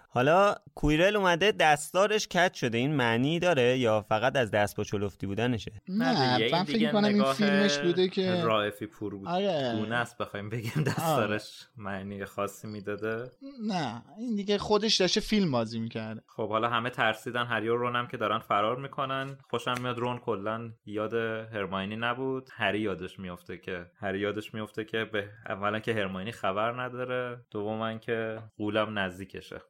حالا 0.09 0.55
کویرل 0.75 1.17
اومده 1.17 1.53
دستارش 1.53 2.29
کج 2.29 2.55
شده؟ 2.55 2.79
این 2.79 2.95
معنی 2.95 3.39
داره 3.39 3.79
یا 3.79 4.01
فقط 4.01 4.37
از 4.37 4.51
دست 4.51 4.77
با 4.77 4.85
چلفتی 4.85 5.27
بودنشه؟ 5.27 5.73
نه 5.89 6.39
دیگه، 6.39 6.53
من 6.53 6.59
این 6.59 6.65
فکر 6.65 6.73
دیگه 6.73 6.87
می‌کنم 6.87 7.05
این 7.05 7.33
فیلمش 7.33 7.79
بوده 7.79 8.09
که 8.09 8.43
رائفی 8.43 8.87
پور 8.87 9.17
بود. 9.17 9.29
آره. 9.29 9.77
گونه 9.77 9.97
است 9.97 10.19
بخوایم 10.19 10.51
بگیم 10.51 10.85
دستارش 10.87 11.67
معنی 11.77 12.25
خاصی 12.25 12.69
می‌داده. 12.69 13.31
نه 13.67 14.03
این 14.19 14.35
دیگه 14.37 14.59
خودش 14.59 14.97
داشته 14.97 15.21
فیلم 15.21 15.51
بازی 15.51 15.81
می‌کرده. 15.81 16.21
خب 16.27 16.49
حالا 16.49 16.69
همه 16.69 16.91
ترسیدن 16.91 17.45
هری 17.45 17.69
و 17.69 17.77
رون 17.77 17.97
هم 17.97 18.07
که 18.07 18.17
دارن 18.17 18.39
فرار 18.39 18.77
می‌کنن. 18.77 19.37
خوشم 19.51 19.75
میاد 19.83 19.99
رون 19.99 20.19
کلا 20.19 20.71
یاد 20.87 21.15
هرماینی 21.55 21.97
نبود. 21.97 22.49
هری 22.53 22.81
یادش 22.81 23.19
میفته 23.19 23.59
که 23.59 23.87
هری 24.01 24.19
یادش 24.19 24.55
میفته 24.55 24.85
که 24.85 25.05
به 25.05 25.29
اولا 25.49 25.79
که 25.79 25.95
هرماینی 25.95 26.33
خبر 26.33 26.83
نداره. 26.83 27.41
دوما 27.51 27.99
که 27.99 28.39
قولم 28.57 28.99
نزدیکشه. 28.99 29.61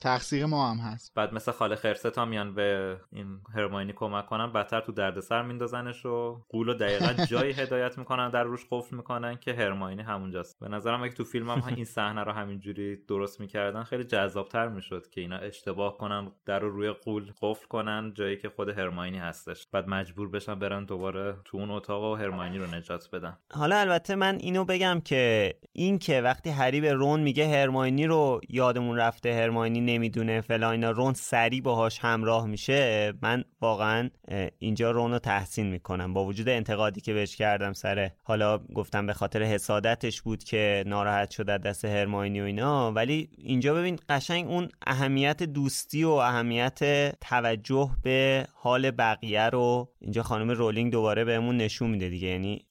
تقصیر 0.00 0.39
ما 0.46 0.70
هم 0.70 0.76
هست. 0.76 1.14
بعد 1.14 1.34
مثل 1.34 1.52
خاله 1.52 1.76
خرسه 1.76 2.10
تا 2.10 2.24
میان 2.24 2.54
به 2.54 2.96
این 3.12 3.40
هرماینی 3.54 3.92
کمک 3.92 4.26
کنن 4.26 4.52
بدتر 4.52 4.80
تو 4.80 4.92
دردسر 4.92 5.42
میندازنش 5.42 6.06
و 6.06 6.40
قولو 6.48 6.74
دقیقا 6.74 7.12
جایی 7.30 7.52
هدایت 7.52 7.98
می‌کنن 7.98 8.30
در 8.30 8.44
روش 8.44 8.66
قفل 8.70 8.96
می‌کنن 8.96 9.36
که 9.36 9.54
هرماینی 9.54 10.02
همونجاست. 10.02 10.60
به 10.60 10.68
نظرم 10.68 11.02
اگه 11.02 11.12
تو 11.12 11.24
فیلم 11.24 11.50
هم 11.50 11.74
این 11.76 11.84
صحنه 11.84 12.24
رو 12.24 12.32
همینجوری 12.32 12.96
درست 12.96 13.40
می‌کردن 13.40 13.82
خیلی 13.82 14.04
جذابتر 14.04 14.68
می‌شد 14.68 15.08
که 15.08 15.20
اینا 15.20 15.36
اشتباه 15.36 15.98
کنن 15.98 16.32
در 16.46 16.58
رو 16.58 16.70
روی 16.70 16.90
قول 16.90 17.32
قفل 17.42 17.66
کنن 17.66 18.12
جایی 18.14 18.36
که 18.36 18.48
خود 18.48 18.68
هرماینی 18.68 19.18
هستش. 19.18 19.66
بعد 19.72 19.88
مجبور 19.88 20.30
بشن 20.30 20.54
برن 20.54 20.84
دوباره 20.84 21.36
تو 21.44 21.56
اون 21.56 21.70
اتاق 21.70 22.02
و 22.02 22.14
هرماینی 22.14 22.58
رو 22.58 22.66
نجات 22.66 23.08
بدن. 23.12 23.38
حالا 23.52 23.76
البته 23.76 24.14
من 24.14 24.34
اینو 24.40 24.64
بگم 24.64 25.00
که 25.04 25.54
این 25.72 25.98
که 25.98 26.20
وقتی 26.20 26.50
هری 26.50 26.80
به 26.80 26.92
رون 26.92 27.20
میگه 27.20 27.48
هرماینی 27.48 28.06
رو 28.06 28.40
یادمون 28.48 28.96
رفته 28.96 29.34
هرماینی 29.34 29.80
نمی‌دونه 29.80 30.29
فلان 30.48 30.72
اینا 30.72 30.90
رون 30.90 31.14
سری 31.14 31.60
باهاش 31.60 31.98
همراه 31.98 32.46
میشه 32.46 33.12
من 33.22 33.44
واقعا 33.60 34.10
اینجا 34.58 34.90
رون 34.90 35.12
رو 35.12 35.18
تحسین 35.18 35.66
می‌کنم. 35.66 36.14
با 36.14 36.24
وجود 36.24 36.48
انتقادی 36.48 37.00
که 37.00 37.12
بهش 37.12 37.36
کردم 37.36 37.72
سر 37.72 38.10
حالا 38.22 38.58
گفتم 38.58 39.06
به 39.06 39.12
خاطر 39.12 39.42
حسادتش 39.42 40.22
بود 40.22 40.44
که 40.44 40.84
ناراحت 40.86 41.30
شد 41.30 41.50
از 41.50 41.60
دست 41.60 41.84
هرماینی 41.84 42.40
و 42.40 42.44
اینا 42.44 42.92
ولی 42.92 43.28
اینجا 43.38 43.74
ببین 43.74 43.98
قشنگ 44.08 44.48
اون 44.48 44.68
اهمیت 44.86 45.42
دوستی 45.42 46.04
و 46.04 46.10
اهمیت 46.10 46.78
توجه 47.20 47.90
به 48.02 48.46
حال 48.54 48.90
بقیه 48.90 49.48
رو 49.48 49.92
اینجا 50.00 50.22
خانم 50.22 50.50
رولینگ 50.50 50.92
دوباره 50.92 51.24
بهمون 51.24 51.56
نشون 51.56 51.90
میده 51.90 52.08
دیگه. 52.08 52.28
یعنی 52.28 52.64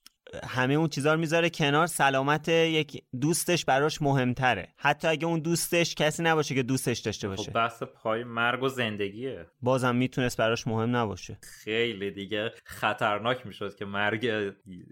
همه 0.48 0.74
اون 0.74 0.88
چیزا 0.88 1.14
رو 1.14 1.20
می‌ذاره 1.20 1.50
کنار 1.50 1.88
سلامت 1.88 2.50
یک 2.50 3.04
دوستش 3.22 3.66
براش 3.66 4.02
مهمتره. 4.02 4.74
حتی 4.78 5.08
اگه 5.08 5.28
اون 5.28 5.40
دوستش 5.40 5.96
کسی 5.96 6.24
نباشه 6.24 6.56
که 6.56 6.64
دوستش 6.64 7.00
داشته 7.00 7.28
باشه. 7.28 7.44
خب 7.44 7.54
بحث 7.54 7.84
پای 7.84 8.24
مرگ 8.24 8.64
و 8.64 8.68
زندگیه. 8.68 9.46
بازم 9.62 9.96
می‌تونست 9.96 10.38
براش 10.38 10.68
مهم 10.68 10.96
نباشه. 10.96 11.38
خیلی 11.64 12.12
دیگه 12.12 12.52
خطرناک 12.66 13.46
می‌شد 13.46 13.76
که 13.76 13.86
مرگ 13.86 14.24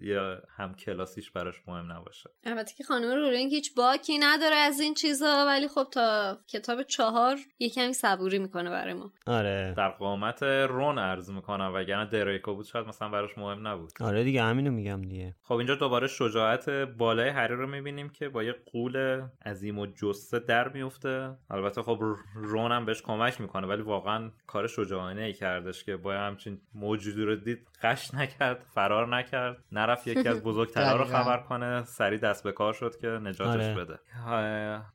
یا 0.02 0.42
هم 0.58 0.76
کلاسیش 0.76 1.32
براش 1.32 1.56
مهم 1.68 1.92
نباشه. 1.92 2.30
البته 2.44 2.74
که 2.74 2.84
خانم 2.84 3.12
رولینگ 3.12 3.52
هیچ 3.52 3.76
باکی 3.76 4.18
نداره 4.18 4.56
از 4.56 4.80
این 4.80 4.94
چیزا 4.94 5.46
ولی 5.48 5.68
خب 5.68 5.88
تا 5.92 6.38
کتاب 6.48 6.84
چهار 6.84 7.38
یه 7.60 7.70
کمی 7.70 7.94
صبوری 7.94 8.40
می‌کنه 8.40 8.70
برای 8.70 8.94
ما. 8.94 9.12
آره. 9.28 9.74
در 9.78 9.90
قامت 9.90 10.44
رون 10.44 11.00
عرض 11.00 11.30
می‌کنم 11.30 11.72
وگرنه 11.76 12.10
دریکو 12.10 12.56
بود 12.56 12.66
شاید 12.66 12.88
مثلا 12.88 13.10
براش 13.10 13.38
مهم 13.38 13.68
نبود. 13.68 13.92
آره 14.00 14.24
دیگه 14.24 14.44
همینو 14.44 14.72
میگم 14.72 15.02
دیگه. 15.02 15.27
خب 15.42 15.54
اینجا 15.54 15.76
دوباره 15.76 16.08
شجاعت 16.08 16.70
بالای 16.70 17.30
هری 17.30 17.56
رو 17.56 17.68
می‌بینیم 17.68 18.10
که 18.10 18.30
با 18.30 18.44
یه 18.44 18.56
قول 18.72 19.22
عظیم 19.46 19.80
و 19.80 19.86
جسه 19.86 20.40
در 20.40 20.68
میفته 20.68 21.38
البته 21.50 21.82
خب 21.82 22.00
رون 22.36 22.72
هم 22.72 22.86
بهش 22.86 23.02
کمک 23.02 23.42
می‌کنه 23.42 23.68
ولی 23.68 23.82
واقعا 23.82 24.32
کار 24.48 24.68
شجاعانه 24.68 25.22
ای 25.22 25.34
کردش 25.34 25.84
که 25.84 25.98
با 25.98 26.14
همچین 26.14 26.62
موجودی 26.74 27.24
رو 27.24 27.36
دید. 27.36 27.68
قش 27.82 28.14
نکرد 28.14 28.66
فرار 28.74 29.16
نکرد 29.16 29.58
نرفت 29.72 30.08
یکی 30.08 30.30
از 30.30 30.44
بزرگترها 30.44 30.98
رو. 30.98 31.04
خبر 31.18 31.38
کنه 31.38 31.84
سریع 31.84 32.20
دست 32.20 32.44
به 32.44 32.52
کار 32.52 32.74
شد 32.74 32.98
که 32.98 33.08
نجاتش 33.08 33.64
آره. 33.64 33.76
بده 33.76 34.00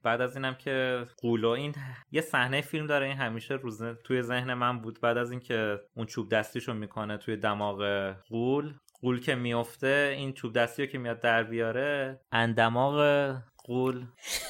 بعد 0.03 0.20
از 0.20 0.37
اینم 0.37 0.55
که 0.55 1.07
قولو 1.16 1.49
این 1.49 1.74
یه 2.11 2.20
صحنه 2.20 2.61
فیلم 2.61 2.87
داره 2.87 3.07
این 3.07 3.16
همیشه 3.16 3.55
روز 3.55 3.83
توی 4.05 4.22
ذهن 4.22 4.55
من 4.55 4.80
بود 4.80 5.01
بعد 5.01 5.18
از 5.18 5.30
اینکه 5.30 5.80
اون 5.95 6.07
چوب 6.07 6.28
دستیشو 6.28 6.74
می‌کنه 6.74 7.16
توی 7.16 7.37
دماغ 7.37 8.12
قول 8.28 8.74
قول 9.03 9.20
که 9.20 9.35
میفته 9.35 10.14
این 10.16 10.33
چوب 10.33 10.53
دستی 10.53 10.83
رو 10.83 10.93
که 10.93 10.99
میاد 10.99 11.20
در 11.20 11.43
بیاره 11.43 12.20
اندماغ 12.33 12.97
قول 13.64 14.04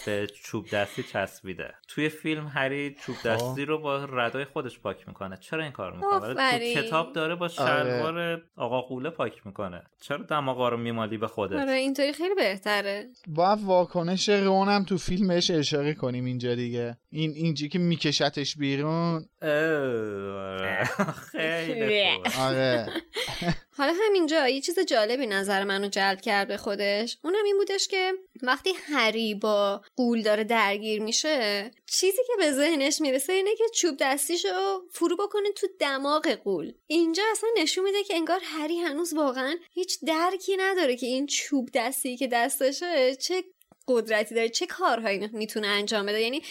به 0.06 0.26
چوب 0.26 0.70
دستی 0.70 1.02
چسبیده. 1.02 1.74
توی 1.88 2.08
فیلم 2.08 2.46
هری 2.46 2.96
چوب 3.00 3.16
دستی 3.24 3.64
رو 3.64 3.78
با 3.78 4.04
ردای 4.04 4.44
خودش 4.44 4.80
پاک 4.80 5.08
می‌کنه. 5.08 5.36
چرا 5.36 5.62
این 5.62 5.72
کار 5.72 5.92
می‌کنه. 5.96 6.34
تو 6.34 6.82
کتاب 6.82 7.12
داره 7.12 7.34
با 7.34 7.48
شلوار 7.48 8.42
آقا 8.56 8.80
قوله 8.80 9.10
پاک 9.10 9.46
می‌کنه. 9.46 9.82
چرا 10.00 10.22
دماغا 10.22 10.68
رو 10.68 10.76
میمالی 10.76 11.18
به 11.18 11.28
خودت؟ 11.28 11.60
آره 11.60 11.72
اینطوری 11.72 12.12
خیلی 12.12 12.34
بهتره. 12.34 13.08
باید 13.26 13.58
واکنش 13.64 14.28
رونم 14.28 14.84
تو 14.84 14.98
فیلم 14.98 15.28
بهش 15.28 15.50
اشاره 15.50 15.94
کنیم 15.94 16.24
اینجا 16.24 16.54
دیگه. 16.54 16.96
این 17.10 17.30
اینجا 17.30 17.66
که 17.66 17.78
میکشتش 17.78 18.56
بیرون. 18.56 19.24
اه، 19.42 20.84
خیلی 21.32 22.08
آره. 22.38 22.86
حالا 23.76 23.94
همینجا 24.06 24.48
یه 24.48 24.60
چیز 24.60 24.78
جالبی 24.78 25.26
نظر 25.26 25.64
منو 25.64 25.88
جلب 25.88 26.20
کرد 26.20 26.48
به 26.48 26.56
خودش. 26.56 27.18
اونم 27.24 27.44
این 27.44 27.56
بودش 27.56 27.88
که 27.88 28.12
وقتی 28.42 28.72
هری 28.72 29.34
با 29.34 29.82
قول 29.96 30.22
داره 30.22 30.44
درگیر 30.44 31.02
میشه 31.02 31.70
چیزی 31.86 32.22
که 32.26 32.32
به 32.38 32.52
ذهنش 32.52 33.00
می‌رسه 33.00 33.32
اینه 33.32 33.56
که 33.56 33.64
چوب 33.74 33.96
دستیشو 34.00 34.82
فرو 34.90 35.16
بکنه 35.16 35.52
تو 35.52 35.66
دماغ 35.78 36.28
قول. 36.28 36.72
اینجا 36.86 37.22
اصلا 37.32 37.50
نشون 37.56 37.84
میده 37.84 38.04
که 38.04 38.14
انگار 38.14 38.40
هری 38.44 38.78
هنوز 38.78 39.14
واقعا 39.14 39.56
هیچ 39.74 39.98
درکی 40.06 40.56
نداره 40.56 40.96
که 40.96 41.06
این 41.06 41.26
چوب 41.26 41.68
دستی 41.74 42.16
که 42.16 42.26
دستشه 42.26 43.16
چه 43.16 43.44
قدرتی 43.88 44.34
داره 44.34 44.48
چه 44.48 44.66
کارهایی 44.66 45.28
می‌تونه 45.32 45.66
انجام 45.66 46.06
بده. 46.06 46.20
یعنی 46.20 46.42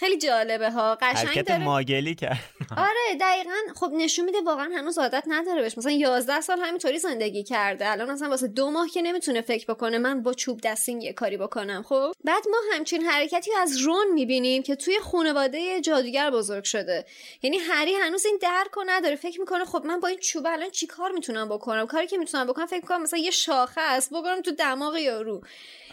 خیلی 0.00 0.18
جالبه 0.18 0.70
ها. 0.70 0.98
قشنگ 1.00 1.28
حرکت 1.28 1.48
داره. 1.48 1.64
ماگلی 1.64 2.14
کرد. 2.14 2.38
آره 2.76 3.18
دقیقا. 3.20 3.50
خب 3.76 3.90
نشون 3.96 4.24
میده 4.24 4.40
واقعا 4.40 4.70
هنوز 4.76 4.98
عادت 4.98 5.24
نداره 5.26 5.62
بهش. 5.62 5.78
مثلا 5.78 5.92
11 5.92 6.40
سال 6.40 6.58
همینطوری 6.60 6.98
زندگی 6.98 7.42
کرده. 7.42 7.90
الان 7.90 8.10
مثلا 8.10 8.28
واسه 8.28 8.48
دو 8.48 8.70
ماه 8.70 8.88
که 8.88 9.02
نمی‌تونه 9.02 9.40
فکر 9.40 9.66
بکنه 9.74 9.98
من 9.98 10.22
با 10.22 10.32
چوب 10.32 10.60
دستین 10.64 11.00
یه 11.00 11.12
کاری 11.12 11.36
بکنم 11.36 11.82
خب؟ 11.82 12.12
بعد 12.24 12.42
ما 12.50 12.56
همچین 12.72 13.02
حرکتی 13.02 13.50
از 13.54 13.76
رون 13.78 14.12
می‌بینیم 14.14 14.62
که 14.62 14.76
توی 14.76 14.98
خانواده 15.00 15.80
جادوگر 15.80 16.30
بزرگ 16.30 16.64
شده. 16.64 17.04
یعنی 17.42 17.58
هری 17.58 17.94
هنوز 17.94 18.26
این 18.26 18.38
درک 18.42 18.70
رو 18.76 18.84
نداره. 18.86 19.16
فکر 19.16 19.40
می‌کنه 19.40 19.64
خب 19.64 19.84
من 19.84 20.00
با 20.00 20.08
این 20.08 20.18
چوب 20.18 20.46
الان 20.46 20.70
چی 20.70 20.86
کار 20.86 21.10
می‌تونم 21.12 21.48
بکنم؟ 21.48 21.86
کاری 21.86 22.06
که 22.06 22.18
می‌تونم 22.18 22.46
بکنم 22.46 22.66
فکر 22.66 22.86
کنم 22.86 23.02
مثلا 23.02 23.18
یه 23.18 23.30
شاخه 23.30 23.80
است. 23.80 24.10
ببرم 24.10 24.42
تو 24.42 24.50
دماغ 24.50 24.96
یارو. 24.96 25.40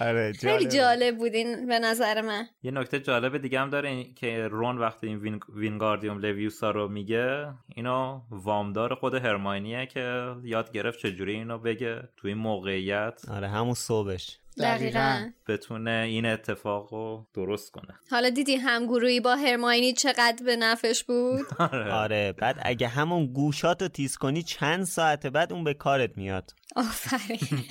آره 0.01 0.33
خیلی 0.33 0.65
جالب 0.65 1.17
بود 1.17 1.33
این 1.33 1.67
به 1.67 1.79
نظر 1.79 2.21
من. 2.21 2.47
یه 2.63 2.71
نکته 2.71 2.99
جالب 2.99 3.37
دیگه 3.37 3.59
هم 3.59 3.69
داره. 3.69 3.96
این 3.97 4.13
که 4.13 4.47
رون 4.47 4.77
وقتی 4.77 5.07
این 5.07 5.17
وین... 5.17 5.39
وینگاردیوم 5.55 6.17
لویوسا 6.17 6.71
رو 6.71 6.87
میگه 6.87 7.53
اینو 7.75 8.21
وامدار 8.29 8.95
خود 8.95 9.13
هرماینیه 9.13 9.85
که 9.85 10.35
یاد 10.43 10.71
گرفت 10.71 10.99
چجوری 10.99 11.33
اینو 11.33 11.57
بگه 11.57 12.09
تو 12.17 12.27
این 12.27 12.37
موقعیت. 12.37 13.21
آره 13.29 13.47
همون 13.47 13.73
صبحش. 13.73 14.37
دقیقا. 14.59 15.29
بتونه 15.47 16.05
این 16.07 16.25
اتفاق 16.25 16.93
رو 16.93 17.27
درست 17.33 17.71
کنه. 17.71 17.99
حالا 18.11 18.29
دیدی 18.29 18.55
همگروهی 18.55 19.19
با 19.19 19.35
هرماینی 19.35 19.93
چقدر 19.93 20.45
به 20.45 20.55
نفش 20.55 21.03
بود؟ 21.03 21.45
آره. 22.03 22.33
بعد 22.37 22.59
اگه 22.61 22.87
همون 22.87 23.25
گوشاتو 23.25 23.87
تیز 23.87 24.17
کنی 24.17 24.43
چند 24.43 24.83
ساعت 24.83 25.27
بعد 25.27 25.53
اون 25.53 25.63
به 25.63 25.73
کارت 25.73 26.17
میاد. 26.17 26.53
آفرین. 26.75 27.39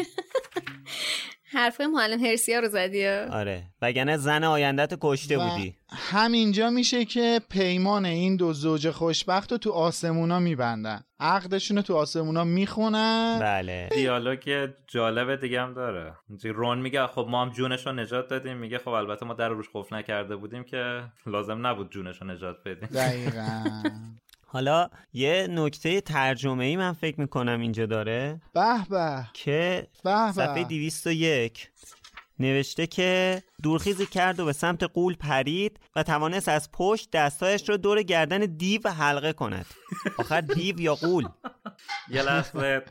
حرف 1.57 1.81
معلم 1.81 2.25
هرسیا 2.25 2.61
رو 2.61 2.69
زدی. 2.69 3.07
آره. 3.07 3.63
وگرنه 3.83 4.17
زن 4.17 4.45
آیندت 4.45 4.99
کشته 5.01 5.39
و 5.39 5.49
بودی. 5.49 5.75
همینجا 5.89 6.71
میشه 6.71 7.05
که 7.05 7.41
پیمان 7.51 8.05
این 8.05 8.37
دو 8.37 8.53
زوج 8.53 8.91
خوشبخت 8.91 9.53
رو 9.53 9.59
تو 9.59 9.71
آسمونا 9.73 10.39
میبندن. 10.39 11.03
عقدشون 11.21 11.77
رو 11.77 11.83
تو 11.83 11.97
آسمونا 11.97 12.45
می‌خونن. 12.45 13.39
بله. 13.41 13.89
دیالوگ 13.95 14.69
جالب 14.87 15.41
دیگه 15.41 15.63
هم 15.63 15.75
داره. 15.75 16.15
رون 16.45 16.79
میگه 16.79 17.07
خب 17.07 17.27
ما 17.31 17.43
هم 17.43 17.51
جونش 17.51 17.87
رو 17.87 17.93
نجات 17.93 18.29
دادیم. 18.29 18.57
میگه 18.57 18.79
خب 18.79 18.89
البته 18.89 19.27
ما 19.27 19.35
در 19.35 19.49
روش 19.49 19.67
قفل 19.75 19.97
نکرده 19.97 20.37
بودیم 20.37 20.65
که 20.65 21.03
لازم 21.27 21.67
نبود 21.67 21.91
جونش 21.91 22.23
رو 22.23 22.27
نجات 22.27 22.57
بدیم. 22.65 22.89
دقیقا. 22.89 23.63
حالا 24.57 24.91
یه 25.13 25.47
نکته 25.51 26.01
ترجمه 26.01 26.65
ای 26.65 26.77
من 26.77 26.93
فکر 26.93 27.21
می‌کنم 27.21 27.61
اینجا 27.61 27.87
داره. 27.87 28.41
به 28.55 28.85
به. 28.91 29.27
که 29.33 29.87
به 30.05 30.33
صفحه 30.33 30.55
به 30.55 30.65
201 30.65 31.71
نوشته 32.39 32.87
که 32.87 33.43
دورخیزی 33.63 34.07
کرد 34.07 34.41
و 34.41 34.45
به 34.45 34.53
سمت 34.53 34.83
قول 34.83 35.15
پرید 35.15 35.81
و 35.97 36.03
توانست 36.03 36.49
از 36.49 36.73
پشت 36.73 37.11
دستایش 37.11 37.69
را 37.69 37.77
دور 37.77 38.03
گردن 38.03 38.39
دیو 38.39 38.89
حلقه 38.89 39.33
کند. 39.33 39.67
آخر 40.19 40.41
دیو 40.41 40.81
یا 40.81 40.95
قول؟ 40.95 41.29
یه 42.09 42.23
لحظه 42.23 42.83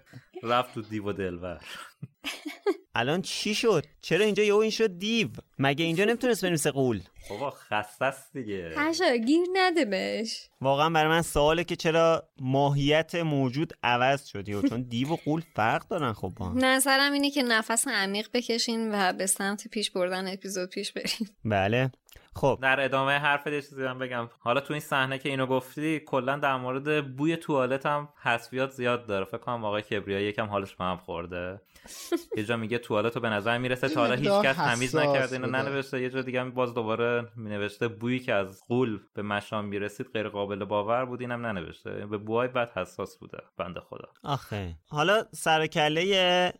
رفت 0.43 0.73
تو 0.73 0.81
دیو 0.81 1.09
و 1.09 1.13
دلور 1.13 1.59
الان 2.95 3.21
چی 3.21 3.55
شد؟ 3.55 3.85
چرا 4.01 4.25
اینجا 4.25 4.43
یهو 4.43 4.57
این 4.57 4.71
شد 4.71 4.97
دیو؟ 4.99 5.27
مگه 5.59 5.85
اینجا 5.85 6.05
نمی‌تونست 6.05 6.45
بنویسه 6.45 6.71
قول؟ 6.71 7.01
بابا 7.29 7.49
خسته 7.49 8.05
است 8.05 8.33
دیگه. 8.33 8.73
هشا 8.77 9.15
گیر 9.15 9.41
نده 9.53 9.85
بهش. 9.85 10.49
واقعا 10.61 10.89
برای 10.89 11.09
من 11.09 11.21
سواله 11.21 11.63
که 11.63 11.75
چرا 11.75 12.29
ماهیت 12.39 13.15
موجود 13.15 13.73
عوض 13.83 14.25
شد. 14.25 14.49
یهو 14.49 14.67
چون 14.67 14.81
دیو 14.81 15.09
و 15.09 15.15
قول 15.15 15.41
فرق 15.55 15.87
دارن 15.87 16.13
خب 16.13 16.33
با 16.35 16.45
هم. 16.45 16.65
نظرم 16.65 17.13
اینه 17.13 17.31
که 17.31 17.43
نفس 17.43 17.87
عمیق 17.87 18.29
بکشین 18.33 18.89
و 18.91 19.13
به 19.13 19.25
سمت 19.25 19.67
پیش 19.67 19.91
بردن 19.91 20.33
اپیزود 20.33 20.69
پیش 20.69 20.91
بریم 20.91 21.29
بله. 21.45 21.91
خب. 22.35 22.59
در 22.61 22.85
ادامه 22.85 23.17
حرف 23.17 23.47
یه 23.47 23.61
چیزی 23.61 23.83
بگم. 23.83 24.29
حالا 24.39 24.59
تو 24.59 24.73
این 24.73 24.79
صحنه 24.79 25.17
که 25.17 25.29
اینو 25.29 25.45
گفتی 25.45 25.99
کلا 25.99 26.37
در 26.37 26.57
مورد 26.57 27.15
بوی 27.15 27.37
توالت 27.37 27.85
هم 27.85 28.09
حسفیات 28.21 28.71
زیاد 28.71 29.05
داره. 29.05 29.25
فکر 29.25 29.37
کنم 29.37 29.65
آقای 29.65 29.81
کبریایی 29.81 30.27
یکم 30.27 30.45
حالش 30.45 30.75
به 30.75 30.83
هم 30.83 30.97
خورده. 30.97 31.61
یه 32.37 32.43
جا 32.43 32.57
میگه 32.57 32.77
توالت 32.77 33.15
رو 33.15 33.21
به 33.21 33.29
نظر 33.29 33.57
می‌رسه 33.57 33.89
تا 33.89 34.01
حالا 34.01 34.15
هیچ 34.15 34.31
کس 34.31 34.55
تمیز 34.55 34.95
نکرده 34.95 35.35
اینو. 35.35 35.47
ننوشته. 35.47 36.01
یه 36.01 36.09
جا 36.09 36.21
دیگه 36.21 36.41
هم 36.41 36.51
باز 36.51 36.73
دوباره 36.73 37.27
مینوشته 37.35 37.87
بویی 37.87 38.19
که 38.19 38.33
از 38.33 38.63
قول 38.67 38.99
به 39.13 39.21
مشام 39.21 39.65
می‌رسید 39.65 40.07
غیر 40.13 40.29
قابل 40.29 40.65
باور 40.65 41.05
بود 41.05 41.21
اینم 41.21 41.45
ننوشته. 41.45 41.91
به 41.91 42.17
بوهای 42.17 42.47
بد 42.47 42.71
حساس 42.77 43.17
بوده. 43.17 43.37
بنده 43.57 43.79
خدا. 43.79 44.07
آخه. 44.23 44.75
حالا 44.89 45.23
سر 45.31 45.67
کله 45.67 46.53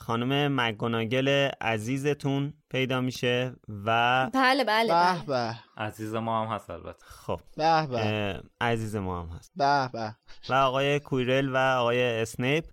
خانم 0.00 0.60
مگوناگل 0.60 1.48
عزیزتون 1.60 2.54
پیدا 2.70 3.00
میشه 3.00 3.52
و 3.84 4.30
بله 4.34 4.64
بله, 4.64 4.88
به 4.88 4.94
بله. 4.94 5.26
به. 5.26 5.58
عزیز 5.76 6.14
ما 6.14 6.44
هم 6.44 6.54
هست 6.54 6.70
البته. 6.70 7.04
خب. 7.06 7.40
به 7.56 7.86
به. 7.86 8.42
عزیز 8.60 8.96
ما 8.96 9.22
هم 9.22 9.28
هست. 9.28 9.52
به 9.56 9.90
به. 9.92 10.16
و 10.48 10.54
آقای 10.54 11.00
کویرل 11.00 11.48
و 11.48 11.56
آقای 11.56 12.02
اسنیپ. 12.02 12.64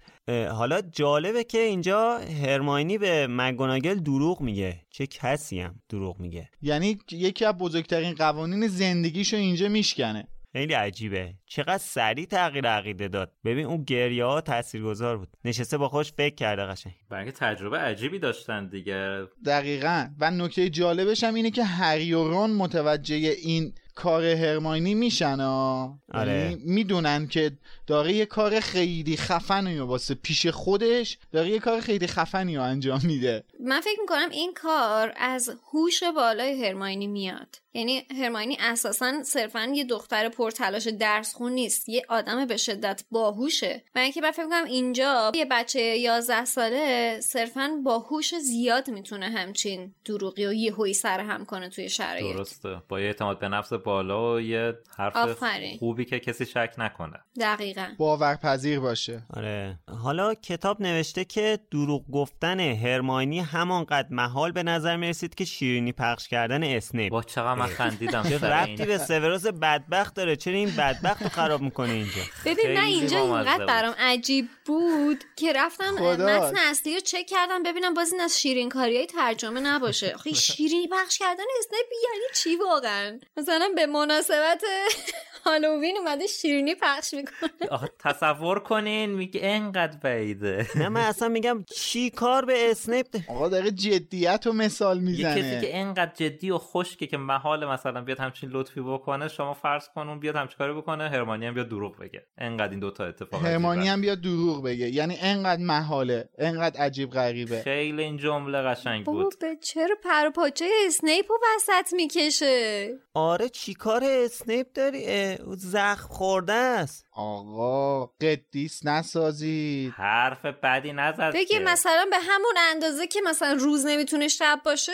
حالا 0.52 0.82
جالبه 0.82 1.44
که 1.44 1.58
اینجا 1.58 2.18
هرماینی 2.18 2.98
به 2.98 3.28
مگوناگل 3.30 3.96
دروغ 3.96 4.42
میگه. 4.42 4.82
چه 4.90 5.08
کسی 5.08 5.60
هم 5.60 5.76
دروغ 5.90 6.20
میگه. 6.20 6.50
یعنی 6.62 6.98
یکی 7.12 7.46
از 7.46 7.58
بزرگترین 7.58 8.14
قوانین 8.14 8.68
زندگیشو 8.68 9.38
اینجا 9.38 9.68
میشکنه. 9.68 10.28
خیلی 10.54 10.74
عجیبه. 10.74 11.34
چقدر 11.46 11.78
سریع 11.78 12.26
تغییر 12.26 12.68
عقیده 12.68 13.08
داد. 13.08 13.32
ببین 13.46 13.66
اون 13.66 13.84
گریه 13.84 14.26
ها 14.26 14.42
تاثیرگذار 14.42 15.18
بود. 15.18 15.28
نشسته 15.46 15.78
با 15.78 15.90
خوش 15.90 16.14
فکر 16.14 16.36
کرده 16.36 16.64
قشنگ. 16.64 16.94
برای 17.10 17.24
اینکه 17.24 17.38
تجربه 17.38 17.78
عجیبی 17.78 18.20
داشتن 18.20 18.68
دیگه. 18.68 19.24
دقیقا. 19.46 20.08
و 20.20 20.32
نکته 20.32 20.70
جالبش 20.70 21.24
هم 21.24 21.34
اینه 21.34 21.52
که 21.52 21.64
هری 21.64 22.14
و 22.14 22.28
رون 22.28 22.52
متوجه 22.52 23.16
این 23.16 23.74
کار 23.96 24.26
هرماینی 24.26 24.96
میشن 24.96 25.40
ها 25.40 26.00
آره. 26.14 26.32
یعنی 26.32 26.56
می‌دونن 26.66 27.28
که 27.28 27.52
داره 27.92 28.14
یه 28.14 28.26
کار 28.26 28.60
خیلی 28.60 29.18
خفنی 29.18 29.78
رو 29.78 29.86
واسه 29.86 30.16
پیش 30.16 30.48
خودش 30.48 31.18
داره 31.32 31.50
یه 31.50 31.60
کار 31.60 31.82
خیلی 31.82 32.08
خفنی 32.08 32.56
رو 32.56 32.64
انجام 32.64 33.02
میده. 33.04 33.44
من 33.60 33.82
فکر 33.82 34.00
می‌کنم 34.02 34.30
این 34.30 34.54
کار 34.54 35.14
از 35.18 35.50
هوش 35.74 36.04
بالای 36.04 36.66
هرماینی 36.66 37.08
میاد. 37.08 37.56
یعنی 37.74 38.04
هرماینی 38.20 38.58
اساسا 38.60 39.24
صرفا 39.24 39.72
یه 39.74 39.84
دختر 39.84 40.30
پرتلاش 40.30 40.88
درس 40.88 41.34
خون 41.34 41.52
نیست 41.52 41.90
یه 41.90 42.06
آدم 42.10 42.46
به 42.46 42.58
شدت 42.58 43.04
باهوشه. 43.12 43.84
و 43.96 44.00
اینکه 44.00 44.22
من 44.22 44.32
فکر 44.32 44.44
می‌کنم 44.44 44.66
اینجا 44.66 45.32
یه 45.36 45.46
بچه 45.52 45.82
11 45.82 46.46
ساله 46.46 47.20
صرفا 47.22 47.70
باهوش 47.84 48.36
زیاد 48.36 48.90
می‌تونه 48.90 49.30
همچین 49.30 49.96
دروغی 50.06 50.46
و 50.46 50.54
یهویی 50.54 50.94
سر 50.94 51.20
هم 51.20 51.46
کنه 51.46 51.70
توی 51.70 51.90
شرایط. 51.90 52.36
درسته. 52.36 52.82
با 52.90 53.00
یه 53.00 53.06
اعتماد 53.08 53.40
به 53.40 53.48
نفس 53.48 53.74
بالا 53.74 54.36
و 54.36 54.42
یه 54.42 54.74
حرف 54.98 55.16
آفرین. 55.16 55.78
خوبی 55.78 56.06
که 56.06 56.20
کسی 56.20 56.46
شک 56.46 56.74
نکنه. 56.78 57.20
دقیقا. 57.40 57.81
باورپذیر 57.98 58.80
باشه. 58.80 59.24
آره. 59.34 59.80
حالا 60.04 60.34
کتاب 60.34 60.82
نوشته 60.82 61.26
که 61.26 61.60
دروغ 61.72 62.12
گفتن 62.12 62.60
هرماینی 62.60 63.40
همانقدر 63.40 64.08
محال 64.10 64.52
به 64.52 64.64
نظر 64.64 64.96
می‌رسید 64.98 65.36
که 65.36 65.46
شیرینی 65.46 65.92
پخش 65.92 66.28
کردن 66.28 66.64
اسنیپ. 66.64 67.12
با 67.12 67.24
چقدر 67.24 67.54
من 67.54 67.66
خندیدم 67.66 68.24
چه 68.24 68.46
ربطی. 68.46 68.86
به 68.86 68.98
سوروز 68.98 69.48
بدبخت 69.48 70.16
داره؟ 70.16 70.36
چرا 70.36 70.54
این 70.54 70.70
بدبخت 70.78 71.22
رو 71.24 71.30
خراب 71.30 71.62
می‌کنه 71.62 71.92
اینجا؟ 71.92 72.22
ببین 72.46 72.72
نه 72.72 72.86
اینجا 72.86 73.20
اینقدر. 73.20 73.66
برام 73.66 73.94
عجیب 74.00 74.50
بود 74.66 75.24
که 75.36 75.54
رفتم. 75.54 75.94
متن 75.94 76.58
اصلی 76.58 76.94
رو 76.94 77.00
چک 77.00 77.26
کردم 77.28 77.64
ببینم 77.64 77.94
باز 77.94 78.12
این 78.12 78.22
از 78.22 78.42
شیرین 78.42 78.70
کاری 78.70 78.98
های 78.98 79.06
ترجمه 79.06 79.60
نباشه. 79.60 80.14
آخه 80.16 80.34
شیرینی 80.48 80.88
پخش 80.88 81.18
کردن 81.18 81.44
اسنیپ 81.60 81.86
یعنی 82.04 82.24
چی 82.36 82.56
واقعا؟ 82.56 83.20
مثلا 83.38 83.70
به 83.76 83.86
مناسبت 83.86 84.64
هالووین 85.46 85.98
اومده 85.98 86.28
شیرینی 86.28 86.76
پخش 86.76 87.14
می‌کنه. 87.14 87.71
آخه 87.72 87.90
تصور 88.00 88.60
کنین 88.60 89.12
میگه 89.12 89.40
انقدر 89.44 89.98
بعیده. 89.98 90.68
نه 90.76 90.90
من 90.90 91.02
اصلا 91.02 91.28
میگم 91.28 91.64
چی 91.76 92.10
کار 92.10 92.46
به 92.46 92.72
اسنیپ 92.72 93.06
ده؟ 93.12 93.26
آقا 93.28 93.50
داره 93.50 93.72
جدیت 93.72 94.48
و 94.48 94.54
مثال 94.54 95.04
یه 95.04 95.26
کسی 95.26 95.42
می‌زنه. 95.42 95.62
که 95.62 95.78
انقدر 95.78 96.12
جدی 96.16 96.52
و 96.52 96.58
خشکه 96.58 97.08
که 97.08 97.18
محال 97.18 97.66
مثلا 97.66 98.02
بیاد 98.02 98.20
همچین 98.20 98.50
لطفی 98.50 98.82
بکنه 98.82 99.28
شما 99.28 99.54
فرض 99.54 99.90
کن 99.96 100.10
اون 100.10 100.20
بیاد 100.20 100.36
همچین 100.36 100.58
کاری 100.58 100.74
بکنه 100.74 101.10
هرمانی 101.10 101.46
هم 101.46 101.54
بیاد 101.54 101.70
دروغ 101.70 101.98
بگه. 101.98 102.26
انقدر 102.38 102.70
این 102.70 102.80
دوتا 102.80 103.06
اتفاق 103.06 103.46
هرمانی. 103.46 103.88
هم 103.88 104.02
بیاد 104.02 104.22
دروغ 104.22 104.64
بگه. 104.64 104.90
یعنی 104.90 105.18
انقدر 105.22 105.62
محاله 105.62 106.30
انقدر 106.38 106.80
عجیب 106.80 107.10
غریبه. 107.10 107.62
خیلی 107.62 108.04
این 108.04 108.18
جمله 108.18 108.62
قشنگ 108.62 109.06
بود. 109.06 109.40
به 109.40 109.56
چرا 109.64 109.96
پر 110.04 110.28
و 110.28 110.32
پاچه 110.32 110.70
اسنیپ 110.88 111.26
رو 111.30 111.38
وسط 111.56 111.94
می‌کشه؟ 111.94 112.88
آره 113.14 113.50
چی 113.50 113.74
کار 113.74 114.04
اسنیپ 114.04 114.68
داری؟ 114.74 115.38
زخم 115.58 116.08
خورده 116.08 116.54
است. 116.54 117.06
آقا 117.14 118.06
قدیس 118.06 118.86
نسازید. 118.86 119.94
حرف 119.98 120.46
بدی 120.46 120.94
نزد 120.94 121.34
که. 121.50 121.60
مثلا 121.60 122.06
به 122.10 122.18
همون 122.18 122.54
اندازه 122.72 123.08
که 123.08 123.20
مثلا 123.26 123.54
روز 123.54 123.86
نمی‌تونه 123.86 124.28
شب 124.28 124.62
باشه 124.66 124.92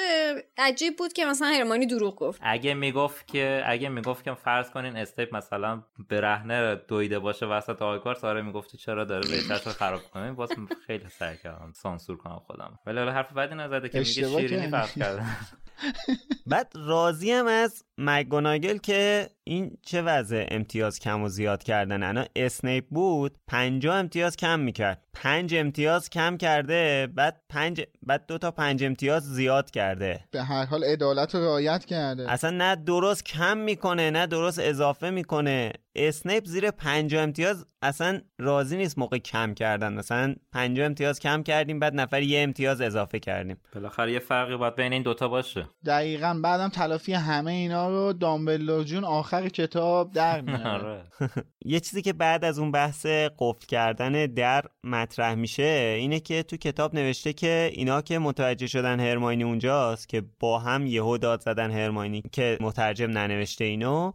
عجیب 0.57 0.97
بود 0.97 1.13
که 1.13 1.25
مثلا 1.25 1.47
هرمانی 1.47 1.85
دروغ 1.85 2.15
گفت. 2.15 2.39
اگه 2.43 2.73
می‌گفت 2.73 3.27
که 3.27 3.63
اگه 3.65 3.89
می‌گفت 3.89 4.23
که 4.23 4.33
فرض 4.33 4.69
کنین 4.69 4.97
استیپ 4.97 5.35
مثلا 5.35 5.83
برهنه 6.09 6.75
دویده 6.75 7.19
باشه 7.19 7.45
وسط 7.45 7.81
آیکار 7.81 8.15
ساره 8.15 8.41
می‌گفتی 8.41 8.77
چرا 8.77 9.05
داره 9.05 9.29
بهترش 9.29 9.67
رو 9.67 9.71
خراب 9.71 10.01
کنه 10.13 10.31
باز 10.31 10.49
خیلی 10.87 11.09
سعی 11.09 11.37
کردم 11.37 11.71
سانسور 11.75 12.17
کنم 12.17 12.41
خودم. 12.47 12.79
ولی 12.85 12.97
حالا 12.99 13.11
حرف 13.11 13.33
بدی 13.33 13.55
نزده 13.55 13.89
که 13.89 13.99
میگه 13.99 14.11
شیرینی. 14.11 14.71
فرض 14.71 14.93
کردن 14.93 15.37
بعد 16.47 16.71
راضیم 16.75 17.47
از 17.47 17.83
مگوناگل 17.97 18.77
که 18.77 19.29
این 19.43 19.77
چه 19.85 20.01
وضع 20.01 20.45
امتیاز 20.51 20.99
کم 20.99 21.23
و 21.23 21.29
زیاد 21.29 21.63
کردن؟ 21.63 22.03
انا 22.03 22.25
اسنیپ 22.35 22.85
بود 22.89 23.37
50 23.47 23.95
امتیاز 23.95 24.37
کم 24.37 24.59
می‌کرد. 24.59 25.06
پنج 25.21 25.55
امتیاز 25.55 26.09
کم 26.09 26.37
کرده 26.37 27.07
بعد 27.15 27.41
پنج 27.49 27.81
بعد 28.03 28.25
دو 28.27 28.37
تا 28.37 28.51
پنج 28.51 28.83
امتیاز 28.83 29.23
زیاد 29.23 29.71
کرده. 29.71 30.19
به 30.31 30.43
هر 30.43 30.65
حال 30.65 30.83
عدالت 30.83 31.35
رو 31.35 31.41
رعایت 31.41 31.85
کرده. 31.85 32.31
اصلا 32.31 32.49
نه 32.49 32.75
درست 32.75 33.25
کم 33.25 33.57
می‌کنه 33.57 34.11
نه 34.11 34.27
درست 34.27 34.59
اضافه 34.59 35.09
می‌کنه. 35.09 35.73
اسنیپ 35.95 36.45
زیر 36.45 36.71
50 36.71 37.23
امتیاز 37.23 37.65
اصلا 37.81 38.21
راضی 38.39 38.77
نیست 38.77 38.97
موقع 38.97 39.17
کم 39.17 39.53
کردن. 39.53 39.93
مثلا 39.93 40.35
50 40.53 40.85
امتیاز 40.85 41.19
کم 41.19 41.43
کردیم 41.43 41.79
بعد 41.79 41.95
نفر 41.95 42.21
یه 42.21 42.43
امتیاز 42.43 42.81
اضافه 42.81 43.19
کردیم. 43.19 43.57
بالاخره 43.75 44.11
یه 44.11 44.19
فرقی 44.19 44.57
باید 44.57 44.75
بین 44.75 44.93
این 44.93 45.01
دوتا 45.01 45.27
باشه. 45.27 45.69
دقیقا 45.85 46.39
بعدم 46.43 46.69
تلافی 46.69 47.13
همه 47.13 47.51
اینا 47.51 47.89
رو 47.89 48.13
دامبلدور 48.13 48.83
جون 48.83 49.03
آخر 49.03 49.49
کتاب 49.49 50.11
در 50.11 50.41
میاره. 50.41 50.67
آره. 50.77 51.03
یه 51.65 51.79
چیزی 51.79 52.01
که 52.01 52.13
بعد 52.13 52.45
از 52.45 52.59
اون 52.59 52.71
بحث 52.71 53.05
قفل 53.39 53.65
کردن 53.67 54.25
در 54.25 54.65
مطرح 55.07 55.35
میشه 55.35 55.95
اینه 55.99 56.19
که 56.19 56.43
تو 56.43 56.57
کتاب 56.57 56.95
نوشته 56.95 57.33
که 57.33 57.71
اینا 57.73 58.01
که 58.01 58.19
متوجه 58.19 58.67
شدن 58.67 58.99
هرماینی 58.99 59.43
اونجاست 59.43 60.09
که 60.09 60.23
با 60.39 60.59
هم 60.59 60.87
یهو 60.87 61.17
داد 61.17 61.41
زدن 61.41 61.71
هرماینی 61.71 62.23
که 62.31 62.57
مترجم 62.61 63.11
ننوشته 63.11 63.65
اینو 63.65 64.11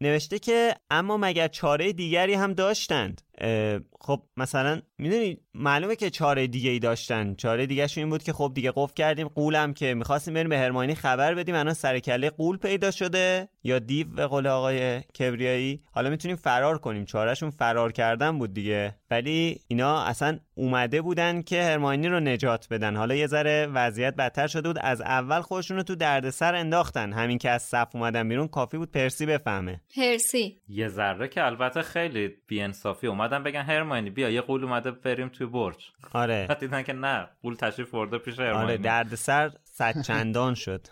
نوشته 0.00 0.38
که 0.38 0.74
اما 0.90 1.16
مگر 1.16 1.48
چاره 1.48 1.92
دیگری 1.92 2.34
هم 2.34 2.52
داشتند؟ 2.52 3.22
خب 4.08 4.22
مثلا 4.36 4.80
می‌دونی 4.98 5.38
معلومه 5.54 5.96
که 5.96 6.10
چاره 6.10 6.46
دیگه 6.46 6.70
ای 6.70 6.78
داشتن. 6.78 7.34
چاره 7.34 7.66
دیگه 7.66 7.86
این 7.96 8.10
بود 8.10 8.22
که 8.22 8.32
خب 8.32 8.52
دیگه 8.54 8.72
قفل 8.76 8.94
کردیم 8.94 9.28
قولم 9.28 9.74
که 9.74 9.94
می‌خواستیم 9.94 10.34
بریم 10.34 10.48
به 10.48 10.58
هرماینی 10.58 10.94
خبر 10.94 11.34
بدیم. 11.34 11.54
الان 11.54 11.74
سر 11.74 11.98
کله 11.98 12.30
قول 12.30 12.56
پیدا 12.56 12.90
شده. 12.90 13.48
یا 13.64 13.78
دیو 13.78 14.08
به 14.08 14.26
قول 14.26 14.46
آقای 14.46 15.00
کبریایی. 15.00 15.82
حالا 15.92 16.10
می‌تونیم 16.10 16.36
فرار 16.36 16.78
کنیم. 16.78 17.04
چارهشون 17.04 17.50
فرار 17.50 17.92
کردن 17.92 18.38
بود 18.38 18.54
دیگه. 18.54 18.94
ولی 19.10 19.60
اینا 19.68 20.02
اصلا 20.02 20.38
اومده 20.54 21.02
بودن 21.02 21.42
که 21.42 21.62
هرماینی 21.62 22.08
رو 22.08 22.20
نجات 22.20 22.66
بدن. 22.70 22.96
حالا 22.96 23.14
یه 23.14 23.26
ذره 23.26 23.66
وضعیت 23.66 24.14
بدتر 24.16 24.46
شده 24.46 24.68
بود. 24.68 24.78
از 24.80 25.00
اول 25.00 25.40
خودشون 25.40 25.76
رو 25.76 25.82
تو 25.82 25.94
دردسر 25.94 26.54
انداختن. 26.54 27.12
همین 27.12 27.38
که 27.38 27.50
از 27.50 27.62
صف 27.62 27.88
اومدن 27.94 28.28
بیرون 28.28 28.48
کافی 28.48 28.76
بود 28.78 28.92
پرسی 28.92 29.26
بفهمه. 29.26 29.80
هرسی 29.96 30.58
یه 30.68 30.88
ذره 30.88 31.28
که 31.28 31.44
البته 31.44 31.82
خیلی 31.82 32.28
بیانصافی. 32.46 33.06
اومد 33.06 33.18
اومدن 33.18 33.42
بگن 33.42 33.62
هرماینی 33.62 33.97
بیا 34.00 34.30
یه 34.30 34.40
قول 34.40 34.64
اومده 34.64 34.90
بریم 34.90 35.28
توی 35.28 35.46
برج. 35.46 35.90
آره. 36.12 36.48
دیدن 36.60 36.82
که 36.82 36.92
نه 36.92 37.28
قول 37.42 37.54
تشریف 37.54 37.90
برده 37.90 38.18
پیش 38.18 38.38
هرماینی 38.38 38.62
آره 38.62 38.76
دردسر 38.76 39.50
صد 39.64 40.02
چندان 40.02 40.54
شد. 40.54 40.86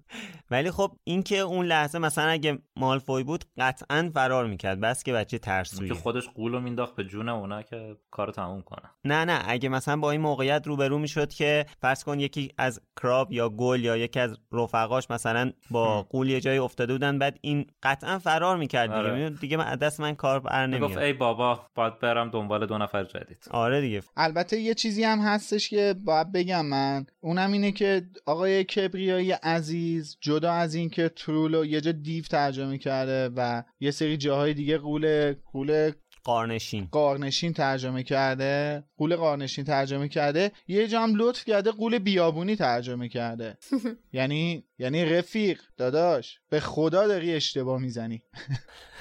ولی 0.50 0.70
خب 0.70 0.92
اینکه 1.04 1.38
اون 1.38 1.66
لحظه 1.66 1.98
مثلا 1.98 2.28
اگه 2.28 2.58
مالفوی 2.76 3.24
بود 3.24 3.44
قطعا 3.58 4.10
فرار 4.14 4.46
می‌کرد. 4.46 4.80
بس 4.80 5.02
که 5.02 5.12
بچه 5.12 5.38
ترسویه 5.38 5.88
که 5.88 5.94
خودش 5.94 6.28
قولو 6.28 6.60
مینداخت 6.60 6.96
به 6.96 7.04
جون 7.04 7.28
اونا 7.28 7.62
که 7.62 7.96
کارو 8.10 8.32
تموم 8.32 8.62
کنه. 8.62 8.90
نه 9.04 9.24
نه. 9.24 9.42
اگه 9.46 9.68
مثلا 9.68 9.96
با 9.96 10.10
این 10.10 10.20
موقعیت 10.20 10.62
روبرو 10.66 10.98
می‌شد 10.98 11.32
که 11.32 11.66
فرض 11.80 12.04
کن 12.04 12.20
یکی 12.20 12.52
از 12.58 12.80
کراب 13.02 13.32
یا 13.32 13.48
گل 13.48 13.84
یا 13.84 13.96
یکی 13.96 14.20
از 14.20 14.38
رفقاش 14.52 15.10
مثلا 15.10 15.52
با 15.70 16.02
قول 16.02 16.28
یه 16.30 16.40
جایی 16.40 16.58
افتاده 16.58 16.92
بودن 16.92 17.18
بعد 17.18 17.38
این 17.40 17.66
قطعا 17.82 18.18
فرار 18.18 18.56
می‌کرد 18.56 18.90
دیگه. 18.90 18.98
آره. 18.98 19.30
دیگه 19.30 19.56
من 19.56 19.76
دست 19.76 20.00
من 20.00 20.14
کار 20.14 20.40
بر 20.40 20.66
نمیاد. 20.66 20.98
ای 20.98 21.12
بابا 21.12 21.60
باید 21.74 21.98
برم 21.98 22.30
دنبال 22.40 22.66
دو 22.66 22.78
نفر 22.78 23.04
جدید. 23.04 23.44
آره 23.50 23.80
دیگه. 23.80 24.02
البته 24.16 24.60
یه 24.60 24.74
چیزی 24.74 25.04
هم 25.04 25.18
هستش 25.18 25.68
که 25.68 25.94
باید 26.04 26.32
بگم 26.32 26.66
من. 26.66 27.06
اونم 27.20 27.52
اینه 27.52 27.72
که 27.72 28.02
آقای 28.26 28.64
کبریایی 28.64 29.32
عزیز 29.32 30.16
جدا 30.20 30.52
از 30.52 30.74
اینکه 30.74 31.08
ترولو 31.08 31.64
یه 31.64 31.80
جا 31.80 31.92
دیو 31.92 32.24
ترجمه 32.24 32.78
کرده 32.78 33.28
و 33.36 33.62
یه 33.80 33.90
سری 33.90 34.16
جاهای 34.16 34.54
دیگه 34.54 34.78
قول 34.78 35.34
قول 35.52 35.92
قارنشین. 36.24 36.88
قارنشین 36.92 37.52
ترجمه 37.52 38.02
کرده 38.02 38.84
قول 38.96 39.16
قارنشین 39.16 39.64
ترجمه 39.64 40.08
کرده. 40.08 40.52
یه 40.68 40.88
جا 40.88 41.00
هم 41.00 41.14
لطف 41.16 41.44
کرده 41.44 41.70
قول 41.70 41.98
بیابونی 41.98 42.56
ترجمه 42.56 43.08
کرده. 43.08 43.58
یعنی 44.12 44.64
یعنی 44.78 45.04
رفیق 45.04 45.60
داداش. 45.76 46.40
به 46.50 46.60
خدا 46.60 47.06
داری 47.06 47.34
اشتباه 47.34 47.80
می‌زنی. 47.80 48.22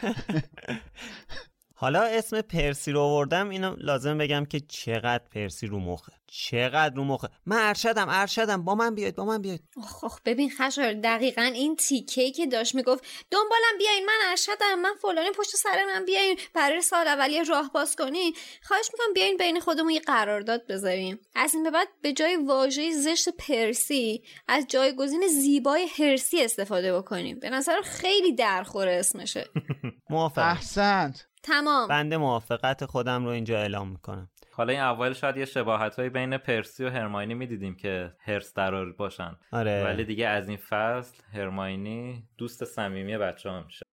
حالا 1.81 2.01
اسم 2.01 2.41
پرسی 2.41 2.91
رو 2.91 3.01
آوردم 3.01 3.49
اینو 3.49 3.75
لازم 3.77 4.17
بگم 4.17 4.45
که 4.45 4.59
چقدر 4.59 5.23
پرسی 5.35 5.67
رو 5.67 5.79
مخه. 5.79 6.11
چقدر 6.27 6.95
رو 6.95 7.03
مخه. 7.03 7.29
من 7.45 7.57
ارشدم 7.59 8.07
ارشدم. 8.09 8.65
با 8.65 8.75
من 8.75 8.95
بیاید 8.95 9.15
با 9.15 9.25
من 9.25 9.41
بیاید. 9.41 9.63
خب 9.87 10.11
ببین 10.25 10.49
خشار 10.49 10.93
دقیقا 10.93 11.41
این 11.41 11.75
تیکه 11.75 12.31
که 12.31 12.45
داشت 12.47 12.75
می‌گفت 12.75 13.03
دنبالم 13.31 13.77
بیاین 13.77 14.05
من 14.05 14.29
ارشدم 14.29 14.79
من 14.81 14.93
فلانی 15.01 15.29
پشت 15.37 15.55
سر 15.55 15.85
من 15.85 16.05
بیاین 16.05 16.39
برای 16.53 16.81
سال 16.81 17.07
اولی 17.07 17.43
راه 17.43 17.71
باز 17.73 17.95
کنین 17.95 18.33
خواهش 18.63 18.89
می‌کنم 18.93 19.13
بیاین 19.13 19.37
بین 19.37 19.59
خودمون 19.59 19.91
یه 19.91 19.99
قرارداد 19.99 20.67
بذاریم. 20.67 21.19
از 21.35 21.53
این 21.53 21.63
به 21.63 21.71
بعد 21.71 21.87
به 22.01 22.13
جای 22.13 22.35
واژه 22.35 22.91
زشت 22.91 23.29
پرسی 23.29 24.23
از 24.47 24.65
جایگزین 24.69 25.27
زیبای 25.27 25.87
هرسی 25.97 26.43
استفاده 26.43 26.97
بکنیم. 26.97 27.39
به 27.39 27.49
نظر 27.49 27.81
خیلی 27.81 28.35
درخور 28.35 28.87
اسمشه. 28.87 29.45
موافق 30.09 30.41
احسنت. 30.41 31.28
تمام 31.43 31.87
بنده 31.87 32.17
موافقت 32.17 32.85
خودم 32.85 33.25
رو 33.25 33.29
اینجا 33.29 33.57
اعلام 33.57 33.89
می‌کنم 33.89 34.29
حالا 34.51 34.73
این 34.73 34.81
اول 34.81 35.13
شاید 35.13 35.37
یه 35.37 35.45
شباهت 35.45 35.99
بین 35.99 36.37
پرسی 36.37 36.85
و 36.85 36.89
هرماینی 36.89 37.33
می‌دیدیم 37.33 37.75
که 37.75 38.13
هرس 38.19 38.53
درار 38.53 38.91
باشن 38.91 39.35
آره. 39.51 39.83
ولی 39.83 40.03
دیگه 40.03 40.27
از 40.27 40.49
این 40.49 40.57
فصل 40.57 41.23
هرماینی 41.33 42.23
دوست 42.37 42.65
صمیمی 42.65 43.17
بچه 43.17 43.49
ها 43.49 43.63
میشه 43.63 43.85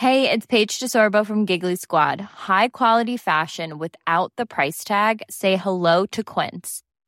Hey, 0.00 0.30
it's 0.30 0.46
Paige 0.46 0.78
DeSorbo 0.78 1.26
from 1.26 1.44
Giggly 1.44 1.76
Squad. 1.76 2.22
High 2.48 2.68
quality 2.68 3.18
fashion 3.18 3.78
without 3.78 4.32
the 4.38 4.46
price 4.46 4.82
tag. 4.82 5.20
Say 5.28 5.56
hello 5.56 6.06
to 6.06 6.24
Quince. 6.24 6.82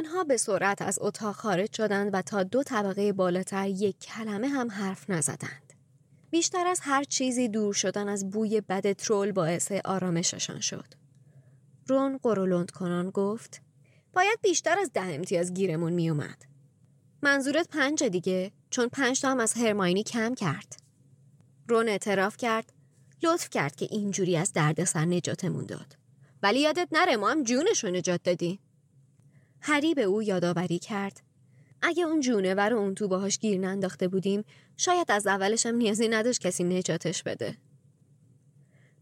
آنها 0.00 0.24
به 0.24 0.36
سرعت 0.36 0.82
از 0.82 0.98
اتاق 1.00 1.34
خارج 1.34 1.76
شدند 1.76 2.10
و 2.12 2.22
تا 2.22 2.42
دو 2.42 2.62
طبقه 2.62 3.12
بالاتر 3.12 3.68
یک 3.68 3.98
کلمه 3.98 4.48
هم 4.48 4.70
حرف 4.70 5.10
نزدند. 5.10 5.72
بیشتر 6.30 6.66
از 6.66 6.80
هر 6.82 7.04
چیزی 7.04 7.48
دور 7.48 7.74
شدن 7.74 8.08
از 8.08 8.30
بوی 8.30 8.60
بد 8.60 8.92
ترول 8.92 9.32
باعث 9.32 9.72
آرامششان 9.72 10.60
شد. 10.60 10.84
رون 11.86 12.18
قرولند 12.22 12.70
کنان 12.70 13.10
گفت 13.10 13.62
باید 14.12 14.38
بیشتر 14.42 14.78
از 14.78 14.90
ده 14.92 15.14
امتیاز 15.14 15.54
گیرمون 15.54 15.92
می 15.92 16.10
اومد. 16.10 16.44
منظورت 17.22 17.68
پنج 17.68 18.04
دیگه 18.04 18.52
چون 18.70 18.88
پنج 18.88 19.20
تا 19.20 19.30
هم 19.30 19.40
از 19.40 19.54
هرماینی 19.54 20.02
کم 20.02 20.34
کرد. 20.34 20.76
رون 21.68 21.88
اعتراف 21.88 22.36
کرد 22.36 22.72
لطف 23.22 23.50
کرد 23.50 23.76
که 23.76 23.88
اینجوری 23.90 24.36
از 24.36 24.52
دردسر 24.52 25.04
نجاتمون 25.04 25.66
داد. 25.66 25.96
ولی 26.42 26.60
یادت 26.60 26.88
نره 26.92 27.16
ما 27.16 27.30
هم 27.30 27.42
جونش 27.42 27.84
رو 27.84 27.90
نجات 27.90 28.22
دادیم. 28.22 28.58
هری 29.60 29.94
به 29.94 30.02
او 30.02 30.22
یادآوری 30.22 30.78
کرد. 30.78 31.20
اگه 31.82 32.04
اون 32.04 32.20
جونور 32.20 32.72
اون 32.72 32.94
تو 32.94 33.08
باهاش 33.08 33.38
گیر 33.38 33.60
ننداخته 33.60 34.08
بودیم 34.08 34.44
شاید 34.76 35.10
از 35.10 35.26
اولش 35.26 35.66
هم 35.66 35.74
نیازی 35.74 36.08
نداشت 36.08 36.40
کسی 36.40 36.64
نجاتش 36.64 37.22
بده. 37.22 37.56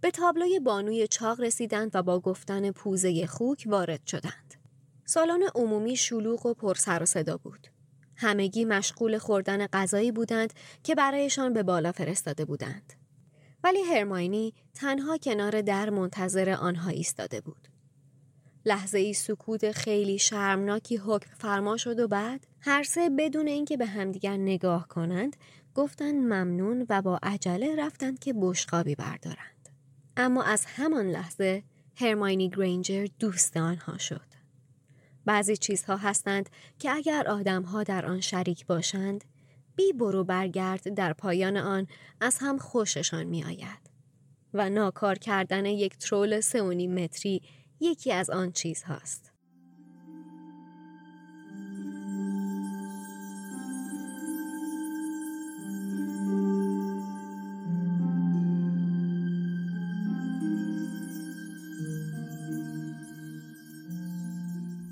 به 0.00 0.10
تابلوی 0.10 0.60
بانوی 0.60 1.06
چاق 1.06 1.40
رسیدند 1.40 1.90
و 1.94 2.02
با 2.02 2.20
گفتن 2.20 2.70
پوزه 2.70 3.26
خوک 3.26 3.64
وارد 3.66 4.06
شدند. 4.06 4.54
سالن 5.04 5.42
عمومی 5.54 5.96
شلوغ 5.96 6.46
و 6.46 6.54
پر 6.54 6.74
سر 6.74 7.02
و 7.02 7.06
صدا 7.06 7.36
بود. 7.36 7.68
همگی 8.16 8.64
مشغول 8.64 9.18
خوردن 9.18 9.66
غذایی 9.66 10.12
بودند 10.12 10.52
که 10.82 10.94
برایشان 10.94 11.52
به 11.52 11.62
بالا 11.62 11.92
فرستاده 11.92 12.44
بودند. 12.44 12.92
ولی 13.64 13.82
هرماینی 13.82 14.54
تنها 14.74 15.18
کنار 15.18 15.60
در 15.60 15.90
منتظر 15.90 16.50
آنها 16.50 16.90
ایستاده 16.90 17.40
بود. 17.40 17.68
لحظه 18.68 18.98
ای 18.98 19.14
سکوت 19.14 19.72
خیلی 19.72 20.18
شرمناکی 20.18 20.96
حکم 20.96 21.30
فرما 21.38 21.76
شد 21.76 21.98
و 22.00 22.08
بعد 22.08 22.46
هر 22.60 22.82
سه 22.82 23.10
بدون 23.18 23.46
اینکه 23.46 23.76
به 23.76 23.86
همدیگر 23.86 24.36
نگاه 24.36 24.88
کنند 24.88 25.36
گفتند 25.74 26.14
ممنون 26.14 26.86
و 26.88 27.02
با 27.02 27.18
عجله 27.22 27.76
رفتند 27.76 28.18
که 28.18 28.34
بشقابی 28.40 28.94
بردارند 28.94 29.68
اما 30.16 30.42
از 30.42 30.64
همان 30.66 31.06
لحظه 31.06 31.62
هرماینی 31.96 32.50
گرینجر 32.50 33.06
دوست 33.18 33.56
آنها 33.56 33.98
شد 33.98 34.28
بعضی 35.24 35.56
چیزها 35.56 35.96
هستند 35.96 36.50
که 36.78 36.90
اگر 36.90 37.28
آدمها 37.28 37.82
در 37.82 38.06
آن 38.06 38.20
شریک 38.20 38.66
باشند 38.66 39.24
بی 39.76 39.92
برو 39.92 40.24
برگرد 40.24 40.94
در 40.94 41.12
پایان 41.12 41.56
آن 41.56 41.86
از 42.20 42.38
هم 42.40 42.58
خوششان 42.58 43.24
می 43.24 43.44
آید. 43.44 43.88
و 44.54 44.70
ناکار 44.70 45.18
کردن 45.18 45.66
یک 45.66 45.98
ترول 45.98 46.40
سه 46.40 46.62
متری 46.62 47.42
یکی 47.80 48.12
از 48.12 48.30
آن 48.30 48.52
چیز 48.52 48.82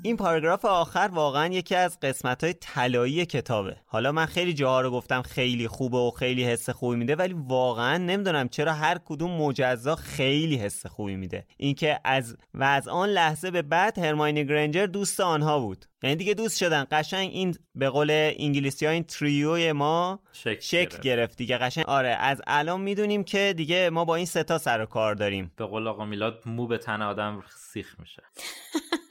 این 0.07 0.17
پاراگراف 0.17 0.65
آخر 0.65 1.09
واقعا 1.13 1.53
یکی 1.53 1.75
از 1.75 1.99
قسمت 1.99 2.43
های 2.43 2.53
طلایی 2.53 3.25
کتابه. 3.25 3.77
حالا 3.85 4.11
من 4.11 4.25
خیلی 4.25 4.53
جاها 4.53 4.81
رو 4.81 4.91
گفتم 4.91 5.21
خیلی 5.21 5.67
خوبه 5.67 5.97
و 5.97 6.11
خیلی 6.11 6.43
حس 6.43 6.69
خوبی 6.69 6.95
میده 6.95 7.15
ولی 7.15 7.33
واقعا 7.33 7.97
نمی‌دونم 7.97 8.49
چرا 8.49 8.73
هر 8.73 8.97
کدوم 9.05 9.31
مجزا 9.31 9.95
خیلی 9.95 10.55
حس 10.55 10.85
خوبی 10.85 11.15
میده. 11.15 11.45
اینکه 11.57 11.99
از 12.03 12.37
و 12.53 12.63
از 12.63 12.87
آن 12.87 13.09
لحظه 13.09 13.51
به 13.51 13.61
بعد 13.61 13.99
هرماینی 13.99 14.45
گرنجر 14.45 14.85
دوست 14.85 15.19
آنها 15.19 15.59
بود. 15.59 15.85
یعنی 16.03 16.15
دیگه 16.15 16.33
دوست 16.33 16.57
شدن. 16.57 16.85
قشنگ 16.91 17.29
این 17.33 17.55
به 17.75 17.89
قول 17.89 18.11
انگلیسی 18.11 18.85
ها 18.85 18.91
این 18.91 19.03
تریوی 19.03 19.71
ما 19.71 20.19
شک, 20.33 20.59
شک 20.59 21.01
گرفت. 21.01 21.37
دیگه. 21.37 21.57
قشنگ. 21.57 21.85
آره 21.85 22.09
از 22.09 22.41
الان 22.47 22.81
می‌دونیم 22.81 23.23
که 23.23 23.53
دیگه 23.57 23.89
ما 23.89 24.05
با 24.05 24.15
این 24.15 24.25
ستا 24.25 24.57
سر 24.57 24.81
و 24.81 24.85
کار 24.85 25.15
داریم. 25.15 25.51
به 25.55 25.65
قول 25.65 25.87
آقا 25.87 26.05
میلاد 26.05 26.41
مو 26.45 26.67
به 26.67 26.77
تن 26.77 27.01
آدم 27.01 27.43
سیخ 27.55 27.95
میشه. 27.99 28.23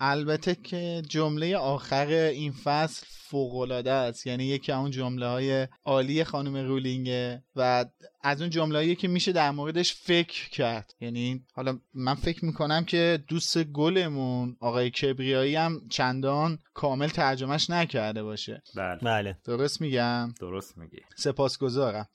البته 0.00 0.54
که 0.54 1.02
جمله 1.08 1.56
آخر 1.56 2.06
این 2.06 2.52
فصل 2.52 3.06
فوقالعاده 3.10 3.92
است. 3.92 4.26
یعنی 4.26 4.44
یکی 4.44 4.72
اون 4.72 4.90
جمله 4.90 5.26
های 5.26 5.68
عالی 5.84 6.24
خانم 6.24 6.56
رولینگه 6.56 7.42
و 7.56 7.84
از 8.22 8.40
اون 8.40 8.50
جمله 8.50 8.94
که 8.94 9.08
میشه 9.08 9.32
در 9.32 9.50
موردش 9.50 9.94
فکر 9.94 10.48
کرد. 10.50 10.94
یعنی 11.00 11.44
حالا 11.54 11.78
من 11.94 12.14
فکر 12.14 12.44
می‌کنم 12.44 12.84
که 12.84 13.24
دوست 13.28 13.64
گلمون 13.64 14.56
آقای 14.60 14.90
کبریایی 14.90 15.54
هم 15.54 15.80
چندان 15.90 16.58
کامل 16.74 17.08
ترجمهش 17.08 17.70
نکرده 17.70 18.22
باشه. 18.22 18.62
بله. 18.76 18.98
بله. 19.02 19.38
درست 19.44 19.80
میگم؟ 19.80 20.34
درست 20.40 20.78
میگی. 20.78 21.00
سپاسگزارم. 21.16 22.08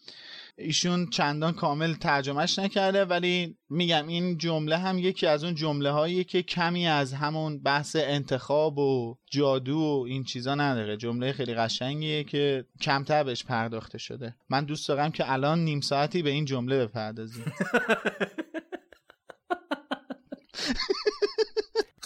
ایشون 0.57 1.09
چندان 1.09 1.53
کامل 1.53 1.93
ترجمهش 1.93 2.59
نکرده 2.59 3.05
ولی 3.05 3.57
میگم 3.69 4.07
این 4.07 4.38
جمله 4.38 4.77
هم 4.77 4.99
یکی 4.99 5.27
از 5.27 5.43
اون 5.43 5.55
جمله 5.55 5.91
هایی 5.91 6.23
که 6.23 6.43
کمی 6.43 6.88
از 6.88 7.13
همون 7.13 7.63
بحث 7.63 7.95
انتخاب 7.99 8.77
و 8.77 9.17
جادو 9.31 9.77
و 9.77 10.05
این 10.07 10.23
چیزا 10.23 10.55
نداره. 10.55 10.97
جمله 10.97 11.31
خیلی 11.31 11.53
قشنگیه 11.53 12.23
که 12.23 12.65
کمتر 12.81 13.23
بهش 13.23 13.43
پرداخته 13.43 13.97
شده. 13.97 14.35
من 14.49 14.65
دوست 14.65 14.88
دارم 14.88 15.11
که 15.11 15.31
الان 15.31 15.59
نیم 15.59 15.81
ساعتی 15.81 16.21
به 16.21 16.30
این 16.30 16.45
جمله 16.45 16.85
بپردازیم. 16.85 17.45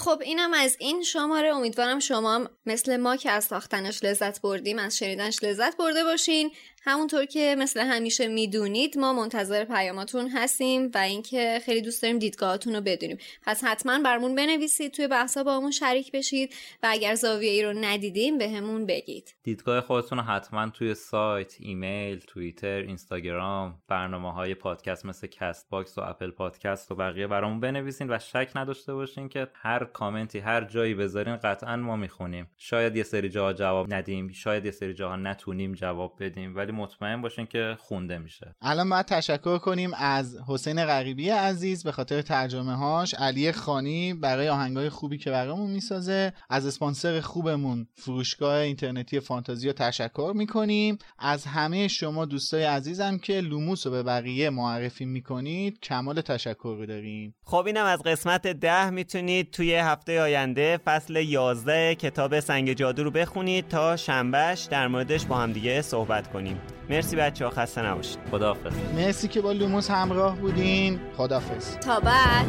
خب 0.07 0.21
اینم 0.25 0.53
از 0.53 0.77
این 0.79 1.03
شماره. 1.03 1.47
امیدوارم 1.47 1.99
شما 1.99 2.49
مثل 2.65 2.97
ما 2.97 3.15
که 3.15 3.31
از 3.31 3.45
ساختنش 3.45 4.03
لذت 4.03 4.41
بردیم 4.41 4.79
از 4.79 4.97
شنیدنش 4.97 5.43
لذت 5.43 5.77
برده 5.77 6.03
باشین. 6.03 6.51
همونطور 6.87 7.25
که 7.25 7.55
مثل 7.59 7.79
همیشه 7.79 8.27
می‌دونید 8.27 8.97
ما 8.97 9.13
منتظر 9.13 9.65
پیاماتون 9.65 10.29
هستیم 10.29 10.91
و 10.93 10.97
اینکه 10.97 11.61
خیلی 11.65 11.81
دوست 11.81 12.01
داریم 12.01 12.19
دیدگاهاتون 12.19 12.75
رو 12.75 12.81
بدونیم. 12.81 13.17
پس 13.43 13.63
حتما 13.63 13.99
برمون 13.99 14.35
بنویسید 14.35 14.91
توی 14.91 15.07
بحثا 15.07 15.43
باهامون 15.43 15.71
شریک 15.71 16.11
بشید 16.11 16.53
و 16.83 16.87
اگر 16.91 17.15
زاویه 17.15 17.51
ای 17.51 17.63
رو 17.63 17.73
ندیدیم 17.73 18.37
بهمون 18.37 18.85
بگید. 18.85 19.35
دیدگاه 19.43 19.81
خودتون 19.81 20.17
رو 20.17 20.23
حتما 20.23 20.69
توی 20.69 20.93
سایت 20.93 21.55
ایمیل 21.59 22.19
توییتر 22.19 22.77
اینستاگرام 22.77 23.81
برنامه 23.87 24.33
های 24.33 24.55
پادکست 24.55 25.05
مثل 25.05 25.27
کست 25.27 25.69
باکس 25.69 25.97
و 25.97 26.01
اپل 26.01 26.31
پادکست 26.31 26.91
و 26.91 26.95
بقیه 26.95 27.27
برامون 27.27 27.59
بنویسین 27.59 28.07
و 28.09 28.19
شک 28.19 28.51
نداشته 28.55 28.93
باشین 28.93 29.29
که 29.29 29.47
هر 29.53 29.83
کامنتی 29.83 30.39
هر 30.39 30.63
جایی 30.63 30.93
بذارین 30.93 31.35
قطعا 31.35 31.75
ما 31.75 31.95
می‌خونیم. 31.95 32.47
شاید 32.57 32.95
یه 32.95 33.03
سری 33.03 33.29
جاها 33.29 33.53
جواب 33.53 33.93
ندیم 33.93 34.31
شاید 34.31 34.65
یه 34.65 34.71
سری 34.71 34.93
جاها 34.93 35.15
نتونیم 35.15 35.73
جواب 35.73 36.15
بدیم 36.19 36.55
ولی 36.55 36.76
مطمئن 36.77 37.21
باشین 37.21 37.45
که 37.45 37.77
خونده 37.79 38.17
میشه. 38.17 38.55
الان 38.61 38.89
باید 38.89 39.05
تشکر 39.05 39.57
کنیم 39.57 39.91
از 39.93 40.37
حسین 40.47 40.85
غریبی 40.85 41.29
عزیز 41.29 41.83
به 41.83 41.91
خاطر 41.91 42.21
ترجمه 42.21 42.75
هاش 42.75 43.13
علی 43.13 43.51
خانی 43.51 44.13
برای 44.13 44.49
آهنگای 44.49 44.89
خوبی 44.89 45.17
که 45.17 45.31
برامون 45.31 45.71
می‌سازه. 45.71 46.33
از 46.49 46.65
اسپانسر 46.65 47.21
خوبمون 47.21 47.87
فروشگاه 47.93 48.55
اینترنتی 48.55 49.19
فانتازیا 49.19 49.73
تشکر 49.73 50.33
می‌کنیم. 50.35 50.97
از 51.19 51.45
همه 51.45 51.87
شما 51.87 52.25
دوستای 52.25 52.63
عزیزم 52.63 53.17
که 53.17 53.41
لوموس 53.41 53.87
رو 53.87 53.91
به 53.91 54.03
بقیه 54.03 54.49
معرفی 54.49 55.05
می‌کنید 55.05 55.79
کمال 55.79 56.21
تشکر 56.21 56.75
رو 56.77 56.85
داریم. 56.85 57.35
خب 57.43 57.63
اینم 57.65 57.85
از 57.85 58.03
قسمت 58.03 58.47
ده 58.47 58.89
می‌تونید 58.89 59.51
توی 59.51 59.75
هفته 59.75 60.21
آینده 60.21 60.77
فصل 60.77 61.15
11 61.15 61.95
کتاب 61.95 62.39
سنگ 62.39 62.73
جادو 62.73 63.03
رو 63.03 63.11
بخونید 63.11 63.67
تا 63.67 63.97
شنبهش 63.97 64.67
در 64.71 64.87
موردش 64.87 65.25
با 65.25 65.37
هم 65.37 65.53
دیگه 65.53 65.81
صحبت 65.81 66.31
کنیم. 66.31 66.61
مرسی 66.89 67.15
بچه 67.15 67.45
ها 67.45 67.51
خسته 67.51 67.85
نباشید. 67.85 68.17
خداحافظ. 68.31 68.71
مرسی 68.95 69.27
که 69.27 69.41
با 69.41 69.51
لوموس 69.51 69.91
همراه 69.91 70.35
بودین. 70.35 70.99
خداحافظ. 71.17 71.77
تا 71.77 71.99
بعد. 71.99 72.45